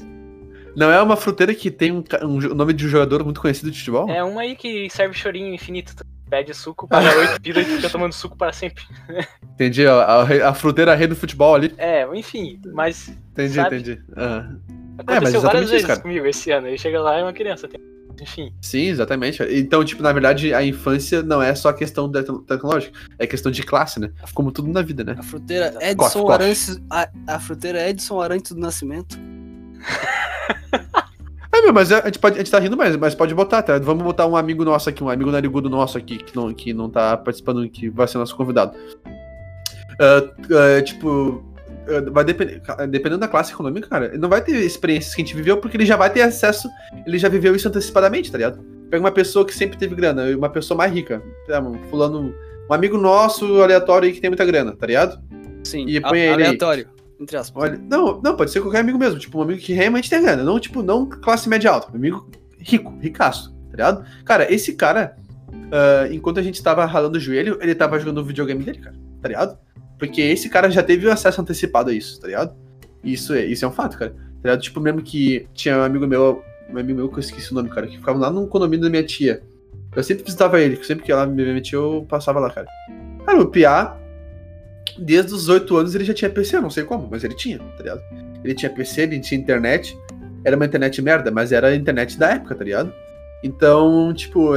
Não 0.76 0.92
é 0.92 1.02
uma 1.02 1.16
fruteira 1.18 1.54
que 1.54 1.70
tem 1.72 1.92
um, 1.92 2.04
um 2.24 2.40
jo- 2.40 2.54
nome 2.56 2.74
de 2.74 2.86
um 2.86 2.90
jogador 2.90 3.24
muito 3.24 3.42
conhecido 3.42 3.70
de 3.72 3.78
futebol? 3.80 4.10
É 4.10 4.24
uma 4.24 4.42
aí 4.42 4.56
que 4.56 4.90
serve 4.90 5.14
chorinho 5.14 5.54
infinito. 5.54 5.96
Tu 5.96 6.06
pede 6.30 6.54
suco, 6.54 6.88
paga 6.88 7.14
8 7.18 7.40
pila 7.44 7.60
e 7.60 7.66
fica 7.66 7.90
tomando 7.90 8.14
suco 8.14 8.38
para 8.38 8.54
sempre. 8.54 8.84
Entendi, 9.54 9.86
ó, 9.86 10.00
a, 10.02 10.50
a 10.50 10.54
fruteira 10.54 10.96
rei 10.96 11.08
do 11.08 11.16
futebol 11.16 11.54
ali. 11.56 11.74
É, 11.78 12.08
enfim, 12.16 12.60
mas 12.74 13.10
Entendi, 13.32 13.54
Sabe? 13.56 13.76
entendi. 13.78 14.02
Aham. 14.16 14.60
aconteceu 14.98 15.40
exatamente 15.40 15.42
várias 15.42 15.64
isso, 15.64 15.72
vezes 15.74 15.88
cara. 15.88 16.00
comigo 16.02 16.26
esse 16.26 16.52
ano. 16.52 16.68
Aí 16.68 16.78
chega 16.78 17.02
lá 17.02 17.18
e 17.18 17.20
é 17.20 17.24
uma 17.24 17.34
criança. 17.34 17.68
tem- 17.68 17.80
Enfim, 18.22 18.54
Sim, 18.62 18.88
exatamente. 18.88 19.42
Então, 19.50 19.84
tipo, 19.84 20.02
na 20.04 20.12
verdade, 20.14 20.54
a 20.54 20.64
infância 20.64 21.22
não 21.24 21.42
é 21.42 21.54
só 21.56 21.74
questão 21.74 22.10
tecnológica, 22.12 22.98
é 23.20 23.26
questão 23.28 23.52
de 23.52 23.64
classe, 23.64 24.00
né? 24.00 24.12
Como 24.34 24.52
tudo 24.52 24.70
na 24.70 24.82
vida, 24.82 25.04
né? 25.04 25.16
A 25.18 25.24
fruteira 25.24 25.74
Edson. 25.82 26.30
Arantes. 26.32 26.80
A, 26.90 27.10
a 27.28 27.40
fruteira 27.40 27.90
Edson 27.90 28.22
Arantes 28.22 28.52
do 28.54 28.60
Nascimento. 28.60 29.18
É, 31.54 31.62
meu, 31.62 31.74
mas 31.74 31.92
a 31.92 32.06
gente, 32.06 32.18
pode, 32.18 32.36
a 32.36 32.38
gente 32.38 32.50
tá 32.50 32.60
rindo, 32.60 32.78
mas, 32.78 32.96
mas 32.96 33.14
pode 33.14 33.36
botar, 33.36 33.62
tá? 33.62 33.78
Vamos 33.78 34.02
botar 34.04 34.26
um 34.26 34.38
amigo 34.38 34.64
nosso 34.64 34.88
aqui, 34.90 35.04
um 35.04 35.10
amigo 35.10 35.30
narigudo 35.30 35.70
nosso 35.70 35.98
aqui, 35.98 36.18
que 36.18 36.34
não, 36.34 36.54
que 36.54 36.74
não 36.74 36.90
tá 36.90 37.18
participando, 37.18 37.68
que 37.70 37.90
vai 37.90 38.08
ser 38.08 38.18
nosso 38.20 38.38
convidado. 38.38 38.74
Ah, 40.00 40.24
ah, 40.78 40.82
tipo, 40.82 41.44
ah, 41.90 42.10
vai 42.10 42.24
depender, 42.24 42.62
dependendo 42.90 43.20
da 43.20 43.28
classe 43.28 43.52
econômica, 43.52 43.90
cara, 43.90 44.06
ele 44.06 44.18
não 44.18 44.30
vai 44.30 44.42
ter 44.42 44.56
experiências 44.56 45.14
que 45.14 45.22
a 45.22 45.26
gente 45.26 45.36
viveu, 45.36 45.58
porque 45.58 45.76
ele 45.76 45.86
já 45.86 45.98
vai 45.98 46.10
ter 46.10 46.22
acesso, 46.22 46.70
ele 47.06 47.18
já 47.18 47.28
viveu 47.28 47.54
isso 47.54 47.68
antecipadamente, 47.68 48.32
tá 48.32 48.38
ligado? 48.38 48.64
Pega 48.90 49.04
uma 49.04 49.12
pessoa 49.12 49.46
que 49.46 49.54
sempre 49.54 49.78
teve 49.78 49.94
grana, 49.94 50.26
uma 50.36 50.50
pessoa 50.50 50.78
mais 50.78 50.94
rica, 50.94 51.22
tá, 51.48 51.60
um 51.60 51.78
fulano, 51.90 52.34
um 52.70 52.74
amigo 52.74 52.98
nosso 52.98 53.62
aleatório 53.62 54.08
aí 54.08 54.14
que 54.14 54.22
tem 54.22 54.30
muita 54.30 54.46
grana, 54.46 54.74
tá 54.74 54.88
ligado? 54.88 55.20
Sim, 55.66 55.86
E 55.86 55.98
a- 55.98 56.02
põe 56.08 56.20
ele 56.20 56.44
aí. 56.44 56.58
Entre 57.22 57.38
aspas. 57.38 57.64
Olha, 57.64 57.78
não, 57.78 58.20
não, 58.20 58.36
pode 58.36 58.52
ser 58.52 58.62
qualquer 58.62 58.80
amigo 58.80 58.98
mesmo, 58.98 59.20
tipo 59.20 59.38
um 59.38 59.44
amigo 59.44 59.62
que 59.62 59.74
realmente 59.74 60.10
tem 60.10 60.22
grana, 60.22 60.44
não 60.44 60.60
tipo, 60.60 60.82
não 60.82 61.06
classe 61.08 61.48
média 61.48 61.70
alta, 61.70 61.92
um 61.92 61.96
amigo 61.96 62.28
rico, 62.58 62.98
ricaço, 63.00 63.54
tá 63.70 63.72
ligado? 63.72 64.06
Cara, 64.26 64.52
esse 64.52 64.74
cara, 64.74 65.16
ah, 65.72 66.08
enquanto 66.12 66.40
a 66.40 66.44
gente 66.44 66.62
tava 66.62 66.86
ralando 66.86 67.18
o 67.18 67.22
joelho, 67.22 67.58
ele 67.62 67.74
tava 67.74 68.00
jogando 68.00 68.20
o 68.20 68.26
videogame 68.26 68.64
dele, 68.64 68.80
cara. 68.80 68.96
tá 69.22 69.28
ligado? 69.28 69.58
Porque 69.98 70.22
esse 70.22 70.50
cara 70.50 70.70
já 70.70 70.82
teve 70.84 71.10
acesso 71.10 71.42
antecipado 71.42 71.92
a 71.92 71.94
isso, 71.94 72.20
tá 72.20 72.28
ligado? 72.28 72.56
Isso 73.04 73.34
é, 73.34 73.46
isso 73.46 73.64
é 73.64 73.68
um 73.68 73.72
fato, 73.72 73.98
cara. 73.98 74.12
Tá 74.12 74.50
ligado? 74.50 74.62
Tipo, 74.62 74.80
mesmo 74.80 75.02
que 75.02 75.48
tinha 75.54 75.78
um 75.78 75.84
amigo 75.84 76.08
meu, 76.08 76.44
um 76.70 76.78
amigo 76.78 76.98
meu 76.98 77.10
que 77.10 77.16
eu 77.16 77.20
esqueci 77.20 77.52
o 77.52 77.56
nome, 77.56 77.70
cara, 77.70 77.88
que 77.88 77.98
ficava 77.98 78.18
lá 78.18 78.32
no 78.32 78.48
condomínio 78.48 78.84
da 78.84 78.90
minha 78.90 79.04
tia. 79.04 79.44
Eu 79.96 80.04
sempre 80.04 80.24
visitava 80.24 80.60
ele, 80.60 80.84
sempre 80.84 81.06
que 81.06 81.12
ela 81.12 81.28
me 81.28 81.54
metia, 81.54 81.78
eu 81.78 82.06
passava 82.10 82.40
lá, 82.40 82.50
cara. 82.50 82.68
Cara, 83.26 83.40
o 83.40 83.48
Piá, 83.48 83.98
desde 84.98 85.34
os 85.34 85.50
8 85.50 85.78
anos 85.78 85.96
ele 85.96 86.04
já 86.04 86.14
tinha 86.14 86.30
PC, 86.30 86.60
não 86.60 86.70
sei 86.70 86.84
como, 86.84 87.08
mas 87.10 87.24
ele 87.24 87.36
tinha, 87.36 87.60
tá 87.60 87.78
ligado? 87.84 88.02
Ele 88.44 88.54
tinha 88.56 88.72
PC, 88.72 89.02
ele 89.02 89.20
tinha 89.20 89.40
internet. 89.40 89.98
Era 90.44 90.56
uma 90.56 90.66
internet 90.66 91.02
merda, 91.02 91.30
mas 91.30 91.52
era 91.52 91.68
a 91.68 91.76
internet 91.76 92.18
da 92.18 92.32
época, 92.32 92.56
tá 92.56 92.64
ligado? 92.64 92.92
Então, 93.44 94.14
tipo, 94.14 94.54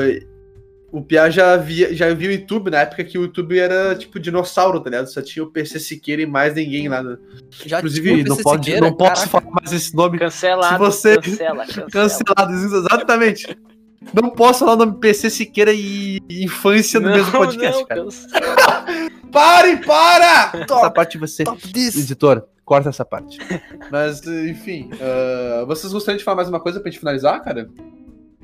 o 0.95 1.03
Piá 1.03 1.29
já 1.29 1.57
via, 1.57 1.93
já 1.93 2.15
viu 2.15 2.31
o 2.31 2.33
YouTube 2.33 2.71
na 2.71 2.79
época 2.83 3.03
que 3.03 3.19
o 3.19 3.23
YouTube 3.23 3.59
era 3.59 3.97
tipo 3.97 4.21
dinossauro, 4.21 4.81
tá 4.81 4.89
ligado? 4.89 5.07
Só 5.09 5.21
tinha 5.21 5.43
o 5.43 5.51
PC 5.51 5.81
Siqueira 5.81 6.23
e 6.23 6.27
mais 6.27 6.55
ninguém 6.55 6.89
lá. 6.89 7.03
No... 7.03 7.19
Já 7.67 7.79
Inclusive, 7.79 8.11
tinha 8.11 8.25
o 8.25 8.29
não, 8.29 8.37
pode, 8.37 8.65
Siqueira, 8.65 8.87
não 8.87 8.97
posso 8.97 9.29
falar 9.29 9.51
mais 9.51 9.73
esse 9.73 9.95
nome. 9.95 10.19
Cancelado. 10.19 10.73
Se 10.75 10.79
você- 10.79 11.17
Cancela, 11.17 11.67
cancela. 11.67 11.91
Cancelado, 11.91 12.53
exatamente. 12.53 13.59
Não 14.13 14.31
posso 14.31 14.61
falar 14.61 14.75
o 14.75 14.77
nome 14.77 14.99
PC 15.01 15.31
Siqueira 15.31 15.73
e 15.73 16.21
infância 16.31 17.01
no 17.01 17.11
mesmo 17.11 17.33
podcast, 17.33 17.81
não, 17.81 17.87
cara. 17.87 18.07
Pare, 19.35 19.79
para! 19.79 20.53
Essa 20.63 20.91
parte 20.93 21.19
você, 21.19 21.43
Top 21.43 21.61
disso. 21.73 21.99
editor, 21.99 22.47
corta 22.65 22.91
essa 22.91 23.05
parte. 23.05 23.37
Mas, 23.91 24.25
enfim, 24.25 24.89
ah, 25.01 25.65
vocês 25.67 25.93
gostariam 25.93 26.19
de 26.19 26.25
falar 26.25 26.37
mais 26.37 26.49
uma 26.49 26.61
coisa 26.61 26.79
pra 26.79 26.89
gente 26.89 27.01
finalizar, 27.01 27.43
cara? 27.43 27.69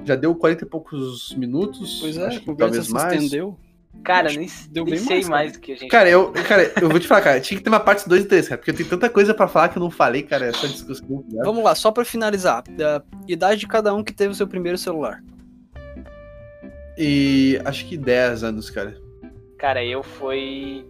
Já 0.05 0.17
deu 0.17 0.35
40 0.35 0.65
e 0.65 0.67
poucos 0.67 1.33
minutos. 1.37 1.99
Pois 2.01 2.17
é, 2.17 2.27
acho 2.27 2.41
que 2.41 2.57
talvez 2.57 2.89
mais. 2.89 3.15
estendeu. 3.23 3.57
Cara, 4.03 4.29
Acho 4.29 4.39
nem, 4.39 4.49
deu 4.71 4.85
nem 4.85 4.95
bem 4.95 5.05
sei 5.05 5.25
mais, 5.25 5.53
do 5.53 5.61
que 5.61 5.73
a 5.73 5.77
gente. 5.77 5.91
Cara, 5.91 6.09
eu, 6.09 6.33
cara, 6.49 6.73
eu 6.81 6.89
vou 6.89 6.99
te 6.99 7.07
falar, 7.07 7.21
cara, 7.21 7.41
tinha 7.41 7.59
que 7.59 7.63
ter 7.63 7.71
uma 7.71 7.81
parte 7.81 8.09
2 8.09 8.23
e 8.23 8.27
3, 8.27 8.49
cara, 8.49 8.59
porque 8.59 8.71
eu 8.71 8.75
tenho 8.77 8.89
tanta 8.89 9.09
coisa 9.11 9.33
pra 9.35 9.47
falar 9.47 9.69
que 9.69 9.77
eu 9.79 9.83
não 9.83 9.91
falei, 9.91 10.23
cara, 10.23 10.47
essa 10.47 10.67
discussão. 10.67 11.25
ligado? 11.29 11.45
Vamos 11.45 11.63
lá, 11.63 11.75
só 11.75 11.93
pra 11.93 12.05
finalizar. 12.05 12.65
A 12.81 13.03
idade 13.29 13.61
de 13.61 13.69
cada 13.69 13.95
um 13.95 14.03
que 14.03 14.13
teve 14.13 14.33
o 14.33 14.35
seu 14.35 14.49
primeiro 14.49 14.79
celular. 14.79 15.23
E 16.97 17.61
acho 17.65 17.87
que 17.87 17.97
10 17.97 18.43
anos, 18.43 18.71
cara. 18.71 18.97
Cara, 19.61 19.85
eu 19.85 20.03
fui 20.03 20.87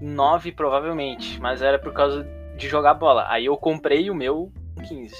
9 0.00 0.52
provavelmente, 0.52 1.40
mas 1.40 1.62
era 1.62 1.78
por 1.78 1.92
causa 1.92 2.26
de 2.56 2.68
jogar 2.68 2.92
bola. 2.94 3.24
Aí 3.28 3.46
eu 3.46 3.56
comprei 3.56 4.10
o 4.10 4.14
meu 4.14 4.52
com 4.76 4.82
15. 4.82 5.14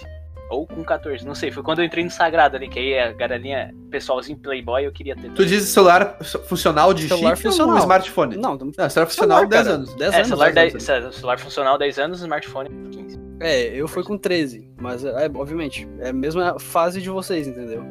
Ou 0.48 0.64
com 0.66 0.84
14, 0.84 1.26
não 1.26 1.34
sei. 1.34 1.50
Foi 1.50 1.62
quando 1.62 1.80
eu 1.80 1.84
entrei 1.84 2.04
no 2.04 2.10
Sagrado 2.10 2.54
ali, 2.54 2.68
que 2.68 2.78
aí 2.78 2.96
a 2.98 3.12
galerinha, 3.12 3.74
pessoalzinho 3.90 4.38
Playboy, 4.38 4.84
eu 4.84 4.92
queria 4.92 5.16
ter. 5.16 5.30
Tu 5.32 5.44
diz 5.44 5.64
celular 5.64 6.18
funcional 6.46 6.94
de 6.94 7.08
Celular 7.08 7.34
chip 7.34 7.48
funcional. 7.48 7.74
ou 7.74 7.80
smartphone? 7.80 8.36
Não, 8.36 8.52
estamos 8.52 8.76
Não, 8.76 8.88
celular 8.90 9.06
funcional 9.08 9.46
10 9.46 9.62
cara. 9.64 9.74
anos. 9.74 9.94
10 9.96 10.12
É, 10.12 10.16
anos. 10.16 10.28
celular, 10.28 10.52
10 10.52 10.72
10, 10.74 10.88
é, 10.88 11.12
celular 11.12 11.38
funcional 11.40 11.78
10 11.78 11.98
anos, 11.98 12.20
smartphone 12.20 12.68
15. 12.90 13.18
É, 13.40 13.66
eu 13.74 13.88
fui 13.88 14.04
com 14.04 14.16
13, 14.16 14.70
mas 14.80 15.04
é, 15.04 15.26
obviamente, 15.34 15.88
é 15.98 16.10
a 16.10 16.12
mesma 16.12 16.58
fase 16.60 17.02
de 17.02 17.10
vocês, 17.10 17.48
entendeu? 17.48 17.82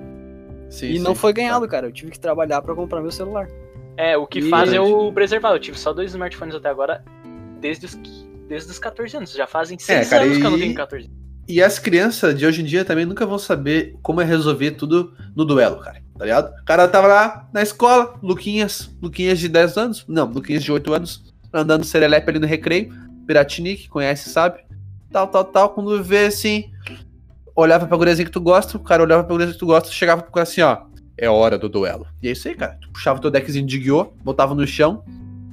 Sim, 0.70 0.88
e 0.92 0.98
sim. 0.98 1.04
não 1.04 1.14
foi 1.14 1.34
ganhado, 1.34 1.68
cara. 1.68 1.88
Eu 1.88 1.92
tive 1.92 2.12
que 2.12 2.20
trabalhar 2.20 2.62
pra 2.62 2.74
comprar 2.74 3.02
meu 3.02 3.12
celular. 3.12 3.48
É, 3.98 4.18
o 4.18 4.28
que 4.28 4.40
E- 4.40 4.50
faz 4.50 4.72
é 4.74 4.80
o 4.80 5.12
preservar. 5.12 5.52
Eu 5.54 5.60
tive 5.60 5.78
só 5.78 5.94
dois 5.94 6.12
smartphones 6.12 6.56
até 6.56 6.70
agora, 6.70 7.04
desde 7.62 7.86
os, 7.86 7.96
desde 8.48 8.72
os 8.72 8.80
14 8.80 9.16
anos. 9.18 9.32
Já 9.32 9.48
fazem 9.48 9.78
6 9.80 10.10
cara, 10.10 10.24
anos 10.26 10.38
que 10.38 10.46
eu 10.46 10.50
não 10.52 10.58
e- 10.58 10.62
tenho 10.62 10.76
14. 10.76 11.10
E 11.48 11.62
as 11.62 11.78
crianças 11.78 12.38
de 12.38 12.46
hoje 12.46 12.62
em 12.62 12.66
dia 12.66 12.84
também 12.84 13.06
nunca 13.06 13.26
vão 13.26 13.38
saber 13.38 13.96
como 14.02 14.20
é 14.20 14.24
resolver 14.26 14.72
tudo 14.72 15.14
no 15.36 15.46
duelo, 15.46 15.80
cara. 15.80 16.02
Tá 16.18 16.26
ligado? 16.26 16.52
O 16.62 16.66
cara 16.66 16.88
tava 16.88 17.08
lá 17.08 17.48
na 17.54 17.62
escola, 17.62 18.18
Luquinhas, 18.24 18.90
Luquinhas 19.02 19.38
de 19.38 19.48
10 19.48 19.78
anos, 19.78 20.06
não, 20.08 20.26
Luquinhas 20.26 20.64
de 20.64 20.72
8 20.72 20.92
anos, 20.94 21.34
andando 21.54 21.84
serelepe 21.84 22.30
ali 22.32 22.40
no 22.40 22.48
recreio, 22.48 22.92
Piratinique, 23.28 23.88
conhece, 23.90 24.30
sabe? 24.30 24.64
Tal, 25.12 25.28
tal, 25.28 25.44
tal. 25.46 25.70
Quando 25.70 26.02
vê 26.04 26.26
assim, 26.26 26.66
olhava 27.56 27.86
pra 27.86 27.98
guriazinha 27.98 28.26
que 28.26 28.32
tu 28.32 28.42
gosta, 28.42 28.78
o 28.78 28.80
cara 28.80 29.04
olhava 29.04 29.24
pra 29.24 29.34
guriazinha 29.34 29.54
que 29.54 29.60
tu 29.60 29.66
gosta, 29.68 29.92
chegava 29.92 30.22
pro 30.24 30.32
cara 30.32 30.44
assim, 30.44 30.62
ó. 30.62 30.85
É 31.18 31.30
hora 31.30 31.58
do 31.58 31.70
duelo. 31.70 32.06
E 32.22 32.28
é 32.28 32.32
isso 32.32 32.48
aí, 32.48 32.56
cara. 32.56 32.78
Tu 32.82 32.90
puxava 32.90 33.20
teu 33.20 33.32
deckzinho 33.32 33.66
de 33.66 33.78
Yu-Gi-Oh!, 33.78 34.14
botava 34.24 34.54
no 34.54 34.68
chão, 34.68 35.04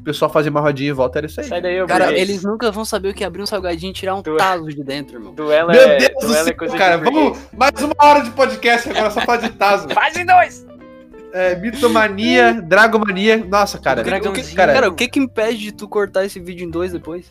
o 0.01 0.05
pessoal 0.05 0.29
fazia 0.31 0.51
uma 0.51 0.61
rodinha 0.61 0.91
e 0.91 0.93
volta, 0.93 1.21
era 1.21 1.27
isso 1.27 1.41
aí. 1.41 1.47
Sai 1.47 1.61
daí, 1.63 1.77
eu 1.77 1.87
Cara, 1.87 2.07
burguês. 2.07 2.29
eles 2.29 2.43
nunca 2.43 2.71
vão 2.73 2.85
saber 2.85 3.11
o 3.11 3.15
que 3.15 3.23
é 3.23 3.27
abrir 3.27 3.43
um 3.43 3.47
salgadinho 3.47 3.91
e 3.91 3.93
tirar 3.93 4.17
um 4.17 4.23
Tu- 4.23 4.37
taso 4.37 4.67
de 4.69 4.83
dentro, 4.83 5.17
irmão. 5.17 5.33
Duelo 5.33 5.71
Meu 5.71 5.81
é, 5.81 5.99
Deus 5.99 6.25
do 6.27 6.35
é 6.35 6.43
céu, 6.45 6.57
coisa 6.57 6.77
cara, 6.77 6.97
de 6.99 7.05
vamos 7.05 7.39
mais 7.57 7.81
uma 7.81 7.95
hora 8.01 8.21
de 8.23 8.31
podcast 8.33 8.89
agora 8.91 9.11
só 9.13 9.21
falar 9.21 9.39
de 9.39 9.51
Tazo. 9.51 9.89
Fazem 9.95 10.27
dois! 10.27 10.67
É, 11.33 11.55
mitomania, 11.57 12.61
dragomania. 12.63 13.39
Nossa, 13.39 13.79
cara. 13.79 14.01
O 14.01 14.05
que- 14.05 14.11
o 14.11 14.13
que- 14.15 14.21
dragãozinho. 14.21 14.57
cara, 14.57 14.73
Cara, 14.73 14.89
o 14.89 14.95
que 14.95 15.07
que 15.09 15.21
impede 15.21 15.59
de 15.59 15.73
tu 15.73 15.87
cortar 15.89 16.25
esse 16.25 16.41
vídeo 16.41 16.67
em 16.67 16.71
dois 16.71 16.93
depois? 16.93 17.31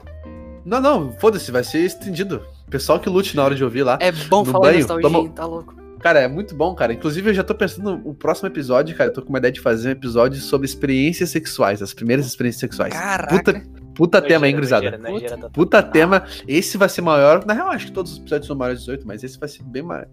Não, 0.65 0.79
não, 0.79 1.11
foda-se, 1.19 1.51
vai 1.51 1.63
ser 1.63 1.79
estendido. 1.79 2.41
Pessoal 2.69 2.99
que 2.99 3.09
lute 3.09 3.35
na 3.35 3.43
hora 3.43 3.53
de 3.55 3.63
ouvir 3.63 3.83
lá. 3.83 3.97
É 3.99 4.11
bom 4.11 4.45
No 4.45 4.51
falar 4.51 4.67
banho, 4.69 4.77
nostalgia, 4.79 5.09
toma- 5.09 5.29
tá 5.29 5.45
louco. 5.45 5.75
Cara, 6.01 6.19
é 6.19 6.27
muito 6.27 6.55
bom, 6.55 6.73
cara. 6.73 6.93
Inclusive, 6.93 7.29
eu 7.29 7.33
já 7.33 7.43
tô 7.43 7.53
pensando 7.55 7.97
no 7.97 8.13
próximo 8.13 8.47
episódio, 8.47 8.95
cara. 8.95 9.09
Eu 9.09 9.13
tô 9.13 9.21
com 9.21 9.29
uma 9.29 9.37
ideia 9.37 9.51
de 9.51 9.59
fazer 9.61 9.89
um 9.89 9.91
episódio 9.91 10.39
sobre 10.41 10.65
experiências 10.65 11.29
sexuais, 11.29 11.81
as 11.81 11.93
primeiras 11.93 12.25
experiências 12.25 12.59
sexuais. 12.61 12.93
Caraca. 12.93 13.35
Puta, 13.37 13.63
puta 13.93 14.21
tema, 14.21 14.47
hein, 14.47 14.55
gurizada? 14.55 14.97
nojeira, 14.97 15.37
tá- 15.37 15.49
Puta 15.49 15.83
tema. 15.83 16.23
Esse 16.47 16.77
vai 16.77 16.89
ser 16.89 17.01
maior. 17.01 17.45
Na 17.45 17.53
real, 17.53 17.69
acho 17.69 17.85
que 17.87 17.91
todos 17.91 18.13
os 18.13 18.17
episódios 18.19 18.47
são 18.47 18.55
maiores 18.55 18.79
de 18.79 18.85
18, 18.87 19.07
mas 19.07 19.23
esse 19.23 19.39
vai 19.39 19.47
ser 19.47 19.63
bem 19.63 19.83
maior. 19.83 20.07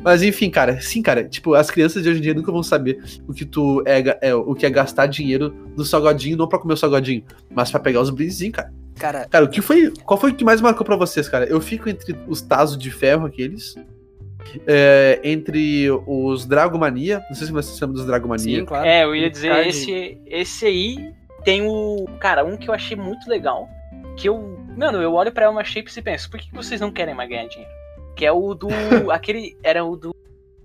Mas 0.00 0.22
enfim, 0.22 0.50
cara, 0.50 0.80
sim, 0.80 1.00
cara. 1.00 1.24
Tipo, 1.24 1.54
as 1.54 1.70
crianças 1.70 2.02
de 2.02 2.08
hoje 2.10 2.18
em 2.18 2.22
dia 2.22 2.34
nunca 2.34 2.52
vão 2.52 2.62
saber 2.62 2.98
o 3.26 3.32
que 3.32 3.44
tu 3.46 3.82
é, 3.86 4.18
é, 4.28 4.34
o 4.34 4.54
que 4.54 4.66
é 4.66 4.70
gastar 4.70 5.06
dinheiro 5.06 5.54
no 5.76 5.84
salgadinho, 5.84 6.36
não 6.36 6.46
pra 6.48 6.58
comer 6.58 6.74
o 6.74 6.76
salgadinho, 6.76 7.24
mas 7.50 7.70
pra 7.70 7.80
pegar 7.80 8.00
os 8.02 8.10
brindezinhos, 8.10 8.56
cara. 8.56 8.72
Cara, 8.98 9.26
Cara, 9.30 9.44
o 9.46 9.48
que 9.48 9.62
foi. 9.62 9.90
Qual 10.04 10.20
foi 10.20 10.30
o 10.30 10.34
que 10.34 10.44
mais 10.44 10.60
marcou 10.60 10.84
pra 10.84 10.94
vocês, 10.96 11.26
cara? 11.26 11.46
Eu 11.46 11.58
fico 11.62 11.88
entre 11.88 12.14
os 12.28 12.42
Tazos 12.42 12.76
de 12.76 12.90
ferro, 12.90 13.24
aqueles. 13.24 13.74
É, 14.66 15.20
entre 15.22 15.88
os 16.06 16.46
Dragomania. 16.46 17.20
Não 17.28 17.34
sei 17.34 17.46
se 17.46 17.52
vocês 17.52 17.80
lembram 17.80 17.96
dos 17.96 18.06
Dragomania. 18.06 18.60
sim, 18.60 18.64
claro. 18.64 18.86
É, 18.86 19.04
eu 19.04 19.14
ia 19.14 19.30
dizer, 19.30 19.50
Card. 19.50 19.68
esse, 19.68 20.20
esse 20.26 20.66
aí 20.66 21.14
tem 21.44 21.62
o. 21.66 22.06
Cara, 22.18 22.44
um 22.44 22.56
que 22.56 22.68
eu 22.68 22.74
achei 22.74 22.96
muito 22.96 23.28
legal. 23.28 23.68
Que 24.16 24.28
eu. 24.28 24.58
Mano, 24.76 25.02
eu 25.02 25.12
olho 25.12 25.32
pra 25.32 25.46
Elma 25.46 25.64
Shapes 25.64 25.96
e 25.96 26.02
penso, 26.02 26.30
por 26.30 26.40
que 26.40 26.52
vocês 26.54 26.80
não 26.80 26.90
querem 26.90 27.14
mais 27.14 27.28
ganhar 27.28 27.46
dinheiro? 27.46 27.72
Que 28.16 28.26
é 28.26 28.32
o 28.32 28.54
do. 28.54 28.68
aquele. 29.10 29.56
Era 29.62 29.84
o 29.84 29.96
do. 29.96 30.14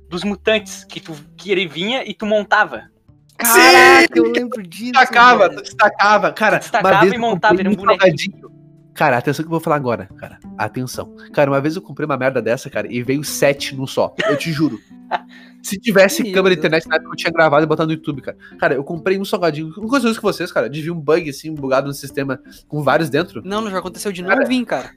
Dos 0.07 0.23
mutantes, 0.23 0.83
que, 0.83 0.99
tu, 0.99 1.13
que 1.35 1.51
ele 1.51 1.67
vinha 1.67 2.03
e 2.05 2.13
tu 2.13 2.27
montava. 2.27 2.91
Caraca, 3.37 4.17
eu 4.17 4.31
lembro 4.31 4.61
disso. 4.61 4.91
Destacava, 4.91 5.47
velho. 5.49 5.57
tu 5.57 5.63
destacava, 5.63 6.31
cara. 6.31 6.57
Destacava 6.59 6.93
uma 6.93 7.01
vez 7.01 7.13
e 7.13 7.17
montava, 7.17 7.59
era 7.59 7.69
um 7.69 7.73
salgadinho. 7.73 8.54
Cara, 8.95 9.17
atenção 9.17 9.43
que 9.43 9.47
eu 9.47 9.51
vou 9.51 9.59
falar 9.59 9.75
agora, 9.75 10.07
cara. 10.17 10.39
Atenção. 10.57 11.15
Cara, 11.33 11.51
uma 11.51 11.59
vez 11.59 11.75
eu 11.75 11.81
comprei 11.81 12.05
uma 12.05 12.17
merda 12.17 12.41
dessa, 12.41 12.69
cara, 12.69 12.87
e 12.91 13.03
veio 13.03 13.23
sete 13.23 13.75
num 13.75 13.85
só. 13.85 14.15
Eu 14.27 14.37
te 14.37 14.51
juro. 14.51 14.79
Se 15.61 15.77
tivesse 15.79 16.23
Meu 16.23 16.31
câmera 16.31 16.55
de 16.55 16.59
internet 16.59 16.87
na 16.87 16.95
época, 16.95 17.11
eu 17.11 17.15
tinha 17.15 17.31
gravado 17.31 17.63
e 17.63 17.67
botado 17.67 17.87
no 17.87 17.93
YouTube, 17.93 18.21
cara. 18.21 18.37
Cara, 18.59 18.75
eu 18.75 18.83
comprei 18.83 19.19
um 19.19 19.25
salgadinho. 19.25 19.73
Não 19.75 19.85
aconteceu 19.85 20.11
isso 20.11 20.21
com 20.21 20.27
vocês, 20.31 20.51
cara. 20.51 20.69
De 20.69 20.79
vir 20.81 20.91
um 20.91 20.99
bug 20.99 21.27
assim, 21.29 21.53
bugado 21.53 21.87
no 21.87 21.93
sistema, 21.93 22.39
com 22.67 22.83
vários 22.83 23.09
dentro. 23.09 23.41
Não, 23.43 23.61
não 23.61 23.71
já 23.71 23.79
aconteceu 23.79 24.11
de 24.11 24.21
Cara, 24.23 24.35
novo 24.35 24.47
vir, 24.47 24.63
cara. 24.63 24.91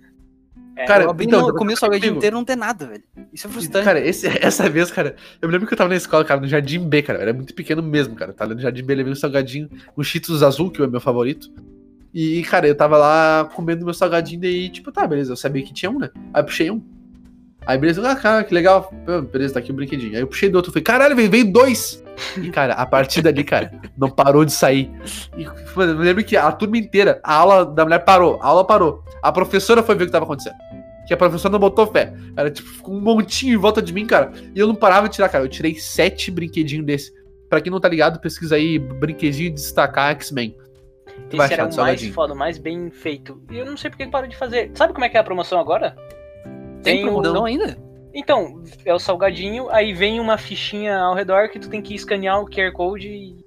É, 0.76 0.84
Cara, 0.84 1.04
eu 1.04 1.10
abri, 1.10 1.26
então, 1.26 1.40
não, 1.40 1.48
eu 1.48 1.54
eu 1.54 1.58
comi 1.58 1.72
o 1.72 1.76
salgadinho 1.76 2.16
inteiro 2.16 2.36
e 2.36 2.38
não 2.38 2.44
tem 2.44 2.54
nada, 2.54 2.86
velho. 2.86 3.02
Isso 3.32 3.46
é 3.46 3.50
frustrante. 3.50 3.84
Cara, 3.84 3.98
esse- 3.98 4.28
essa 4.40 4.68
vez, 4.68 4.90
cara, 4.92 5.16
eu 5.42 5.48
me 5.48 5.52
lembro 5.52 5.66
que 5.66 5.72
eu 5.74 5.78
tava 5.78 5.88
na 5.90 5.96
escola, 5.96 6.24
cara, 6.24 6.40
no 6.40 6.46
Jardim 6.46 6.86
B, 6.86 7.02
cara. 7.02 7.18
Eu 7.18 7.22
era 7.22 7.32
muito 7.32 7.52
pequeno 7.54 7.82
mesmo, 7.82 8.14
cara. 8.14 8.30
Eu 8.30 8.36
tava 8.36 8.54
no 8.54 8.60
Jardim 8.60 8.84
B, 8.84 8.94
levei 8.94 9.12
um 9.12 9.16
salgadinho, 9.16 9.68
um 9.96 10.02
Cheetos 10.04 10.42
azul, 10.42 10.70
que 10.70 10.80
é 10.80 10.86
o 10.86 10.90
meu 10.90 11.00
favorito. 11.00 11.50
E, 12.12 12.42
cara, 12.42 12.66
eu 12.66 12.74
tava 12.74 12.96
lá 12.96 13.50
comendo 13.54 13.84
meu 13.84 13.94
salgadinho, 13.94 14.40
daí, 14.40 14.68
tipo, 14.70 14.90
tá, 14.90 15.06
beleza, 15.06 15.32
eu 15.32 15.36
sabia 15.36 15.62
que 15.62 15.72
tinha 15.72 15.90
um, 15.90 15.98
né? 15.98 16.10
Aí 16.32 16.42
puxei 16.42 16.70
um. 16.70 16.82
Aí, 17.66 17.76
beleza, 17.76 18.10
ah, 18.10 18.16
cara, 18.16 18.44
que 18.44 18.54
legal. 18.54 18.90
Beleza, 19.30 19.54
tá 19.54 19.60
aqui 19.60 19.70
o 19.70 19.74
brinquedinho. 19.74 20.14
Aí 20.14 20.20
eu 20.20 20.26
puxei 20.26 20.48
do 20.48 20.56
outro, 20.56 20.72
falei, 20.72 20.82
caralho, 20.82 21.14
veio, 21.14 21.30
veio 21.30 21.52
dois. 21.52 22.02
E, 22.38 22.48
cara, 22.48 22.72
a 22.72 22.86
partir 22.86 23.20
dali, 23.20 23.44
cara, 23.44 23.70
não 23.96 24.08
parou 24.08 24.42
de 24.42 24.52
sair. 24.52 24.90
E, 25.36 25.44
mano, 25.76 25.92
eu 25.92 25.98
lembro 25.98 26.24
que 26.24 26.34
a 26.34 26.50
turma 26.50 26.78
inteira, 26.78 27.20
a 27.22 27.34
aula 27.34 27.66
da 27.66 27.84
mulher 27.84 27.98
parou, 27.98 28.38
a 28.40 28.46
aula 28.46 28.64
parou. 28.64 29.04
A 29.22 29.30
professora 29.30 29.82
foi 29.82 29.94
ver 29.96 30.04
o 30.04 30.06
que 30.06 30.12
tava 30.12 30.24
acontecendo. 30.24 30.56
Que 31.06 31.12
a 31.12 31.16
professora 31.16 31.52
não 31.52 31.58
botou 31.58 31.86
fé. 31.86 32.12
Era 32.36 32.50
tipo, 32.50 32.68
ficou 32.68 32.94
um 32.94 33.00
montinho 33.00 33.54
em 33.54 33.58
volta 33.58 33.82
de 33.82 33.92
mim, 33.92 34.06
cara. 34.06 34.32
E 34.54 34.58
eu 34.58 34.66
não 34.66 34.74
parava 34.74 35.06
de 35.06 35.14
tirar, 35.16 35.28
cara. 35.28 35.44
Eu 35.44 35.48
tirei 35.48 35.74
sete 35.74 36.30
brinquedinhos 36.30 36.86
desse. 36.86 37.12
Pra 37.50 37.60
quem 37.60 37.70
não 37.70 37.80
tá 37.80 37.88
ligado, 37.88 38.18
pesquisa 38.18 38.56
aí 38.56 38.78
brinquedinho 38.78 39.50
de 39.50 39.56
destacar 39.56 40.10
X-Men. 40.12 40.56
Esse 41.30 41.36
era 41.36 41.44
achar 41.44 41.56
o 41.56 41.64
mais 41.64 41.74
salgadinho. 41.74 42.12
foda, 42.14 42.34
o 42.34 42.36
mais 42.36 42.58
bem 42.58 42.90
feito. 42.90 43.42
E 43.50 43.58
eu 43.58 43.66
não 43.66 43.76
sei 43.76 43.90
porque 43.90 44.04
que 44.06 44.10
parou 44.10 44.28
de 44.28 44.36
fazer. 44.36 44.70
Sabe 44.74 44.92
como 44.92 45.04
é 45.04 45.08
que 45.08 45.16
é 45.16 45.20
a 45.20 45.24
promoção 45.24 45.58
agora? 45.60 45.96
tem 46.82 46.96
tem 46.96 47.02
promoção 47.04 47.42
um- 47.42 47.46
ainda? 47.46 47.78
Então, 48.14 48.62
é 48.84 48.94
o 48.94 48.98
salgadinho, 48.98 49.68
aí 49.70 49.92
vem 49.92 50.18
uma 50.18 50.38
fichinha 50.38 50.98
ao 50.98 51.14
redor 51.14 51.48
que 51.50 51.58
tu 51.58 51.68
tem 51.68 51.82
que 51.82 51.94
escanear 51.94 52.40
o 52.40 52.46
QR 52.48 52.72
Code 52.72 53.06
e. 53.08 53.44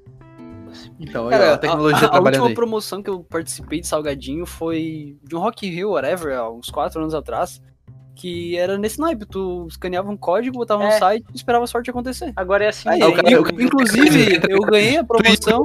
Então, 1.00 1.30
Cara, 1.30 1.52
ó, 1.52 1.54
a 1.54 1.58
tecnologia 1.58 2.06
a, 2.06 2.10
a 2.10 2.12
trabalhando 2.12 2.26
última 2.44 2.48
aí. 2.50 2.54
promoção 2.56 3.04
que 3.04 3.10
eu 3.10 3.24
participei 3.24 3.82
de 3.82 3.88
salgadinho 3.88 4.46
foi 4.46 5.18
de 5.24 5.36
um 5.36 5.40
Rock 5.40 5.68
Rio, 5.70 5.92
whatever, 5.92 6.38
há 6.38 6.50
uns 6.50 6.70
4 6.70 7.02
anos 7.02 7.14
atrás. 7.14 7.60
Que 8.22 8.56
era 8.56 8.78
nesse 8.78 9.00
naipe, 9.00 9.26
tu 9.26 9.66
escaneava 9.68 10.10
um 10.12 10.16
código, 10.18 10.58
botava 10.60 10.84
no 10.84 10.90
É. 10.90 11.00
site 11.00 11.26
e 11.34 11.36
esperava 11.36 11.64
a 11.64 11.68
sorte 11.68 11.90
acontecer. 11.90 12.32
Agora 12.36 12.64
é 12.66 12.68
assim. 12.68 12.88
Aí, 12.88 13.00
cara- 13.00 13.32
eu- 13.32 13.44
cara- 13.44 13.64
inclusive, 13.64 14.40
eu 14.48 14.60
ganhei 14.62 14.98
a 14.98 15.04
promoção. 15.04 15.64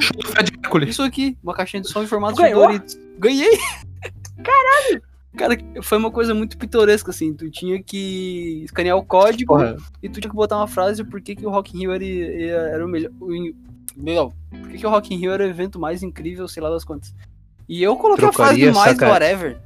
Isso 0.88 1.02
aqui, 1.02 1.36
uma 1.42 1.52
caixinha 1.52 1.82
de 1.82 1.88
som 1.88 2.02
em 2.02 2.06
formato 2.06 2.42
de? 2.42 2.48
Doritos. 2.50 2.98
Ganhei! 3.18 3.58
Caralho! 4.42 5.02
Cara, 5.36 5.54
foi 5.82 5.98
uma 5.98 6.10
coisa 6.10 6.32
muito 6.34 6.56
pitoresca, 6.56 7.10
assim. 7.10 7.34
Tu 7.34 7.50
tinha 7.50 7.82
que 7.82 8.62
escanear 8.64 8.96
o 8.96 9.04
código 9.04 9.52
Porra. 9.54 9.76
e 10.02 10.08
tu 10.08 10.18
tinha 10.18 10.30
que 10.30 10.36
botar 10.36 10.56
uma 10.56 10.66
frase 10.66 11.04
por 11.04 11.20
que, 11.20 11.36
que 11.36 11.44
o 11.46 11.50
Rock 11.50 11.76
in 11.76 11.80
Rio 11.80 11.92
era, 11.92 12.04
era, 12.06 12.68
era 12.70 12.86
o 12.86 12.88
melhor. 12.88 13.10
Meu, 13.94 14.32
por 14.50 14.70
que, 14.70 14.78
que 14.78 14.86
o 14.86 14.90
Rock 14.90 15.14
in 15.14 15.18
Rio 15.18 15.32
era 15.32 15.44
o 15.44 15.46
evento 15.46 15.78
mais 15.78 16.02
incrível, 16.02 16.48
sei 16.48 16.62
lá 16.62 16.70
das 16.70 16.84
quantas. 16.84 17.14
E 17.68 17.82
eu 17.82 17.96
coloquei 17.96 18.26
a 18.26 18.32
frase 18.32 18.54
Trocaria 18.60 18.72
do 18.72 18.76
mais 18.78 18.96
ca- 18.98 19.08
whatever. 19.10 19.58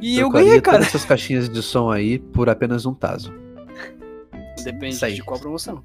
E 0.00 0.18
eu 0.18 0.24
Trocaria 0.24 0.46
ganhei, 0.46 0.60
cara. 0.60 0.78
todas 0.78 0.88
essas 0.88 1.04
caixinhas 1.04 1.48
de 1.48 1.62
som 1.62 1.90
aí 1.90 2.18
por 2.18 2.48
apenas 2.48 2.86
um 2.86 2.94
taso. 2.94 3.32
Depende 4.64 5.04
aí. 5.04 5.14
de 5.14 5.22
qual 5.22 5.38
promoção. 5.38 5.84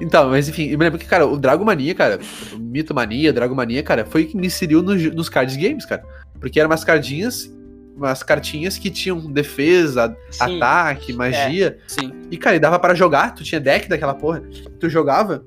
Então, 0.00 0.30
mas 0.30 0.48
enfim, 0.48 0.68
eu 0.68 0.78
me 0.78 0.84
lembro 0.84 0.98
que, 0.98 1.06
cara, 1.06 1.26
o 1.26 1.36
Dragomania, 1.36 1.94
cara, 1.94 2.18
o 2.52 2.58
Mitomania, 2.58 3.32
Dragomania, 3.32 3.82
cara, 3.82 4.06
foi 4.06 4.24
que 4.24 4.36
me 4.36 4.46
inseriu 4.46 4.82
nos, 4.82 5.02
nos 5.14 5.28
cards 5.28 5.56
games, 5.56 5.84
cara. 5.84 6.02
Porque 6.40 6.58
eram 6.58 6.70
umas 6.70 6.82
cardinhas, 6.82 7.54
umas 7.94 8.22
cartinhas 8.22 8.78
que 8.78 8.90
tinham 8.90 9.30
defesa, 9.30 10.16
Sim. 10.30 10.56
ataque, 10.56 11.12
magia. 11.12 11.78
Sim. 11.86 12.12
E, 12.30 12.38
cara, 12.38 12.56
e 12.56 12.60
dava 12.60 12.78
pra 12.78 12.94
jogar, 12.94 13.34
tu 13.34 13.44
tinha 13.44 13.60
deck 13.60 13.88
daquela 13.88 14.14
porra. 14.14 14.42
Tu 14.78 14.88
jogava 14.88 15.44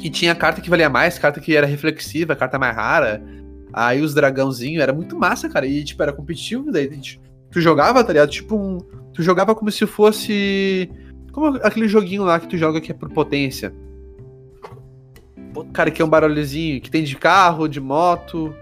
e 0.00 0.08
tinha 0.08 0.34
carta 0.34 0.60
que 0.60 0.70
valia 0.70 0.88
mais, 0.88 1.18
carta 1.18 1.40
que 1.40 1.56
era 1.56 1.66
reflexiva, 1.66 2.36
carta 2.36 2.58
mais 2.58 2.74
rara. 2.74 3.20
Aí 3.72 4.00
os 4.00 4.14
dragãozinhos, 4.14 4.82
era 4.82 4.92
muito 4.92 5.16
massa, 5.16 5.48
cara. 5.48 5.66
E, 5.66 5.84
tipo, 5.84 6.02
era 6.02 6.12
competitivo, 6.12 6.70
daí 6.72 6.88
tu- 6.88 7.20
tu 7.50 7.60
jogava, 7.60 8.02
tá 8.02 8.12
ligado? 8.12 8.30
Tipo 8.30 8.56
um. 8.56 8.78
Tu 9.12 9.22
jogava 9.22 9.54
como 9.54 9.70
se 9.70 9.86
fosse. 9.86 10.90
Como 11.32 11.56
aquele 11.62 11.86
joguinho 11.88 12.24
lá 12.24 12.40
que 12.40 12.48
tu 12.48 12.56
joga 12.56 12.80
que 12.80 12.90
é 12.92 12.94
por 12.94 13.10
potência. 13.10 13.72
Cara, 15.72 15.90
que 15.90 16.00
é 16.00 16.04
um 16.04 16.08
barulhozinho, 16.08 16.80
que 16.80 16.90
tem 16.90 17.02
de 17.04 17.16
carro, 17.16 17.68
de 17.68 17.80
moto. 17.80 18.54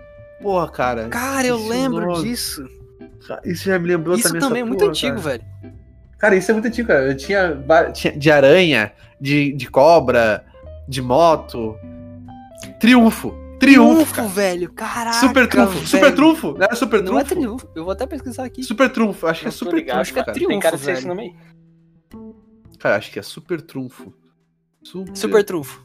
Porra, 0.43 0.69
cara. 0.69 1.09
Cara, 1.09 1.47
eu 1.47 1.57
Isso 1.59 1.69
lembro 1.69 2.07
não- 2.07 2.23
disso. 2.23 2.67
Isso 3.45 3.65
já 3.65 3.79
me 3.79 3.89
lembrou 3.89 4.15
Isso 4.17 4.29
também. 4.29 4.41
também 4.41 4.63
é 4.63 4.65
muito 4.65 4.79
porra, 4.79 4.91
antigo, 4.91 5.17
cara. 5.17 5.29
velho. 5.29 5.45
Cara, 6.19 6.37
isso 6.37 6.51
é 6.51 6.55
muito 6.55 6.67
antigo, 6.69 6.89
cara. 6.89 7.07
Eu 7.07 7.17
tinha, 7.17 7.63
tinha 7.93 8.17
de 8.17 8.31
aranha, 8.31 8.93
de, 9.21 9.53
de 9.53 9.69
cobra, 9.71 10.45
de 10.89 11.03
moto. 11.03 11.77
Triunfo. 12.81 13.35
Triunfo, 13.59 14.15
cara. 14.15 14.29
velho. 14.29 14.73
Caraca. 14.73 15.19
Super 15.19 15.49
trunfo. 15.49 15.73
velho. 15.75 15.87
Super 15.87 16.15
trunfo. 16.15 16.53
Não 16.53 16.63
era 16.65 16.75
super 16.77 17.03
Não 17.03 17.19
é 17.19 17.25
trunfo? 17.25 17.41
triunfo. 17.41 17.69
Eu 17.75 17.85
vou 17.85 17.93
até 17.93 18.07
pesquisar 18.07 18.45
aqui. 18.45 18.63
Super 18.63 18.91
trunfo. 18.91 19.27
Acho 19.27 19.43
que 19.43 19.49
é 19.49 19.51
super 19.51 19.75
ligado, 19.77 19.97
trunfo, 19.97 20.01
acho 20.03 20.13
que 20.13 20.19
é 20.19 20.23
cara. 20.25 20.35
tri- 20.35 20.47
Tem 20.47 20.61
cara 20.61 20.77
de 20.77 20.83
ser 20.83 20.97
Triunfo, 20.97 20.99
esse 21.01 21.09
nome 21.09 21.23
aí. 21.23 22.77
Cara, 22.79 22.97
acho 22.97 23.11
que 23.11 23.19
é 23.19 23.23
super 23.23 23.61
trunfo. 23.61 24.13
Super, 24.83 25.17
Super 25.17 25.45
trunfo. 25.45 25.85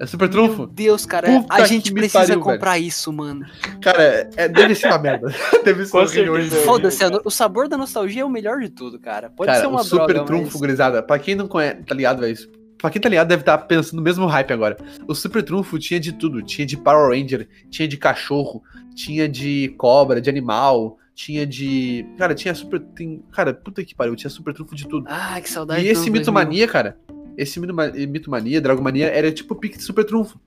É 0.00 0.06
super 0.06 0.28
Meu 0.28 0.46
trunfo? 0.48 0.66
Deus, 0.66 1.04
cara. 1.06 1.26
Puta 1.40 1.54
a 1.54 1.66
gente 1.66 1.92
precisa 1.92 2.20
pariu, 2.26 2.40
comprar 2.40 2.78
isso, 2.78 3.12
mano. 3.12 3.46
Cara, 3.80 4.30
é, 4.36 4.46
deve 4.48 4.74
ser 4.74 4.86
uma 4.88 4.98
merda. 4.98 5.34
deve 5.64 5.86
ser 5.86 5.90
Com 5.92 5.98
horrível. 5.98 6.50
Foda-se, 6.64 7.02
o 7.24 7.30
sabor 7.30 7.68
da 7.68 7.76
nostalgia 7.76 8.22
é 8.22 8.24
o 8.24 8.28
melhor 8.28 8.60
de 8.60 8.68
tudo, 8.68 8.98
cara. 9.00 9.30
Pode 9.30 9.48
Cara, 9.48 9.60
ser 9.60 9.66
uma 9.66 9.80
o 9.80 9.84
super 9.84 10.06
droga, 10.08 10.24
trunfo, 10.26 10.50
mas... 10.52 10.60
gurizada. 10.60 11.02
Pra 11.02 11.18
quem 11.18 11.34
não 11.34 11.48
conhece, 11.48 11.82
tá 11.84 11.94
ligado, 11.94 12.20
velho? 12.20 12.36
Pra 12.78 12.90
quem 12.90 13.00
tá 13.02 13.08
ligado, 13.08 13.26
deve 13.28 13.42
estar 13.42 13.58
pensando 13.58 13.96
no 13.96 14.02
mesmo 14.02 14.24
hype 14.26 14.52
agora. 14.52 14.76
O 15.06 15.14
super 15.14 15.42
trunfo 15.42 15.78
tinha 15.78 15.98
de 15.98 16.12
tudo. 16.12 16.40
Tinha 16.42 16.64
de 16.64 16.76
Power 16.76 17.10
Ranger, 17.10 17.48
tinha 17.68 17.88
de 17.88 17.96
cachorro, 17.96 18.62
tinha 18.94 19.28
de 19.28 19.74
cobra, 19.76 20.20
de 20.20 20.30
animal, 20.30 20.96
tinha 21.14 21.44
de. 21.44 22.06
Cara, 22.16 22.34
tinha 22.36 22.54
super. 22.54 22.78
Tem... 22.80 23.20
Cara, 23.32 23.52
puta 23.52 23.84
que 23.84 23.94
pariu, 23.94 24.14
tinha 24.14 24.30
super 24.30 24.54
trunfo 24.54 24.76
de 24.76 24.86
tudo. 24.86 25.06
Ah, 25.08 25.40
que 25.40 25.50
saudade 25.50 25.80
E 25.80 25.88
esse 25.88 26.02
anos 26.02 26.04
2000. 26.10 26.20
Mitomania, 26.20 26.68
cara, 26.68 26.96
esse 27.36 27.58
Mitoma- 27.58 27.88
Mitomania, 27.88 28.60
Dragomania, 28.60 29.06
era 29.08 29.32
tipo 29.32 29.54
o 29.54 29.56
pique 29.56 29.76
de 29.76 29.82
super 29.82 30.04
trunfo. 30.04 30.40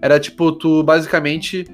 Era 0.00 0.20
tipo, 0.20 0.52
tu 0.52 0.82
basicamente. 0.84 1.66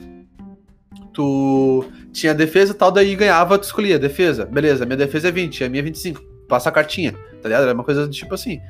Tu 1.13 1.85
tinha 2.13 2.35
defesa 2.35 2.73
e 2.73 2.75
tal, 2.75 2.91
daí 2.91 3.15
ganhava, 3.17 3.59
tu 3.59 3.65
escolhia 3.65 3.99
defesa. 3.99 4.47
Beleza, 4.47 4.87
minha 4.87 4.97
defesa 4.97 5.29
é 5.29 5.33
20, 5.33 5.65
a 5.65 5.69
minha 5.69 5.81
é 5.83 5.85
25. 5.85 6.23
Passa 6.49 6.69
a 6.69 6.73
cartinha, 6.73 7.13
tá 7.43 7.49
ligado? 7.49 7.65
Era 7.65 7.75
uma 7.75 7.85
coisa 7.85 8.07
do 8.07 8.13
tipo 8.13 8.33
assim. 8.35 8.61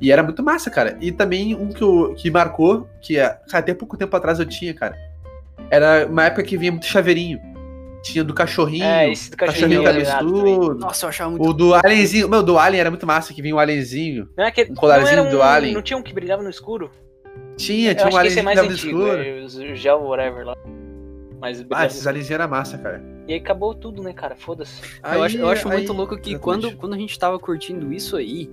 E 0.00 0.12
era 0.12 0.22
muito 0.22 0.42
massa, 0.42 0.70
cara. 0.70 0.96
E 1.00 1.10
também 1.12 1.54
um 1.54 1.68
que, 1.70 1.82
eu, 1.82 2.14
que 2.16 2.30
marcou, 2.30 2.88
que 3.00 3.18
é, 3.18 3.28
cara, 3.28 3.58
até 3.58 3.74
pouco 3.74 3.96
tempo 3.96 4.14
atrás 4.16 4.38
eu 4.38 4.46
tinha, 4.46 4.72
cara. 4.74 4.96
Era 5.70 6.06
uma 6.06 6.24
época 6.26 6.42
que 6.42 6.56
vinha 6.56 6.72
muito 6.72 6.86
chaveirinho. 6.86 7.40
Tinha 8.02 8.22
do 8.22 8.32
cachorrinho, 8.32 8.84
É, 8.84 9.10
esse 9.10 9.30
do 9.30 9.36
cachorrinho 9.36 9.82
cachorrinho 9.82 10.60
que 10.60 10.66
tudo. 10.66 10.78
Nossa, 10.78 11.04
eu 11.04 11.08
achava 11.08 11.30
muito... 11.30 11.44
O 11.48 11.52
do 11.52 11.74
alienzinho, 11.74 12.28
meu, 12.28 12.42
do 12.44 12.56
alien 12.58 12.80
era 12.80 12.90
muito 12.90 13.06
massa, 13.06 13.34
que 13.34 13.42
vinha 13.42 13.54
o 13.54 13.58
alienzinho. 13.58 14.28
Não 14.36 14.44
é 14.44 14.48
aquele. 14.48 14.70
Um 14.70 14.74
colarzinho 14.74 15.16
não 15.16 15.22
era 15.26 15.36
do 15.36 15.42
Alien. 15.42 15.74
Não 15.74 15.82
tinha 15.82 15.96
um 15.98 16.02
que 16.02 16.14
brilhava 16.14 16.42
no 16.42 16.48
escuro? 16.48 16.90
Tinha, 17.56 17.90
Eu 17.90 17.94
tinha 17.96 18.06
um 18.06 18.10
que 18.10 18.16
é 18.16 18.20
alienzinho 18.20 18.44
mais 18.44 18.56
que 18.60 18.66
dava 18.66 18.68
no 18.72 18.76
escuro. 18.76 19.18
É, 19.22 19.40
os- 19.44 19.56
o 19.56 19.74
gel, 19.74 20.00
whatever 20.04 20.46
lá. 20.46 20.54
Mas 21.40 21.60
Ah, 21.60 21.64
brilhava 21.64 21.86
esses 21.86 22.06
alienzinhos 22.06 22.34
era 22.40 22.46
massa, 22.48 22.78
cara. 22.78 23.02
E 23.26 23.32
aí 23.34 23.40
acabou 23.40 23.74
tudo, 23.74 24.00
né, 24.02 24.12
cara? 24.12 24.36
Foda-se. 24.36 24.80
eu 25.12 25.22
acho, 25.24 25.36
eu 25.36 25.48
acho 25.50 25.68
aí- 25.68 25.78
muito 25.78 25.92
louco 25.92 26.16
que 26.16 26.30
exatamente. 26.34 26.62
quando, 26.62 26.76
quando 26.78 26.94
a 26.94 26.98
gente 26.98 27.18
tava 27.18 27.38
curtindo 27.38 27.92
isso 27.92 28.16
aí, 28.16 28.48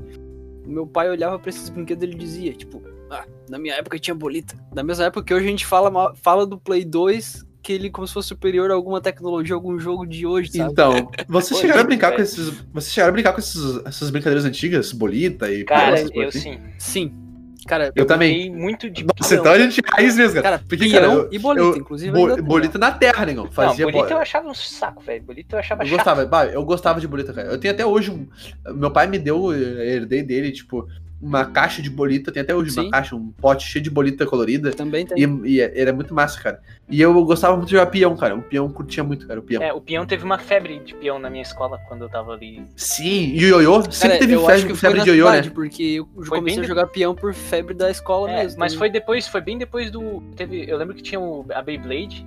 o 0.65 0.69
meu 0.69 0.87
pai 0.87 1.09
olhava 1.09 1.37
pra 1.39 1.49
esses 1.49 1.69
brinquedos 1.69 2.03
e 2.03 2.07
ele 2.07 2.17
dizia, 2.17 2.53
tipo, 2.53 2.81
ah, 3.09 3.25
na 3.49 3.57
minha 3.59 3.75
época 3.75 3.99
tinha 3.99 4.15
bolita. 4.15 4.55
Da 4.73 4.83
mesma 4.83 5.05
época 5.05 5.25
que 5.25 5.33
hoje 5.33 5.45
a 5.45 5.49
gente 5.49 5.65
fala, 5.65 6.13
fala 6.15 6.45
do 6.45 6.57
Play 6.57 6.83
2, 6.83 7.45
que 7.61 7.73
ele 7.73 7.89
como 7.89 8.07
se 8.07 8.13
fosse 8.13 8.27
superior 8.27 8.69
a 8.69 8.75
alguma 8.75 9.01
tecnologia, 9.01 9.55
algum 9.55 9.79
jogo 9.79 10.05
de 10.05 10.25
hoje, 10.25 10.51
sabe? 10.51 10.71
Então, 10.71 11.11
vocês 11.27 11.57
Pô, 11.57 11.61
chegaram 11.61 11.81
a 11.81 11.85
brincar 11.85 12.11
com 12.11 12.17
velho. 12.17 12.23
esses. 12.23 12.49
Vocês 12.73 12.93
chegaram 12.93 13.09
a 13.09 13.13
brincar 13.13 13.33
com 13.33 13.39
esses, 13.39 13.85
essas 13.85 14.09
brincadeiras 14.09 14.45
antigas, 14.45 14.91
bolita 14.91 15.51
e 15.51 15.63
Cara, 15.63 15.99
eu 16.13 16.27
assim? 16.27 16.39
sim. 16.39 16.59
Sim. 16.77 17.24
Cara, 17.67 17.91
Eu 17.95 18.05
também. 18.05 18.33
Fiquei 18.35 18.51
muito 18.51 18.89
de 18.89 19.03
Nossa, 19.03 19.29
peão. 19.29 19.39
então 19.41 19.51
a 19.53 19.57
gente 19.59 19.81
raiz 19.91 20.15
mesmo, 20.15 20.35
cara. 20.41 20.57
cara, 20.57 20.63
Porque, 20.69 20.89
cara, 20.91 21.05
eu- 21.07 21.29
e 21.31 21.39
bolita, 21.39 21.65
eu- 21.65 21.75
inclusive. 21.77 22.11
Bo- 22.11 22.35
tem, 22.35 22.43
bolita 22.43 22.77
na 22.77 22.91
terra, 22.91 23.25
negão. 23.25 23.45
Não, 23.45 23.51
Fazia 23.51 23.85
bolita 23.85 24.05
bo- 24.09 24.13
eu 24.13 24.17
achava 24.19 24.47
um 24.47 24.53
saco, 24.53 25.01
velho. 25.01 25.23
Bolita 25.23 25.55
eu 25.55 25.59
achava 25.59 25.81
Eu 25.83 25.87
chato. 25.87 25.97
gostava, 25.97 26.25
bah, 26.25 26.45
eu 26.45 26.63
gostava 26.63 26.99
de 27.01 27.07
bolita, 27.07 27.33
cara. 27.33 27.47
Eu 27.49 27.59
tenho 27.59 27.73
até 27.73 27.83
hoje. 27.85 28.27
Meu 28.75 28.91
pai 28.91 29.07
me 29.07 29.17
deu, 29.17 29.51
eu 29.51 29.81
herdei 29.81 30.21
dele, 30.21 30.51
tipo, 30.51 30.87
uma 31.25 31.45
caixa 31.45 31.81
de 31.81 31.89
bolita. 31.89 32.31
Tem 32.31 32.41
até 32.41 32.55
hoje 32.55 32.71
Sim. 32.71 32.81
uma 32.81 32.91
caixa, 32.91 33.15
um 33.15 33.31
pote 33.31 33.67
cheio 33.67 33.83
de 33.83 33.89
bolita 33.89 34.25
colorida. 34.25 34.71
Também 34.71 35.05
tem. 35.05 35.17
E, 35.45 35.55
e 35.55 35.59
era 35.59 35.91
muito 35.91 36.13
massa, 36.13 36.39
cara. 36.39 36.61
E 36.87 37.01
eu 37.01 37.11
gostava 37.25 37.55
muito 37.55 37.67
de 37.67 37.71
jogar 37.73 37.87
peão, 37.87 38.15
cara. 38.15 38.35
O 38.35 38.41
peão 38.43 38.69
curtia 38.69 39.03
muito, 39.03 39.27
cara. 39.27 39.39
O 39.39 39.43
peão. 39.43 39.61
É, 39.63 39.73
o 39.73 39.81
peão 39.81 40.05
teve 40.05 40.23
uma 40.23 40.37
febre 40.37 40.79
de 40.79 40.93
peão 40.93 41.17
na 41.17 41.29
minha 41.29 41.41
escola 41.41 41.79
quando 41.87 42.03
eu 42.03 42.09
tava 42.09 42.31
ali. 42.33 42.63
Sim, 42.75 43.31
e 43.33 43.43
o 43.45 43.47
ioiô. 43.47 43.81
Sempre 43.91 44.07
Cara, 44.09 44.19
teve 44.19 44.33
eu 44.33 44.47
acho 44.47 44.61
febre, 44.61 44.75
febre 44.77 45.01
de 45.01 45.09
ioiô, 45.09 45.31
né? 45.31 45.41
porque 45.49 45.83
eu 45.83 46.07
Foi 46.25 46.37
comecei 46.37 46.57
bem 46.57 46.65
a 46.65 46.67
jogar 46.67 46.87
peão 46.87 47.15
por 47.15 47.33
febre 47.33 47.73
da 47.73 47.89
escola 47.89 48.29
É, 48.29 48.43
mesmo. 48.43 48.59
mas 48.59 48.73
também. 48.73 48.79
foi 48.79 48.89
depois, 48.91 49.27
foi 49.27 49.41
bem 49.41 49.57
depois 49.57 49.89
do. 49.89 50.21
Teve, 50.35 50.69
eu 50.69 50.77
lembro 50.77 50.93
que 50.93 51.01
tinha 51.01 51.19
o, 51.19 51.45
a 51.51 51.61
Beyblade. 51.61 52.25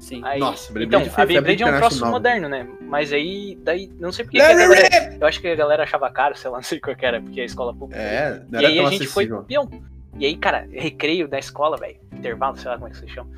Sim. 0.00 0.22
Aí, 0.24 0.40
Nossa, 0.40 0.72
Beyblade 0.72 1.04
então, 1.04 1.14
foi 1.14 1.22
a 1.22 1.26
Beyblade 1.26 1.58
febre 1.58 1.74
é 1.74 1.76
um 1.76 1.78
troço 1.78 2.06
moderno, 2.06 2.48
né? 2.48 2.66
Mas 2.80 3.12
aí, 3.12 3.56
daí, 3.62 3.92
não 4.00 4.10
sei 4.10 4.24
porque 4.24 4.38
que 4.38 4.42
a 4.42 4.54
galera, 4.54 5.16
eu 5.20 5.26
acho 5.26 5.40
que 5.40 5.46
a 5.46 5.54
galera 5.54 5.82
achava 5.82 6.10
caro, 6.10 6.36
sei 6.36 6.50
lá, 6.50 6.56
não 6.58 6.62
sei 6.64 6.80
qual 6.80 6.96
que 6.96 7.04
era, 7.04 7.20
porque 7.20 7.38
é 7.38 7.42
a 7.42 7.46
escola 7.46 7.74
pública. 7.74 8.00
É, 8.00 8.42
não 8.48 8.60
e 8.60 8.64
era 8.64 8.72
aí 8.72 8.76
tão 8.78 8.86
a 8.86 8.90
gente 8.90 9.06
foi 9.06 9.24
acessível. 9.24 9.36
pro 9.36 9.46
peão. 9.46 9.68
E 10.18 10.24
aí, 10.24 10.36
cara, 10.36 10.66
recreio 10.72 11.28
da 11.28 11.38
escola, 11.38 11.76
velho, 11.76 11.96
intervalo, 12.12 12.56
sei 12.56 12.70
lá 12.70 12.76
como 12.76 12.88
é 12.88 12.90
que 12.90 12.96
se 12.96 13.08
chama. 13.08 13.30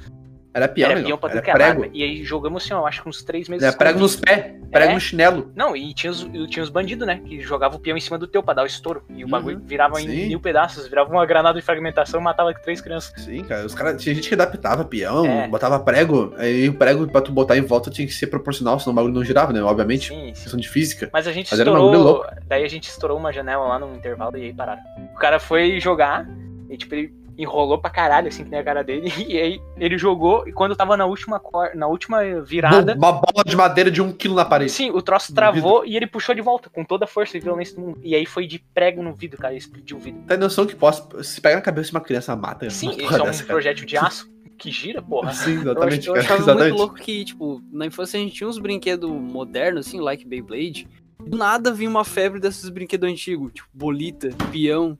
Era 0.54 0.68
peão, 0.68 0.90
era 0.90 1.02
peão 1.02 1.16
pra 1.16 1.30
Era 1.30 1.40
tudo 1.40 1.44
que 1.52 1.58
lado, 1.58 1.78
prego. 1.80 1.96
E 1.96 2.02
aí 2.02 2.22
jogamos 2.24 2.62
assim, 2.64 2.74
ó, 2.74 2.86
acho 2.86 3.02
que 3.02 3.08
uns 3.08 3.22
três 3.22 3.48
meses. 3.48 3.66
Era 3.66 3.74
prego 3.76 3.98
nos 3.98 4.16
pés, 4.16 4.52
prego 4.70 4.90
É. 4.90 4.94
no 4.94 5.00
chinelo. 5.00 5.50
Não, 5.56 5.74
e 5.74 5.94
tinha 5.94 6.10
os, 6.10 6.28
tinha 6.50 6.62
os 6.62 6.68
bandidos, 6.68 7.06
né? 7.06 7.20
Que 7.24 7.40
jogavam 7.40 7.78
o 7.78 7.80
peão 7.80 7.96
em 7.96 8.00
cima 8.00 8.18
do 8.18 8.26
teu 8.26 8.42
pra 8.42 8.52
dar 8.54 8.62
o 8.62 8.66
estouro. 8.66 9.02
E 9.08 9.22
o 9.22 9.26
Uhum. 9.26 9.30
bagulho 9.30 9.60
virava 9.64 10.00
em 10.00 10.06
Sim. 10.08 10.28
mil 10.28 10.40
pedaços, 10.40 10.86
virava 10.86 11.10
uma 11.10 11.24
granada 11.24 11.58
de 11.58 11.64
fragmentação 11.64 12.20
e 12.20 12.22
matava 12.22 12.52
três 12.52 12.80
crianças. 12.82 13.12
Sim, 13.24 13.42
cara, 13.44 13.64
os 13.64 13.74
caras. 13.74 14.02
Tinha 14.02 14.14
gente 14.14 14.28
que 14.28 14.34
adaptava 14.34 14.84
peão, 14.84 15.24
É. 15.24 15.48
botava 15.48 15.80
prego. 15.80 16.34
Aí 16.36 16.68
o 16.68 16.74
prego 16.74 17.06
pra 17.08 17.20
tu 17.22 17.32
botar 17.32 17.56
em 17.56 17.62
volta 17.62 17.90
tinha 17.90 18.06
que 18.06 18.12
ser 18.12 18.26
proporcional, 18.26 18.78
senão 18.78 18.92
o 18.92 18.96
bagulho 18.96 19.14
não 19.14 19.24
girava, 19.24 19.52
né? 19.54 19.62
Obviamente. 19.62 20.08
Sim, 20.08 20.34
sim. 20.34 20.42
Questão 20.42 20.60
de 20.60 20.68
física. 20.68 21.08
Mas 21.12 21.26
a 21.26 21.32
gente 21.32 21.50
Mas 21.50 21.60
era 21.60 21.70
estourou. 21.70 22.26
Daí 22.46 22.62
a 22.64 22.68
gente 22.68 22.88
estourou 22.88 23.16
uma 23.16 23.32
janela 23.32 23.64
lá 23.66 23.78
no 23.78 23.94
intervalo 23.94 24.36
e 24.36 24.42
aí 24.44 24.52
pararam. 24.52 24.82
O 25.14 25.18
cara 25.18 25.40
foi 25.40 25.80
jogar 25.80 26.28
e 26.68 26.76
tipo, 26.76 26.94
ele 26.94 27.21
enrolou 27.38 27.78
pra 27.78 27.90
caralho, 27.90 28.28
assim, 28.28 28.44
que 28.44 28.50
nem 28.50 28.60
a 28.60 28.64
cara 28.64 28.82
dele. 28.84 29.10
E 29.28 29.38
aí 29.38 29.60
ele 29.76 29.96
jogou 29.96 30.46
e 30.46 30.52
quando 30.52 30.76
tava 30.76 30.96
na 30.96 31.06
última, 31.06 31.38
cor- 31.40 31.74
na 31.74 31.86
última 31.86 32.22
virada. 32.40 32.94
Uma 32.94 33.12
bola 33.12 33.44
de 33.46 33.56
madeira 33.56 33.90
de 33.90 34.02
um 34.02 34.12
quilo 34.12 34.34
na 34.34 34.44
parede. 34.44 34.70
Sim, 34.72 34.90
o 34.90 35.00
troço 35.00 35.34
travou 35.34 35.84
e 35.86 35.96
ele 35.96 36.06
puxou 36.06 36.34
de 36.34 36.40
volta 36.40 36.68
com 36.68 36.84
toda 36.84 37.04
a 37.04 37.08
força 37.08 37.36
e 37.36 37.40
violência 37.40 37.74
do 37.76 37.80
mundo. 37.82 38.00
E 38.02 38.14
aí 38.14 38.26
foi 38.26 38.46
de 38.46 38.58
prego 38.74 39.02
no 39.02 39.12
vidro, 39.14 39.38
cara. 39.38 39.54
Explodiu 39.54 39.96
o 39.96 40.00
vidro. 40.00 40.20
Tem 40.26 40.36
noção 40.36 40.66
que 40.66 40.74
posso. 40.76 41.08
Se 41.24 41.40
pegar 41.40 41.56
na 41.56 41.62
cabeça 41.62 41.90
de 41.90 41.96
uma 41.96 42.00
criança, 42.02 42.34
mata. 42.36 42.68
Sim, 42.70 42.90
isso 42.90 43.00
é 43.00 43.04
um 43.04 43.08
cara. 43.08 43.32
projétil 43.46 43.86
de 43.86 43.96
aço 43.96 44.30
que 44.58 44.70
gira, 44.70 45.02
porra. 45.02 45.32
Sim, 45.32 45.54
Eu, 45.54 45.60
exatamente, 45.62 46.06
eu 46.08 46.14
cara. 46.14 46.24
achava 46.24 46.40
exatamente. 46.42 46.68
muito 46.70 46.78
louco 46.80 46.94
que, 46.96 47.24
tipo, 47.24 47.60
na 47.72 47.86
infância 47.86 48.18
a 48.18 48.22
gente 48.22 48.34
tinha 48.34 48.48
uns 48.48 48.58
brinquedos 48.58 49.10
modernos, 49.10 49.86
assim, 49.86 50.00
like 50.00 50.24
Beyblade. 50.26 50.86
Do 51.24 51.36
nada 51.36 51.72
vinha 51.72 51.88
uma 51.90 52.04
febre 52.04 52.38
desses 52.38 52.68
brinquedos 52.68 53.08
antigos, 53.08 53.52
tipo, 53.52 53.68
bolita, 53.72 54.28
peão. 54.52 54.98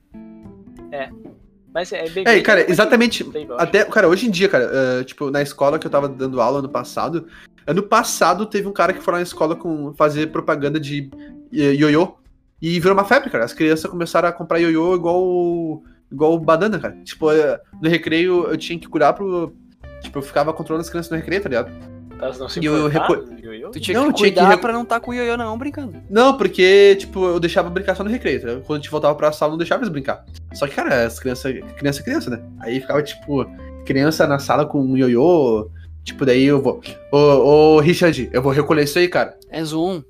Mas 1.73 1.91
é 1.91 2.07
bem. 2.07 2.23
É, 2.27 2.39
cara, 2.41 2.69
exatamente. 2.69 3.23
Eu 3.23 3.55
acho. 3.55 3.63
Até, 3.63 3.83
cara, 3.85 4.07
hoje 4.07 4.27
em 4.27 4.31
dia, 4.31 4.47
cara, 4.47 4.69
eh, 4.71 5.03
tipo, 5.03 5.31
na 5.31 5.41
escola 5.41 5.79
que 5.79 5.87
eu 5.87 5.91
tava 5.91 6.07
dando 6.07 6.39
aula 6.39 6.59
ano 6.59 6.69
passado, 6.69 7.27
ano 7.65 7.81
passado 7.81 8.45
teve 8.45 8.67
um 8.67 8.73
cara 8.73 8.93
que 8.93 9.01
foi 9.01 9.13
na 9.15 9.21
escola 9.21 9.55
com 9.55 9.93
fazer 9.95 10.27
propaganda 10.27 10.79
de 10.79 11.09
eh, 11.51 11.73
ioiô. 11.73 12.15
E 12.61 12.79
virou 12.79 12.93
uma 12.95 13.03
febre, 13.03 13.29
cara. 13.29 13.43
As 13.43 13.53
crianças 13.53 13.89
começaram 13.89 14.29
a 14.29 14.31
comprar 14.31 14.59
ioiô 14.59 14.95
igual, 14.95 15.83
igual 16.11 16.39
banana, 16.39 16.79
cara. 16.79 16.95
Tipo, 17.03 17.31
eh, 17.31 17.59
no 17.81 17.89
recreio 17.89 18.45
eu 18.45 18.57
tinha 18.57 18.77
que 18.77 18.87
curar 18.87 19.13
pro. 19.13 19.53
Tipo, 20.01 20.19
eu 20.19 20.23
ficava 20.23 20.53
controlando 20.53 20.83
as 20.83 20.89
crianças 20.89 21.11
no 21.11 21.17
recreio, 21.17 21.41
tá 21.41 21.49
ligado? 21.49 21.92
Elas 22.23 22.39
não 22.39 22.47
se 22.49 22.59
E 22.59 22.65
ioiô? 22.65 23.69
Tu 23.71 23.79
tinha 23.79 23.97
Não, 23.99 24.07
que 24.07 24.13
tinha 24.13 24.29
que 24.29 24.35
cuidar 24.35 24.47
recu- 24.49 24.61
pra 24.61 24.73
não 24.73 24.85
tá 24.85 24.99
com 24.99 25.11
o 25.11 25.13
ioiô 25.13 25.35
na 25.37 25.45
mão 25.45 25.57
brincando. 25.57 25.95
Não, 26.09 26.37
porque, 26.37 26.95
tipo, 26.99 27.25
eu 27.25 27.39
deixava 27.39 27.69
brincar 27.69 27.95
só 27.95 28.03
no 28.03 28.09
recreio. 28.09 28.41
tá? 28.41 28.47
Quando 28.65 28.79
a 28.79 28.81
gente 28.81 28.89
voltava 28.91 29.13
pra 29.15 29.31
sala, 29.31 29.49
eu 29.49 29.53
não 29.53 29.57
deixava 29.57 29.81
eles 29.81 29.91
brincar. 29.91 30.23
Só 30.53 30.67
que, 30.67 30.75
cara, 30.75 31.05
as 31.05 31.19
crianças. 31.19 31.53
Criança 31.77 31.99
é 32.01 32.03
criança, 32.03 32.29
né? 32.29 32.41
Aí 32.59 32.79
ficava, 32.79 33.01
tipo, 33.03 33.45
criança 33.85 34.25
na 34.27 34.39
sala 34.39 34.65
com 34.65 34.81
um 34.81 34.95
ioiô. 34.97 35.69
Tipo, 36.03 36.25
daí 36.25 36.43
eu 36.43 36.61
vou. 36.61 36.81
Ô, 37.11 37.17
ô, 37.17 37.79
Richard, 37.79 38.29
eu 38.33 38.41
vou 38.41 38.51
recolher 38.51 38.83
isso 38.83 38.99
aí, 38.99 39.07
cara. 39.07 39.37
Enzo 39.51 39.81
1, 39.83 40.03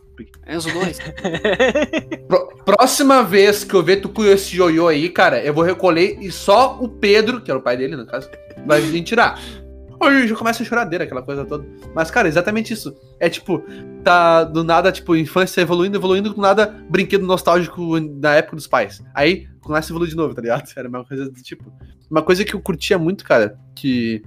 Enzo 0.47 0.71
2. 0.73 0.99
Pró- 2.27 2.49
próxima 2.65 3.23
vez 3.23 3.63
que 3.63 3.73
eu 3.73 3.83
ver 3.83 3.97
tu 3.97 4.09
com 4.09 4.23
esse 4.25 4.55
ioiô 4.57 4.87
aí, 4.87 5.09
cara, 5.09 5.39
eu 5.43 5.53
vou 5.53 5.63
recolher 5.63 6.17
e 6.21 6.31
só 6.31 6.77
o 6.81 6.87
Pedro, 6.87 7.41
que 7.41 7.51
era 7.51 7.59
o 7.59 7.63
pai 7.63 7.77
dele, 7.77 7.95
no 7.95 8.05
caso, 8.05 8.29
vai 8.65 8.81
vir 8.81 9.01
tirar. 9.03 9.39
Aí 10.07 10.27
já 10.27 10.35
começa 10.35 10.63
a 10.63 10.65
choradeira, 10.65 11.03
aquela 11.03 11.21
coisa 11.21 11.45
toda. 11.45 11.65
Mas, 11.93 12.11
cara, 12.11 12.27
exatamente 12.27 12.73
isso. 12.73 12.95
É 13.19 13.29
tipo, 13.29 13.63
tá 14.03 14.43
do 14.43 14.63
nada, 14.63 14.91
tipo, 14.91 15.15
infância 15.15 15.61
evoluindo, 15.61 15.97
evoluindo, 15.97 16.33
do 16.33 16.41
nada, 16.41 16.67
brinquedo 16.89 17.25
nostálgico 17.25 17.99
na 17.99 18.35
época 18.35 18.55
dos 18.55 18.67
pais. 18.67 19.03
Aí 19.13 19.47
começa 19.61 19.89
a 19.89 19.91
evoluir 19.91 20.09
de 20.09 20.15
novo, 20.15 20.33
tá 20.33 20.41
ligado? 20.41 20.69
Era 20.75 20.87
uma 20.87 21.05
coisa 21.05 21.29
do 21.29 21.41
tipo. 21.41 21.71
Uma 22.09 22.21
coisa 22.21 22.45
que 22.45 22.53
eu 22.53 22.61
curtia 22.61 22.97
muito, 22.97 23.23
cara, 23.23 23.57
que 23.73 24.21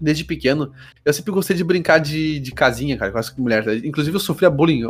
desde 0.00 0.24
pequeno, 0.24 0.72
eu 1.04 1.12
sempre 1.12 1.32
gostei 1.32 1.56
de 1.56 1.62
brincar 1.62 1.98
de, 1.98 2.40
de 2.40 2.50
casinha, 2.50 2.96
cara, 2.96 3.12
com 3.12 3.18
as 3.18 3.34
mulheres. 3.36 3.64
tá? 3.64 3.74
Inclusive 3.86 4.16
eu 4.16 4.20
sofria 4.20 4.50
bullying. 4.50 4.82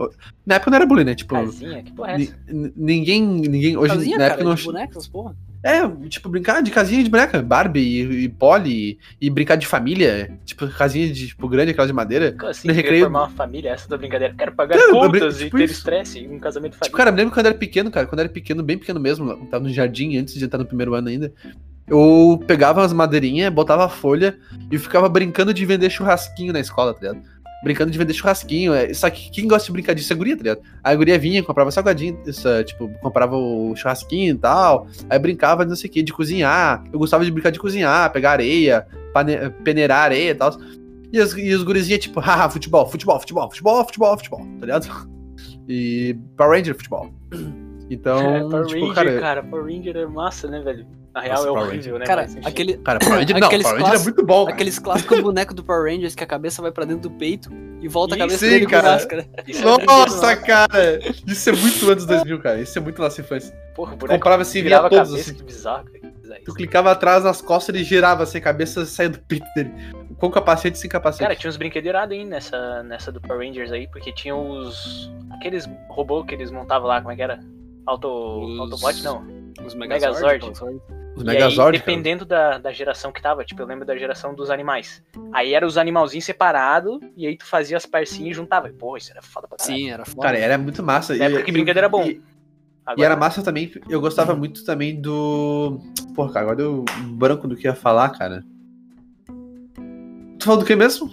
Na 0.46 0.54
época 0.54 0.70
não 0.70 0.76
era 0.76 0.86
bullying, 0.86 1.04
né? 1.04 1.14
Tipo, 1.14 1.34
Casinha? 1.34 1.82
Que 1.82 1.92
porra 1.92 2.12
é 2.12 2.22
essa? 2.22 2.34
ninguém, 2.74 3.22
ninguém 3.22 3.76
hoje 3.76 3.94
Casinha, 3.94 4.16
na 4.16 4.22
cara, 4.22 4.34
época 4.34 4.48
não 4.48 4.54
de 4.54 4.64
bonecas, 4.64 5.06
porra. 5.06 5.36
É 5.62 5.88
tipo 6.08 6.28
brincar 6.28 6.60
de 6.62 6.70
casinha 6.70 7.02
de 7.04 7.08
boneca, 7.10 7.40
Barbie 7.40 7.80
e, 7.80 8.24
e 8.24 8.28
Polly 8.28 8.98
e, 9.20 9.30
brincar 9.30 9.56
de 9.56 9.66
família, 9.66 10.36
tipo 10.44 10.66
casinha 10.68 11.08
de 11.12 11.28
tipo 11.28 11.48
grande 11.48 11.70
aquela 11.70 11.86
de 11.86 11.92
madeira. 11.92 12.34
Assim? 12.46 12.68
no 12.68 12.74
recreio- 12.74 13.04
formar 13.04 13.20
uma 13.22 13.30
família? 13.30 13.70
Essa 13.70 13.88
da 13.88 13.96
brincadeira. 13.96 14.34
Quero 14.36 14.52
pagar 14.52 14.76
eu 14.76 14.90
contas 14.90 15.36
brin- 15.36 15.42
e 15.42 15.44
tipo 15.44 15.56
ter 15.58 15.64
isso. 15.64 15.74
estresse 15.74 16.18
e 16.20 16.28
um 16.28 16.38
casamento 16.38 16.72
Tipo, 16.72 16.84
falido. 16.84 16.96
cara, 16.96 17.10
eu 17.10 17.14
lembro 17.14 17.32
quando 17.34 17.46
eu 17.46 17.50
era 17.50 17.58
pequeno, 17.58 17.90
cara, 17.90 18.06
quando 18.06 18.18
eu 18.18 18.24
era 18.24 18.32
pequeno, 18.32 18.62
bem 18.62 18.76
pequeno 18.78 18.98
mesmo, 18.98 19.46
tava 19.46 19.62
no 19.64 19.70
jardim 19.72 20.16
antes 20.16 20.34
de 20.34 20.44
entrar 20.44 20.58
no 20.58 20.66
primeiro 20.66 20.94
ano 20.94 21.08
ainda. 21.08 21.32
Eu 21.86 22.42
pegava 22.46 22.80
umas 22.80 22.92
madeirinhas, 22.92 23.52
botava 23.52 23.88
folha 23.88 24.38
e 24.70 24.78
ficava 24.78 25.08
brincando 25.08 25.52
de 25.52 25.66
vender 25.66 25.90
churrasquinho 25.90 26.52
na 26.52 26.60
escola, 26.60 26.94
tá 26.94 27.00
ligado? 27.00 27.22
Brincando 27.62 27.90
de 27.90 27.98
vender 27.98 28.12
churrasquinho. 28.12 28.74
é- 28.74 28.92
Só 28.92 29.08
que 29.08 29.30
quem 29.30 29.46
gosta 29.46 29.66
de 29.66 29.72
brincar 29.72 29.94
disso 29.94 30.12
é 30.12 30.14
a 30.14 30.18
guria, 30.18 30.36
tá 30.36 30.42
ligado? 30.42 30.60
Aí 30.82 30.94
a 30.94 30.96
guria 30.96 31.18
vinha, 31.18 31.42
comprava 31.42 31.70
salgadinho, 31.70 32.18
isso, 32.26 32.48
é, 32.48 32.64
tipo, 32.64 32.88
comprava 33.00 33.36
o 33.36 33.74
churrasquinho 33.76 34.34
e 34.34 34.38
tal. 34.38 34.86
Aí 35.08 35.18
brincava 35.18 35.64
de 35.64 35.70
não 35.70 35.76
sei 35.76 35.88
o 35.88 35.92
que, 35.92 36.02
de 36.02 36.12
cozinhar. 36.12 36.82
Eu 36.92 36.98
gostava 36.98 37.24
de 37.24 37.30
brincar 37.30 37.50
de 37.50 37.58
cozinhar, 37.58 38.10
pegar 38.12 38.32
areia, 38.32 38.86
peneirar 39.64 40.04
areia 40.04 40.30
e 40.30 40.34
tal. 40.34 40.56
E 41.12 41.20
os, 41.20 41.36
e 41.36 41.54
os 41.54 41.88
tipo, 41.98 42.20
haha, 42.20 42.48
futebol, 42.50 42.88
futebol, 42.88 43.20
futebol, 43.20 43.48
futebol, 43.50 43.84
futebol, 43.84 44.16
futebol, 44.16 44.40
tá 44.58 44.66
ligado? 44.66 45.12
E 45.68 46.16
Power 46.36 46.58
Ranger 46.58 46.74
futebol. 46.74 47.08
Então, 47.94 48.18
É, 48.18 48.40
Power 48.40 48.66
tipo, 48.66 48.80
Ranger, 48.86 48.94
cara, 48.94 49.20
cara, 49.20 49.42
Power 49.42 49.64
Ranger 49.64 49.96
é 49.96 50.06
massa, 50.06 50.48
né, 50.48 50.60
velho? 50.60 50.86
Na 51.14 51.20
real 51.20 51.34
Nossa, 51.36 51.48
é 51.48 51.52
Power 51.52 51.68
horrível, 51.68 51.98
né? 51.98 52.06
Cara, 52.06 52.22
mas, 52.22 52.46
aquele, 52.46 52.76
cara, 52.78 52.98
Power 52.98 53.18
Ranger 53.18 53.36
não, 53.40 53.46
aqueles 53.46 53.66
Power 53.66 53.82
Ranger 53.82 54.00
é 54.00 54.02
muito 54.04 54.24
bom. 54.26 54.44
cara. 54.44 54.54
aqueles 54.54 54.78
clássicos 54.78 55.20
bonecos 55.20 55.54
do 55.54 55.62
Power 55.62 55.92
Rangers 55.92 56.14
que 56.14 56.24
a 56.24 56.26
cabeça 56.26 56.62
vai 56.62 56.72
pra 56.72 56.84
dentro 56.84 57.02
do 57.08 57.10
peito 57.10 57.50
e 57.80 57.88
volta 57.88 58.14
a 58.14 58.16
Sim, 58.16 58.20
cabeça 58.20 58.46
dele 58.46 58.66
cara. 58.66 58.82
com 58.82 58.88
máscara. 58.94 59.26
Isso 59.46 59.68
é 59.68 59.84
Nossa, 59.84 60.36
cara! 60.36 60.98
Isso 61.26 61.50
é 61.50 61.52
muito 61.52 61.90
anos 61.90 62.06
2000, 62.06 62.38
cara. 62.40 62.60
Isso 62.60 62.78
é 62.78 62.80
muito 62.80 63.02
nossa 63.02 63.20
infância. 63.20 63.54
Porra, 63.74 63.92
o 63.94 63.96
boneco 63.96 64.18
Comprava 64.18 64.42
assim, 64.42 64.62
virava 64.62 64.86
a 64.86 64.90
todos 64.90 65.10
cabeça, 65.10 65.30
assim. 65.30 65.38
que 65.38 65.44
bizarro, 65.44 65.84
cara. 65.84 66.12
Tu 66.32 66.48
isso. 66.48 66.54
clicava 66.54 66.90
atrás 66.90 67.24
nas 67.24 67.42
costas, 67.42 67.74
ele 67.74 67.84
girava 67.84 68.22
assim, 68.22 68.38
a 68.38 68.40
cabeça 68.40 68.86
saia 68.86 69.10
do 69.10 69.18
peito 69.18 69.44
dele. 69.54 69.70
Com 70.16 70.30
capacete 70.30 70.78
e 70.78 70.80
sem 70.80 70.88
capacete. 70.88 71.22
Cara, 71.22 71.36
tinha 71.36 71.50
uns 71.50 71.58
brinquedeirados 71.58 72.16
aí 72.16 72.24
nessa, 72.24 72.82
nessa 72.84 73.12
do 73.12 73.20
Power 73.20 73.46
Rangers 73.46 73.70
aí, 73.70 73.86
porque 73.88 74.12
tinha 74.14 74.34
os. 74.34 75.12
aqueles 75.32 75.68
robôs 75.90 76.24
que 76.26 76.34
eles 76.34 76.50
montavam 76.50 76.88
lá, 76.88 77.00
como 77.02 77.12
é 77.12 77.16
que 77.16 77.22
era? 77.22 77.38
Auto. 77.86 78.08
Os- 78.08 78.60
Autobot 78.60 79.02
não. 79.02 79.24
Os 79.64 79.74
Megazord. 79.74 80.50
Os 81.14 81.22
E 81.22 81.26
Megazord, 81.26 81.76
aí, 81.76 81.80
dependendo 81.80 82.24
da, 82.24 82.56
da 82.58 82.72
geração 82.72 83.12
que 83.12 83.20
tava, 83.20 83.44
tipo, 83.44 83.60
eu 83.60 83.66
lembro 83.66 83.84
da 83.84 83.94
geração 83.96 84.34
dos 84.34 84.48
animais. 84.50 85.02
Aí 85.32 85.52
era 85.52 85.66
os 85.66 85.76
animalzinhos 85.76 86.24
separados, 86.24 86.98
e 87.16 87.26
aí 87.26 87.36
tu 87.36 87.44
fazia 87.44 87.76
as 87.76 87.84
parcinhas 87.84 88.30
e 88.30 88.34
juntava. 88.34 88.68
E, 88.68 88.72
Porra, 88.72 88.96
isso 88.98 89.10
era 89.10 89.20
foda 89.20 89.46
pra 89.46 89.58
caralho. 89.58 89.76
Sim, 89.76 89.90
era 89.90 90.04
foda. 90.06 90.22
cara. 90.22 90.38
Era 90.38 90.56
muito 90.56 90.82
massa. 90.82 91.14
Na 91.14 91.26
época 91.26 91.42
que 91.42 91.52
brinquedo 91.52 91.76
era 91.76 91.88
bom. 91.88 92.04
E, 92.04 92.12
e 92.12 92.22
Agora, 92.86 93.06
era 93.06 93.16
massa 93.16 93.42
também, 93.42 93.70
eu 93.88 94.00
gostava 94.00 94.34
muito 94.34 94.64
também 94.64 95.00
do. 95.00 95.78
Porra, 96.14 96.32
cara, 96.32 96.46
agora 96.46 96.62
eu 96.62 96.84
branco 97.10 97.46
do 97.46 97.56
que 97.56 97.66
ia 97.66 97.74
falar, 97.74 98.08
cara. 98.10 98.42
Tu 100.38 100.44
falou 100.44 100.60
do 100.60 100.66
que 100.66 100.74
mesmo? 100.74 101.08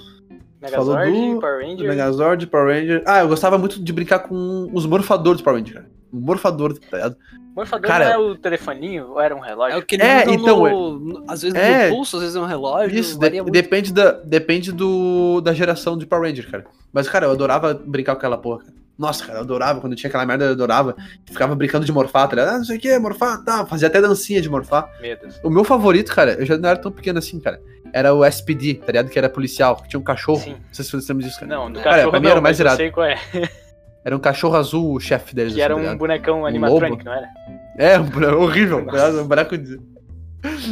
falou 0.71 0.95
Megazord, 0.95 1.11
do- 1.35 1.39
Power 1.39 1.59
Do 1.59 1.67
Ranger. 1.67 1.87
Megazord, 1.89 2.47
Power 2.47 2.67
Ranger. 2.67 3.03
Ah, 3.05 3.19
eu 3.19 3.27
gostava 3.27 3.57
muito 3.57 3.81
de 3.83 3.93
brincar 3.93 4.19
com 4.19 4.69
os 4.73 4.85
morfadores 4.85 5.41
do 5.41 5.43
Power 5.43 5.59
Ranger, 5.59 5.75
cara. 5.75 5.98
Morfador, 6.11 6.77
tá 6.77 6.97
ligado? 6.97 7.15
Morfador 7.55 7.87
Cara- 7.87 8.05
não 8.05 8.11
é 8.11 8.17
o 8.17 8.35
telefoninho 8.35 9.09
ou 9.09 9.19
era 9.19 9.35
um 9.35 9.39
relógio? 9.39 9.75
É 9.75 9.77
o 9.79 9.85
que 9.85 9.95
eles 9.95 10.05
É, 10.05 10.23
então, 10.31 10.59
no, 10.63 10.99
no- 10.99 11.23
às 11.27 11.41
vezes 11.41 11.57
é. 11.57 11.89
no 11.89 11.95
pulso, 11.95 12.15
às 12.17 12.21
vezes 12.23 12.35
é 12.35 12.39
um 12.39 12.45
relógio. 12.45 12.97
Isso, 12.97 13.19
de- 13.19 13.41
depende, 13.43 13.91
da, 13.93 14.11
depende 14.11 14.71
do, 14.71 15.41
da 15.41 15.53
geração 15.53 15.97
de 15.97 16.05
Power 16.05 16.29
Ranger, 16.29 16.49
cara. 16.49 16.65
Mas, 16.93 17.07
cara, 17.09 17.25
eu 17.25 17.31
adorava 17.31 17.73
brincar 17.73 18.13
com 18.13 18.19
aquela 18.19 18.37
porra, 18.37 18.59
cara. 18.59 18.73
Nossa, 18.97 19.25
cara, 19.25 19.39
eu 19.39 19.43
adorava. 19.43 19.79
Quando 19.79 19.95
tinha 19.95 20.09
aquela 20.09 20.25
merda, 20.25 20.45
eu 20.45 20.51
adorava. 20.51 20.93
Ficava 21.25 21.55
brincando 21.55 21.85
de 21.85 21.91
morfar, 21.91 22.27
tá 22.27 22.35
ligado? 22.35 22.55
Ah, 22.55 22.57
não 22.57 22.65
sei 22.65 22.77
o 22.77 22.79
que, 22.79 22.99
morfar, 22.99 23.41
tá. 23.45 23.65
Fazia 23.65 23.87
até 23.87 24.01
dancinha 24.01 24.41
de 24.41 24.49
morfar. 24.49 24.89
O 25.43 25.49
meu 25.49 25.63
favorito, 25.63 26.13
cara, 26.13 26.33
eu 26.33 26.45
já 26.45 26.57
não 26.57 26.67
era 26.69 26.77
tão 26.77 26.91
pequeno 26.91 27.17
assim, 27.19 27.39
cara. 27.39 27.61
Era 27.93 28.13
o 28.13 28.23
SPD, 28.25 28.75
tá 28.75 28.87
ligado? 28.87 29.09
Que 29.09 29.17
era 29.17 29.29
policial, 29.29 29.77
que 29.77 29.87
tinha 29.89 29.99
um 29.99 30.03
cachorro. 30.03 30.41
Sim. 30.41 30.51
Não 30.51 30.59
sei 30.73 30.83
se 30.85 30.91
vocês 30.91 31.07
lembram 31.07 31.25
disso, 31.27 31.39
cara. 31.39 31.49
Não, 31.55 31.71
do 31.71 31.79
Cara, 31.79 31.95
cachorro 31.95 32.11
pra 32.11 32.19
mim 32.19 32.25
não, 32.25 32.31
era 32.33 32.41
mais 32.41 32.57
mas 32.57 32.59
eu 32.59 32.63
irado. 32.65 32.77
sei 32.77 32.91
qual 32.91 33.05
é. 33.05 33.17
Era 34.03 34.15
um 34.15 34.19
cachorro 34.19 34.55
azul, 34.55 34.93
o 34.95 34.99
chefe 34.99 35.35
deles, 35.35 35.53
Que 35.53 35.61
era 35.61 35.73
assim, 35.73 35.81
um 35.81 35.85
tá 35.85 35.91
ligado? 35.91 35.99
bonecão 35.99 36.45
animatronic, 36.45 37.03
não 37.03 37.13
era? 37.13 37.27
É, 37.77 37.99
um 37.99 38.03
boneco 38.03 38.35
horrível. 38.41 38.79
ligado? 38.79 39.21
Um 39.21 39.27
boneco 39.27 39.57
de... 39.57 39.79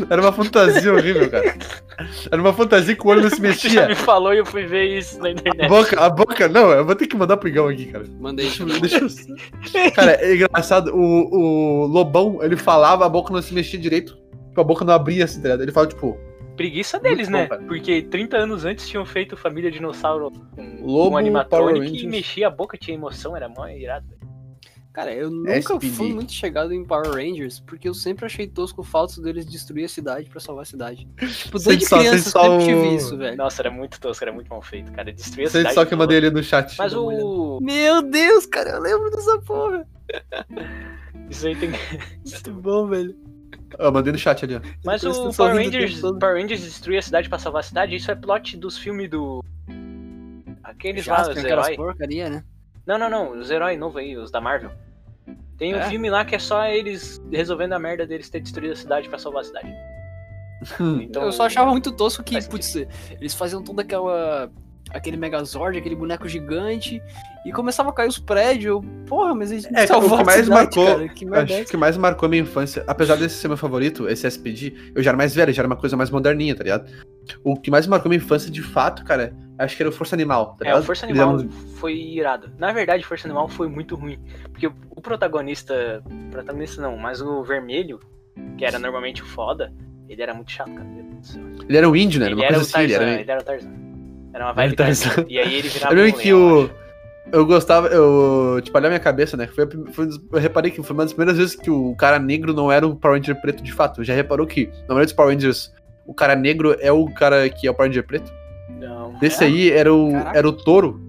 Era 0.09 0.21
uma 0.21 0.31
fantasia 0.31 0.93
horrível, 0.93 1.29
cara. 1.29 1.53
Era 2.31 2.41
uma 2.41 2.53
fantasia 2.53 2.95
que 2.95 3.05
o 3.05 3.09
olho 3.09 3.23
não 3.23 3.29
se 3.29 3.35
já 3.41 3.41
mexia. 3.41 3.87
me 3.89 3.95
falou 3.95 4.33
e 4.33 4.37
eu 4.37 4.45
fui 4.45 4.65
ver 4.65 4.97
isso 4.97 5.19
na 5.19 5.27
A 5.27 5.31
internet. 5.31 5.67
boca, 5.67 5.99
a 5.99 6.09
boca, 6.09 6.47
não, 6.47 6.71
eu 6.71 6.85
vou 6.85 6.95
ter 6.95 7.05
que 7.05 7.17
mandar 7.17 7.35
pro 7.35 7.49
Igão 7.49 7.67
aqui, 7.67 7.87
cara. 7.87 8.05
Mandei. 8.19 8.49
Deixa 8.79 8.97
eu... 8.99 9.91
Cara, 9.93 10.13
é 10.21 10.35
engraçado, 10.35 10.95
o, 10.95 11.01
o 11.83 11.85
Lobão, 11.85 12.39
ele 12.41 12.55
falava, 12.55 13.05
a 13.05 13.09
boca 13.09 13.33
não 13.33 13.41
se 13.41 13.53
mexia 13.53 13.77
direito, 13.77 14.17
tipo, 14.47 14.61
a 14.61 14.63
boca 14.63 14.85
não 14.85 14.93
abria 14.93 15.25
assim, 15.25 15.41
tá 15.41 15.49
ligado? 15.49 15.63
Ele 15.63 15.71
fala, 15.73 15.87
tipo, 15.87 16.17
Preguiça 16.57 16.99
deles, 16.99 17.29
Muito 17.29 17.31
bom, 17.31 17.37
né? 17.43 17.47
cara. 17.47 17.61
Porque 17.63 18.01
30 18.01 18.35
anos 18.37 18.65
antes 18.65 18.89
tinham 18.89 19.05
feito 19.05 19.37
Família 19.37 19.71
Dinossauro 19.71 20.31
com 20.55 20.81
Lobo, 20.85 21.13
um 21.15 21.17
animatronic 21.17 22.03
e 22.03 22.07
mexia 22.07 22.47
a 22.47 22.49
boca, 22.49 22.77
tinha 22.77 22.97
emoção, 22.97 23.35
era 23.37 23.47
mó 23.47 23.65
irado. 23.67 24.07
velho. 24.07 24.17
Cara, 24.91 25.13
eu 25.13 25.29
nunca 25.29 25.51
SPD. 25.53 25.89
fui 25.89 26.11
muito 26.11 26.31
chegado 26.31 26.73
em 26.73 26.83
Power 26.83 27.11
Rangers, 27.11 27.59
porque 27.59 27.87
eu 27.87 27.93
sempre 27.93 28.25
achei 28.25 28.47
tosco 28.47 28.81
o 28.81 28.83
fato 28.83 29.21
deles 29.21 29.45
destruir 29.45 29.85
a 29.85 29.87
cidade 29.87 30.27
pra 30.27 30.39
salvar 30.39 30.63
a 30.63 30.65
cidade. 30.65 31.07
Tipo, 31.43 31.59
Sente 31.59 31.77
desde 31.77 31.85
só- 31.85 31.99
criança 31.99 32.15
eu 32.15 32.19
sente 32.19 32.29
só 32.31 32.41
sempre 32.41 32.55
o- 32.57 32.65
tive 32.65 32.95
isso, 32.95 33.15
velho. 33.15 33.37
Nossa, 33.37 33.61
era 33.61 33.69
muito 33.69 33.99
tosco, 34.01 34.23
era 34.23 34.33
muito 34.33 34.49
mal 34.49 34.59
feito, 34.63 34.91
cara. 34.91 35.13
Destruía 35.13 35.45
a 35.45 35.49
sente 35.51 35.59
cidade. 35.69 35.75
só 35.75 35.85
que 35.85 35.93
eu 35.93 35.97
mandei 35.99 36.17
ali 36.17 36.31
no 36.31 36.41
chat. 36.41 36.75
Mas 36.79 36.95
o. 36.95 37.59
Meu 37.61 38.01
Deus, 38.01 38.47
cara, 38.47 38.71
eu 38.71 38.81
lembro 38.81 39.11
dessa 39.11 39.37
porra. 39.41 39.85
Isso 41.29 41.45
aí 41.45 41.55
tem. 41.55 41.69
Muito 42.25 42.53
bom, 42.53 42.87
velho. 42.87 43.15
Eu 43.77 43.91
mandei 43.91 44.11
no 44.13 44.17
chat 44.17 44.43
ali, 44.45 44.55
ó. 44.55 44.61
Mas 44.85 45.03
o 45.03 45.31
Power 45.33 45.55
Rangers. 45.55 45.99
Power 46.01 46.41
Rangers 46.41 46.61
destruir 46.61 46.99
a 46.99 47.01
cidade 47.01 47.27
pra 47.29 47.37
salvar 47.39 47.59
a 47.59 47.63
cidade, 47.63 47.95
isso 47.95 48.09
é 48.11 48.15
plot 48.15 48.55
dos 48.57 48.77
filmes 48.77 49.09
do. 49.09 49.43
Aqueles 50.63 51.05
lá, 51.07 51.29
os 51.29 51.43
heróis. 51.43 51.75
porcaria, 51.75 52.29
né? 52.29 52.43
Não, 52.85 52.97
não, 52.97 53.09
não, 53.09 53.31
os 53.39 53.49
heróis 53.51 53.77
novos 53.79 53.97
aí, 53.97 54.15
os 54.17 54.31
da 54.31 54.39
Marvel. 54.39 54.71
Tem 55.57 55.73
um 55.73 55.77
É? 55.79 55.89
filme 55.89 56.09
lá 56.09 56.23
que 56.23 56.35
é 56.35 56.39
só 56.39 56.65
eles 56.67 57.21
resolvendo 57.31 57.73
a 57.73 57.79
merda 57.79 58.05
deles 58.05 58.29
ter 58.29 58.39
destruído 58.39 58.73
a 58.73 58.75
cidade 58.75 59.09
pra 59.09 59.17
salvar 59.17 59.41
a 59.41 59.45
cidade. 59.45 59.67
Então, 61.01 61.23
eu 61.23 61.31
só 61.31 61.45
achava 61.45 61.69
muito 61.69 61.91
tosco 61.91 62.23
que, 62.23 62.41
putz, 62.47 62.75
eles 63.11 63.33
faziam 63.35 63.63
toda 63.63 63.81
aquela. 63.83 64.51
Aquele 64.93 65.17
Megazord, 65.17 65.77
aquele 65.77 65.95
boneco 65.95 66.27
gigante, 66.27 67.01
e 67.45 67.51
começava 67.51 67.89
a 67.89 67.93
cair 67.93 68.07
os 68.07 68.19
prédios. 68.19 68.81
Porra, 69.05 69.33
mas 69.35 69.51
eles 69.51 69.65
É, 69.73 69.83
o 69.83 69.87
salvaram 69.87 70.15
que 70.17 70.21
a 70.21 70.25
mais 70.25 70.43
cidade, 70.45 70.49
marcou- 70.49 70.85
cara. 70.85 71.09
Que 71.09 71.25
é 71.25 71.39
Acho 71.39 71.53
essa? 71.53 71.71
que 71.71 71.77
mais 71.77 71.97
marcou 71.97 72.25
a 72.27 72.29
minha 72.29 72.41
infância, 72.41 72.83
apesar 72.87 73.15
desse 73.15 73.35
ser 73.35 73.47
meu 73.47 73.57
favorito, 73.57 74.07
esse 74.09 74.25
SPD, 74.27 74.73
eu 74.95 75.01
já 75.03 75.11
era 75.11 75.17
mais 75.17 75.33
velho, 75.35 75.53
já 75.53 75.61
era 75.61 75.67
uma 75.67 75.75
coisa 75.75 75.95
mais 75.97 76.09
moderninha, 76.09 76.55
tá 76.55 76.63
ligado? 76.63 76.91
O 77.43 77.55
que 77.59 77.69
mais 77.69 77.85
marcou 77.87 78.09
minha 78.09 78.21
infância, 78.23 78.49
de 78.49 78.61
fato, 78.61 79.03
cara, 79.03 79.33
acho 79.59 79.75
que 79.75 79.83
era 79.83 79.89
o 79.89 79.91
Força 79.93 80.15
Animal, 80.15 80.55
tá 80.57 80.65
É, 80.65 80.67
ligado? 80.69 80.81
o 80.81 80.85
Força 80.85 81.05
Eles 81.05 81.19
Animal 81.19 81.39
eram- 81.39 81.49
foi 81.51 81.93
irado. 81.93 82.49
Na 82.57 82.71
verdade, 82.71 83.05
Força 83.05 83.27
Animal 83.27 83.47
foi 83.49 83.67
muito 83.67 83.95
ruim. 83.95 84.17
Porque 84.51 84.67
o 84.67 84.73
o 84.95 85.01
protagonista. 85.01 86.01
Protagonista 86.31 86.81
não, 86.81 86.97
mas 86.97 87.21
o 87.21 87.43
vermelho, 87.43 87.99
que 88.57 88.65
era 88.65 88.79
normalmente 88.79 89.21
o 89.21 89.25
foda, 89.25 89.71
ele 90.09 90.21
era 90.21 90.33
muito 90.33 90.51
chato, 90.51 90.71
cara. 90.73 90.85
Meu 90.89 91.03
Deus 91.03 91.17
do 91.19 91.25
céu. 91.27 91.43
Ele 91.67 91.77
era 91.77 91.87
um 91.89 91.95
índio, 91.95 92.19
né? 92.19 92.25
Era 92.27 92.33
Ele 92.33 92.41
uma 92.41 92.45
era 92.45 92.55
coisa 92.55 92.69
o 92.71 92.75
assim, 92.75 92.83
ele 92.83 92.93
era... 92.93 93.21
ele 93.21 93.31
era 93.31 93.41
o 93.41 93.43
Tarzan. 93.43 93.69
Era 94.37 94.45
uma 94.45 94.53
vibe. 94.53 94.75
Tarzan. 94.75 95.25
E 95.27 95.39
aí 95.39 95.55
ele 95.55 95.67
virava 95.67 95.93
Eu 95.93 95.97
lembro 95.97 96.19
um 96.19 96.21
que 96.21 96.31
leão, 96.31 96.65
o... 96.65 96.69
eu 97.35 97.45
gostava, 97.45 97.87
eu, 97.87 98.61
tipo, 98.61 98.77
olhar 98.77 98.87
minha 98.87 98.99
cabeça, 98.99 99.35
né? 99.35 99.47
Foi, 99.47 99.67
foi 99.91 100.05
um 100.05 100.09
eu 100.31 100.39
reparei 100.39 100.69
que 100.69 100.83
foi 100.83 100.93
uma 100.95 101.03
das 101.03 101.11
primeiras 101.11 101.39
vezes 101.39 101.55
que 101.55 101.71
o 101.71 101.95
cara 101.95 102.19
negro 102.19 102.53
não 102.53 102.71
era 102.71 102.85
o 102.85 102.95
Power 102.95 103.17
Ranger 103.17 103.41
preto 103.41 103.63
de 103.63 103.73
fato. 103.73 104.03
Já 104.03 104.13
reparou 104.13 104.45
que, 104.45 104.67
na 104.81 104.89
maioria 104.89 105.05
dos 105.05 105.13
Power 105.13 105.33
Rangers, 105.33 105.73
o 106.05 106.13
cara 106.13 106.35
negro 106.35 106.77
é 106.79 106.91
o 106.91 107.05
cara 107.09 107.49
que 107.49 107.65
é 107.65 107.71
o 107.71 107.73
Power 107.73 107.89
Ranger 107.89 108.05
preto? 108.05 108.31
Não. 108.79 109.13
Desse 109.19 109.43
é? 109.43 109.47
aí 109.47 109.71
era 109.71 109.91
o, 109.91 110.11
Caraca. 110.11 110.37
era 110.37 110.47
o 110.47 110.53
touro. 110.53 111.01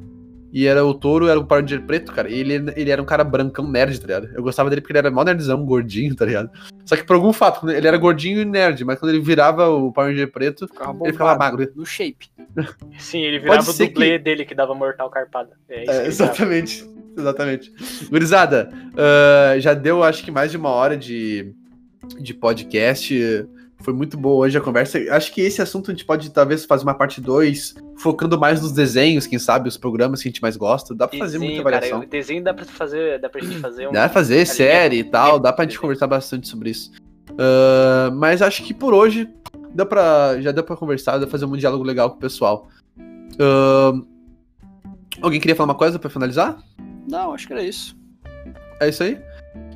E 0.53 0.66
era 0.66 0.85
o 0.85 0.95
touro, 0.95 1.29
era 1.29 1.39
o 1.39 1.45
Power 1.45 1.62
Ranger 1.62 1.83
preto, 1.83 2.12
cara. 2.12 2.31
E 2.31 2.41
ele, 2.41 2.73
ele 2.75 2.91
era 2.91 3.01
um 3.03 3.05
cara 3.05 3.23
brancão 3.23 3.69
nerd, 3.69 4.01
tá 4.01 4.07
ligado? 4.07 4.31
Eu 4.35 4.43
gostava 4.43 4.70
dele 4.70 4.81
porque 4.81 4.93
ele 4.93 4.99
era 4.99 5.11
mó 5.11 5.23
nerdzão, 5.23 5.65
gordinho, 5.65 6.15
tá 6.15 6.25
ligado? 6.25 6.51
Só 6.87 6.97
que 6.97 7.05
por 7.05 7.16
algum 7.16 7.33
fato, 7.33 7.69
ele 7.69 7.87
era 7.87 7.99
gordinho 7.99 8.41
e 8.41 8.45
nerd, 8.45 8.85
mas 8.85 8.99
quando 8.99 9.12
ele 9.12 9.20
virava 9.20 9.69
o 9.69 9.93
Power 9.93 10.11
Ranger 10.11 10.33
preto, 10.33 10.66
Ficava 10.66 10.99
ele 11.03 11.12
ficava 11.12 11.39
magro. 11.39 11.70
No 11.77 11.85
shape. 11.85 12.31
Sim, 12.99 13.20
ele 13.20 13.39
virava 13.39 13.70
o 13.70 13.75
dublê 13.75 14.19
dele 14.19 14.45
que 14.45 14.55
dava 14.55 14.75
mortal 14.75 15.11
carpada. 15.11 15.51
É 15.69 15.83
isso 15.83 15.91
É, 15.91 15.95
que 15.95 16.01
ele 16.01 16.09
exatamente. 16.09 16.99
Exatamente. 17.16 17.73
Gurizada, 18.09 18.70
ah, 18.97 19.59
já 19.59 19.75
deu 19.75 20.03
acho 20.03 20.25
que 20.25 20.31
mais 20.31 20.51
de 20.51 20.57
uma 20.57 20.70
hora 20.70 20.97
de, 20.97 21.53
de 22.20 22.33
podcast. 22.33 23.47
Foi 23.81 23.93
muito 23.93 24.16
boa 24.16 24.47
hoje 24.47 24.59
a 24.59 24.61
conversa. 24.61 24.99
Acho 25.11 25.33
que 25.33 25.41
esse 25.41 25.62
assunto 25.62 25.91
a 25.91 25.95
gente 25.95 26.05
pode 26.05 26.31
talvez 26.33 26.65
fazer 26.65 26.83
uma 26.83 26.95
parte 26.95 27.20
2, 27.20 27.77
focando 27.99 28.39
mais 28.39 28.62
nos 28.62 28.73
desenhos, 28.73 29.27
quem 29.27 29.39
sabe, 29.39 29.69
os 29.69 29.77
programas 29.77 30.23
que 30.23 30.29
a 30.29 30.31
gente 30.31 30.43
mais 30.43 30.57
gosta. 30.57 30.95
Dá 30.95 31.09
pra 31.09 31.19
fazer 31.19 31.39
muita 31.39 31.62
cara, 31.62 31.77
variação. 31.77 32.01
o 32.01 32.07
desenho 32.07 32.43
dá 32.43 32.55
pra 32.55 32.65
fazer, 32.65 33.20
dá 33.20 33.29
pra 33.29 33.41
gente 33.41 33.59
fazer 33.61 33.89
um. 33.89 33.93
Dá 33.93 34.01
pra 34.01 34.09
fazer 34.09 34.47
série 34.47 34.99
e 34.99 35.05
tal, 35.05 35.39
dá 35.39 35.53
pra 35.53 35.65
gente 35.65 35.79
conversar 35.79 36.07
bastante 36.07 36.49
sobre 36.49 36.70
isso. 36.70 36.91
Ah, 37.39 38.11
mas 38.12 38.43
acho 38.43 38.62
que 38.65 38.73
por 38.73 38.95
hoje 38.95 39.29
dá 39.75 39.85
pra, 39.85 40.41
já 40.41 40.53
deu 40.53 40.65
pra 40.65 40.77
conversar, 40.77 41.12
dá 41.19 41.27
pra 41.27 41.31
fazer 41.31 41.45
um 41.45 41.57
diálogo 41.57 41.85
legal 41.85 42.11
com 42.11 42.16
o 42.16 42.20
pessoal. 42.20 42.69
Ah, 43.39 43.93
alguém 45.20 45.41
queria 45.41 45.57
falar 45.57 45.69
uma 45.69 45.79
coisa 45.79 45.99
pra 45.99 46.11
finalizar? 46.11 46.59
Não, 47.09 47.33
acho 47.33 47.47
que 47.47 47.53
era 47.53 47.62
isso. 47.62 47.97
É 48.81 48.89
isso 48.89 49.03
aí? 49.03 49.19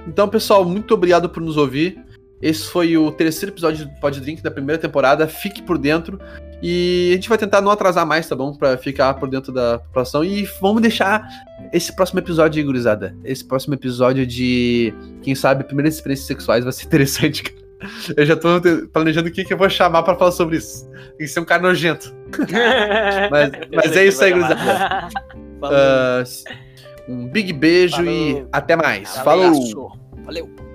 Então, 0.06 0.28
pessoal, 0.28 0.64
muito 0.64 0.94
obrigado 0.94 1.28
por 1.28 1.42
nos 1.42 1.56
ouvir. 1.56 2.04
Esse 2.40 2.68
foi 2.68 2.96
o 2.96 3.10
terceiro 3.10 3.54
episódio 3.54 3.86
do 3.86 4.00
Pod 4.00 4.20
Drink 4.20 4.42
da 4.42 4.50
primeira 4.50 4.80
temporada. 4.80 5.28
Fique 5.28 5.62
por 5.62 5.78
dentro. 5.78 6.20
E 6.62 7.08
a 7.10 7.14
gente 7.16 7.28
vai 7.28 7.36
tentar 7.36 7.60
não 7.60 7.72
atrasar 7.72 8.06
mais, 8.06 8.28
tá 8.28 8.36
bom? 8.36 8.54
Pra 8.54 8.78
ficar 8.78 9.14
por 9.14 9.28
dentro 9.28 9.52
da 9.52 9.78
população. 9.80 10.22
E 10.22 10.44
vamos 10.60 10.80
deixar 10.80 11.26
esse 11.72 11.94
próximo 11.96 12.20
episódio 12.20 12.60
aí, 12.60 12.64
gurizada. 12.64 13.16
Esse 13.24 13.44
próximo 13.44 13.74
episódio 13.74 14.24
de, 14.24 14.94
quem 15.22 15.34
sabe, 15.34 15.64
primeiras 15.64 15.94
experiências 15.94 16.26
sexuais 16.28 16.62
vai 16.62 16.72
ser 16.72 16.84
interessante, 16.86 17.42
cara. 17.42 17.62
Eu 18.16 18.24
já 18.24 18.36
tô 18.36 18.48
planejando 18.92 19.28
o 19.28 19.32
que, 19.32 19.44
que 19.44 19.52
eu 19.52 19.58
vou 19.58 19.68
chamar 19.68 20.04
pra 20.04 20.14
falar 20.14 20.30
sobre 20.30 20.56
isso. 20.58 20.88
Tem 21.18 21.26
que 21.26 21.28
ser 21.28 21.40
um 21.40 21.44
cara 21.44 21.60
nojento. 21.62 22.14
Mas- 23.28 23.50
mas 23.74 23.96
é 23.96 24.06
isso 24.06 24.22
aí. 24.22 24.32
Valeu. 24.32 24.56
Ah, 25.64 26.22
um 27.08 27.26
big 27.26 27.52
beijo 27.52 28.04
e 28.04 28.32
Falou. 28.34 28.48
até 28.52 28.76
mais. 28.76 29.18
Abraço. 29.18 29.24
Falou! 29.72 29.92
Valeu. 30.24 30.71